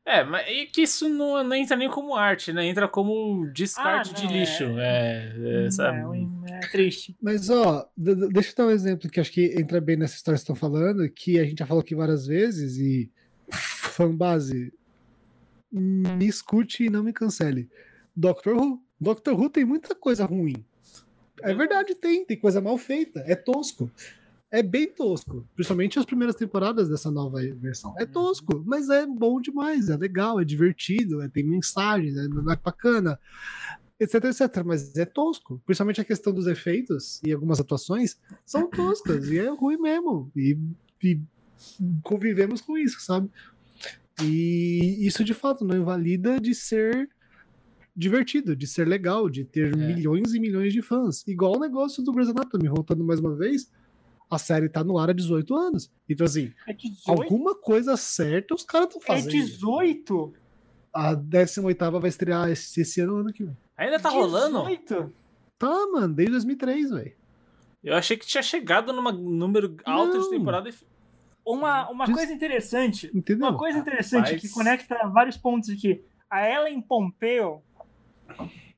É, 0.05 0.23
mas 0.23 0.45
e 0.47 0.67
que 0.67 0.83
isso 0.83 1.09
não, 1.09 1.43
não 1.43 1.55
entra 1.55 1.75
nem 1.75 1.89
como 1.89 2.13
arte, 2.15 2.53
né? 2.53 2.67
Entra 2.67 2.87
como 2.87 3.47
descarte 3.51 4.13
Ah, 4.15 4.19
de 4.19 4.25
não, 4.25 4.31
lixo. 4.33 4.63
É, 4.77 5.65
é, 5.65 5.71
sabe? 5.71 5.97
É, 5.97 6.07
um- 6.07 6.43
é 6.45 6.59
triste. 6.69 7.15
Mas, 7.19 7.49
ó, 7.49 7.89
deixa 7.97 8.51
eu 8.51 8.55
dar 8.55 8.65
um 8.67 8.69
exemplo 8.69 9.09
que 9.09 9.19
acho 9.19 9.31
que 9.31 9.59
entra 9.59 9.81
bem 9.81 9.95
nessa 9.97 10.15
história 10.15 10.37
que 10.37 10.45
vocês 10.45 10.55
estão 10.55 10.69
falando, 10.69 11.09
que 11.09 11.39
a 11.39 11.43
gente 11.45 11.57
já 11.57 11.65
falou 11.65 11.81
aqui 11.81 11.95
várias 11.95 12.27
vezes, 12.27 12.77
e 12.77 13.09
fanbase, 13.49 14.71
me 15.71 16.27
escute 16.27 16.85
e 16.85 16.89
não 16.89 17.03
me 17.03 17.13
cancele. 17.13 17.69
Doctor 18.15 18.55
Who. 18.55 18.81
Doctor 18.99 19.33
Who 19.39 19.49
tem 19.49 19.65
muita 19.65 19.93
coisa 19.93 20.25
ruim. 20.25 20.65
É 21.41 21.53
verdade, 21.53 21.95
tem. 21.95 22.25
Tem 22.25 22.39
coisa 22.39 22.61
mal 22.61 22.77
feita. 22.77 23.23
É 23.27 23.35
tosco. 23.35 23.91
É 24.49 24.63
bem 24.63 24.87
tosco. 24.87 25.45
Principalmente 25.53 25.99
as 25.99 26.05
primeiras 26.05 26.35
temporadas 26.35 26.87
dessa 26.87 27.11
nova 27.11 27.39
versão. 27.55 27.93
É 27.97 28.05
tosco, 28.05 28.63
mas 28.65 28.89
é 28.89 29.05
bom 29.05 29.41
demais. 29.41 29.89
É 29.89 29.97
legal, 29.97 30.39
é 30.39 30.45
divertido, 30.45 31.21
é, 31.21 31.27
tem 31.27 31.43
mensagens, 31.43 32.15
é, 32.15 32.23
é 32.23 32.55
bacana 32.55 33.19
etc, 33.99 34.25
etc. 34.25 34.63
Mas 34.65 34.95
é 34.95 35.05
tosco. 35.05 35.61
Principalmente 35.65 36.01
a 36.01 36.05
questão 36.05 36.33
dos 36.33 36.47
efeitos 36.47 37.21
e 37.25 37.31
algumas 37.31 37.59
atuações 37.59 38.17
são 38.45 38.69
toscas 38.69 39.27
e 39.29 39.39
é 39.39 39.49
ruim 39.49 39.77
mesmo. 39.77 40.31
E, 40.35 40.57
e 41.03 41.19
convivemos 42.03 42.61
com 42.61 42.77
isso, 42.77 42.99
sabe? 43.01 43.29
E 44.23 45.05
isso 45.05 45.23
de 45.23 45.33
fato 45.33 45.65
não 45.65 45.75
invalida 45.75 46.39
de 46.39 46.55
ser 46.55 47.09
divertido, 47.95 48.55
de 48.55 48.67
ser 48.67 48.87
legal, 48.87 49.29
de 49.29 49.43
ter 49.43 49.73
É. 49.73 49.75
milhões 49.75 50.33
e 50.33 50.39
milhões 50.39 50.73
de 50.73 50.81
fãs. 50.81 51.25
Igual 51.27 51.55
o 51.57 51.59
negócio 51.59 52.03
do 52.03 52.11
Grey's 52.11 52.29
Anatomy, 52.29 52.67
voltando 52.67 53.03
mais 53.03 53.19
uma 53.19 53.35
vez, 53.35 53.71
a 54.29 54.37
série 54.37 54.67
tá 54.69 54.83
no 54.83 54.97
ar 54.97 55.09
há 55.09 55.13
18 55.13 55.55
anos. 55.55 55.91
Então, 56.09 56.25
assim, 56.25 56.51
É 56.67 56.73
18? 56.73 57.09
alguma 57.11 57.55
coisa 57.55 57.95
certa 57.97 58.55
os 58.55 58.63
caras 58.63 58.87
estão 58.87 59.01
É 59.01 59.05
fazendo. 59.05 59.31
18? 59.31 60.33
A 60.93 61.13
18 61.13 61.99
vai 61.99 62.09
estrear 62.09 62.49
esse, 62.49 62.81
esse 62.81 63.01
ano, 63.01 63.17
ano 63.17 63.33
que 63.33 63.43
vem. 63.43 63.57
Ainda 63.77 63.99
tá 63.99 64.09
rolando? 64.09 64.59
18? 64.63 65.13
Tá, 65.57 65.87
mano, 65.91 66.13
desde 66.13 66.31
2003, 66.33 66.89
velho. 66.89 67.13
Eu 67.83 67.93
achei 67.95 68.17
que 68.17 68.25
tinha 68.25 68.41
chegado 68.41 68.91
num 68.91 69.01
número 69.11 69.75
alto 69.85 70.13
de 70.13 70.17
Não. 70.25 70.29
temporada 70.31 70.69
e. 70.69 70.73
Uma, 71.45 71.87
uma 71.89 72.05
Diz- 72.05 72.15
coisa 72.15 72.33
interessante, 72.33 73.11
Entendeu? 73.13 73.47
uma 73.49 73.57
coisa 73.57 73.77
interessante 73.77 74.25
Rapaz. 74.25 74.41
que 74.41 74.49
conecta 74.49 75.07
vários 75.09 75.37
pontos 75.37 75.69
aqui. 75.69 76.03
A 76.29 76.49
Ellen 76.49 76.81
Pompeo, 76.81 77.61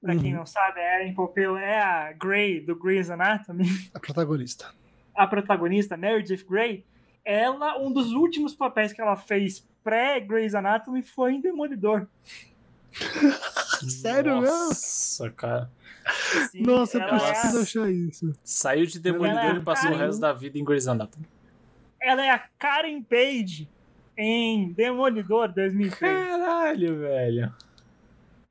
pra 0.01 0.15
quem 0.17 0.33
Uhum. 0.33 0.39
não 0.39 0.45
sabe, 0.45 0.79
a 0.81 0.99
Ellen 0.99 1.13
Pompeo 1.13 1.55
é 1.57 1.79
a 1.79 2.11
Grey 2.11 2.59
do 2.59 2.75
Grey's 2.75 3.09
Anatomy, 3.09 3.65
A 3.93 3.99
protagonista. 3.99 4.73
a 5.15 5.25
protagonista, 5.25 5.95
Meredith 5.95 6.45
Grey. 6.45 6.85
Ela, 7.23 7.77
um 7.79 7.91
dos 7.91 8.11
últimos 8.13 8.53
papéis 8.53 8.91
que 8.93 9.01
ela 9.01 9.15
fez 9.15 9.65
pré-Grey's 9.83 10.53
Anatomy 10.55 11.01
foi 11.01 11.33
em 11.33 11.41
Demolidor. 11.41 12.07
Sério 13.87 14.41
mesmo? 14.41 14.55
Nossa, 14.67 15.29
cara. 15.31 15.71
Sim, 16.51 16.61
Nossa, 16.63 16.97
eu 16.97 17.01
é 17.03 17.07
preciso 17.09 17.57
a, 17.59 17.61
achar 17.61 17.91
isso. 17.91 18.33
Saiu 18.43 18.85
de 18.85 18.99
Demolidor 18.99 19.39
é 19.39 19.57
e 19.57 19.61
passou 19.61 19.91
o 19.91 19.95
resto 19.97 20.19
da 20.21 20.33
vida 20.33 20.57
em 20.57 20.63
Grey's 20.63 20.87
Anatomy. 20.87 21.25
Ela 22.01 22.25
é 22.25 22.29
a 22.29 22.39
Karen 22.59 23.01
Page 23.01 23.69
em 24.17 24.71
Demolidor 24.73 25.51
2003. 25.53 25.99
Caralho, 26.27 26.99
velho. 26.99 27.53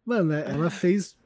Mano, 0.05 0.33
é- 0.33 0.51
ela 0.51 0.71
fez 0.71 1.17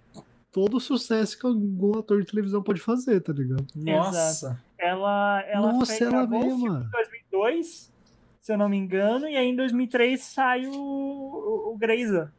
todo 0.51 0.79
o 0.79 0.81
sucesso 0.81 1.39
que 1.39 1.47
algum 1.47 1.99
ator 1.99 2.21
de 2.21 2.27
televisão 2.31 2.62
pode 2.62 2.81
fazer, 2.81 3.21
tá 3.21 3.33
ligado? 3.33 3.66
Nossa. 3.77 4.61
Ela, 4.79 5.43
ela 5.47 5.73
Nossa, 5.73 5.87
fez, 5.87 6.01
ela 6.01 6.25
gravou 6.27 6.39
o 6.41 6.43
mesma. 6.45 6.59
filme 6.61 6.87
em 6.87 6.91
2002, 6.91 7.93
se 8.41 8.53
eu 8.53 8.57
não 8.59 8.68
me 8.68 8.79
engano, 8.79 9.29
e 9.29 9.37
aí 9.37 9.47
em 9.49 9.55
2003 9.57 10.21
sai 10.23 10.66
o, 10.66 10.73
o, 10.73 11.73
o 11.75 11.77
Greysa. 11.79 12.33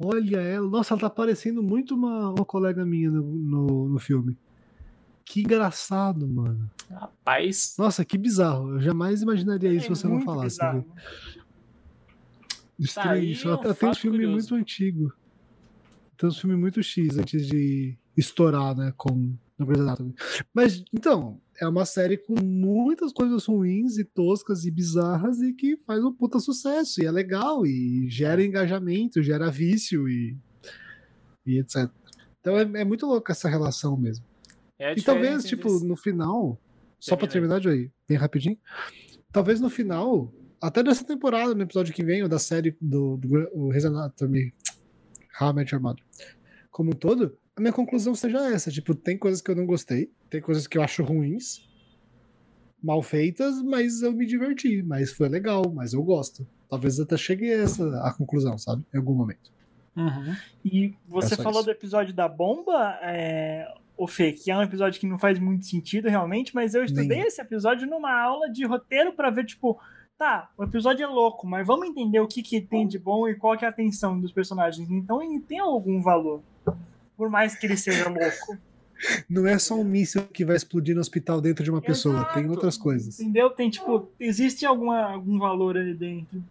Olha 0.00 0.38
ela. 0.40 0.66
Nossa, 0.68 0.94
ela 0.94 1.00
tá 1.00 1.10
parecendo 1.10 1.62
muito 1.62 1.94
uma, 1.94 2.30
uma 2.30 2.44
colega 2.44 2.84
minha 2.86 3.10
no, 3.10 3.22
no, 3.22 3.88
no 3.90 3.98
filme. 3.98 4.36
Que 5.28 5.40
engraçado, 5.40 6.26
mano. 6.26 6.70
Rapaz. 6.90 7.74
Nossa, 7.78 8.02
que 8.02 8.16
bizarro. 8.16 8.72
Eu 8.72 8.80
jamais 8.80 9.20
imaginaria 9.20 9.70
isso 9.70 9.92
É 9.92 9.94
se 9.94 10.02
você 10.02 10.08
não 10.08 10.22
falasse. 10.22 10.58
né? 10.58 10.82
Estranho 12.78 13.36
Tá 13.42 13.48
um 13.48 13.52
Ela 13.64 13.74
tem 13.74 13.88
um 13.90 13.94
filme 13.94 14.16
curioso. 14.18 14.32
muito 14.32 14.54
antigo. 14.54 15.12
Tem 16.16 16.28
um 16.30 16.32
filme 16.32 16.56
muito 16.56 16.82
X 16.82 17.18
antes 17.18 17.46
de 17.46 17.94
estourar, 18.16 18.74
né? 18.74 18.94
Com 18.96 19.36
no 19.58 19.66
Grey's 19.66 19.82
Anatomy. 19.82 20.14
Mas, 20.54 20.82
então, 20.94 21.38
é 21.60 21.68
uma 21.68 21.84
série 21.84 22.16
com 22.16 22.40
muitas 22.42 23.12
coisas 23.12 23.44
ruins 23.44 23.98
e 23.98 24.04
toscas 24.04 24.64
e 24.64 24.70
bizarras 24.70 25.42
e 25.42 25.52
que 25.52 25.76
faz 25.86 26.02
um 26.02 26.12
puta 26.12 26.38
sucesso. 26.38 27.02
E 27.02 27.06
é 27.06 27.10
legal, 27.10 27.66
e 27.66 28.08
gera 28.08 28.42
engajamento, 28.42 29.22
gera 29.22 29.50
vício 29.50 30.08
e, 30.08 30.38
e 31.44 31.58
etc. 31.58 31.90
Então 32.40 32.56
é, 32.56 32.62
é 32.80 32.84
muito 32.84 33.04
louco 33.04 33.30
essa 33.30 33.48
relação 33.48 33.94
mesmo. 33.96 34.24
É 34.78 34.92
E 34.94 35.02
talvez, 35.02 35.44
tipo, 35.44 35.68
desse- 35.68 35.86
no 35.86 35.96
final, 35.96 36.58
só 37.00 37.16
pra 37.16 37.26
Termina 37.26 37.54
terminar, 37.60 37.76
Joey, 37.76 37.90
bem 38.08 38.16
rapidinho. 38.16 38.58
Talvez 39.32 39.60
no 39.60 39.68
final, 39.68 40.32
até 40.60 40.82
dessa 40.82 41.04
temporada, 41.04 41.54
no 41.54 41.62
episódio 41.62 41.92
que 41.94 42.04
vem, 42.04 42.22
ou 42.22 42.28
da 42.28 42.38
série 42.38 42.76
do, 42.80 43.16
do 43.16 43.48
o 43.54 43.68
Grey's 43.68 43.84
Anatomy, 43.84 44.52
How 45.40 45.50
I 45.50 45.52
Met 45.54 45.74
Your 45.74 45.82
Mother, 45.82 46.02
como 46.70 46.90
um 46.90 46.94
todo, 46.94 47.36
a 47.56 47.60
minha 47.60 47.72
conclusão 47.72 48.14
seja 48.14 48.38
essa. 48.52 48.70
Tipo, 48.70 48.94
tem 48.94 49.18
coisas 49.18 49.40
que 49.42 49.50
eu 49.50 49.56
não 49.56 49.66
gostei, 49.66 50.10
tem 50.30 50.40
coisas 50.40 50.66
que 50.66 50.78
eu 50.78 50.82
acho 50.82 51.02
ruins, 51.02 51.68
mal 52.82 53.02
feitas, 53.02 53.60
mas 53.62 54.02
eu 54.02 54.12
me 54.12 54.24
diverti, 54.26 54.82
mas 54.82 55.12
foi 55.12 55.28
legal, 55.28 55.62
mas 55.74 55.92
eu 55.92 56.02
gosto. 56.02 56.46
Talvez 56.70 57.00
até 57.00 57.16
chegue 57.16 57.52
a 57.52 57.62
essa 57.62 57.84
a 58.04 58.12
conclusão, 58.12 58.56
sabe? 58.58 58.84
Em 58.94 58.98
algum 58.98 59.14
momento. 59.14 59.50
Uhum. 59.96 60.36
E 60.64 60.94
você 61.08 61.34
É 61.34 61.36
falou 61.36 61.54
isso. 61.60 61.64
do 61.64 61.70
episódio 61.72 62.14
da 62.14 62.28
bomba, 62.28 62.96
é... 63.02 63.66
o 63.98 64.06
Fê, 64.06 64.32
que 64.32 64.50
é 64.50 64.56
um 64.56 64.62
episódio 64.62 65.00
que 65.00 65.06
não 65.06 65.18
faz 65.18 65.38
muito 65.40 65.66
sentido 65.66 66.08
realmente, 66.08 66.54
mas 66.54 66.72
eu 66.72 66.84
estudei 66.84 67.08
Nenhum. 67.08 67.26
esse 67.26 67.40
episódio 67.40 67.86
numa 67.88 68.16
aula 68.16 68.48
de 68.48 68.64
roteiro 68.64 69.12
pra 69.12 69.28
ver, 69.28 69.44
tipo, 69.44 69.78
tá, 70.16 70.50
o 70.56 70.62
episódio 70.62 71.02
é 71.02 71.06
louco, 71.06 71.46
mas 71.46 71.66
vamos 71.66 71.88
entender 71.88 72.20
o 72.20 72.28
que, 72.28 72.40
que 72.40 72.60
tem 72.60 72.86
de 72.86 72.98
bom 72.98 73.28
e 73.28 73.34
qual 73.34 73.58
que 73.58 73.64
é 73.64 73.68
a 73.68 73.72
tensão 73.72 74.18
dos 74.18 74.30
personagens. 74.30 74.88
Então 74.88 75.20
ele 75.20 75.40
tem 75.40 75.58
algum 75.58 76.00
valor. 76.00 76.40
Por 77.16 77.28
mais 77.28 77.56
que 77.56 77.66
ele 77.66 77.76
seja 77.76 78.08
louco. 78.08 78.56
Não 79.28 79.46
é 79.46 79.58
só 79.58 79.74
um 79.74 79.84
míssil 79.84 80.22
que 80.32 80.44
vai 80.44 80.56
explodir 80.56 80.94
no 80.94 81.00
hospital 81.00 81.40
dentro 81.40 81.62
de 81.62 81.70
uma 81.70 81.80
pessoa, 81.80 82.24
tem 82.26 82.42
Exato. 82.42 82.50
outras 82.50 82.76
coisas. 82.76 83.20
Entendeu? 83.20 83.50
Tem, 83.50 83.70
tipo, 83.70 84.08
existe 84.18 84.64
alguma, 84.64 85.12
algum 85.12 85.38
valor 85.38 85.76
ali 85.76 85.94
dentro. 85.94 86.42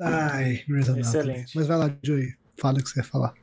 Ai. 0.00 0.64
Excelente. 0.98 1.56
Mas 1.56 1.66
vai 1.66 1.76
lá, 1.76 1.96
Joey, 2.02 2.34
fala 2.56 2.78
o 2.78 2.82
que 2.82 2.88
você 2.88 3.00
ia 3.00 3.04
falar. 3.04 3.34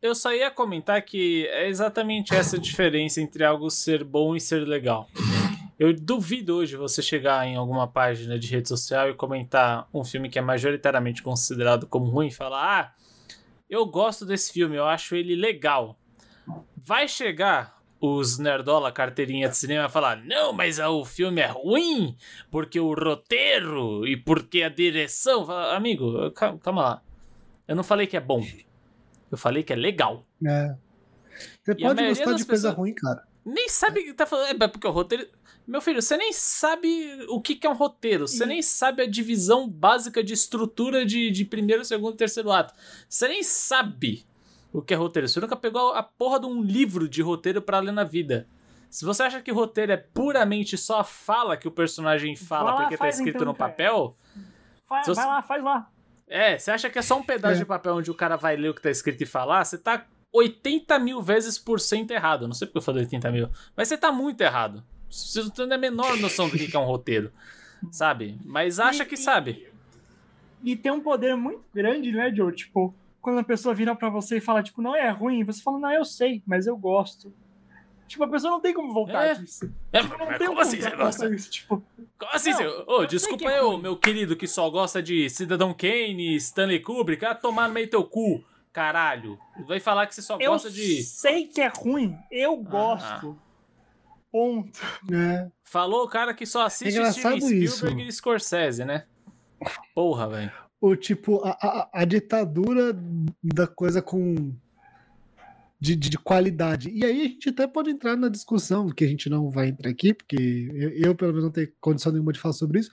Eu 0.00 0.14
só 0.14 0.32
ia 0.32 0.50
comentar 0.50 1.02
que 1.02 1.46
é 1.48 1.68
exatamente 1.68 2.34
essa 2.34 2.58
diferença 2.58 3.20
entre 3.20 3.44
algo 3.44 3.68
ser 3.70 4.04
bom 4.04 4.36
e 4.36 4.40
ser 4.40 4.66
legal. 4.66 5.08
Eu 5.78 5.92
duvido 5.94 6.56
hoje 6.56 6.76
você 6.76 7.02
chegar 7.02 7.46
em 7.46 7.56
alguma 7.56 7.86
página 7.86 8.38
de 8.38 8.48
rede 8.48 8.68
social 8.68 9.08
e 9.10 9.14
comentar 9.14 9.88
um 9.92 10.04
filme 10.04 10.28
que 10.28 10.38
é 10.38 10.42
majoritariamente 10.42 11.22
considerado 11.22 11.86
como 11.86 12.06
ruim 12.10 12.28
e 12.28 12.32
falar: 12.34 12.80
Ah, 12.80 12.92
eu 13.68 13.84
gosto 13.86 14.24
desse 14.24 14.52
filme, 14.52 14.76
eu 14.76 14.84
acho 14.86 15.14
ele 15.16 15.34
legal. 15.34 15.98
Vai 16.76 17.06
chegar 17.08 17.76
os 18.00 18.38
nerdola 18.38 18.90
carteirinha 18.92 19.48
de 19.48 19.56
cinema 19.56 19.86
e 19.86 19.90
falar: 19.90 20.16
Não, 20.24 20.52
mas 20.52 20.78
ah, 20.80 20.90
o 20.90 21.04
filme 21.04 21.40
é 21.40 21.46
ruim 21.46 22.16
porque 22.50 22.78
o 22.80 22.92
roteiro 22.94 24.06
e 24.06 24.16
porque 24.16 24.62
a 24.62 24.68
direção. 24.68 25.48
Amigo, 25.50 26.30
ca- 26.32 26.56
calma 26.58 26.82
lá. 26.82 27.02
Eu 27.68 27.76
não 27.76 27.84
falei 27.84 28.06
que 28.06 28.16
é 28.16 28.20
bom. 28.20 28.44
Eu 29.30 29.38
falei 29.38 29.62
que 29.62 29.72
é 29.72 29.76
legal. 29.76 30.26
É. 30.46 30.74
Você 31.62 31.70
E 31.70 31.72
a 31.72 31.74
pode 31.74 31.82
maioria 31.82 32.08
gostar 32.08 32.30
das 32.30 32.40
de 32.40 32.46
coisa 32.46 32.68
pessoas- 32.68 32.74
ruim, 32.74 32.94
cara. 32.94 33.22
Nem 33.44 33.68
sabe 33.68 34.00
o 34.00 34.04
que 34.04 34.12
tá 34.14 34.26
falando. 34.26 34.62
É 34.62 34.68
porque 34.68 34.86
o 34.86 34.90
roteiro. 34.90 35.26
Meu 35.66 35.80
filho, 35.80 36.00
você 36.02 36.16
nem 36.16 36.32
sabe 36.32 37.26
o 37.28 37.40
que, 37.40 37.54
que 37.54 37.66
é 37.66 37.70
um 37.70 37.74
roteiro. 37.74 38.26
Você 38.26 38.44
E- 38.44 38.46
nem 38.46 38.62
sabe 38.62 39.02
a 39.02 39.06
divisão 39.08 39.68
básica 39.68 40.22
de 40.24 40.32
estrutura 40.34 41.04
de, 41.06 41.30
de 41.30 41.44
primeiro, 41.44 41.84
segundo 41.84 42.14
e 42.14 42.16
terceiro 42.16 42.50
ato. 42.50 42.74
Você 43.08 43.28
nem 43.28 43.42
sabe 43.42 44.26
o 44.72 44.80
que 44.82 44.92
é 44.92 44.96
roteiro. 44.96 45.28
Você 45.28 45.40
nunca 45.40 45.56
pegou 45.56 45.92
a 45.94 46.02
porra 46.02 46.40
de 46.40 46.46
um 46.46 46.62
livro 46.62 47.08
de 47.08 47.22
roteiro 47.22 47.60
pra 47.62 47.78
ler 47.80 47.92
na 47.92 48.04
vida. 48.04 48.46
Se 48.90 49.04
você 49.04 49.22
acha 49.22 49.42
que 49.42 49.52
roteiro 49.52 49.92
é 49.92 49.96
puramente 49.98 50.76
só 50.78 51.00
a 51.00 51.04
fala 51.04 51.56
que 51.56 51.68
o 51.68 51.70
personagem 51.70 52.34
fala 52.34 52.70
lá, 52.72 52.76
porque 52.80 52.96
tá 52.96 53.04
faz 53.04 53.16
escrito 53.16 53.36
então, 53.36 53.46
no 53.48 53.54
papel, 53.54 54.16
Vai, 54.88 55.04
Se 55.04 55.10
você- 55.10 55.20
vai 55.20 55.26
lá, 55.30 55.42
faz 55.42 55.62
lá. 55.62 55.90
É, 56.28 56.58
você 56.58 56.70
acha 56.70 56.88
que 56.90 56.98
é 56.98 57.02
só 57.02 57.18
um 57.18 57.22
pedaço 57.22 57.56
É. 57.56 57.58
de 57.58 57.64
papel 57.64 57.94
onde 57.96 58.10
o 58.10 58.14
cara 58.14 58.36
vai 58.36 58.56
ler 58.56 58.70
o 58.70 58.74
que 58.74 58.82
tá 58.82 58.90
escrito 58.90 59.22
e 59.22 59.26
falar? 59.26 59.64
Você 59.64 59.78
tá 59.78 60.06
80 60.32 60.98
mil 60.98 61.22
vezes 61.22 61.58
por 61.58 61.80
cento 61.80 62.10
errado. 62.10 62.46
Não 62.46 62.54
sei 62.54 62.66
porque 62.66 62.78
eu 62.78 62.82
falei 62.82 63.02
80 63.04 63.30
mil, 63.30 63.48
mas 63.76 63.88
você 63.88 63.96
tá 63.96 64.12
muito 64.12 64.40
errado. 64.40 64.84
Você 65.10 65.42
não 65.42 65.50
tem 65.50 65.72
a 65.72 65.78
menor 65.78 66.16
noção 66.18 66.48
do 66.48 66.56
que 66.58 66.66
que 66.68 66.76
é 66.76 66.78
um 66.78 66.84
roteiro, 66.84 67.32
sabe? 67.90 68.38
Mas 68.44 68.78
acha 68.78 69.04
que 69.04 69.14
E- 69.14 69.18
sabe. 69.18 69.68
E 70.62 70.76
tem 70.76 70.90
um 70.92 71.00
poder 71.00 71.36
muito 71.36 71.62
grande, 71.72 72.10
né, 72.12 72.34
Joe? 72.34 72.52
Tipo, 72.52 72.92
quando 73.22 73.38
a 73.38 73.44
pessoa 73.44 73.74
vira 73.74 73.94
pra 73.94 74.10
você 74.10 74.38
e 74.38 74.40
fala, 74.40 74.62
tipo, 74.62 74.82
não 74.82 74.94
é 74.94 75.08
ruim, 75.08 75.44
você 75.44 75.62
fala, 75.62 75.78
não, 75.78 75.92
eu 75.92 76.04
sei, 76.04 76.42
mas 76.46 76.66
eu 76.66 76.76
gosto. 76.76 77.32
Tipo, 78.08 78.24
a 78.24 78.28
pessoa 78.28 78.50
não 78.52 78.60
tem 78.60 78.72
como 78.74 78.92
voltar 78.92 79.24
É. 79.26 79.34
disso. 79.34 79.70
É, 79.92 80.00
Tipo, 80.00 80.18
não 80.18 80.26
mas 80.26 80.38
tem 80.38 80.46
como 80.48 80.58
como 80.58 80.60
assim 80.68 80.80
você 80.80 80.96
gosta? 80.96 81.30
disso. 81.30 81.50
Tipo, 81.50 81.82
Como 82.18 82.32
assim? 82.32 82.50
Não, 82.50 82.56
você... 82.58 82.64
eu 82.66 82.84
Ô, 82.88 82.98
sei 82.98 83.06
desculpa 83.06 83.38
que 83.38 83.46
é 83.50 83.58
eu, 83.60 83.70
ruim. 83.70 83.82
meu 83.82 83.96
querido 83.96 84.34
que 84.36 84.48
só 84.48 84.68
gosta 84.70 85.02
de 85.02 85.28
Cidadão 85.30 85.72
Kane, 85.74 86.34
Stanley 86.36 86.80
Kubrick, 86.80 87.24
ah, 87.24 87.34
tomar 87.34 87.68
no 87.68 87.74
meio 87.74 87.88
teu 87.88 88.02
cu, 88.02 88.42
caralho. 88.72 89.38
Vai 89.68 89.78
falar 89.78 90.06
que 90.06 90.14
você 90.14 90.22
só 90.22 90.36
eu 90.40 90.50
gosta 90.52 90.70
de. 90.70 91.02
sei 91.04 91.46
que 91.46 91.60
é 91.60 91.68
ruim, 91.68 92.16
eu 92.30 92.54
Ah. 92.66 92.70
gosto. 92.70 93.38
Ponto. 94.32 94.78
É. 95.12 95.48
Falou 95.64 96.04
o 96.04 96.08
cara 96.08 96.34
que 96.34 96.44
só 96.44 96.62
assiste 96.66 96.98
É 96.98 97.12
Steven 97.12 97.36
isso. 97.62 97.76
Spielberg 97.78 98.08
e 98.08 98.12
Scorsese, 98.12 98.84
né? 98.84 99.04
Porra, 99.94 100.28
velho. 100.28 100.52
O 100.80 100.94
tipo, 100.94 101.40
a, 101.44 101.50
a, 101.60 101.88
a 101.92 102.04
ditadura 102.04 102.96
da 103.42 103.66
coisa 103.66 104.00
com. 104.02 104.52
De, 105.80 105.94
de, 105.94 106.10
de 106.10 106.18
qualidade. 106.18 106.90
E 106.90 107.04
aí 107.04 107.20
a 107.20 107.24
gente 107.28 107.48
até 107.50 107.64
pode 107.66 107.88
entrar 107.90 108.16
na 108.16 108.28
discussão, 108.28 108.88
que 108.88 109.04
a 109.04 109.06
gente 109.06 109.30
não 109.30 109.48
vai 109.48 109.68
entrar 109.68 109.88
aqui, 109.90 110.12
porque 110.12 110.68
eu, 110.74 110.90
eu, 110.90 111.14
pelo 111.14 111.30
menos, 111.32 111.44
não 111.44 111.52
tenho 111.52 111.72
condição 111.80 112.10
nenhuma 112.10 112.32
de 112.32 112.40
falar 112.40 112.54
sobre 112.54 112.80
isso. 112.80 112.90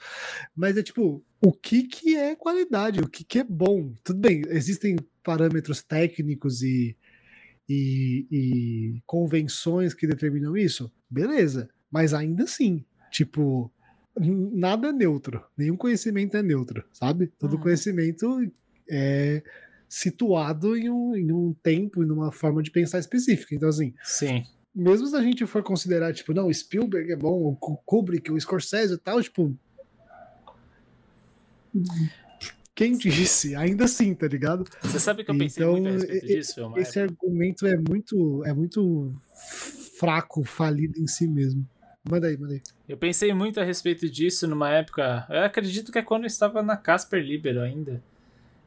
Mas 0.56 0.78
é 0.78 0.84
tipo, 0.84 1.24
o 1.42 1.52
que, 1.52 1.84
que 1.84 2.16
é 2.16 2.36
qualidade? 2.36 3.00
O 3.00 3.10
que, 3.10 3.24
que 3.24 3.40
é 3.40 3.44
bom? 3.44 3.92
Tudo 4.04 4.20
bem, 4.20 4.44
existem 4.50 4.98
parâmetros 5.24 5.82
técnicos 5.82 6.62
e, 6.62 6.96
e, 7.68 8.28
e 8.32 9.02
convenções 9.08 9.96
que 9.96 10.06
determinam 10.06 10.56
isso? 10.56 10.92
Beleza. 11.10 11.68
Mas 11.90 12.14
ainda 12.14 12.44
assim, 12.44 12.86
tipo, 13.12 13.72
nada 14.16 14.90
é 14.90 14.94
neutro. 14.94 15.44
Nenhum 15.58 15.76
conhecimento 15.76 16.38
é 16.38 16.44
neutro, 16.44 16.84
sabe? 16.94 17.28
Todo 17.40 17.56
Uhum. 17.56 17.62
conhecimento 17.62 18.52
é 18.88 19.42
situado 19.88 20.76
em 20.78 20.90
um, 20.90 21.16
em 21.16 21.32
um 21.32 21.54
tempo, 21.64 22.04
em 22.04 22.10
uma 22.12 22.32
forma 22.32 22.62
de 22.64 22.72
pensar 22.72 23.00
específica. 23.00 23.54
Então, 23.56 23.70
assim, 23.70 23.94
Sim. 24.04 24.44
mesmo 24.74 25.08
se 25.08 25.16
a 25.16 25.22
gente 25.22 25.46
for 25.46 25.64
considerar, 25.64 26.14
tipo, 26.14 26.34
não, 26.34 26.52
Spielberg 26.52 27.12
é 27.12 27.16
bom, 27.16 27.44
o 27.44 27.56
Ku- 27.56 27.78
Kubrick, 27.86 28.32
o 28.32 28.40
Scorsese 28.40 28.94
e 28.94 28.98
tal, 28.98 29.22
tipo. 29.22 29.56
Quem 32.74 32.98
disse? 32.98 33.56
Ainda 33.56 33.86
assim, 33.86 34.14
tá 34.14 34.28
ligado? 34.28 34.66
Você 34.82 35.00
sabe 35.00 35.24
que 35.24 35.32
eu 35.32 35.38
pensei 35.38 35.64
Então, 35.64 35.74
muito 35.74 35.88
a 35.88 35.92
respeito 35.92 36.26
e- 36.26 36.28
disso, 36.28 36.56
Filma? 36.56 36.80
Esse 36.80 37.00
argumento 37.00 37.66
é 37.66 37.78
muito, 37.78 38.44
é 38.46 38.54
muito 38.54 39.14
fraco, 39.98 40.44
falido 40.44 41.00
em 41.00 41.08
si 41.08 41.26
mesmo. 41.28 41.66
Manda 42.10 42.28
aí, 42.28 42.38
manda 42.38 42.54
aí. 42.54 42.62
Eu 42.88 42.98
pensei 42.98 43.34
muito 43.34 43.60
a 43.60 43.64
respeito 43.64 44.10
disso 44.10 44.46
numa 44.48 44.70
época. 44.70 45.26
Eu 45.30 45.44
acredito 45.44 45.92
que 45.92 45.98
é 45.98 46.02
quando 46.04 46.24
eu 46.24 46.28
estava 46.28 46.62
na 46.62 46.76
Casper 46.78 47.24
Libero 47.24 47.62
ainda. 47.62 48.04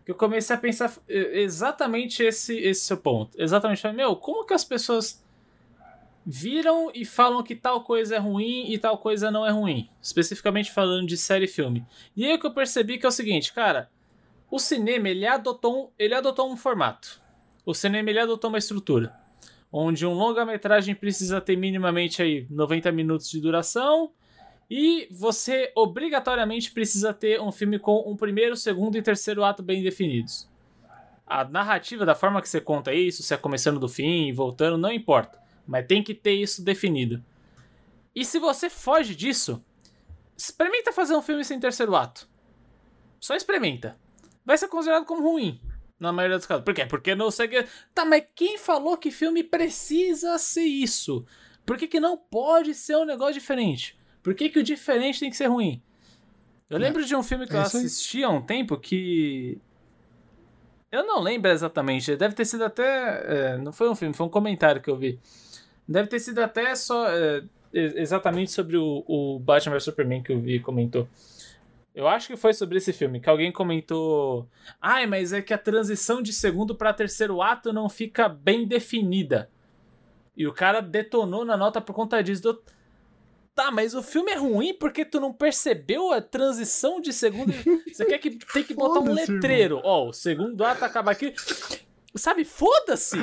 Que 0.09 0.13
eu 0.13 0.17
comecei 0.17 0.57
a 0.57 0.59
pensar 0.59 0.91
exatamente 1.07 2.23
esse, 2.23 2.57
esse 2.57 2.87
seu 2.87 2.97
ponto. 2.97 3.39
Exatamente. 3.39 3.87
Meu, 3.93 4.17
como 4.17 4.47
que 4.47 4.55
as 4.55 4.65
pessoas 4.65 5.23
viram 6.25 6.91
e 6.95 7.05
falam 7.05 7.43
que 7.43 7.55
tal 7.55 7.85
coisa 7.85 8.17
é 8.17 8.19
ruim 8.19 8.73
e 8.73 8.79
tal 8.79 8.97
coisa 8.97 9.31
não 9.31 9.45
é 9.45 9.51
ruim? 9.51 9.91
Especificamente 10.01 10.73
falando 10.73 11.07
de 11.07 11.19
série 11.19 11.45
e 11.45 11.47
filme. 11.47 11.85
E 12.17 12.25
aí 12.25 12.37
o 12.37 12.41
que 12.41 12.47
eu 12.47 12.55
percebi 12.55 12.97
que 12.97 13.05
é 13.05 13.09
o 13.11 13.13
seguinte, 13.13 13.53
cara. 13.53 13.91
O 14.51 14.59
cinema, 14.59 15.11
ele 15.11 15.27
adotou 15.27 15.85
um, 15.85 15.91
ele 15.99 16.15
adotou 16.15 16.51
um 16.51 16.57
formato. 16.57 17.21
O 17.67 17.75
cinema, 17.75 18.09
ele 18.09 18.21
adotou 18.21 18.49
uma 18.49 18.57
estrutura 18.57 19.15
onde 19.71 20.07
um 20.07 20.15
longa-metragem 20.15 20.95
precisa 20.95 21.39
ter 21.39 21.55
minimamente 21.55 22.23
aí 22.23 22.47
90 22.49 22.91
minutos 22.93 23.31
de 23.31 23.43
duração 23.43 24.11
e 24.71 25.09
você 25.11 25.73
obrigatoriamente 25.75 26.71
precisa 26.71 27.15
ter 27.15 27.41
um 27.41 27.51
filme 27.51 27.79
com 27.79 28.05
um 28.07 28.17
primeiro, 28.17 28.57
segundo 28.57 28.97
e 28.97 29.03
terceiro 29.03 29.43
ato 29.43 29.63
bem 29.63 29.83
definidos. 29.83 30.49
A 31.27 31.45
narrativa, 31.45 32.05
da 32.05 32.15
forma 32.15 32.41
que 32.41 32.49
você 32.49 32.61
conta 32.61 32.93
isso, 32.93 33.23
se 33.23 33.35
é 33.35 33.37
começando 33.37 33.79
do 33.79 33.89
fim 33.89 34.33
voltando, 34.33 34.79
não 34.79 34.93
importa, 34.93 35.39
mas 35.67 35.87
tem 35.87 36.03
que 36.03 36.15
ter 36.15 36.33
isso 36.33 36.63
definido. 36.63 37.23
E 38.15 38.25
se 38.25 38.39
você 38.39 38.69
foge 38.69 39.15
disso, 39.15 39.63
experimenta 40.37 40.93
fazer 40.93 41.15
um 41.15 41.23
filme 41.23 41.45
sem 41.45 41.61
terceiro 41.61 41.95
ato. 41.95 42.29
Só 43.21 43.35
experimenta. 43.35 43.99
Vai 44.45 44.57
ser 44.57 44.69
considerado 44.69 45.05
como 45.05 45.23
ruim. 45.23 45.61
Na 46.01 46.13
maioria 46.13 46.39
dos 46.39 46.47
casos. 46.47 46.65
Por 46.65 46.73
quê? 46.73 46.87
Porque 46.87 47.15
não 47.15 47.31
segue. 47.31 47.67
Tá, 47.93 48.05
mas 48.05 48.25
quem 48.35 48.57
falou 48.57 48.97
que 48.97 49.11
filme 49.11 49.43
precisa 49.43 50.39
ser 50.39 50.65
isso? 50.65 51.27
Por 51.67 51.77
que, 51.77 51.89
que 51.89 52.01
não 52.01 52.17
pode 52.17 52.73
ser 52.73 52.97
um 52.97 53.05
negócio 53.05 53.35
diferente? 53.35 53.98
Por 54.23 54.35
que, 54.35 54.49
que 54.49 54.59
o 54.59 54.63
diferente 54.63 55.21
tem 55.21 55.31
que 55.31 55.37
ser 55.37 55.47
ruim? 55.47 55.83
Eu 56.69 56.79
lembro 56.79 57.05
de 57.05 57.17
um 57.17 57.23
filme 57.23 57.47
que 57.47 57.55
é 57.55 57.57
eu 57.57 57.63
assisti 57.63 58.23
há 58.23 58.29
um 58.29 58.43
tempo 58.43 58.77
que. 58.77 59.59
Eu 60.93 61.07
não 61.07 61.21
lembro 61.21 61.51
exatamente. 61.51 62.15
Deve 62.17 62.35
ter 62.35 62.45
sido 62.45 62.65
até. 62.65 63.55
é, 63.55 63.59
não 63.59 63.73
foi 63.73 63.89
um 63.89 63.95
filme, 63.95 64.15
foi 64.15 64.27
um 64.27 64.31
comentário 64.31 64.83
que 64.83 64.91
eu 64.91 64.97
vi. 64.97 65.19
Deve 65.87 66.09
ter 66.09 66.21
sido 66.21 66.41
até 66.41 66.75
só. 66.75 67.09
É, 67.09 67.43
exatamente 67.73 68.51
sobre 68.51 68.77
o, 68.77 69.05
o 69.07 69.39
Batman 69.39 69.75
vs 69.75 69.85
Superman 69.85 70.23
que 70.23 70.33
eu 70.33 70.41
vi 70.41 70.61
comentou. 70.61 71.09
Eu 71.95 72.07
acho 72.07 72.29
que 72.29 72.37
foi 72.37 72.55
sobre 72.55 72.79
esse 72.79 72.93
filme, 72.93 73.21
que 73.21 73.29
alguém 73.29 73.51
comentou. 73.51 74.49
Ai, 74.81 75.07
mas 75.07 75.33
é 75.33 75.43
que 75.43 75.53
a 75.53 75.59
transição 75.59 76.23
de 76.23 76.33
segundo 76.33 76.75
para 76.75 76.93
terceiro 76.93 77.43
ato 77.43 77.73
não 77.73 77.89
fica 77.89 78.29
bem 78.29 78.67
definida. 78.67 79.51
E 80.37 80.47
o 80.47 80.53
cara 80.53 80.81
detonou 80.81 81.45
na 81.45 81.57
nota 81.57 81.81
por 81.81 81.93
conta 81.93 82.23
disso. 82.23 82.63
Tá, 83.59 83.73
mas 83.73 83.93
o 83.93 84.05
filme 84.05 84.31
é 84.31 84.37
ruim 84.37 84.73
porque 84.73 85.05
tu 85.05 85.19
não 85.19 85.33
percebeu 85.33 86.13
a 86.13 86.21
transição 86.21 87.01
de 87.01 87.13
segundo. 87.13 87.53
Você 87.93 88.05
quer 88.05 88.19
que 88.19 88.31
tem 88.31 88.63
que 88.63 88.73
botar 88.73 89.01
um 89.01 89.13
letreiro. 89.13 89.81
Ó, 89.83 90.05
oh, 90.05 90.09
o 90.11 90.13
segundo 90.13 90.65
ato 90.65 90.85
acaba 90.85 91.11
aqui. 91.11 91.35
Sabe, 92.15 92.45
foda-se! 92.45 93.19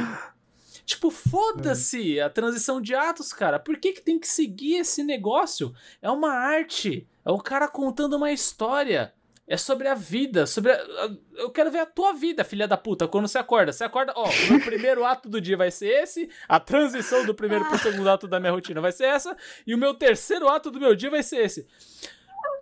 Tipo, 0.86 1.10
foda-se 1.10 2.20
a 2.20 2.30
transição 2.30 2.82
de 2.82 2.94
atos, 2.94 3.32
cara. 3.32 3.60
Por 3.60 3.78
que, 3.78 3.94
que 3.94 4.02
tem 4.02 4.20
que 4.20 4.28
seguir 4.28 4.76
esse 4.76 5.06
negócio? 5.06 5.74
É 6.02 6.12
uma 6.12 6.34
arte. 6.34 7.08
É 7.24 7.32
o 7.32 7.38
cara 7.38 7.70
contando 7.70 8.18
uma 8.18 8.34
história. 8.34 9.14
É 9.48 9.58
sobre 9.58 9.88
a 9.88 9.94
vida, 9.94 10.48
sobre 10.48 10.72
a... 10.72 11.10
Eu 11.36 11.52
quero 11.52 11.70
ver 11.70 11.80
a 11.80 11.86
tua 11.86 12.14
vida, 12.14 12.44
filha 12.44 12.68
da 12.68 12.78
puta, 12.78 13.08
quando 13.08 13.28
você 13.28 13.38
acorda. 13.38 13.72
Você 13.72 13.84
acorda, 13.84 14.12
ó, 14.16 14.28
o 14.28 14.52
meu 14.52 14.60
primeiro 14.60 15.06
ato 15.06 15.30
do 15.30 15.40
dia 15.40 15.56
vai 15.56 15.70
ser 15.70 15.88
esse, 15.88 16.30
a 16.48 16.60
transição 16.60 17.26
do 17.26 17.36
primeiro 17.36 17.66
pro 17.66 17.78
segundo 17.78 18.10
ato 18.10 18.28
da 18.28 18.40
minha 18.40 18.52
rotina 18.52 18.82
vai 18.82 18.92
ser 18.92 19.06
essa, 19.06 19.38
e 19.66 19.76
o 19.76 19.78
meu 19.78 19.94
terceiro 19.94 20.48
ato 20.48 20.72
do 20.72 20.80
meu 20.80 20.96
dia 20.96 21.12
vai 21.12 21.22
ser 21.22 21.46
esse. 21.46 21.68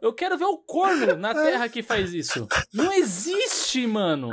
Eu 0.01 0.11
quero 0.11 0.37
ver 0.37 0.45
o 0.45 0.57
corno 0.57 1.15
na 1.15 1.33
Terra 1.33 1.69
que 1.69 1.81
faz 1.81 2.13
isso. 2.13 2.45
Não 2.73 2.91
existe, 2.91 3.87
mano. 3.87 4.31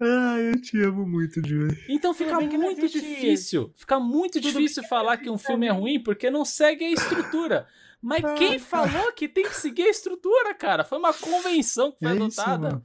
Ah, 0.00 0.38
eu 0.38 0.58
te 0.58 0.82
amo 0.82 1.06
muito, 1.06 1.46
Joey. 1.46 1.76
Então 1.86 2.14
fica 2.14 2.40
muito 2.40 2.88
difícil. 2.88 3.70
Fica 3.76 4.00
muito 4.00 4.40
difícil 4.40 4.82
falar 4.84 5.18
que 5.18 5.28
um 5.28 5.36
filme 5.36 5.66
é 5.66 5.70
ruim 5.70 6.02
porque 6.02 6.30
não 6.30 6.46
segue 6.46 6.86
a 6.86 6.90
estrutura. 6.90 7.66
Mas 8.02 8.24
ah, 8.24 8.34
quem 8.34 8.58
falou 8.58 9.12
que 9.12 9.28
tem 9.28 9.44
que 9.44 9.54
seguir 9.54 9.84
a 9.84 9.90
estrutura, 9.90 10.52
cara? 10.54 10.82
Foi 10.82 10.98
uma 10.98 11.14
convenção 11.14 11.92
que 11.92 12.00
foi 12.00 12.08
é 12.08 12.10
adotada. 12.10 12.68
Isso, 12.68 12.82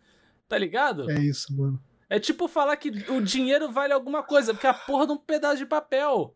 tá 0.48 0.58
ligado? 0.58 1.10
É 1.10 1.20
isso, 1.20 1.58
mano. 1.58 1.82
É 2.10 2.20
tipo 2.20 2.48
falar 2.48 2.78
que 2.78 2.90
o 3.10 3.20
dinheiro 3.20 3.72
vale 3.72 3.92
alguma 3.92 4.24
coisa, 4.24 4.54
porque 4.54 4.68
é 4.68 4.70
a 4.70 4.74
porra 4.74 5.08
de 5.08 5.14
um 5.14 5.18
pedaço 5.18 5.58
de 5.58 5.66
papel. 5.66 6.36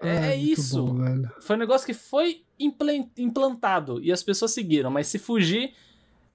É, 0.00 0.10
ah, 0.10 0.26
é 0.32 0.36
isso. 0.36 0.84
Bom, 0.84 1.28
foi 1.40 1.56
um 1.56 1.58
negócio 1.58 1.86
que 1.86 1.94
foi 1.94 2.44
implantado 2.58 4.02
e 4.02 4.10
as 4.10 4.22
pessoas 4.22 4.52
seguiram, 4.52 4.90
mas 4.90 5.06
se 5.06 5.18
fugir 5.18 5.74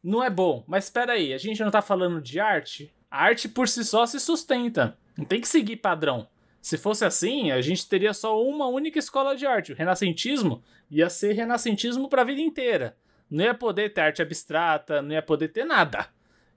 não 0.03 0.23
é 0.23 0.29
bom. 0.29 0.63
Mas 0.67 0.85
espera 0.85 1.13
aí, 1.13 1.33
a 1.33 1.37
gente 1.37 1.61
não 1.63 1.71
tá 1.71 1.81
falando 1.81 2.21
de 2.21 2.39
arte? 2.39 2.93
A 3.09 3.23
arte 3.23 3.49
por 3.49 3.67
si 3.67 3.83
só 3.83 4.05
se 4.05 4.19
sustenta. 4.19 4.97
Não 5.17 5.25
tem 5.25 5.41
que 5.41 5.47
seguir 5.47 5.77
padrão. 5.77 6.27
Se 6.61 6.77
fosse 6.77 7.03
assim, 7.03 7.51
a 7.51 7.59
gente 7.59 7.89
teria 7.89 8.13
só 8.13 8.39
uma 8.41 8.67
única 8.67 8.99
escola 8.99 9.35
de 9.35 9.47
arte. 9.47 9.71
O 9.71 9.75
renascentismo 9.75 10.61
ia 10.91 11.09
ser 11.09 11.33
renascentismo 11.33 12.07
para 12.07 12.21
a 12.21 12.25
vida 12.25 12.39
inteira. 12.39 12.95
Não 13.29 13.43
ia 13.43 13.53
poder 13.53 13.91
ter 13.93 14.01
arte 14.01 14.21
abstrata, 14.21 15.01
não 15.01 15.11
ia 15.11 15.21
poder 15.23 15.47
ter 15.47 15.65
nada. 15.65 16.07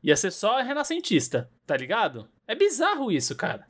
Ia 0.03 0.15
ser 0.15 0.31
só 0.31 0.61
renascentista, 0.61 1.51
tá 1.67 1.75
ligado? 1.75 2.29
É 2.47 2.55
bizarro 2.55 3.11
isso, 3.11 3.35
cara. 3.35 3.67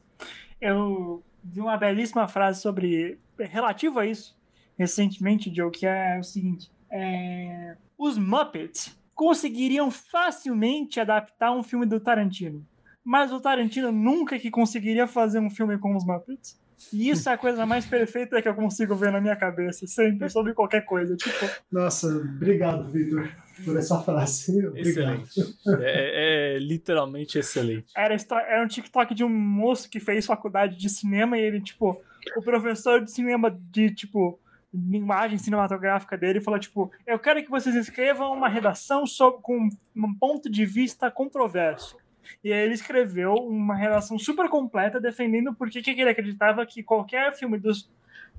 Eu 0.60 1.22
vi 1.42 1.60
uma 1.60 1.76
belíssima 1.76 2.26
frase 2.26 2.60
sobre. 2.60 3.18
relativo 3.38 4.00
a 4.00 4.06
isso, 4.06 4.36
recentemente, 4.76 5.54
Joe, 5.54 5.70
que 5.70 5.86
é 5.86 6.18
o 6.18 6.24
seguinte: 6.24 6.68
é, 6.90 7.76
os 7.96 8.18
Muppets 8.18 8.98
conseguiriam 9.14 9.88
facilmente 9.90 10.98
adaptar 10.98 11.52
um 11.52 11.62
filme 11.62 11.86
do 11.86 12.00
Tarantino 12.00 12.66
mas 13.04 13.32
o 13.32 13.40
Tarantino 13.40 13.92
nunca 13.92 14.38
que 14.38 14.50
conseguiria 14.50 15.06
fazer 15.06 15.38
um 15.38 15.50
filme 15.50 15.78
com 15.78 15.94
os 15.94 16.04
Muppets. 16.04 16.58
E 16.92 17.08
isso 17.08 17.28
é 17.28 17.32
a 17.32 17.38
coisa 17.38 17.64
mais 17.64 17.86
perfeita 17.86 18.40
que 18.42 18.48
eu 18.48 18.54
consigo 18.54 18.94
ver 18.94 19.12
na 19.12 19.20
minha 19.20 19.36
cabeça, 19.36 19.86
sempre, 19.86 20.28
sobre 20.28 20.54
qualquer 20.54 20.84
coisa. 20.84 21.16
Tipo... 21.16 21.46
Nossa, 21.70 22.08
obrigado, 22.08 22.90
Vitor, 22.90 23.30
por 23.64 23.76
essa 23.76 24.00
frase. 24.00 24.58
Excelente. 24.74 25.40
É, 25.80 26.56
é, 26.56 26.58
literalmente 26.58 27.38
excelente. 27.38 27.86
Era, 27.96 28.16
era 28.48 28.64
um 28.64 28.68
TikTok 28.68 29.14
de 29.14 29.24
um 29.24 29.28
moço 29.28 29.88
que 29.88 30.00
fez 30.00 30.26
faculdade 30.26 30.76
de 30.76 30.88
cinema 30.88 31.38
e 31.38 31.42
ele, 31.42 31.60
tipo, 31.60 32.02
o 32.36 32.42
professor 32.42 33.02
de 33.02 33.10
cinema 33.10 33.50
de, 33.50 33.94
tipo, 33.94 34.38
imagem 34.72 35.38
cinematográfica 35.38 36.18
dele 36.18 36.40
falou, 36.40 36.58
tipo, 36.58 36.90
eu 37.06 37.18
quero 37.18 37.42
que 37.42 37.50
vocês 37.50 37.74
escrevam 37.76 38.32
uma 38.32 38.48
redação 38.48 39.06
sobre, 39.06 39.40
com 39.40 39.68
um 39.96 40.14
ponto 40.18 40.50
de 40.50 40.66
vista 40.66 41.10
controverso. 41.10 41.96
E 42.42 42.52
aí 42.52 42.60
ele 42.60 42.74
escreveu 42.74 43.34
uma 43.34 43.74
relação 43.74 44.18
super 44.18 44.48
completa 44.48 45.00
defendendo 45.00 45.54
por 45.54 45.70
que 45.82 45.90
ele 45.90 46.10
acreditava 46.10 46.64
que 46.66 46.82
qualquer 46.82 47.34
filme 47.34 47.58
dos 47.58 47.90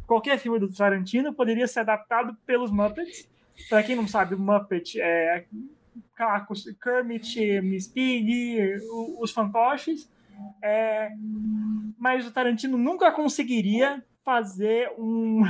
qualquer 0.05 0.37
filme 0.37 0.59
do 0.59 0.71
Tarantino 0.71 1.33
poderia 1.33 1.67
ser 1.67 1.79
adaptado 1.79 2.37
pelos 2.45 2.71
Muppets. 2.71 3.27
Para 3.69 3.81
quem 3.81 3.95
não 3.95 4.07
sabe, 4.07 4.35
Muppet 4.35 4.99
é 5.01 5.45
Kermit, 6.81 7.61
Miss 7.61 7.87
Piggy, 7.87 8.77
os 9.19 9.31
fantoches. 9.31 10.09
É, 10.61 11.09
mas 11.97 12.27
o 12.27 12.31
Tarantino 12.31 12.77
nunca 12.77 13.11
conseguiria 13.11 14.03
fazer 14.23 14.91
um, 14.97 15.43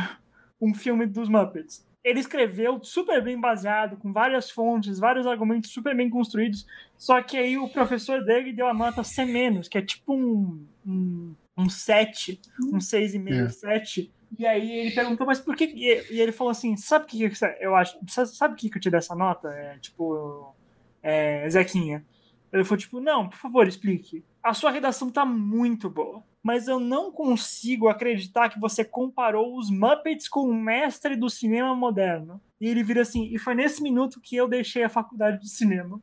um 0.61 0.73
filme 0.73 1.05
dos 1.05 1.27
Muppets 1.27 1.85
ele 2.05 2.19
escreveu 2.19 2.79
super 2.83 3.19
bem 3.23 3.37
baseado, 3.39 3.97
com 3.97 4.13
várias 4.13 4.51
fontes, 4.51 4.99
vários 4.99 5.25
argumentos 5.25 5.71
super 5.71 5.97
bem 5.97 6.07
construídos, 6.07 6.63
só 6.95 7.19
que 7.23 7.35
aí 7.35 7.57
o 7.57 7.67
professor 7.67 8.23
dele 8.23 8.53
deu 8.53 8.67
a 8.67 8.73
nota 8.75 9.03
C-, 9.03 9.25
que 9.69 9.79
é 9.79 9.81
tipo 9.81 10.13
um, 10.13 10.63
um, 10.85 11.35
um 11.57 11.67
7, 11.67 12.39
um 12.71 12.77
6,5, 12.77 13.45
é. 13.45 13.49
7. 13.49 14.11
E 14.37 14.45
aí 14.45 14.71
ele 14.71 14.91
perguntou, 14.91 15.25
mas 15.25 15.39
por 15.39 15.55
que. 15.55 15.65
E 15.65 16.21
ele 16.21 16.31
falou 16.31 16.51
assim: 16.51 16.77
sabe 16.77 17.05
o 17.05 17.07
que, 17.07 17.31
eu 17.59 17.75
acho? 17.75 17.97
Sabe 18.07 18.53
o 18.53 18.57
que, 18.57 18.69
que 18.69 18.77
eu 18.77 18.81
te 18.81 18.89
dei 18.89 18.97
essa 18.97 19.15
nota? 19.15 19.47
É, 19.49 19.77
tipo, 19.79 20.53
é, 21.01 21.49
Zequinha. 21.49 22.05
Ele 22.51 22.63
falou, 22.63 22.77
tipo, 22.77 22.99
não, 22.99 23.29
por 23.29 23.37
favor, 23.37 23.67
explique. 23.67 24.23
A 24.43 24.53
sua 24.53 24.71
redação 24.71 25.09
tá 25.09 25.25
muito 25.25 25.89
boa 25.89 26.23
mas 26.45 26.67
eu 26.67 26.79
não 26.79 27.11
consigo 27.11 27.87
acreditar 27.87 28.49
que 28.49 28.59
você 28.59 28.85
comparou 28.85 29.57
os 29.57 29.71
Muppets 29.71 30.29
com 30.29 30.41
o 30.41 30.53
mestre 30.53 31.15
do 31.15 31.27
cinema 31.27 31.75
moderno. 31.75 32.39
E 32.61 32.67
ele 32.67 32.83
vira 32.83 33.01
assim, 33.01 33.33
e 33.33 33.39
foi 33.39 33.55
nesse 33.55 33.81
minuto 33.81 34.21
que 34.21 34.35
eu 34.35 34.47
deixei 34.47 34.83
a 34.83 34.89
faculdade 34.89 35.41
de 35.41 35.49
cinema. 35.49 35.99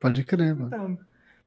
Pode 0.00 0.24
crer, 0.24 0.56
mano. 0.56 0.66
Então, 0.66 0.98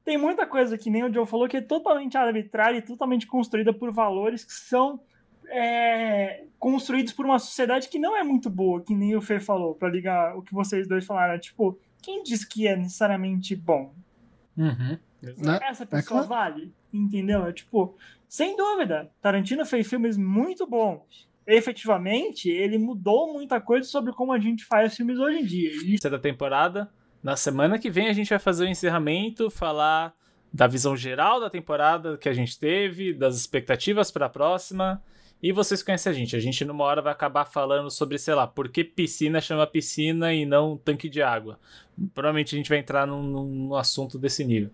tem 0.02 0.16
muita 0.16 0.46
coisa 0.46 0.78
que 0.78 0.88
nem 0.88 1.04
o 1.04 1.12
Joe 1.12 1.26
falou 1.26 1.46
que 1.46 1.58
é 1.58 1.60
totalmente 1.60 2.16
arbitrária 2.16 2.78
e 2.78 2.82
totalmente 2.82 3.26
construída 3.26 3.70
por 3.70 3.92
valores 3.92 4.42
que 4.42 4.54
são 4.54 5.02
é, 5.48 6.44
construídos 6.58 7.12
por 7.12 7.26
uma 7.26 7.38
sociedade 7.38 7.90
que 7.90 7.98
não 7.98 8.16
é 8.16 8.24
muito 8.24 8.48
boa, 8.48 8.80
que 8.80 8.94
nem 8.94 9.14
o 9.14 9.20
Fê 9.20 9.38
falou, 9.38 9.74
para 9.74 9.90
ligar 9.90 10.34
o 10.34 10.40
que 10.40 10.54
vocês 10.54 10.88
dois 10.88 11.04
falaram. 11.04 11.38
Tipo, 11.38 11.78
quem 12.00 12.22
diz 12.22 12.42
que 12.42 12.66
é 12.66 12.74
necessariamente 12.74 13.54
bom? 13.54 13.92
Uhum. 14.56 14.98
Né? 15.22 15.58
Essa 15.62 15.84
é 15.84 15.86
pessoa 15.86 16.22
é 16.22 16.26
claro. 16.26 16.28
vale, 16.28 16.72
entendeu? 16.92 17.44
É 17.46 17.52
tipo, 17.52 17.96
sem 18.28 18.56
dúvida, 18.56 19.10
Tarantino 19.20 19.64
fez 19.66 19.88
filmes 19.88 20.16
muito 20.16 20.66
bons. 20.66 21.28
Efetivamente, 21.46 22.48
ele 22.48 22.78
mudou 22.78 23.32
muita 23.32 23.60
coisa 23.60 23.88
sobre 23.88 24.12
como 24.12 24.32
a 24.32 24.38
gente 24.38 24.64
faz 24.64 24.96
filmes 24.96 25.18
hoje 25.18 25.38
em 25.38 25.44
dia. 25.44 25.70
Isso 25.84 26.06
é 26.06 26.10
da 26.10 26.18
temporada. 26.18 26.88
Na 27.22 27.36
semana 27.36 27.78
que 27.78 27.90
vem 27.90 28.08
a 28.08 28.12
gente 28.12 28.30
vai 28.30 28.38
fazer 28.38 28.64
o 28.64 28.68
encerramento, 28.68 29.50
falar 29.50 30.14
da 30.52 30.66
visão 30.66 30.96
geral 30.96 31.40
da 31.40 31.50
temporada 31.50 32.16
que 32.16 32.28
a 32.28 32.32
gente 32.32 32.58
teve, 32.58 33.12
das 33.12 33.36
expectativas 33.36 34.10
para 34.10 34.26
a 34.26 34.30
próxima. 34.30 35.02
E 35.42 35.52
vocês 35.52 35.82
conhecem 35.82 36.10
a 36.10 36.14
gente. 36.14 36.36
A 36.36 36.40
gente, 36.40 36.64
numa 36.64 36.84
hora, 36.84 37.00
vai 37.00 37.12
acabar 37.12 37.46
falando 37.46 37.90
sobre, 37.90 38.18
sei 38.18 38.34
lá, 38.34 38.46
por 38.46 38.68
que 38.68 38.84
piscina 38.84 39.40
chama 39.40 39.66
piscina 39.66 40.34
e 40.34 40.44
não 40.44 40.76
tanque 40.76 41.08
de 41.08 41.22
água. 41.22 41.58
Provavelmente 42.14 42.54
a 42.54 42.58
gente 42.58 42.68
vai 42.68 42.78
entrar 42.78 43.06
num, 43.06 43.22
num 43.22 43.74
assunto 43.74 44.18
desse 44.18 44.44
nível. 44.44 44.70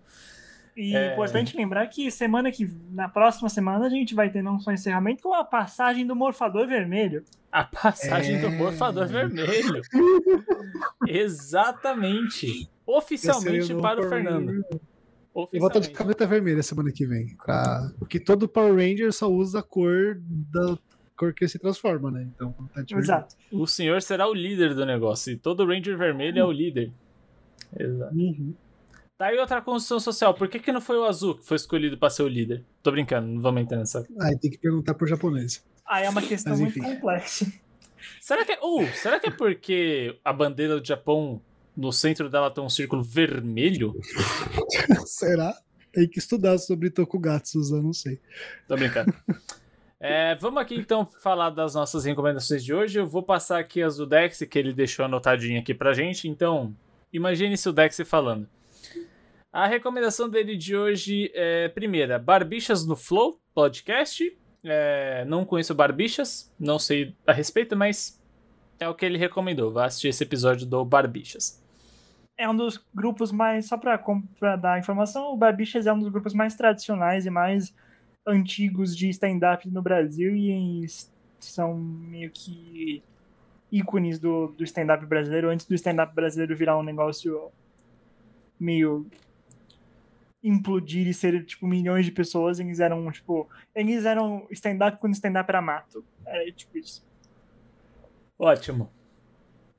E 0.77 0.95
é 0.95 1.13
importante 1.13 1.57
lembrar 1.57 1.87
que 1.87 2.11
semana 2.11 2.51
que 2.51 2.69
na 2.91 3.09
próxima 3.09 3.49
semana 3.49 3.87
a 3.87 3.89
gente 3.89 4.13
vai 4.13 4.29
ter 4.29 4.43
não 4.43 4.59
só 4.59 4.71
encerramento, 4.71 5.23
como 5.23 5.33
a 5.33 5.43
passagem 5.43 6.05
do 6.05 6.15
morfador 6.15 6.67
vermelho. 6.67 7.23
A 7.51 7.63
passagem 7.63 8.35
é... 8.35 8.41
do 8.41 8.51
morfador 8.51 9.07
vermelho. 9.07 9.81
Exatamente. 11.07 12.69
Oficialmente 12.85 13.73
para 13.73 14.05
o 14.05 14.07
Fernando. 14.07 14.63
Eu 15.51 15.59
vou 15.59 15.67
estar 15.67 15.79
de 15.79 15.89
camiseta 15.89 16.27
vermelha 16.27 16.61
semana 16.61 16.91
que 16.91 17.07
vem. 17.07 17.35
Pra... 17.43 17.91
Porque 17.97 18.19
todo 18.19 18.47
Power 18.47 18.75
Ranger 18.75 19.11
só 19.11 19.27
usa 19.27 19.59
a 19.59 19.63
cor 19.63 20.21
da 20.21 20.77
cor 21.15 21.33
que 21.33 21.47
se 21.47 21.57
transforma, 21.57 22.11
né? 22.11 22.27
Então, 22.35 22.53
tá 22.71 22.83
Exato. 22.95 23.35
O 23.51 23.65
senhor 23.65 23.99
será 24.03 24.27
o 24.27 24.33
líder 24.33 24.75
do 24.75 24.85
negócio. 24.85 25.33
E 25.33 25.37
todo 25.37 25.65
Ranger 25.65 25.97
vermelho 25.97 26.37
é 26.37 26.45
o 26.45 26.51
líder. 26.51 26.91
Exato. 27.75 28.15
Uhum. 28.15 28.53
Tá 29.17 29.27
aí 29.27 29.37
outra 29.39 29.61
construção 29.61 29.99
social. 29.99 30.33
Por 30.35 30.47
que, 30.47 30.59
que 30.59 30.71
não 30.71 30.79
foi 30.79 30.97
o 30.97 31.03
azul 31.03 31.35
que 31.35 31.43
foi 31.43 31.57
escolhido 31.57 31.97
para 31.97 32.09
ser 32.09 32.21
o 32.21 32.27
líder? 32.27 32.63
Tô 32.83 32.91
brincando, 32.91 33.27
não 33.27 33.41
vamos 33.41 33.63
entrar 33.63 33.77
nessa. 33.77 34.05
Aí 34.21 34.37
tem 34.37 34.51
que 34.51 34.59
perguntar 34.59 34.93
pro 34.93 35.07
japonês. 35.07 35.65
Aí 35.87 36.05
é 36.05 36.09
uma 36.09 36.21
questão 36.21 36.55
muito 36.55 36.79
complexa. 36.79 37.51
Será 38.21 38.45
que 38.45 38.51
é. 38.51 38.59
Uh, 38.61 38.87
será 38.93 39.19
que 39.19 39.29
é 39.29 39.31
porque 39.31 40.19
a 40.23 40.31
bandeira 40.31 40.79
do 40.79 40.85
Japão, 40.85 41.41
no 41.75 41.91
centro 41.91 42.29
dela 42.29 42.51
tem 42.51 42.63
um 42.63 42.69
círculo 42.69 43.01
vermelho? 43.01 43.99
será? 45.07 45.55
Tem 45.91 46.07
que 46.07 46.19
estudar 46.19 46.59
sobre 46.59 46.91
Tokugatsu, 46.91 47.59
eu 47.71 47.81
não 47.81 47.93
sei. 47.93 48.19
Tô 48.67 48.75
brincando. 48.75 49.11
É, 49.99 50.35
vamos 50.35 50.61
aqui 50.61 50.75
então 50.75 51.09
falar 51.23 51.49
das 51.49 51.73
nossas 51.73 52.05
recomendações 52.05 52.63
de 52.63 52.71
hoje. 52.71 52.99
Eu 52.99 53.07
vou 53.07 53.23
passar 53.23 53.57
aqui 53.57 53.81
as 53.81 53.97
do 53.97 54.05
Dex, 54.05 54.43
que 54.47 54.59
ele 54.59 54.73
deixou 54.73 55.05
anotadinho 55.05 55.59
aqui 55.59 55.73
pra 55.73 55.93
gente. 55.93 56.27
Então, 56.27 56.75
imagine 57.11 57.57
se 57.57 57.67
o 57.67 57.73
Dex 57.73 57.99
falando. 58.05 58.47
A 59.51 59.65
recomendação 59.65 60.29
dele 60.29 60.55
de 60.57 60.75
hoje 60.75 61.31
é, 61.33 61.69
primeira, 61.69 62.19
Barbichas 62.19 62.85
no 62.85 62.95
Flow 62.95 63.39
podcast. 63.53 64.37
É, 64.63 65.23
não 65.25 65.45
conheço 65.45 65.73
Barbichas, 65.73 66.53
não 66.59 66.77
sei 66.77 67.15
a 67.25 67.31
respeito, 67.31 67.75
mas 67.75 68.21
é 68.79 68.87
o 68.87 68.93
que 68.93 69.05
ele 69.05 69.17
recomendou. 69.17 69.71
Vá 69.71 69.85
assistir 69.85 70.09
esse 70.09 70.23
episódio 70.23 70.65
do 70.67 70.83
Barbichas. 70.83 71.63
É 72.37 72.47
um 72.47 72.55
dos 72.55 72.83
grupos 72.93 73.31
mais. 73.31 73.67
Só 73.67 73.77
pra 73.77 73.97
dar 74.55 74.79
informação, 74.79 75.33
o 75.33 75.37
Barbichas 75.37 75.87
é 75.87 75.93
um 75.93 75.99
dos 75.99 76.09
grupos 76.09 76.33
mais 76.33 76.55
tradicionais 76.55 77.25
e 77.25 77.29
mais 77.29 77.73
antigos 78.27 78.95
de 78.95 79.09
stand-up 79.09 79.67
no 79.69 79.81
Brasil 79.81 80.35
e 80.35 80.85
são 81.39 81.75
meio 81.75 82.29
que 82.29 83.01
ícones 83.71 84.19
do, 84.19 84.47
do 84.47 84.63
stand-up 84.63 85.05
brasileiro, 85.05 85.49
antes 85.49 85.65
do 85.65 85.73
stand-up 85.73 86.13
brasileiro 86.13 86.55
virar 86.55 86.77
um 86.77 86.83
negócio 86.83 87.49
meio 88.59 89.07
implodir 90.47 91.07
e 91.07 91.13
ser, 91.13 91.45
tipo, 91.45 91.67
milhões 91.67 92.05
de 92.05 92.11
pessoas, 92.11 92.59
eles 92.59 92.79
eram, 92.79 93.11
tipo, 93.11 93.47
eles 93.75 94.05
eram 94.05 94.47
stand-up 94.51 94.97
quando 94.99 95.13
stand-up 95.13 95.49
era 95.49 95.61
mato. 95.61 96.03
Era 96.25 96.51
tipo 96.51 96.77
isso. 96.77 97.05
Ótimo. 98.37 98.91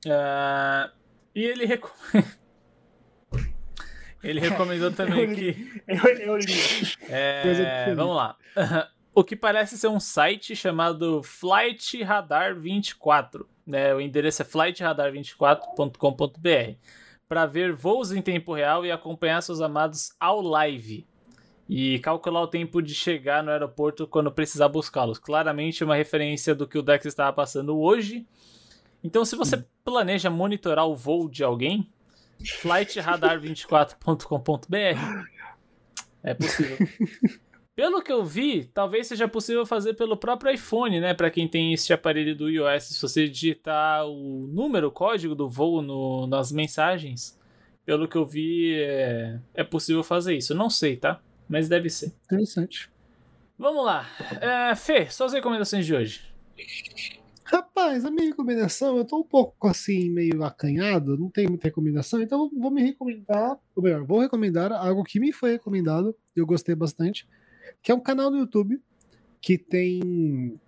Uh, 0.05 0.91
e 1.33 1.43
ele. 1.43 1.65
Ele 4.21 4.41
recomendou 4.41 4.91
também 4.91 5.21
eu 5.21 5.31
li, 5.31 5.53
que. 5.53 5.81
Eu, 5.87 6.03
eu 6.17 6.37
li. 6.37 6.53
É, 7.07 7.95
vamos 7.95 8.17
lá. 8.17 8.35
O 9.11 9.23
que 9.23 9.35
parece 9.35 9.75
ser 9.77 9.87
um 9.87 9.99
site 9.99 10.55
chamado 10.55 11.23
Flight 11.23 12.03
Radar 12.03 12.55
24. 12.55 13.49
Né? 13.65 13.91
O 13.93 13.99
endereço 13.99 14.43
é 14.43 14.45
flightradar24.com.br 14.45 16.77
para 17.29 17.45
ver 17.45 17.71
voos 17.73 18.11
em 18.11 18.23
tempo 18.23 18.55
real 18.55 18.83
e 18.83 18.91
acompanhar 18.91 19.41
seus 19.41 19.61
amados 19.61 20.15
ao 20.19 20.41
live. 20.41 21.07
E 21.69 21.99
calcular 21.99 22.41
o 22.41 22.47
tempo 22.47 22.81
de 22.81 22.95
chegar 22.95 23.43
no 23.43 23.51
aeroporto 23.51 24.07
quando 24.07 24.31
precisar 24.31 24.67
buscá-los. 24.67 25.19
Claramente 25.19 25.83
uma 25.83 25.95
referência 25.95 26.55
do 26.55 26.67
que 26.67 26.79
o 26.79 26.81
Dex 26.81 27.05
estava 27.05 27.31
passando 27.31 27.79
hoje. 27.79 28.25
Então, 29.03 29.23
se 29.23 29.35
você 29.35 29.63
planeja 29.85 30.31
monitorar 30.31 30.87
o 30.87 30.95
voo 30.95 31.29
de 31.29 31.43
alguém, 31.43 31.87
flightradar24.com.br. 32.41 35.25
É 36.23 36.33
possível. 36.33 36.77
Pelo 37.79 38.01
que 38.01 38.11
eu 38.11 38.25
vi, 38.25 38.65
talvez 38.65 39.07
seja 39.07 39.25
possível 39.25 39.65
fazer 39.65 39.93
pelo 39.93 40.17
próprio 40.17 40.51
iPhone, 40.51 40.99
né? 40.99 41.13
Para 41.13 41.31
quem 41.31 41.47
tem 41.47 41.73
este 41.73 41.93
aparelho 41.93 42.35
do 42.35 42.49
iOS, 42.49 42.83
se 42.83 43.01
você 43.01 43.25
digitar 43.25 44.05
o 44.05 44.49
número, 44.51 44.89
o 44.89 44.91
código 44.91 45.33
do 45.33 45.47
voo 45.47 45.81
no, 45.81 46.27
nas 46.27 46.51
mensagens, 46.51 47.39
pelo 47.85 48.05
que 48.05 48.17
eu 48.17 48.25
vi, 48.25 48.75
é, 48.75 49.39
é 49.53 49.63
possível 49.63 50.03
fazer 50.03 50.35
isso. 50.35 50.53
Não 50.53 50.69
sei, 50.69 50.97
tá? 50.97 51.21
Mas 51.47 51.69
deve 51.69 51.89
ser. 51.89 52.11
Interessante. 52.25 52.91
Vamos 53.57 53.85
lá. 53.85 54.05
É, 54.41 54.75
Fê, 54.75 55.09
suas 55.09 55.31
recomendações 55.31 55.85
de 55.85 55.95
hoje. 55.95 56.21
Rapaz, 57.45 58.03
a 58.03 58.11
minha 58.11 58.27
recomendação, 58.27 58.97
eu 58.97 59.05
tô 59.05 59.21
um 59.21 59.23
pouco 59.23 59.69
assim, 59.69 60.09
meio 60.09 60.43
acanhado, 60.43 61.17
não 61.17 61.29
tenho 61.29 61.47
muita 61.47 61.69
recomendação, 61.69 62.21
então 62.21 62.51
eu 62.53 62.59
vou 62.59 62.71
me 62.71 62.83
recomendar, 62.83 63.57
ou 63.73 63.81
melhor, 63.81 64.03
vou 64.03 64.19
recomendar 64.19 64.73
algo 64.73 65.01
que 65.05 65.17
me 65.17 65.31
foi 65.31 65.53
recomendado 65.53 66.13
eu 66.35 66.45
gostei 66.45 66.75
bastante, 66.75 67.27
que 67.81 67.91
é 67.91 67.95
um 67.95 67.99
canal 67.99 68.29
no 68.31 68.37
YouTube 68.37 68.81
que 69.41 69.57
tem 69.57 70.59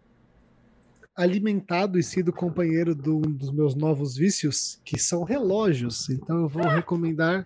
alimentado 1.16 2.00
e 2.00 2.04
sido 2.04 2.32
companheiro 2.32 2.96
de 2.96 3.10
um 3.10 3.22
dos 3.22 3.52
meus 3.52 3.76
novos 3.76 4.16
vícios, 4.16 4.80
que 4.84 4.98
são 4.98 5.24
relógios. 5.24 6.10
Então 6.10 6.42
eu 6.42 6.48
vou 6.48 6.64
recomendar 6.64 7.46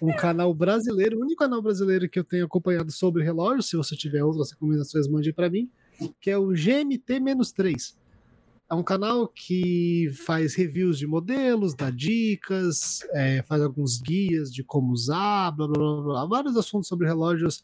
um 0.00 0.14
canal 0.14 0.54
brasileiro, 0.54 1.18
o 1.18 1.22
único 1.22 1.40
canal 1.40 1.60
brasileiro 1.60 2.08
que 2.08 2.18
eu 2.18 2.24
tenho 2.24 2.46
acompanhado 2.46 2.90
sobre 2.92 3.24
relógios, 3.24 3.68
se 3.68 3.76
você 3.76 3.96
tiver 3.96 4.22
outras 4.22 4.52
recomendações, 4.52 5.08
mande 5.08 5.32
para 5.32 5.50
mim, 5.50 5.68
que 6.20 6.30
é 6.30 6.38
o 6.38 6.48
GMT-3 6.48 7.94
é 8.70 8.74
um 8.74 8.82
canal 8.82 9.28
que 9.28 10.10
faz 10.24 10.54
reviews 10.54 10.98
de 10.98 11.06
modelos, 11.06 11.74
dá 11.74 11.90
dicas, 11.90 13.00
é, 13.12 13.42
faz 13.42 13.62
alguns 13.62 14.00
guias 14.00 14.52
de 14.52 14.64
como 14.64 14.92
usar, 14.92 15.50
blá, 15.50 15.68
blá, 15.68 15.78
blá, 15.78 16.02
blá, 16.02 16.26
vários 16.26 16.56
assuntos 16.56 16.88
sobre 16.88 17.06
relógios, 17.06 17.62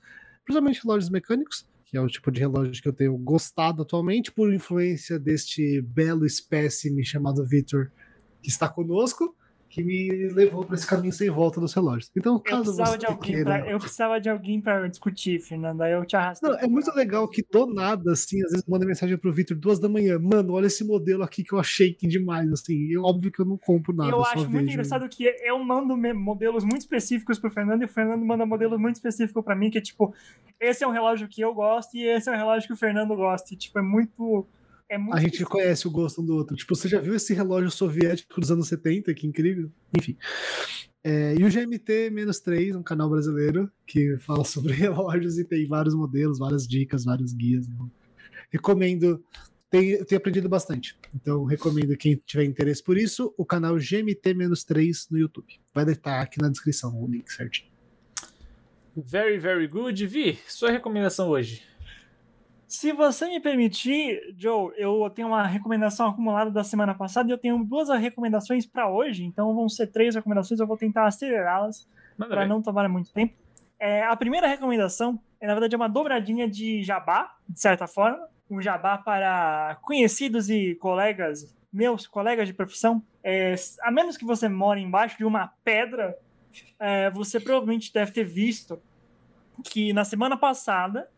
principalmente 0.51 0.83
relógios 0.83 1.11
mecânicos, 1.11 1.67
que 1.85 1.97
é 1.97 2.01
o 2.01 2.07
tipo 2.07 2.31
de 2.31 2.41
relógio 2.41 2.83
que 2.83 2.89
eu 2.89 2.93
tenho 2.93 3.17
gostado 3.17 3.83
atualmente, 3.83 4.33
por 4.33 4.53
influência 4.53 5.19
deste 5.19 5.81
belo 5.83 6.27
espécime 6.27 7.05
chamado 7.05 7.47
Victor, 7.47 7.91
que 8.43 8.49
está 8.49 8.69
conosco 8.69 9.35
que 9.71 9.85
me 9.85 10.29
levou 10.35 10.65
para 10.65 10.75
esse 10.75 10.85
caminho 10.87 11.13
sem 11.13 11.31
volta 11.31 11.61
dos 11.61 11.73
relógios. 11.73 12.11
Então, 12.17 12.41
caso 12.41 12.57
eu 12.57 12.63
precisava 12.65 12.91
você 12.91 12.99
de 12.99 13.07
alguém 13.07 13.35
queira... 13.35 13.45
pra, 13.45 13.71
eu 13.71 13.79
precisava 13.79 14.21
de 14.21 14.29
alguém 14.29 14.61
para 14.61 14.89
discutir, 14.89 15.41
Fernanda. 15.41 15.85
Aí 15.85 15.93
eu 15.93 16.05
te 16.05 16.17
arrastei. 16.17 16.51
Não, 16.51 16.59
é 16.59 16.67
muito 16.67 16.93
legal 16.93 17.29
que 17.29 17.41
do 17.49 17.73
nada, 17.73 18.11
assim, 18.11 18.43
às 18.43 18.51
vezes 18.51 18.67
manda 18.67 18.85
mensagem 18.85 19.17
pro 19.17 19.33
Victor 19.33 19.57
duas 19.57 19.79
da 19.79 19.89
manhã. 19.89 20.19
Mano, 20.19 20.55
olha 20.55 20.67
esse 20.67 20.85
modelo 20.85 21.23
aqui 21.23 21.45
que 21.45 21.55
eu 21.55 21.61
achei 21.61 21.95
que 21.95 22.09
demais, 22.09 22.51
assim. 22.53 22.91
Eu, 22.91 23.05
óbvio 23.05 23.31
que 23.31 23.41
eu 23.41 23.47
não 23.47 23.57
compro 23.57 23.95
nada. 23.95 24.11
Eu 24.11 24.25
acho 24.25 24.39
muito 24.39 24.53
vejo. 24.53 24.73
engraçado 24.73 25.09
que 25.09 25.25
eu 25.25 25.59
mando 25.63 25.97
modelos 25.97 26.65
muito 26.65 26.81
específicos 26.81 27.39
pro 27.39 27.51
Fernando 27.51 27.83
e 27.83 27.85
o 27.85 27.89
Fernando 27.89 28.25
manda 28.25 28.45
modelos 28.45 28.79
muito 28.79 28.97
específicos 28.97 29.45
para 29.45 29.55
mim, 29.55 29.71
que 29.71 29.79
é 29.79 29.81
tipo, 29.81 30.13
esse 30.59 30.83
é 30.83 30.89
um 30.89 30.91
relógio 30.91 31.29
que 31.29 31.41
eu 31.41 31.55
gosto 31.55 31.97
e 31.97 32.03
esse 32.03 32.29
é 32.29 32.33
um 32.33 32.37
relógio 32.37 32.67
que 32.67 32.75
o 32.75 32.77
Fernando 32.77 33.15
gosta. 33.15 33.55
E, 33.55 33.57
tipo, 33.57 33.79
é 33.79 33.83
muito. 33.83 34.45
É 34.91 34.99
muito 34.99 35.17
A 35.17 35.21
gente 35.21 35.45
conhece 35.45 35.87
o 35.87 35.91
gosto 35.91 36.21
um 36.21 36.27
do 36.27 36.35
outro. 36.35 36.57
Tipo, 36.57 36.75
você 36.75 36.89
já 36.89 37.01
viu 37.01 37.15
esse 37.15 37.33
relógio 37.33 37.71
soviético 37.71 38.41
dos 38.41 38.51
anos 38.51 38.67
70? 38.67 39.15
Que 39.15 39.25
incrível. 39.25 39.71
Enfim. 39.97 40.19
É, 41.05 41.37
e 41.39 41.45
o 41.45 41.47
GMT-3, 41.47 42.77
um 42.77 42.83
canal 42.83 43.09
brasileiro 43.09 43.71
que 43.87 44.19
fala 44.19 44.43
sobre 44.45 44.73
relógios 44.73 45.39
e 45.39 45.45
tem 45.45 45.65
vários 45.65 45.95
modelos, 45.95 46.41
várias 46.41 46.67
dicas, 46.67 47.05
vários 47.05 47.33
guias. 47.33 47.69
Recomendo. 48.51 49.25
Tem, 49.71 49.91
eu 49.91 50.05
tenho 50.05 50.19
aprendido 50.19 50.49
bastante. 50.49 50.99
Então, 51.15 51.45
recomendo 51.45 51.97
quem 51.97 52.21
tiver 52.27 52.43
interesse 52.43 52.83
por 52.83 52.99
isso, 52.99 53.33
o 53.39 53.47
canal 53.47 53.77
GMT-3 53.77 55.07
no 55.09 55.19
YouTube. 55.19 55.47
Vai 55.73 55.89
estar 55.89 56.21
aqui 56.21 56.43
na 56.43 56.49
descrição 56.49 57.01
o 57.01 57.07
link 57.07 57.31
certinho. 57.31 57.71
Very, 58.97 59.39
very 59.39 59.69
good. 59.69 60.05
Vi, 60.05 60.37
sua 60.49 60.73
recomendação 60.73 61.29
hoje. 61.29 61.70
Se 62.71 62.93
você 62.93 63.27
me 63.27 63.41
permitir, 63.41 64.33
Joe, 64.39 64.73
eu 64.77 65.11
tenho 65.11 65.27
uma 65.27 65.45
recomendação 65.45 66.07
acumulada 66.09 66.53
da 66.53 66.63
semana 66.63 66.95
passada 66.95 67.29
e 67.29 67.33
eu 67.33 67.39
tenho 67.39 67.65
duas 67.65 67.89
recomendações 67.89 68.65
para 68.65 68.89
hoje, 68.89 69.25
então 69.25 69.53
vão 69.53 69.69
ser 69.69 69.89
três 69.89 70.15
recomendações, 70.15 70.61
eu 70.61 70.69
vou 70.69 70.77
tentar 70.77 71.05
acelerá-las 71.05 71.89
para 72.17 72.47
não 72.47 72.63
tomar 72.63 72.89
muito 72.89 73.13
tempo. 73.13 73.35
É, 73.77 74.05
a 74.05 74.15
primeira 74.15 74.47
recomendação 74.47 75.19
é, 75.41 75.49
na 75.49 75.55
verdade, 75.55 75.75
uma 75.75 75.89
dobradinha 75.89 76.49
de 76.49 76.81
jabá, 76.85 77.35
de 77.49 77.61
certa 77.61 77.89
forma, 77.89 78.29
um 78.49 78.63
jabá 78.63 78.99
para 78.99 79.77
conhecidos 79.83 80.49
e 80.49 80.77
colegas, 80.77 81.53
meus 81.73 82.07
colegas 82.07 82.47
de 82.47 82.55
profissão. 82.55 83.03
É, 83.25 83.57
a 83.83 83.91
menos 83.91 84.17
que 84.17 84.25
você 84.25 84.49
more 84.49 84.81
embaixo 84.81 85.19
de 85.19 85.25
uma 85.25 85.53
pedra, 85.65 86.17
é, 86.79 87.11
você 87.11 87.41
provavelmente 87.41 87.93
deve 87.93 88.13
ter 88.13 88.25
visto 88.25 88.81
que 89.65 89.93
na 89.93 90.05
semana 90.05 90.37
passada 90.37 91.09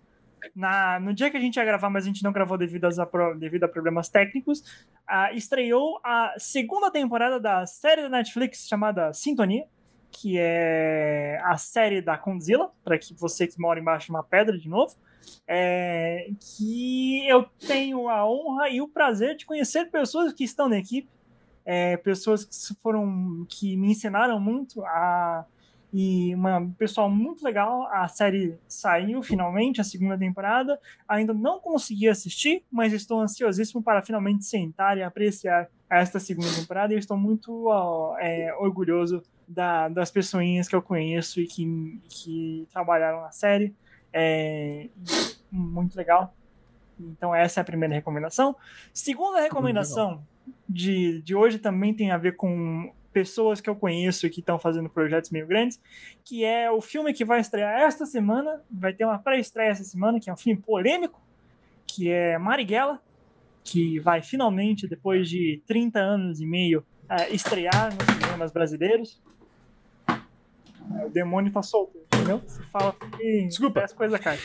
na, 0.55 0.99
no 1.01 1.15
dia 1.15 1.31
que 1.31 1.37
a 1.37 1.41
gente 1.41 1.57
ia 1.57 1.65
gravar, 1.65 1.91
mas 1.91 2.05
a 2.05 2.07
gente 2.07 2.23
não 2.23 2.33
gravou 2.33 2.59
devido, 2.59 2.85
às, 2.85 2.97
devido 3.39 3.65
a 3.65 3.69
problemas 3.69 4.09
técnicos, 4.09 4.63
ah, 5.07 5.33
estreou 5.33 6.01
a 6.05 6.35
segunda 6.39 6.91
temporada 6.91 7.39
da 7.39 7.67
série 7.67 8.03
da 8.03 8.09
Netflix 8.09 8.67
chamada 8.67 9.13
Sintonia, 9.13 9.65
que 10.11 10.37
é 10.39 11.41
a 11.45 11.57
série 11.57 12.03
da 12.03 12.19
Condzilla, 12.19 12.71
para 12.85 12.99
que 12.99 13.15
você 13.15 13.47
que 13.47 13.59
mora 13.59 13.81
embaixo 13.81 14.07
de 14.07 14.13
uma 14.13 14.23
pedra 14.23 14.59
de 14.59 14.69
novo, 14.69 14.95
é, 15.47 16.29
que 16.39 17.27
eu 17.27 17.45
tenho 17.67 18.09
a 18.09 18.29
honra 18.29 18.69
e 18.69 18.81
o 18.81 18.89
prazer 18.89 19.37
de 19.37 19.47
conhecer 19.47 19.91
pessoas 19.91 20.33
que 20.33 20.45
estão 20.45 20.69
na 20.69 20.79
equipe, 20.79 21.09
é, 21.65 21.97
pessoas 21.97 22.45
que 22.45 22.81
foram 22.81 23.47
que 23.49 23.77
me 23.77 23.93
ensinaram 23.93 24.39
muito 24.39 24.85
a 24.85 25.47
e 25.93 26.35
uma 26.35 26.73
pessoal 26.79 27.11
muito 27.11 27.45
legal. 27.45 27.87
A 27.93 28.09
série 28.09 28.59
saiu 28.67 29.23
finalmente, 29.23 29.81
a 29.81 29.85
segunda 29.85 30.17
temporada. 30.17 30.81
Ainda 31.07 31.35
não 31.35 31.61
consegui 31.61 32.09
assistir, 32.09 32.65
mas 32.71 32.93
estou 32.95 33.21
ansiosíssimo 33.21 33.83
para 33.83 34.01
finalmente 34.01 34.45
sentar 34.47 34.97
e 34.97 35.03
apreciar 35.03 35.69
esta 35.91 36.19
segunda 36.19 36.49
temporada. 36.55 36.95
E 36.95 36.99
estou 36.99 37.17
muito 37.17 37.67
ó, 37.67 38.17
é, 38.19 38.55
orgulhoso 38.55 39.23
da, 39.47 39.89
das 39.91 40.11
pessoinhas 40.11 40.67
que 40.67 40.75
eu 40.75 40.81
conheço 40.81 41.41
e 41.41 41.47
que, 41.47 42.01
que 42.09 42.67
trabalharam 42.73 43.21
na 43.21 43.31
série. 43.31 43.75
É, 44.11 44.89
muito 45.51 45.95
legal. 45.95 46.35
Então, 46.99 47.35
essa 47.35 47.61
é 47.61 47.63
a 47.63 47.65
primeira 47.65 47.95
recomendação. 47.95 48.57
Segunda 48.95 49.41
recomendação 49.41 50.23
de, 50.67 51.21
de 51.21 51.35
hoje 51.35 51.59
também 51.59 51.93
tem 51.93 52.11
a 52.11 52.17
ver 52.17 52.37
com 52.37 52.93
pessoas 53.13 53.61
que 53.61 53.69
eu 53.69 53.77
conheço 53.77 54.29
que 54.31 54.41
estão 54.41 54.59
fazendo 54.59 54.89
projetos 54.89 55.31
meio 55.31 55.47
grandes, 55.47 55.81
que 56.25 56.45
é 56.45 56.71
o 56.71 56.81
filme 56.81 57.13
que 57.13 57.25
vai 57.25 57.41
estrear 57.41 57.81
esta 57.81 58.07
semana, 58.07 58.63
vai 58.71 58.93
ter 58.93 59.05
uma 59.05 59.19
pré-estreia 59.19 59.71
essa 59.71 59.85
semana, 59.85 60.19
que 60.19 60.31
é 60.31 60.33
um 60.33 60.37
filme 60.37 60.61
polêmico, 60.61 61.21
que 61.87 62.11
é 62.11 62.39
Marighella, 62.39 63.01
que 63.63 64.01
vai 64.01 64.23
finalmente, 64.23 64.89
depois 64.89 65.29
de 65.29 65.63
30 65.67 65.99
anos 65.99 66.41
e 66.41 66.47
meio, 66.47 66.81
uh, 67.05 67.35
estrear 67.35 67.91
nos 67.95 68.07
cinemas 68.17 68.53
brasileiros. 68.53 69.21
O 71.07 71.09
demônio 71.11 71.53
tá 71.53 71.63
solto, 71.63 71.99
entendeu? 72.07 72.43
Você 72.47 72.63
fala 72.65 72.95
que 73.17 73.47
Desculpa. 73.47 73.83
as 73.83 73.93
coisas 73.93 74.19
caem. 74.21 74.41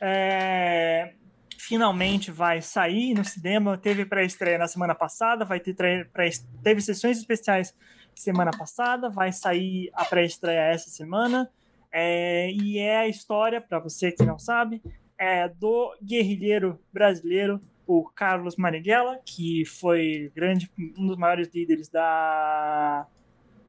É, 0.00 1.14
finalmente 1.70 2.30
vai 2.30 2.60
sair 2.60 3.14
no 3.14 3.24
cinema. 3.24 3.78
Teve 3.78 4.04
pré-estreia 4.04 4.58
na 4.58 4.66
semana 4.66 4.94
passada, 4.94 5.44
vai 5.44 5.60
ter 5.60 5.74
pré 5.74 6.30
teve 6.62 6.80
sessões 6.80 7.18
especiais 7.18 7.74
semana 8.14 8.50
passada, 8.50 9.08
vai 9.08 9.32
sair 9.32 9.90
a 9.94 10.04
pré-estreia 10.04 10.72
essa 10.72 10.90
semana. 10.90 11.50
É, 11.92 12.50
e 12.52 12.78
é 12.78 12.98
a 12.98 13.08
história, 13.08 13.60
para 13.60 13.78
você 13.78 14.12
que 14.12 14.24
não 14.24 14.38
sabe, 14.38 14.82
é 15.18 15.48
do 15.48 15.94
guerrilheiro 16.02 16.80
brasileiro, 16.92 17.60
o 17.86 18.04
Carlos 18.04 18.56
Marighella, 18.56 19.18
que 19.24 19.64
foi 19.64 20.30
grande, 20.34 20.70
um 20.96 21.06
dos 21.06 21.16
maiores 21.16 21.50
líderes 21.52 21.88
da. 21.88 23.06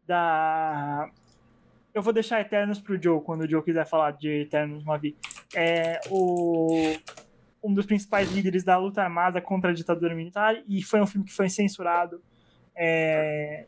da 0.06 1.10
eu 1.94 2.02
vou 2.02 2.14
deixar 2.14 2.40
Eternos 2.40 2.80
pro 2.80 3.02
Joe, 3.02 3.22
quando 3.22 3.42
o 3.42 3.50
Joe 3.50 3.64
quiser 3.64 3.86
falar 3.86 4.12
de 4.12 4.44
Eternos 4.44 4.84
Mavi. 4.84 5.18
É 5.56 6.00
o, 6.10 6.96
um 7.64 7.74
dos 7.74 7.86
principais 7.86 8.32
líderes 8.32 8.64
da 8.64 8.78
luta 8.78 9.02
armada 9.02 9.42
contra 9.42 9.72
a 9.72 9.74
ditadura 9.74 10.16
militar, 10.16 10.62
e 10.68 10.82
foi 10.84 11.02
um 11.02 11.08
filme 11.08 11.26
que 11.26 11.34
foi 11.34 11.50
censurado, 11.50 12.22
é, 12.76 13.66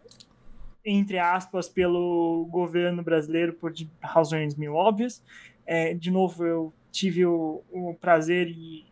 entre 0.85 1.17
aspas, 1.17 1.69
pelo 1.69 2.47
governo 2.49 3.01
brasileiro 3.01 3.53
por 3.53 3.73
razões 4.01 4.55
mil 4.55 4.75
óbvias. 4.75 5.23
É, 5.65 5.93
de 5.93 6.11
novo, 6.11 6.45
eu 6.45 6.73
tive 6.91 7.25
o, 7.25 7.61
o 7.71 7.93
prazer 7.95 8.49
e 8.49 8.85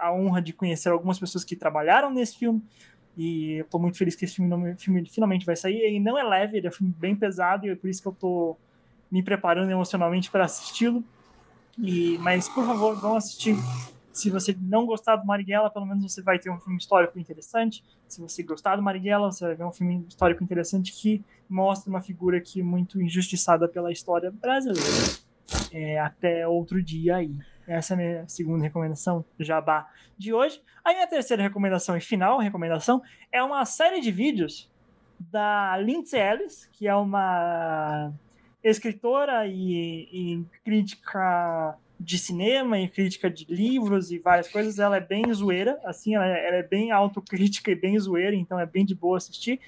a 0.00 0.12
honra 0.12 0.40
de 0.40 0.52
conhecer 0.52 0.88
algumas 0.88 1.18
pessoas 1.18 1.44
que 1.44 1.54
trabalharam 1.54 2.10
nesse 2.10 2.38
filme, 2.38 2.62
e 3.16 3.54
eu 3.54 3.64
tô 3.64 3.78
muito 3.78 3.96
feliz 3.96 4.14
que 4.14 4.24
esse 4.24 4.36
filme, 4.36 4.74
filme 4.76 5.06
finalmente 5.06 5.46
vai 5.46 5.56
sair. 5.56 5.78
Ele 5.80 6.00
não 6.00 6.18
é 6.18 6.22
leve, 6.22 6.58
ele 6.58 6.66
é 6.66 6.70
um 6.70 6.72
filme 6.72 6.94
bem 6.98 7.16
pesado, 7.16 7.66
e 7.66 7.70
é 7.70 7.74
por 7.74 7.88
isso 7.88 8.02
que 8.02 8.08
eu 8.08 8.12
tô 8.12 8.56
me 9.10 9.22
preparando 9.22 9.70
emocionalmente 9.70 10.30
para 10.30 10.44
assisti-lo. 10.44 11.02
E, 11.78 12.18
mas, 12.18 12.48
por 12.48 12.64
favor, 12.66 12.94
vão 13.00 13.16
assistir. 13.16 13.56
Se 14.16 14.30
você 14.30 14.56
não 14.58 14.86
gostar 14.86 15.16
do 15.16 15.26
Marighella, 15.26 15.68
pelo 15.68 15.84
menos 15.84 16.10
você 16.10 16.22
vai 16.22 16.38
ter 16.38 16.48
um 16.48 16.58
filme 16.58 16.78
histórico 16.78 17.18
interessante. 17.18 17.84
Se 18.08 18.18
você 18.18 18.42
gostar 18.42 18.74
do 18.74 18.82
Marighella, 18.82 19.30
você 19.30 19.44
vai 19.44 19.54
ver 19.54 19.64
um 19.64 19.70
filme 19.70 20.06
histórico 20.08 20.42
interessante 20.42 20.90
que 20.90 21.22
mostra 21.46 21.90
uma 21.90 22.00
figura 22.00 22.40
que 22.40 22.62
muito 22.62 22.98
injustiçada 22.98 23.68
pela 23.68 23.92
história 23.92 24.30
brasileira. 24.30 24.88
É, 25.70 26.00
até 26.00 26.48
outro 26.48 26.82
dia 26.82 27.16
aí. 27.16 27.36
Essa 27.68 27.92
é 27.92 27.94
a 27.94 27.98
minha 27.98 28.26
segunda 28.26 28.64
recomendação, 28.64 29.22
jabá 29.38 29.86
de 30.16 30.32
hoje. 30.32 30.62
A 30.82 30.94
minha 30.94 31.06
terceira 31.06 31.42
recomendação 31.42 31.94
e 31.94 32.00
final 32.00 32.38
recomendação 32.38 33.02
é 33.30 33.42
uma 33.42 33.66
série 33.66 34.00
de 34.00 34.10
vídeos 34.10 34.66
da 35.20 35.76
Lindsay 35.76 36.18
Ellis, 36.18 36.64
que 36.72 36.88
é 36.88 36.96
uma 36.96 38.14
escritora 38.64 39.46
e, 39.46 40.08
e 40.10 40.44
crítica 40.64 41.76
de 41.98 42.18
cinema 42.18 42.78
e 42.78 42.88
crítica 42.88 43.30
de 43.30 43.46
livros 43.48 44.10
e 44.10 44.18
várias 44.18 44.48
coisas, 44.48 44.78
ela 44.78 44.96
é 44.96 45.00
bem 45.00 45.32
zoeira, 45.32 45.78
assim, 45.84 46.14
ela 46.14 46.26
é, 46.26 46.48
ela 46.48 46.56
é, 46.56 46.62
bem 46.62 46.90
autocrítica 46.90 47.70
e 47.72 47.74
bem 47.74 47.98
zoeira, 47.98 48.34
então 48.34 48.58
é 48.58 48.66
bem 48.66 48.84
de 48.84 48.94
boa 48.94 49.16
assistir. 49.16 49.60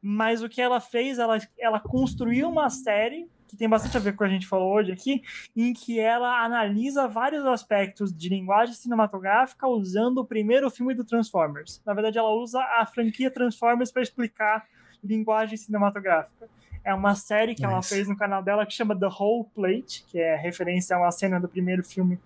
Mas 0.00 0.42
o 0.42 0.48
que 0.48 0.60
ela 0.60 0.80
fez, 0.80 1.18
ela, 1.18 1.38
ela 1.58 1.80
construiu 1.80 2.48
uma 2.48 2.70
série 2.70 3.28
que 3.48 3.56
tem 3.56 3.68
bastante 3.68 3.96
a 3.96 4.00
ver 4.00 4.12
com 4.12 4.16
o 4.16 4.18
que 4.18 4.32
a 4.32 4.34
gente 4.34 4.46
falou 4.46 4.74
hoje 4.74 4.92
aqui, 4.92 5.22
em 5.56 5.72
que 5.72 6.00
ela 6.00 6.44
analisa 6.44 7.06
vários 7.06 7.44
aspectos 7.46 8.12
de 8.12 8.28
linguagem 8.28 8.74
cinematográfica 8.74 9.68
usando 9.68 10.18
o 10.18 10.24
primeiro 10.24 10.68
filme 10.70 10.94
do 10.94 11.04
Transformers. 11.04 11.80
Na 11.86 11.94
verdade, 11.94 12.18
ela 12.18 12.30
usa 12.30 12.60
a 12.60 12.84
franquia 12.86 13.30
Transformers 13.30 13.92
para 13.92 14.02
explicar 14.02 14.66
linguagem 15.02 15.56
cinematográfica. 15.56 16.48
É 16.86 16.94
uma 16.94 17.16
série 17.16 17.52
que 17.52 17.62
nice. 17.62 17.72
ela 17.72 17.82
fez 17.82 18.06
no 18.06 18.16
canal 18.16 18.40
dela 18.40 18.64
que 18.64 18.72
chama 18.72 18.96
The 18.96 19.08
Whole 19.08 19.48
Plate, 19.52 20.04
que 20.06 20.20
é 20.20 20.36
referência 20.36 20.94
a 20.94 21.00
uma 21.00 21.10
cena 21.10 21.40
do 21.40 21.48
primeiro 21.48 21.82
filme 21.82 22.16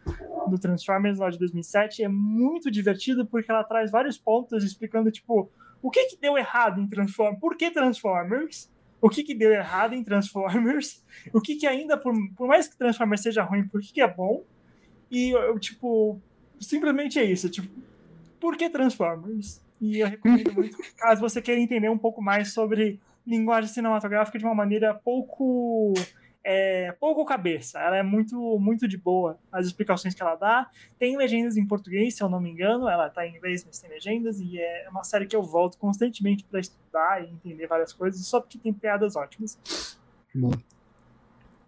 do 0.48 0.58
Transformers 0.58 1.18
lá 1.18 1.30
de 1.30 1.38
2007. 1.38 2.04
É 2.04 2.08
muito 2.08 2.70
divertido 2.70 3.24
porque 3.24 3.50
ela 3.50 3.64
traz 3.64 3.90
vários 3.90 4.18
pontos 4.18 4.62
explicando, 4.62 5.10
tipo, 5.10 5.50
o 5.80 5.90
que 5.90 6.04
que 6.08 6.16
deu 6.18 6.36
errado 6.36 6.78
em 6.78 6.86
Transformers, 6.86 7.40
por 7.40 7.56
que 7.56 7.70
Transformers, 7.70 8.70
o 9.00 9.08
que 9.08 9.24
que 9.24 9.34
deu 9.34 9.50
errado 9.50 9.94
em 9.94 10.04
Transformers, 10.04 11.02
o 11.32 11.40
que 11.40 11.56
que 11.56 11.66
ainda, 11.66 11.96
por, 11.96 12.12
por 12.36 12.46
mais 12.46 12.68
que 12.68 12.76
Transformers 12.76 13.22
seja 13.22 13.42
ruim, 13.42 13.66
por 13.66 13.80
que 13.80 13.94
que 13.94 14.02
é 14.02 14.08
bom, 14.08 14.44
e, 15.10 15.30
eu, 15.30 15.58
tipo, 15.58 16.20
simplesmente 16.60 17.18
é 17.18 17.24
isso, 17.24 17.48
tipo, 17.48 17.66
por 18.38 18.58
que 18.58 18.68
Transformers? 18.68 19.62
E 19.80 20.00
eu 20.00 20.06
recomendo 20.06 20.52
muito, 20.52 20.76
caso 20.98 21.22
você 21.22 21.40
queira 21.40 21.58
entender 21.58 21.88
um 21.88 21.96
pouco 21.96 22.20
mais 22.20 22.52
sobre 22.52 23.00
linguagem 23.30 23.70
cinematográfica 23.70 24.38
de 24.38 24.44
uma 24.44 24.54
maneira 24.54 24.94
pouco 24.94 25.94
é, 26.44 26.92
pouco 26.92 27.24
cabeça. 27.24 27.78
Ela 27.78 27.98
é 27.98 28.02
muito 28.02 28.58
muito 28.58 28.88
de 28.88 28.96
boa 28.96 29.38
as 29.52 29.66
explicações 29.66 30.14
que 30.14 30.22
ela 30.22 30.34
dá. 30.36 30.68
Tem 30.98 31.16
legendas 31.16 31.56
em 31.56 31.66
português, 31.66 32.14
se 32.14 32.22
eu 32.22 32.28
não 32.28 32.40
me 32.40 32.50
engano. 32.50 32.88
Ela 32.88 33.08
está 33.08 33.26
em 33.26 33.36
inglês, 33.36 33.64
mas 33.64 33.78
tem 33.78 33.90
legendas 33.90 34.40
e 34.40 34.58
é 34.58 34.88
uma 34.90 35.04
série 35.04 35.26
que 35.26 35.36
eu 35.36 35.42
volto 35.42 35.78
constantemente 35.78 36.44
para 36.44 36.60
estudar 36.60 37.22
e 37.22 37.30
entender 37.30 37.66
várias 37.66 37.92
coisas, 37.92 38.24
só 38.26 38.40
porque 38.40 38.58
tem 38.58 38.72
piadas 38.72 39.16
ótimas. 39.16 39.98
Bom. 40.34 40.52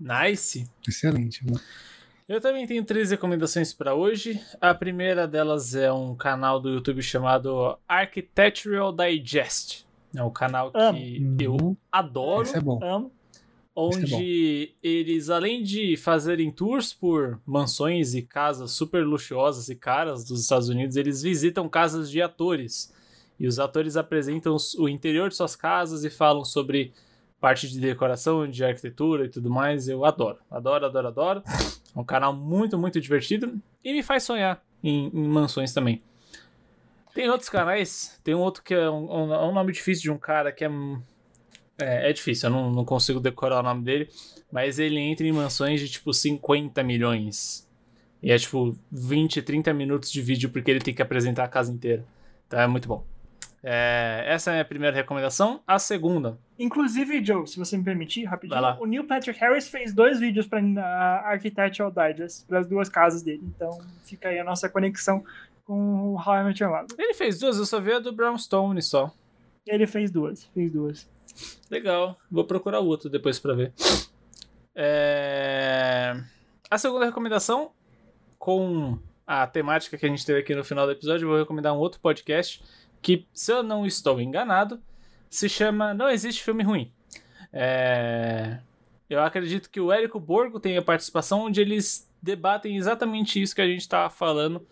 Nice. 0.01 0.68
Excelente. 0.86 1.44
Bom. 1.44 1.56
Eu 2.28 2.40
também 2.40 2.66
tenho 2.66 2.84
três 2.84 3.10
recomendações 3.10 3.74
para 3.74 3.94
hoje. 3.94 4.40
A 4.60 4.74
primeira 4.74 5.28
delas 5.28 5.74
é 5.74 5.93
um 5.93 6.14
canal 6.14 6.60
do 6.60 6.70
YouTube 6.70 7.02
chamado 7.02 7.78
Architectural 7.86 8.93
Digest. 8.93 9.84
É 10.14 10.22
um 10.22 10.30
canal 10.30 10.70
que 10.70 10.78
Amo. 10.78 10.98
eu 11.40 11.52
Uhum. 11.55 11.76
adoro. 11.90 12.43
Esse 12.43 12.56
é 12.56 12.60
bom. 12.60 12.78
Amo. 12.82 13.12
onde 13.74 14.74
eles, 14.82 15.30
além 15.30 15.62
de 15.62 15.97
fazerem 15.97 16.51
tours 16.51 16.93
por 16.93 17.40
mansões 17.47 18.14
e 18.14 18.20
casas 18.20 18.72
super 18.72 19.02
luxuosas 19.05 19.68
e 19.70 19.74
caras 19.74 20.24
dos 20.24 20.43
Estados 20.43 20.68
Unidos, 20.68 20.97
eles 20.97 21.22
visitam 21.22 21.66
casas 21.70 22.10
de 22.10 22.20
atores. 22.20 22.93
E 23.40 23.47
os 23.47 23.59
atores 23.59 23.97
apresentam 23.97 24.56
o 24.78 24.89
interior 24.89 25.30
de 25.30 25.36
suas 25.36 25.56
casas 25.56 26.05
e 26.05 26.10
falam 26.10 26.44
sobre 26.44 26.93
parte 27.40 27.66
de 27.66 27.80
decoração, 27.80 28.47
de 28.47 28.62
arquitetura 28.62 29.24
e 29.24 29.28
tudo 29.30 29.48
mais. 29.51 29.89
Eu 29.89 30.05
adoro, 30.05 30.39
adoro, 30.51 30.84
adoro, 30.86 31.09
adoro. 31.09 31.43
É 31.97 31.98
um 31.98 32.05
canal 32.05 32.34
muito, 32.34 32.78
muito 32.78 33.01
divertido 33.01 33.59
e 33.82 33.93
me 33.93 34.02
faz 34.02 34.22
sonhar 34.22 34.62
em, 34.84 35.09
em 35.14 35.28
mansões 35.28 35.72
também. 35.72 36.02
Tem 37.14 37.28
outros 37.28 37.48
canais, 37.48 38.20
tem 38.24 38.34
um 38.34 38.40
outro 38.40 38.62
que 38.62 38.74
é 38.74 38.89
um, 38.89 39.05
um, 39.05 39.34
é 39.34 39.44
um 39.44 39.52
nome 39.52 39.72
difícil 39.72 40.02
de 40.02 40.10
um 40.10 40.18
cara 40.18 40.51
que 40.51 40.64
é 40.64 40.70
é, 41.82 42.10
é 42.10 42.12
difícil, 42.12 42.48
eu 42.48 42.52
não, 42.52 42.70
não 42.70 42.84
consigo 42.84 43.18
decorar 43.20 43.60
o 43.60 43.62
nome 43.62 43.82
dele. 43.84 44.09
Mas 44.51 44.78
ele 44.78 45.01
entra 45.01 45.26
em 45.26 45.32
mansões 45.32 45.80
de 45.80 45.89
tipo 45.89 46.12
50 46.12 46.82
milhões. 46.82 47.68
E 48.22 48.30
é 48.30 48.39
tipo 48.39 48.76
20, 48.90 49.43
30 49.43 49.72
minutos 49.72 50.12
de 50.12 50.22
vídeo 50.22 50.51
porque 50.51 50.70
ele 50.70 50.80
tem 50.80 50.94
que 50.94 51.02
apresentar 51.02 51.44
a 51.44 51.48
casa 51.48 51.72
inteira. 51.72 52.05
Então 52.47 52.60
é 52.60 52.66
muito 52.66 52.86
bom. 52.86 53.05
É, 53.64 54.24
essa 54.26 54.51
é 54.51 54.52
a 54.52 54.55
minha 54.56 54.64
primeira 54.64 54.94
recomendação. 54.94 55.62
A 55.66 55.78
segunda. 55.78 56.39
Inclusive, 56.59 57.24
Joe, 57.24 57.47
se 57.47 57.59
você 57.59 57.76
me 57.76 57.84
permitir, 57.84 58.24
rapidinho, 58.24 58.60
o 58.80 58.86
Neil 58.86 59.05
Patrick 59.05 59.39
Harris 59.40 59.68
fez 59.68 59.94
dois 59.94 60.20
vídeos 60.20 60.47
para 60.47 60.60
a 60.60 61.30
Architectural 61.30 61.93
Digest, 61.93 62.47
para 62.47 62.60
as 62.60 62.66
duas 62.66 62.89
casas 62.89 63.22
dele. 63.22 63.43
Então 63.44 63.70
fica 64.05 64.28
aí 64.28 64.39
a 64.39 64.44
nossa 64.44 64.68
conexão 64.68 65.24
com 65.64 66.14
o 66.14 66.16
How 66.16 66.40
I 66.40 66.44
Met 66.44 66.62
Your 66.62 66.72
Mother. 66.72 66.97
Ele 66.98 67.14
fez 67.14 67.39
duas, 67.39 67.59
eu 67.59 67.66
só 67.66 67.80
vi 67.80 67.93
a 67.93 67.98
do 67.98 68.12
Brownstone 68.12 68.80
só. 68.82 69.12
Ele 69.66 69.86
fez 69.86 70.10
duas, 70.10 70.44
fez 70.47 70.72
duas. 70.72 71.09
Legal, 71.70 72.16
vou 72.30 72.44
procurar 72.44 72.80
o 72.80 72.86
outro 72.86 73.09
depois 73.09 73.39
pra 73.39 73.55
ver. 73.55 73.72
É... 74.74 76.14
A 76.70 76.78
segunda 76.78 77.06
recomendação, 77.06 77.70
com 78.39 78.98
a 79.26 79.47
temática 79.47 79.97
que 79.97 80.05
a 80.05 80.09
gente 80.09 80.26
teve 80.26 80.40
aqui 80.40 80.55
no 80.55 80.64
final 80.64 80.86
do 80.86 80.93
episódio, 80.93 81.24
eu 81.24 81.28
vou 81.28 81.39
recomendar 81.39 81.74
um 81.74 81.78
outro 81.78 82.01
podcast 82.01 82.62
que, 83.01 83.26
se 83.32 83.52
eu 83.52 83.62
não 83.62 83.86
estou 83.86 84.20
enganado, 84.20 84.80
se 85.30 85.48
chama 85.48 85.94
Não 85.94 86.09
Existe 86.09 86.43
Filme 86.43 86.62
Ruim. 86.62 86.93
É... 87.52 88.59
Eu 89.09 89.20
acredito 89.20 89.70
que 89.70 89.80
o 89.80 89.93
Érico 89.93 90.18
Borgo 90.18 90.59
tem 90.59 90.76
a 90.76 90.82
participação 90.82 91.43
onde 91.43 91.60
eles 91.60 92.10
debatem 92.22 92.76
exatamente 92.76 93.40
isso 93.40 93.55
que 93.55 93.60
a 93.60 93.66
gente 93.66 93.80
estava 93.80 94.09
falando, 94.09 94.66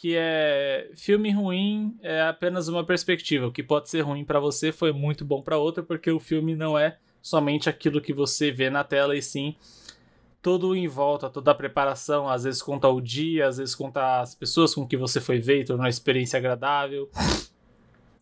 que 0.00 0.14
é 0.16 0.90
filme 0.94 1.30
ruim 1.30 1.96
é 2.02 2.22
apenas 2.22 2.68
uma 2.68 2.84
perspectiva. 2.84 3.46
O 3.46 3.52
que 3.52 3.62
pode 3.62 3.88
ser 3.88 4.00
ruim 4.02 4.24
para 4.24 4.40
você 4.40 4.72
foi 4.72 4.92
muito 4.92 5.24
bom 5.24 5.40
para 5.40 5.56
outra, 5.56 5.82
porque 5.82 6.10
o 6.10 6.20
filme 6.20 6.54
não 6.54 6.76
é 6.78 6.98
somente 7.22 7.68
aquilo 7.70 8.00
que 8.00 8.12
você 8.12 8.50
vê 8.50 8.68
na 8.68 8.84
tela, 8.84 9.16
e 9.16 9.22
sim 9.22 9.56
todo 10.42 10.76
em 10.76 10.86
volta, 10.86 11.30
toda 11.30 11.52
a 11.52 11.54
preparação, 11.54 12.28
às 12.28 12.44
vezes 12.44 12.60
conta 12.60 12.86
o 12.86 13.00
dia, 13.00 13.46
às 13.48 13.56
vezes 13.56 13.74
conta 13.74 14.20
as 14.20 14.34
pessoas 14.34 14.74
com 14.74 14.86
que 14.86 14.96
você 14.96 15.18
foi 15.20 15.38
ver 15.38 15.64
tornou 15.64 15.86
a 15.86 15.88
experiência 15.88 16.36
agradável. 16.36 17.08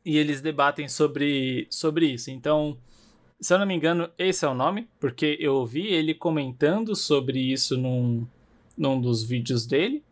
E 0.05 0.19
eles 0.19 0.41
debatem 0.41 0.89
sobre, 0.89 1.67
sobre 1.71 2.07
isso. 2.07 2.31
Então, 2.31 2.77
Se 3.43 3.53
eu 3.53 3.59
não 3.59 3.67
me 3.67 3.75
engano, 3.75 4.09
esse 4.17 4.45
é 4.45 4.49
o 4.49 4.55
nome, 4.55 4.89
porque 5.01 5.37
eu 5.41 5.57
ouvi 5.57 5.89
ele 5.89 6.15
comentando 6.15 6.95
sobre 6.95 7.41
isso 7.41 7.77
num, 7.77 8.25
num 8.79 9.01
dos 9.01 9.25
vídeos 9.25 9.67
dele. 9.67 10.05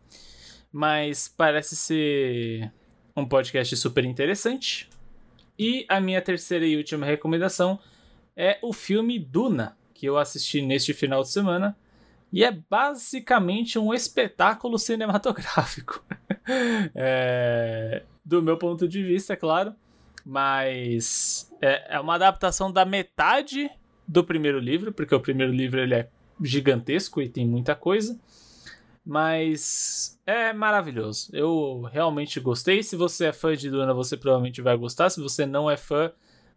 Mas 0.71 1.27
parece 1.27 1.75
ser 1.75 2.71
um 3.15 3.25
podcast 3.25 3.75
super 3.75 4.05
interessante. 4.05 4.89
E 5.57 5.85
a 5.89 5.99
minha 5.99 6.21
terceira 6.21 6.65
e 6.65 6.77
última 6.77 7.05
recomendação 7.05 7.79
é 8.35 8.57
o 8.61 8.73
filme 8.73 9.19
Duna, 9.19 9.77
que 9.93 10.05
eu 10.05 10.17
assisti 10.17 10.61
neste 10.61 10.93
final 10.93 11.21
de 11.21 11.29
semana. 11.29 11.77
E 12.31 12.43
é 12.43 12.51
basicamente 12.51 13.77
um 13.77 13.93
espetáculo 13.93 14.79
cinematográfico. 14.79 16.03
é, 16.95 18.03
do 18.23 18.41
meu 18.41 18.57
ponto 18.57 18.87
de 18.87 19.03
vista, 19.03 19.33
é 19.33 19.35
claro. 19.35 19.75
Mas 20.25 21.51
é, 21.61 21.95
é 21.95 21.99
uma 21.99 22.15
adaptação 22.15 22.71
da 22.71 22.85
metade 22.85 23.69
do 24.07 24.23
primeiro 24.23 24.59
livro, 24.59 24.91
porque 24.91 25.13
o 25.13 25.19
primeiro 25.19 25.51
livro 25.51 25.79
ele 25.79 25.95
é 25.95 26.09
gigantesco 26.41 27.21
e 27.21 27.29
tem 27.29 27.45
muita 27.45 27.75
coisa. 27.75 28.19
Mas 29.05 30.19
é 30.25 30.53
maravilhoso. 30.53 31.29
Eu 31.33 31.81
realmente 31.91 32.39
gostei. 32.39 32.83
Se 32.83 32.95
você 32.95 33.27
é 33.27 33.33
fã 33.33 33.55
de 33.55 33.69
Duna, 33.69 33.93
você 33.93 34.15
provavelmente 34.15 34.61
vai 34.61 34.77
gostar. 34.77 35.09
Se 35.09 35.19
você 35.19 35.45
não 35.45 35.69
é 35.69 35.75
fã, 35.75 36.11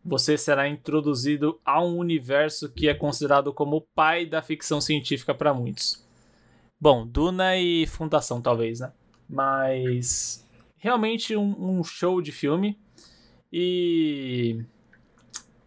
você 0.04 0.36
será 0.36 0.68
introduzido 0.68 1.58
a 1.64 1.82
um 1.82 1.96
universo 1.96 2.70
que 2.70 2.88
é 2.88 2.94
considerado 2.94 3.52
como 3.52 3.76
o 3.76 3.80
pai 3.80 4.26
da 4.26 4.42
ficção 4.42 4.80
científica 4.80 5.34
para 5.34 5.54
muitos. 5.54 6.04
Bom, 6.78 7.06
Duna 7.06 7.56
e 7.56 7.86
Fundação, 7.86 8.42
talvez, 8.42 8.80
né? 8.80 8.92
Mas 9.28 10.46
realmente 10.76 11.34
um, 11.34 11.78
um 11.78 11.82
show 11.82 12.20
de 12.20 12.30
filme. 12.30 12.78
E 13.50 14.62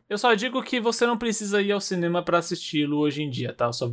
eu 0.07 0.17
só 0.17 0.35
digo 0.35 0.61
que 0.61 0.79
você 0.79 1.07
não 1.07 1.17
precisa 1.17 1.59
ir 1.59 1.71
ao 1.71 1.81
cinema 1.81 2.21
para 2.21 2.37
assisti-lo 2.37 2.97
hoje 2.97 3.23
em 3.23 3.29
dia, 3.29 3.51
tá? 3.51 3.65
Eu 3.65 3.73
só 3.73 3.91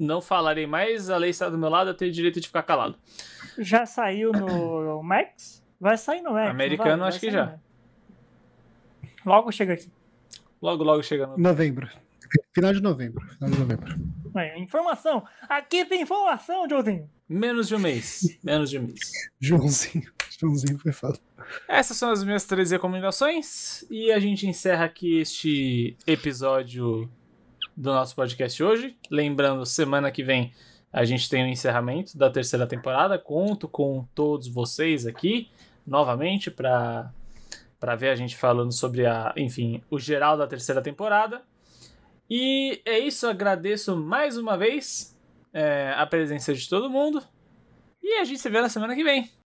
não 0.00 0.20
falarei 0.20 0.66
mais, 0.66 1.10
a 1.10 1.16
lei 1.18 1.30
está 1.30 1.48
do 1.48 1.58
meu 1.58 1.68
lado, 1.68 1.90
eu 1.90 1.94
tenho 1.94 2.10
direito 2.10 2.40
de 2.40 2.46
ficar 2.46 2.62
calado. 2.62 2.96
Já 3.58 3.84
saiu 3.84 4.32
no 4.32 5.02
Max? 5.02 5.62
Vai 5.78 5.96
sair 5.98 6.22
no 6.22 6.32
Max. 6.32 6.50
Americano, 6.50 7.00
vai? 7.00 7.08
acho 7.08 7.20
Vai 7.20 7.28
que 7.28 7.30
já. 7.30 7.58
Logo 9.24 9.52
chega 9.52 9.74
aqui. 9.74 9.90
Logo, 10.60 10.82
logo 10.82 11.02
chega 11.02 11.26
no. 11.26 11.36
Novembro. 11.36 11.88
Final 12.54 12.72
de 12.72 12.80
novembro. 12.80 13.26
Final 13.28 13.50
de 13.50 13.58
novembro. 13.58 13.94
Aí, 14.34 14.58
informação. 14.60 15.24
Aqui 15.48 15.84
tem 15.84 16.02
informação, 16.02 16.68
Joãozinho. 16.68 17.10
Menos 17.28 17.68
de 17.68 17.74
um 17.74 17.78
mês. 17.78 18.38
Menos 18.42 18.70
de 18.70 18.78
um 18.78 18.84
mês. 18.84 19.00
Joãozinho. 19.38 20.10
Joãozinho 20.38 20.78
foi 20.78 20.92
foda. 20.92 21.18
Essas 21.68 21.96
são 21.96 22.10
as 22.10 22.22
minhas 22.24 22.44
três 22.44 22.70
recomendações. 22.70 23.84
E 23.90 24.12
a 24.12 24.18
gente 24.18 24.46
encerra 24.46 24.84
aqui 24.84 25.18
este 25.18 25.96
episódio 26.06 27.10
do 27.80 27.94
nosso 27.94 28.14
podcast 28.14 28.62
hoje. 28.62 28.94
Lembrando, 29.10 29.64
semana 29.64 30.10
que 30.10 30.22
vem 30.22 30.52
a 30.92 31.02
gente 31.04 31.30
tem 31.30 31.44
o 31.44 31.46
encerramento 31.46 32.18
da 32.18 32.28
terceira 32.28 32.66
temporada. 32.66 33.18
Conto 33.18 33.66
com 33.66 34.06
todos 34.14 34.48
vocês 34.48 35.06
aqui 35.06 35.50
novamente 35.86 36.50
para 36.50 37.10
para 37.78 37.96
ver 37.96 38.10
a 38.10 38.14
gente 38.14 38.36
falando 38.36 38.72
sobre 38.72 39.06
a, 39.06 39.32
enfim, 39.34 39.82
o 39.88 39.98
geral 39.98 40.36
da 40.36 40.46
terceira 40.46 40.82
temporada. 40.82 41.40
E 42.28 42.82
é 42.84 42.98
isso, 42.98 43.26
agradeço 43.26 43.96
mais 43.96 44.36
uma 44.36 44.58
vez 44.58 45.18
é, 45.50 45.94
a 45.96 46.06
presença 46.06 46.52
de 46.52 46.68
todo 46.68 46.90
mundo. 46.90 47.22
E 48.02 48.18
a 48.18 48.24
gente 48.24 48.38
se 48.38 48.50
vê 48.50 48.60
na 48.60 48.68
semana 48.68 48.94
que 48.94 49.02
vem. 49.02 49.30